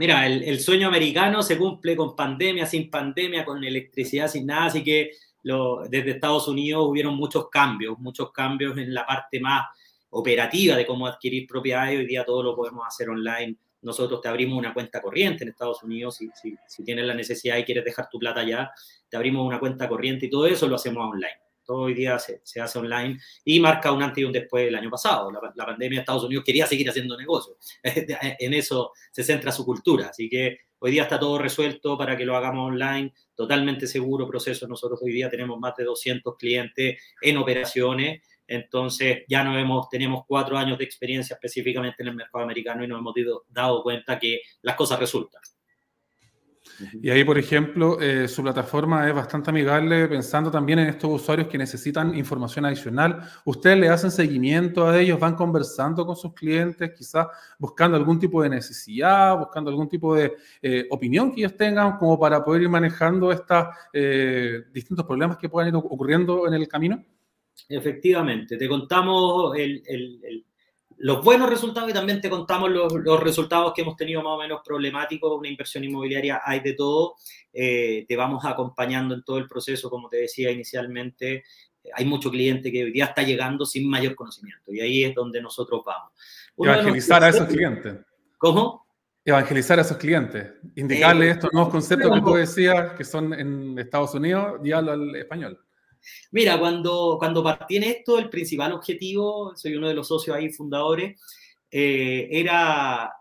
Mira, 0.00 0.26
el, 0.26 0.42
el 0.42 0.58
sueño 0.58 0.88
americano 0.88 1.44
se 1.44 1.56
cumple 1.56 1.94
con 1.94 2.16
pandemia, 2.16 2.66
sin 2.66 2.90
pandemia, 2.90 3.44
con 3.44 3.62
electricidad, 3.62 4.26
sin 4.26 4.46
nada, 4.46 4.66
así 4.66 4.82
que 4.82 5.12
desde 5.42 6.10
Estados 6.10 6.48
Unidos 6.48 6.86
hubieron 6.86 7.14
muchos 7.16 7.48
cambios, 7.48 7.98
muchos 7.98 8.32
cambios 8.32 8.76
en 8.76 8.92
la 8.92 9.06
parte 9.06 9.40
más 9.40 9.66
operativa 10.10 10.76
de 10.76 10.86
cómo 10.86 11.06
adquirir 11.06 11.46
propiedades. 11.46 11.98
Hoy 11.98 12.06
día 12.06 12.24
todo 12.24 12.42
lo 12.42 12.56
podemos 12.56 12.86
hacer 12.86 13.08
online. 13.08 13.56
Nosotros 13.82 14.20
te 14.20 14.28
abrimos 14.28 14.58
una 14.58 14.74
cuenta 14.74 15.00
corriente 15.00 15.44
en 15.44 15.50
Estados 15.50 15.82
Unidos. 15.82 16.16
Si, 16.16 16.28
si, 16.34 16.56
si 16.66 16.84
tienes 16.84 17.04
la 17.04 17.14
necesidad 17.14 17.56
y 17.56 17.64
quieres 17.64 17.84
dejar 17.84 18.08
tu 18.10 18.18
plata 18.18 18.40
allá, 18.40 18.70
te 19.08 19.16
abrimos 19.16 19.46
una 19.46 19.60
cuenta 19.60 19.88
corriente 19.88 20.26
y 20.26 20.30
todo 20.30 20.46
eso 20.46 20.66
lo 20.66 20.76
hacemos 20.76 21.04
online. 21.04 21.40
Todo 21.64 21.82
hoy 21.82 21.94
día 21.94 22.18
se, 22.18 22.40
se 22.44 22.60
hace 22.62 22.78
online 22.78 23.20
y 23.44 23.60
marca 23.60 23.92
un 23.92 24.02
antes 24.02 24.22
y 24.22 24.24
un 24.24 24.32
después 24.32 24.64
del 24.64 24.74
año 24.74 24.90
pasado. 24.90 25.30
La, 25.30 25.40
la 25.54 25.66
pandemia 25.66 25.98
de 25.98 26.00
Estados 26.00 26.24
Unidos 26.24 26.44
quería 26.44 26.66
seguir 26.66 26.88
haciendo 26.88 27.16
negocios. 27.16 27.58
en 27.82 28.54
eso 28.54 28.92
se 29.12 29.22
centra 29.22 29.52
su 29.52 29.64
cultura. 29.64 30.08
Así 30.08 30.28
que 30.30 30.67
Hoy 30.80 30.92
día 30.92 31.02
está 31.02 31.18
todo 31.18 31.38
resuelto 31.38 31.98
para 31.98 32.16
que 32.16 32.24
lo 32.24 32.36
hagamos 32.36 32.68
online, 32.68 33.12
totalmente 33.34 33.86
seguro 33.88 34.28
proceso. 34.28 34.68
Nosotros 34.68 35.00
hoy 35.02 35.12
día 35.12 35.28
tenemos 35.28 35.58
más 35.58 35.74
de 35.76 35.84
200 35.84 36.36
clientes 36.36 37.02
en 37.20 37.36
operaciones, 37.36 38.22
entonces 38.46 39.24
ya 39.28 39.42
nos 39.42 39.56
hemos, 39.58 39.88
tenemos 39.88 40.24
cuatro 40.26 40.56
años 40.56 40.78
de 40.78 40.84
experiencia 40.84 41.34
específicamente 41.34 42.02
en 42.02 42.08
el 42.08 42.14
mercado 42.14 42.44
americano 42.44 42.84
y 42.84 42.88
nos 42.88 43.00
hemos 43.00 43.14
dado 43.48 43.82
cuenta 43.82 44.18
que 44.18 44.40
las 44.62 44.76
cosas 44.76 45.00
resultan. 45.00 45.42
Y 47.02 47.10
ahí, 47.10 47.24
por 47.24 47.38
ejemplo, 47.38 48.00
eh, 48.00 48.28
su 48.28 48.42
plataforma 48.42 49.08
es 49.08 49.14
bastante 49.14 49.50
amigable 49.50 50.06
pensando 50.08 50.50
también 50.50 50.78
en 50.78 50.88
estos 50.88 51.10
usuarios 51.10 51.48
que 51.48 51.58
necesitan 51.58 52.16
información 52.16 52.64
adicional. 52.66 53.20
Ustedes 53.44 53.78
le 53.78 53.88
hacen 53.88 54.10
seguimiento 54.10 54.86
a 54.86 54.98
ellos, 54.98 55.18
van 55.18 55.34
conversando 55.34 56.06
con 56.06 56.16
sus 56.16 56.32
clientes, 56.34 56.92
quizás 56.96 57.26
buscando 57.58 57.96
algún 57.96 58.18
tipo 58.18 58.42
de 58.42 58.50
necesidad, 58.50 59.38
buscando 59.38 59.70
algún 59.70 59.88
tipo 59.88 60.14
de 60.14 60.36
eh, 60.62 60.86
opinión 60.90 61.32
que 61.32 61.40
ellos 61.40 61.56
tengan 61.56 61.96
como 61.96 62.18
para 62.18 62.44
poder 62.44 62.62
ir 62.62 62.68
manejando 62.68 63.32
estos 63.32 63.66
eh, 63.92 64.64
distintos 64.72 65.04
problemas 65.04 65.36
que 65.36 65.48
puedan 65.48 65.68
ir 65.68 65.74
ocurriendo 65.74 66.46
en 66.46 66.54
el 66.54 66.68
camino. 66.68 67.04
Efectivamente, 67.68 68.56
te 68.56 68.68
contamos 68.68 69.56
el, 69.56 69.82
el 69.86 70.44
los 70.98 71.24
buenos 71.24 71.48
resultados 71.48 71.88
y 71.90 71.92
también 71.92 72.20
te 72.20 72.28
contamos 72.28 72.70
los, 72.70 72.92
los, 72.92 73.20
resultados 73.20 73.72
que 73.74 73.82
hemos 73.82 73.96
tenido 73.96 74.22
más 74.22 74.32
o 74.32 74.38
menos 74.38 74.60
problemáticos. 74.64 75.38
Una 75.38 75.48
inversión 75.48 75.84
inmobiliaria 75.84 76.40
hay 76.44 76.60
de 76.60 76.72
todo. 76.72 77.14
Eh, 77.52 78.04
te 78.08 78.16
vamos 78.16 78.44
acompañando 78.44 79.14
en 79.14 79.22
todo 79.22 79.38
el 79.38 79.46
proceso, 79.46 79.88
como 79.88 80.08
te 80.08 80.16
decía 80.18 80.50
inicialmente. 80.50 81.44
Hay 81.94 82.04
mucho 82.04 82.30
cliente 82.30 82.72
que 82.72 82.84
hoy 82.84 82.90
día 82.90 83.06
está 83.06 83.22
llegando 83.22 83.64
sin 83.64 83.88
mayor 83.88 84.14
conocimiento 84.16 84.72
y 84.72 84.80
ahí 84.80 85.04
es 85.04 85.14
donde 85.14 85.40
nosotros 85.40 85.82
vamos. 85.86 86.12
Uno 86.56 86.72
Evangelizar 86.72 87.22
a 87.22 87.28
esos 87.28 87.46
clientes. 87.46 87.94
¿Cómo? 88.36 88.86
Evangelizar 89.24 89.78
a 89.78 89.82
esos 89.82 89.96
clientes. 89.98 90.52
Indicarles 90.74 91.28
eh, 91.28 91.32
estos 91.32 91.52
nuevos 91.52 91.70
conceptos 91.70 92.12
que 92.12 92.20
tú 92.20 92.34
decías 92.34 92.92
que 92.94 93.04
son 93.04 93.32
en 93.32 93.78
Estados 93.78 94.14
Unidos 94.14 94.60
y 94.64 94.72
al 94.72 95.14
español. 95.14 95.60
Mira, 96.30 96.58
cuando, 96.58 97.16
cuando 97.18 97.42
partí 97.42 97.76
en 97.76 97.84
esto, 97.84 98.18
el 98.18 98.28
principal 98.28 98.72
objetivo, 98.72 99.54
soy 99.56 99.76
uno 99.76 99.88
de 99.88 99.94
los 99.94 100.08
socios 100.08 100.36
ahí 100.36 100.50
fundadores, 100.50 101.20
eh, 101.70 102.28
era 102.30 103.12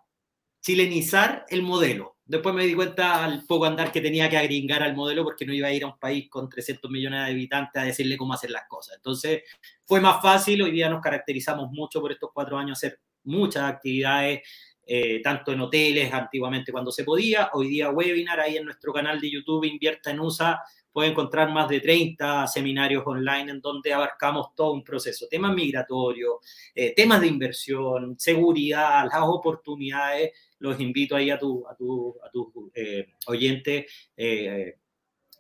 chilenizar 0.62 1.46
el 1.50 1.62
modelo. 1.62 2.18
Después 2.26 2.54
me 2.54 2.66
di 2.66 2.74
cuenta 2.74 3.24
al 3.24 3.46
poco 3.46 3.66
andar 3.66 3.90
que 3.90 4.02
tenía 4.02 4.30
que 4.30 4.36
agringar 4.36 4.84
al 4.84 4.96
modelo 4.96 5.24
porque 5.24 5.46
no 5.46 5.54
iba 5.54 5.70
a 5.70 5.74
ir 5.74 5.86
a 5.86 5.88
un 5.88 5.98
país 5.98 6.30
con 6.30 6.50
300 6.50 6.92
millones 6.92 7.26
de 7.26 7.32
habitantes 7.32 7.82
a 7.82 7.86
decirle 7.86 8.18
cómo 8.18 8.34
hacer 8.34 8.52
las 8.52 8.68
cosas. 8.68 8.98
Entonces 8.98 9.44
fue 9.86 10.02
más 10.02 10.22
fácil, 10.22 10.62
hoy 10.62 10.72
día 10.72 10.90
nos 10.90 11.02
caracterizamos 11.02 11.72
mucho 11.72 12.02
por 12.02 12.12
estos 12.12 12.32
cuatro 12.34 12.58
años 12.58 12.78
hacer 12.78 13.00
muchas 13.24 13.64
actividades, 13.64 14.42
eh, 14.86 15.22
tanto 15.22 15.54
en 15.54 15.62
hoteles 15.62 16.14
antiguamente 16.14 16.74
cuando 16.74 16.92
se 16.92 17.06
podía, 17.06 17.50
hoy 17.54 17.70
día 17.70 17.90
webinar 17.90 18.42
ahí 18.42 18.58
en 18.58 18.66
nuestro 18.66 18.92
canal 18.92 19.22
de 19.22 19.32
YouTube 19.32 19.64
Invierta 19.64 20.12
en 20.12 20.20
USA 20.20 20.62
puede 20.98 21.12
encontrar 21.12 21.52
más 21.52 21.70
de 21.70 21.80
30 21.80 22.48
seminarios 22.48 23.04
online 23.06 23.52
en 23.52 23.62
donde 23.62 23.94
abarcamos 23.94 24.56
todo 24.56 24.74
un 24.74 24.84
proceso, 24.84 25.28
temas 25.30 25.54
migratorios, 25.54 26.38
eh, 26.74 26.92
temas 26.96 27.22
de 27.22 27.28
inversión, 27.28 28.16
seguridad, 28.18 29.04
las 29.04 29.22
oportunidades. 29.22 30.32
Los 30.58 30.80
invito 30.80 31.16
ahí 31.16 31.30
a 31.30 31.38
tu, 31.38 31.68
a 31.68 31.76
tu, 31.76 32.18
a 32.24 32.32
eh, 32.74 33.14
oyente, 33.28 33.86
eh, 34.18 34.80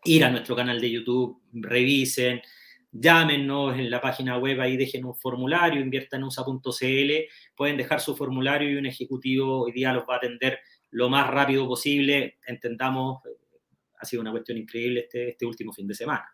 ir 0.03 0.23
a 0.25 0.29
nuestro 0.29 0.55
canal 0.55 0.79
de 0.79 0.91
YouTube, 0.91 1.41
revisen, 1.53 2.39
llámenos 2.91 3.79
en 3.79 3.89
la 3.89 3.99
página 3.99 4.37
web, 4.37 4.61
ahí 4.61 4.77
dejen 4.77 5.05
un 5.05 5.15
formulario, 5.15 5.81
inviertanusa.cl, 5.81 7.11
pueden 7.55 7.77
dejar 7.77 7.99
su 7.99 8.15
formulario 8.15 8.69
y 8.69 8.75
un 8.75 8.85
ejecutivo 8.85 9.63
hoy 9.63 9.71
día 9.71 9.91
los 9.91 10.03
va 10.07 10.13
a 10.13 10.17
atender 10.17 10.59
lo 10.91 11.09
más 11.09 11.27
rápido 11.27 11.67
posible. 11.67 12.37
Entendamos 12.45 13.23
ha 13.97 14.05
sido 14.05 14.21
una 14.21 14.31
cuestión 14.31 14.57
increíble 14.57 15.01
este, 15.01 15.29
este 15.29 15.45
último 15.45 15.73
fin 15.73 15.87
de 15.87 15.95
semana. 15.95 16.25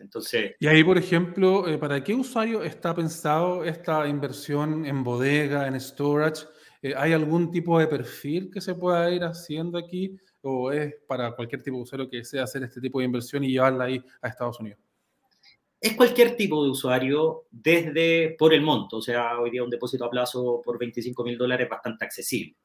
Entonces, 0.00 0.54
y 0.60 0.66
ahí, 0.66 0.84
por 0.84 0.98
ejemplo, 0.98 1.66
eh, 1.66 1.78
¿para 1.78 2.04
qué 2.04 2.14
usuario 2.14 2.62
está 2.62 2.94
pensado 2.94 3.64
esta 3.64 4.06
inversión 4.06 4.84
en 4.84 5.02
bodega, 5.02 5.66
en 5.66 5.80
storage? 5.80 6.44
Eh, 6.82 6.92
¿Hay 6.96 7.12
algún 7.12 7.50
tipo 7.50 7.78
de 7.78 7.86
perfil 7.86 8.50
que 8.50 8.60
se 8.60 8.74
pueda 8.74 9.10
ir 9.10 9.24
haciendo 9.24 9.78
aquí? 9.78 10.16
¿O 10.42 10.70
es 10.70 10.94
para 11.06 11.32
cualquier 11.32 11.62
tipo 11.62 11.76
de 11.76 11.82
usuario 11.84 12.10
que 12.10 12.18
desea 12.18 12.44
hacer 12.44 12.64
este 12.64 12.80
tipo 12.80 12.98
de 12.98 13.06
inversión 13.06 13.44
y 13.44 13.52
llevarla 13.52 13.84
ahí 13.84 14.02
a 14.20 14.28
Estados 14.28 14.60
Unidos? 14.60 14.80
Es 15.80 15.94
cualquier 15.94 16.36
tipo 16.36 16.62
de 16.62 16.70
usuario 16.70 17.46
desde 17.50 18.36
por 18.38 18.52
el 18.52 18.60
monto. 18.60 18.98
O 18.98 19.02
sea, 19.02 19.40
hoy 19.40 19.50
día 19.50 19.64
un 19.64 19.70
depósito 19.70 20.04
a 20.04 20.10
plazo 20.10 20.60
por 20.62 20.78
25 20.78 21.24
mil 21.24 21.38
dólares 21.38 21.64
es 21.64 21.70
bastante 21.70 22.04
accesible. 22.04 22.56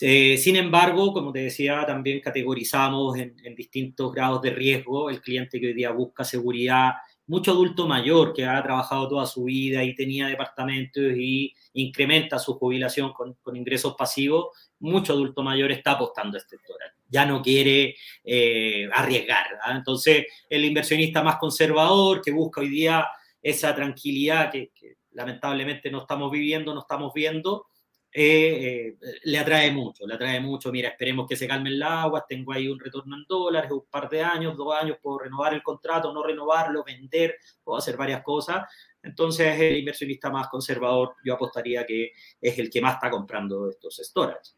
Eh, 0.00 0.36
sin 0.36 0.56
embargo, 0.56 1.12
como 1.12 1.32
te 1.32 1.40
decía, 1.40 1.84
también 1.86 2.20
categorizamos 2.20 3.16
en, 3.16 3.34
en, 3.42 3.54
distintos 3.54 4.12
grados 4.12 4.42
de 4.42 4.50
riesgo 4.50 5.08
el 5.08 5.22
cliente 5.22 5.58
que 5.58 5.68
hoy 5.68 5.72
día 5.72 5.90
busca 5.90 6.22
seguridad, 6.22 6.92
mucho 7.26 7.52
adulto 7.52 7.88
mayor 7.88 8.32
que 8.32 8.44
ha 8.44 8.62
trabajado 8.62 9.08
toda 9.08 9.26
su 9.26 9.44
vida 9.44 9.82
y 9.82 9.94
tenía 9.94 10.26
departamentos 10.28 11.02
y 11.16 11.52
incrementa 11.72 12.38
su 12.38 12.54
jubilación 12.54 13.12
con, 13.12 13.34
con 13.42 13.56
ingresos 13.56 13.94
pasivos, 13.96 14.48
mucho 14.78 15.12
adulto 15.12 15.42
mayor 15.42 15.72
está 15.72 15.92
apostando 15.92 16.36
a 16.36 16.40
este 16.40 16.56
sector. 16.56 16.76
Ya 17.08 17.24
no 17.24 17.42
quiere 17.42 17.96
eh, 18.24 18.88
arriesgar. 18.92 19.46
¿verdad? 19.50 19.76
Entonces, 19.76 20.26
el 20.48 20.64
inversionista 20.64 21.22
más 21.22 21.36
conservador 21.36 22.20
que 22.22 22.32
busca 22.32 22.60
hoy 22.60 22.68
día 22.68 23.06
esa 23.42 23.74
tranquilidad 23.74 24.50
que, 24.50 24.70
que 24.74 24.96
lamentablemente 25.12 25.90
no 25.90 26.00
estamos 26.00 26.30
viviendo, 26.30 26.74
no 26.74 26.80
estamos 26.80 27.12
viendo, 27.14 27.66
eh, 28.18 28.96
eh, 28.98 29.18
le 29.24 29.38
atrae 29.38 29.70
mucho, 29.70 30.06
le 30.06 30.14
atrae 30.14 30.40
mucho. 30.40 30.72
Mira, 30.72 30.88
esperemos 30.88 31.28
que 31.28 31.36
se 31.36 31.46
calmen 31.46 31.74
el 31.74 31.82
agua, 31.82 32.24
tengo 32.26 32.50
ahí 32.50 32.66
un 32.66 32.80
retorno 32.80 33.14
en 33.14 33.24
dólares, 33.28 33.70
un 33.70 33.84
par 33.90 34.08
de 34.08 34.22
años, 34.22 34.56
dos 34.56 34.74
años, 34.74 34.96
puedo 35.02 35.18
renovar 35.18 35.52
el 35.52 35.62
contrato, 35.62 36.10
no 36.14 36.22
renovarlo, 36.22 36.82
vender, 36.82 37.36
puedo 37.62 37.76
hacer 37.76 37.94
varias 37.94 38.22
cosas. 38.22 38.66
Entonces, 39.02 39.60
el 39.60 39.76
inversionista 39.76 40.30
más 40.30 40.48
conservador, 40.48 41.16
yo 41.22 41.34
apostaría 41.34 41.84
que 41.84 42.12
es 42.40 42.58
el 42.58 42.70
que 42.70 42.80
más 42.80 42.94
está 42.94 43.10
comprando 43.10 43.68
estos 43.68 44.00
storage 44.02 44.52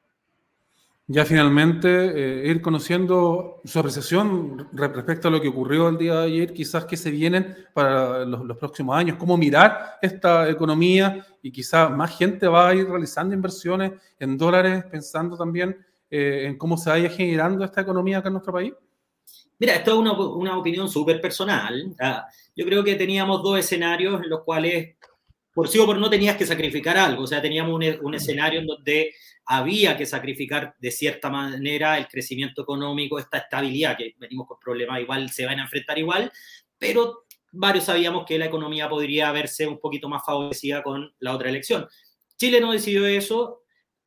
ya 1.10 1.24
finalmente 1.24 1.88
eh, 1.88 2.50
ir 2.50 2.60
conociendo 2.60 3.62
su 3.64 3.78
apreciación 3.78 4.68
respecto 4.72 5.28
a 5.28 5.30
lo 5.30 5.40
que 5.40 5.48
ocurrió 5.48 5.88
el 5.88 5.96
día 5.96 6.20
de 6.20 6.26
ayer, 6.26 6.52
quizás 6.52 6.84
que 6.84 6.98
se 6.98 7.10
vienen 7.10 7.56
para 7.72 8.26
los, 8.26 8.58
próximos 8.58 8.94
años, 8.94 9.16
cómo 9.16 9.38
mirar 9.38 9.96
esta 10.02 10.50
economía 10.50 11.26
y 11.42 11.50
quizás 11.50 11.90
más 11.90 12.16
gente 12.16 12.46
va 12.46 12.68
a 12.68 12.74
ir 12.74 12.86
realizando 12.86 13.34
inversiones 13.34 13.92
en 14.18 14.36
dólares, 14.36 14.84
pensando 14.90 15.34
también 15.34 15.78
eh, 16.10 16.44
en 16.46 16.58
cómo 16.58 16.76
se 16.76 16.90
vaya 16.90 17.08
generando 17.08 17.64
esta 17.64 17.80
economía 17.80 18.18
acá 18.18 18.28
en 18.28 18.34
nuestro 18.34 18.52
país. 18.52 18.74
Mira, 19.58 19.76
esto 19.76 19.92
es 19.92 19.98
una, 19.98 20.58
opinión 20.58 20.90
súper 20.90 21.22
personal. 21.22 21.94
Yo 22.54 22.66
creo 22.66 22.84
que 22.84 22.96
teníamos 22.96 23.42
dos 23.42 23.58
escenarios 23.58 24.22
en 24.22 24.28
los 24.28 24.44
cuales, 24.44 24.96
por 25.54 25.68
sí 25.68 25.78
o 25.78 25.86
por 25.86 25.96
no, 25.96 26.10
tenías 26.10 26.36
que 26.36 26.46
sacrificar 26.46 26.98
algo. 26.98 27.24
O 27.24 27.26
sea, 27.26 27.40
teníamos 27.40 27.74
un, 27.74 28.06
un 28.06 28.14
escenario 28.14 28.60
en 28.60 28.66
donde 28.66 29.14
había 29.50 29.96
que 29.96 30.04
sacrificar 30.04 30.74
de 30.78 30.90
cierta 30.90 31.30
manera 31.30 31.96
el 31.96 32.06
crecimiento 32.06 32.60
económico, 32.60 33.18
esta 33.18 33.38
estabilidad, 33.38 33.96
que 33.96 34.14
venimos 34.18 34.46
con 34.46 34.58
problemas 34.60 35.00
igual, 35.00 35.30
se 35.30 35.46
van 35.46 35.58
a 35.58 35.62
enfrentar 35.62 35.98
igual, 35.98 36.30
pero 36.78 37.24
varios 37.50 37.86
sabíamos 37.86 38.26
que 38.26 38.38
la 38.38 38.44
economía 38.44 38.90
podría 38.90 39.32
verse 39.32 39.66
un 39.66 39.80
poquito 39.80 40.06
más 40.06 40.22
favorecida 40.22 40.82
con 40.82 41.14
la 41.20 41.34
otra 41.34 41.48
elección. 41.48 41.88
Chile 42.36 42.60
no 42.60 42.72
decidió 42.72 43.06
eso, 43.06 43.62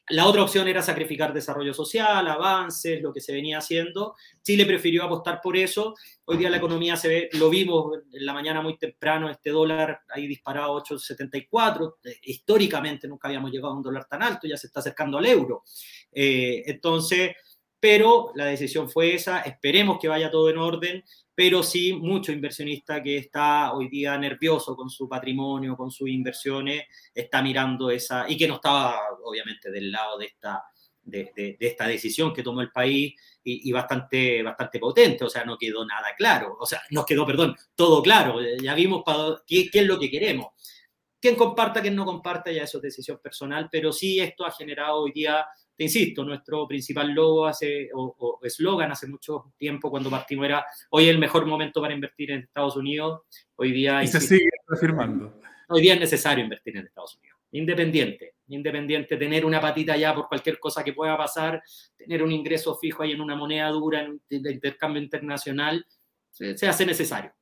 la 0.10 0.26
otra 0.26 0.44
opción 0.44 0.68
era 0.68 0.82
sacrificar 0.82 1.34
desarrollo 1.34 1.74
social, 1.74 2.28
avances, 2.28 3.02
lo 3.02 3.14
que 3.14 3.22
se 3.22 3.32
venía 3.32 3.60
haciendo. 3.60 4.16
Chile 4.42 4.66
prefirió 4.66 5.04
apostar 5.04 5.40
por 5.42 5.56
eso. 5.56 5.96
Hoy 6.26 6.38
día 6.38 6.50
la 6.50 6.58
economía 6.58 6.96
se 6.98 7.08
ve, 7.08 7.30
lo 7.34 7.50
vimos 7.50 8.00
en 8.12 8.26
la 8.26 8.34
mañana 8.34 8.62
muy 8.62 8.78
temprano, 8.78 9.30
este 9.30 9.52
dólar 9.52 10.02
ahí 10.10 10.28
disparado 10.28 10.78
a 10.78 10.84
8,74. 10.84 11.96
Históricamente 12.24 13.08
nunca 13.08 13.28
habíamos 13.28 13.52
llegado 13.52 13.74
a 13.74 13.78
un 13.78 13.84
dólar 13.84 14.06
tan 14.08 14.24
alto, 14.24 14.48
ya 14.48 14.58
se 14.58 14.68
está 14.68 14.80
acercando 14.80 15.18
al 15.18 15.26
euro. 15.26 15.64
Eh, 16.12 16.64
entonces, 16.66 17.36
pero 17.80 18.32
la 18.36 18.46
decisión 18.46 18.90
fue 18.90 19.16
esa. 19.16 19.42
Esperemos 19.42 19.98
que 20.00 20.08
vaya 20.08 20.30
todo 20.30 20.50
en 20.50 20.58
orden 20.58 21.04
pero 21.42 21.64
sí 21.64 21.92
mucho 21.94 22.32
inversionista 22.32 23.02
que 23.02 23.18
está 23.18 23.74
hoy 23.74 23.90
día 23.90 24.16
nervioso 24.16 24.76
con 24.76 24.92
su 24.92 25.10
patrimonio, 25.10 25.76
con 25.76 25.90
sus 25.90 26.08
inversiones, 26.08 26.84
está 27.16 27.42
mirando 27.42 27.90
esa, 27.90 28.30
y 28.30 28.38
que 28.38 28.48
no 28.48 28.58
estaba 28.58 29.00
obviamente 29.24 29.72
del 29.72 29.92
lado 29.92 30.20
de 30.20 30.28
esta, 30.28 30.64
de, 31.02 31.32
de, 31.36 31.58
esta 31.60 31.88
decisión 31.88 32.32
que 32.32 32.44
tomó 32.44 32.62
el 32.62 32.70
país 32.70 33.16
y, 33.44 33.68
y, 33.68 33.72
bastante, 33.72 34.44
bastante 34.44 34.78
potente, 34.78 35.24
o 35.24 35.30
sea, 35.32 35.44
no 35.44 35.58
quedó 35.58 35.84
nada 35.84 36.14
claro, 36.16 36.58
o 36.60 36.66
sea, 36.68 36.80
nos 36.92 37.08
quedó, 37.08 37.26
perdón, 37.26 37.56
todo 37.74 38.04
claro, 38.04 38.36
ya 38.62 38.76
vimos 38.76 39.02
para, 39.04 39.42
qué, 39.48 39.68
qué 39.72 39.80
es 39.80 39.88
lo 39.88 39.98
que 39.98 40.12
queremos. 40.12 40.50
Quien 41.20 41.34
comparta, 41.34 41.82
quien 41.82 41.96
no 41.96 42.06
comparta, 42.06 42.52
ya 42.52 42.66
eso 42.66 42.78
es 42.78 42.84
decisión 42.84 43.18
personal, 43.18 43.68
pero 43.72 43.92
sí 43.92 44.20
esto 44.20 44.46
ha 44.46 44.52
generado 44.52 45.02
hoy 45.02 45.12
día 45.12 45.44
te 45.76 45.84
insisto, 45.84 46.24
nuestro 46.24 46.68
principal 46.68 47.12
logo 47.12 47.48
hace, 47.48 47.90
o 47.94 48.40
eslogan 48.44 48.92
hace 48.92 49.08
mucho 49.08 49.54
tiempo 49.58 49.90
cuando 49.90 50.10
partimos 50.10 50.46
era 50.46 50.66
hoy 50.90 51.06
es 51.06 51.10
el 51.10 51.18
mejor 51.18 51.46
momento 51.46 51.82
para 51.82 51.94
invertir 51.94 52.32
en 52.32 52.42
Estados 52.42 52.76
Unidos. 52.76 53.22
Hoy 53.56 53.72
día... 53.72 54.04
Y 54.04 54.08
se 54.08 54.20
sigue 54.20 54.50
afirmando. 54.68 55.40
Hoy 55.70 55.82
día 55.82 55.94
es 55.94 56.00
necesario 56.00 56.44
invertir 56.44 56.78
en 56.78 56.86
Estados 56.86 57.18
Unidos. 57.18 57.40
Independiente, 57.54 58.36
independiente, 58.48 59.18
tener 59.18 59.46
una 59.46 59.60
patita 59.60 59.98
ya 59.98 60.14
por 60.14 60.28
cualquier 60.28 60.60
cosa 60.60 60.84
que 60.84 60.94
pueda 60.94 61.18
pasar, 61.18 61.62
tener 61.98 62.24
un 62.24 62.32
ingreso 62.32 62.78
fijo 62.78 63.04
ahí 63.04 63.12
en 63.12 63.22
una 63.22 63.36
moneda 63.36 63.68
dura 63.70 64.08
de 64.30 64.52
intercambio 64.52 65.02
internacional, 65.02 65.86
se, 66.30 66.58
se 66.58 66.68
hace 66.68 66.86
necesario. 66.86 67.34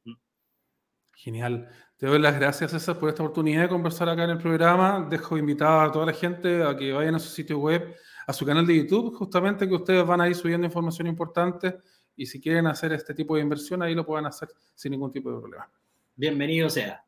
Genial. 1.16 1.70
Te 1.98 2.08
doy 2.08 2.18
las 2.18 2.40
gracias, 2.40 2.72
César, 2.72 2.98
por 2.98 3.10
esta 3.10 3.24
oportunidad 3.24 3.64
de 3.64 3.68
conversar 3.68 4.08
acá 4.08 4.24
en 4.24 4.30
el 4.30 4.38
programa. 4.38 5.06
Dejo 5.10 5.38
invitada 5.38 5.84
a 5.84 5.92
toda 5.92 6.06
la 6.06 6.14
gente 6.14 6.64
a 6.64 6.78
que 6.78 6.94
vayan 6.94 7.16
a 7.16 7.20
su 7.20 7.30
sitio 7.30 7.60
web 7.60 7.94
a 8.30 8.34
su 8.34 8.46
canal 8.46 8.68
de 8.68 8.78
YouTube, 8.78 9.16
justamente 9.16 9.68
que 9.68 9.74
ustedes 9.74 10.06
van 10.06 10.22
a 10.22 10.30
ir 10.30 10.36
subiendo 10.36 10.68
información 10.68 11.08
importante 11.08 11.80
y 12.16 12.28
si 12.28 12.40
quieren 12.40 12.68
hacer 12.68 12.94
este 12.94 13.16
tipo 13.16 13.36
de 13.36 13.42
inversión, 13.42 13.82
ahí 13.82 13.96
lo 13.96 14.06
pueden 14.06 14.28
hacer 14.28 14.50
sin 14.76 14.92
ningún 14.92 15.10
tipo 15.12 15.32
de 15.32 15.40
problema. 15.40 15.68
Bienvenido 16.16 16.70
sea. 16.70 17.04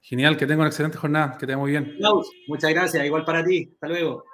Genial, 0.00 0.38
que 0.38 0.46
tenga 0.46 0.60
una 0.60 0.70
excelente 0.70 0.96
jornada, 0.96 1.36
que 1.36 1.46
te 1.46 1.54
muy 1.54 1.72
bien. 1.72 1.98
muchas 2.48 2.70
gracias, 2.70 3.04
igual 3.04 3.26
para 3.26 3.44
ti. 3.44 3.72
Hasta 3.74 3.88
luego. 3.88 4.24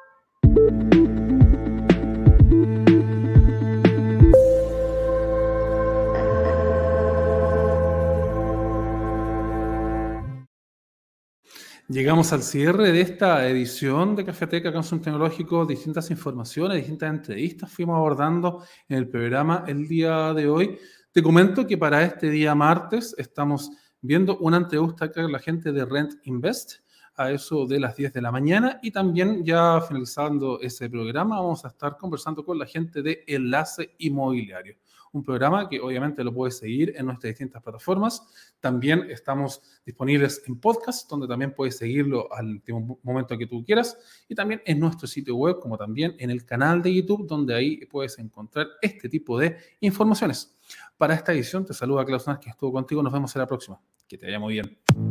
Llegamos 11.91 12.35
al 12.35 12.43
cierre 12.43 12.93
de 12.93 13.01
esta 13.01 13.49
edición 13.49 14.15
de 14.15 14.23
Cafeteca 14.23 14.71
Consum 14.71 15.01
Tecnológico, 15.01 15.65
distintas 15.65 16.11
informaciones, 16.11 16.77
distintas 16.77 17.09
entrevistas 17.09 17.73
fuimos 17.73 17.97
abordando 17.97 18.63
en 18.91 18.99
el 18.99 19.09
programa 19.09 19.65
el 19.67 19.89
día 19.89 20.35
de 20.35 20.51
hoy. 20.51 20.79
Te 21.13 21.23
comento 21.23 21.67
que 21.67 21.79
para 21.79 22.03
este 22.03 22.29
día 22.29 22.55
martes 22.55 23.15
estamos 23.17 23.71
viendo 24.03 24.37
una 24.37 24.59
entrevista 24.59 25.11
con 25.11 25.33
la 25.33 25.39
gente 25.39 25.73
de 25.73 25.87
Rent 25.87 26.13
Invest 26.25 26.81
a 27.17 27.31
eso 27.31 27.65
de 27.65 27.81
las 27.81 27.97
10 27.97 28.13
de 28.13 28.21
la 28.21 28.33
mañana 28.33 28.79
y 28.83 28.91
también 28.91 29.43
ya 29.43 29.81
finalizando 29.81 30.61
ese 30.61 30.91
programa 30.91 31.41
vamos 31.41 31.65
a 31.65 31.69
estar 31.69 31.97
conversando 31.97 32.45
con 32.45 32.59
la 32.59 32.67
gente 32.67 33.01
de 33.01 33.25
Enlace 33.27 33.95
Inmobiliario 33.97 34.77
un 35.19 35.25
programa 35.25 35.69
que 35.69 35.81
obviamente 35.81 36.25
lo 36.25 36.33
puedes 36.33 36.59
seguir 36.59 36.95
en 36.97 37.07
nuestras 37.07 37.33
distintas 37.33 37.63
plataformas. 37.63 38.23
También 38.61 39.07
estamos 39.11 39.61
disponibles 39.85 40.43
en 40.47 40.59
podcast, 40.59 41.09
donde 41.11 41.27
también 41.27 41.55
puedes 41.55 41.77
seguirlo 41.77 42.33
al 42.33 42.63
momento 43.03 43.37
que 43.37 43.47
tú 43.47 43.65
quieras, 43.65 43.99
y 44.29 44.35
también 44.35 44.63
en 44.65 44.81
nuestro 44.81 45.07
sitio 45.07 45.37
web, 45.37 45.59
como 45.61 45.77
también 45.77 46.15
en 46.19 46.31
el 46.31 46.45
canal 46.45 46.83
de 46.83 46.95
YouTube, 46.95 47.27
donde 47.27 47.55
ahí 47.55 47.85
puedes 47.87 48.19
encontrar 48.19 48.69
este 48.81 49.09
tipo 49.09 49.39
de 49.39 49.57
informaciones. 49.81 50.57
Para 50.97 51.15
esta 51.15 51.33
edición 51.33 51.65
te 51.65 51.75
saluda 51.75 52.05
Klaus 52.05 52.27
Nas, 52.27 52.39
que 52.39 52.51
estuvo 52.51 52.73
contigo. 52.73 53.03
Nos 53.03 53.13
vemos 53.13 53.35
en 53.35 53.41
la 53.41 53.47
próxima. 53.47 53.81
Que 54.07 54.17
te 54.17 54.27
vaya 54.27 54.39
muy 54.39 54.55
bien. 54.55 55.08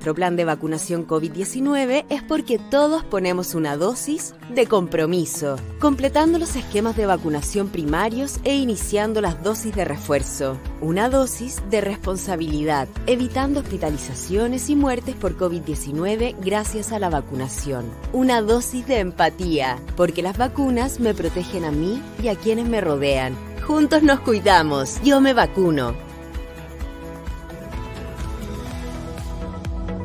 Nuestro 0.00 0.14
plan 0.14 0.34
de 0.34 0.46
vacunación 0.46 1.06
COVID-19 1.06 2.06
es 2.08 2.22
porque 2.22 2.58
todos 2.58 3.04
ponemos 3.04 3.54
una 3.54 3.76
dosis 3.76 4.34
de 4.48 4.66
compromiso, 4.66 5.56
completando 5.78 6.38
los 6.38 6.56
esquemas 6.56 6.96
de 6.96 7.04
vacunación 7.04 7.68
primarios 7.68 8.40
e 8.44 8.56
iniciando 8.56 9.20
las 9.20 9.42
dosis 9.42 9.74
de 9.74 9.84
refuerzo. 9.84 10.56
Una 10.80 11.10
dosis 11.10 11.60
de 11.68 11.82
responsabilidad, 11.82 12.88
evitando 13.06 13.60
hospitalizaciones 13.60 14.70
y 14.70 14.74
muertes 14.74 15.16
por 15.16 15.36
COVID-19 15.36 16.34
gracias 16.40 16.92
a 16.92 16.98
la 16.98 17.10
vacunación. 17.10 17.84
Una 18.14 18.40
dosis 18.40 18.86
de 18.86 19.00
empatía, 19.00 19.78
porque 19.98 20.22
las 20.22 20.38
vacunas 20.38 20.98
me 20.98 21.12
protegen 21.12 21.66
a 21.66 21.72
mí 21.72 22.00
y 22.22 22.28
a 22.28 22.36
quienes 22.36 22.66
me 22.66 22.80
rodean. 22.80 23.36
Juntos 23.66 24.02
nos 24.02 24.20
cuidamos. 24.20 24.98
Yo 25.04 25.20
me 25.20 25.34
vacuno. 25.34 26.09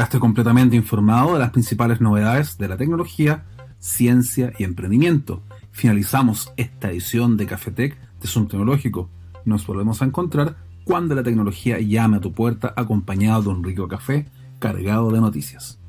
Quedaste 0.00 0.18
completamente 0.18 0.76
informado 0.76 1.34
de 1.34 1.40
las 1.40 1.50
principales 1.50 2.00
novedades 2.00 2.56
de 2.56 2.68
la 2.68 2.78
tecnología, 2.78 3.44
ciencia 3.80 4.50
y 4.58 4.64
emprendimiento. 4.64 5.42
Finalizamos 5.72 6.54
esta 6.56 6.90
edición 6.90 7.36
de 7.36 7.44
Cafetec 7.44 7.98
de 8.18 8.26
Zoom 8.26 8.48
Tecnológico. 8.48 9.10
Nos 9.44 9.66
volvemos 9.66 10.00
a 10.00 10.06
encontrar 10.06 10.56
cuando 10.84 11.14
la 11.14 11.22
tecnología 11.22 11.78
llame 11.80 12.16
a 12.16 12.20
tu 12.22 12.32
puerta 12.32 12.72
acompañado 12.78 13.42
de 13.42 13.48
un 13.50 13.62
rico 13.62 13.88
café 13.88 14.26
cargado 14.58 15.10
de 15.10 15.20
noticias. 15.20 15.79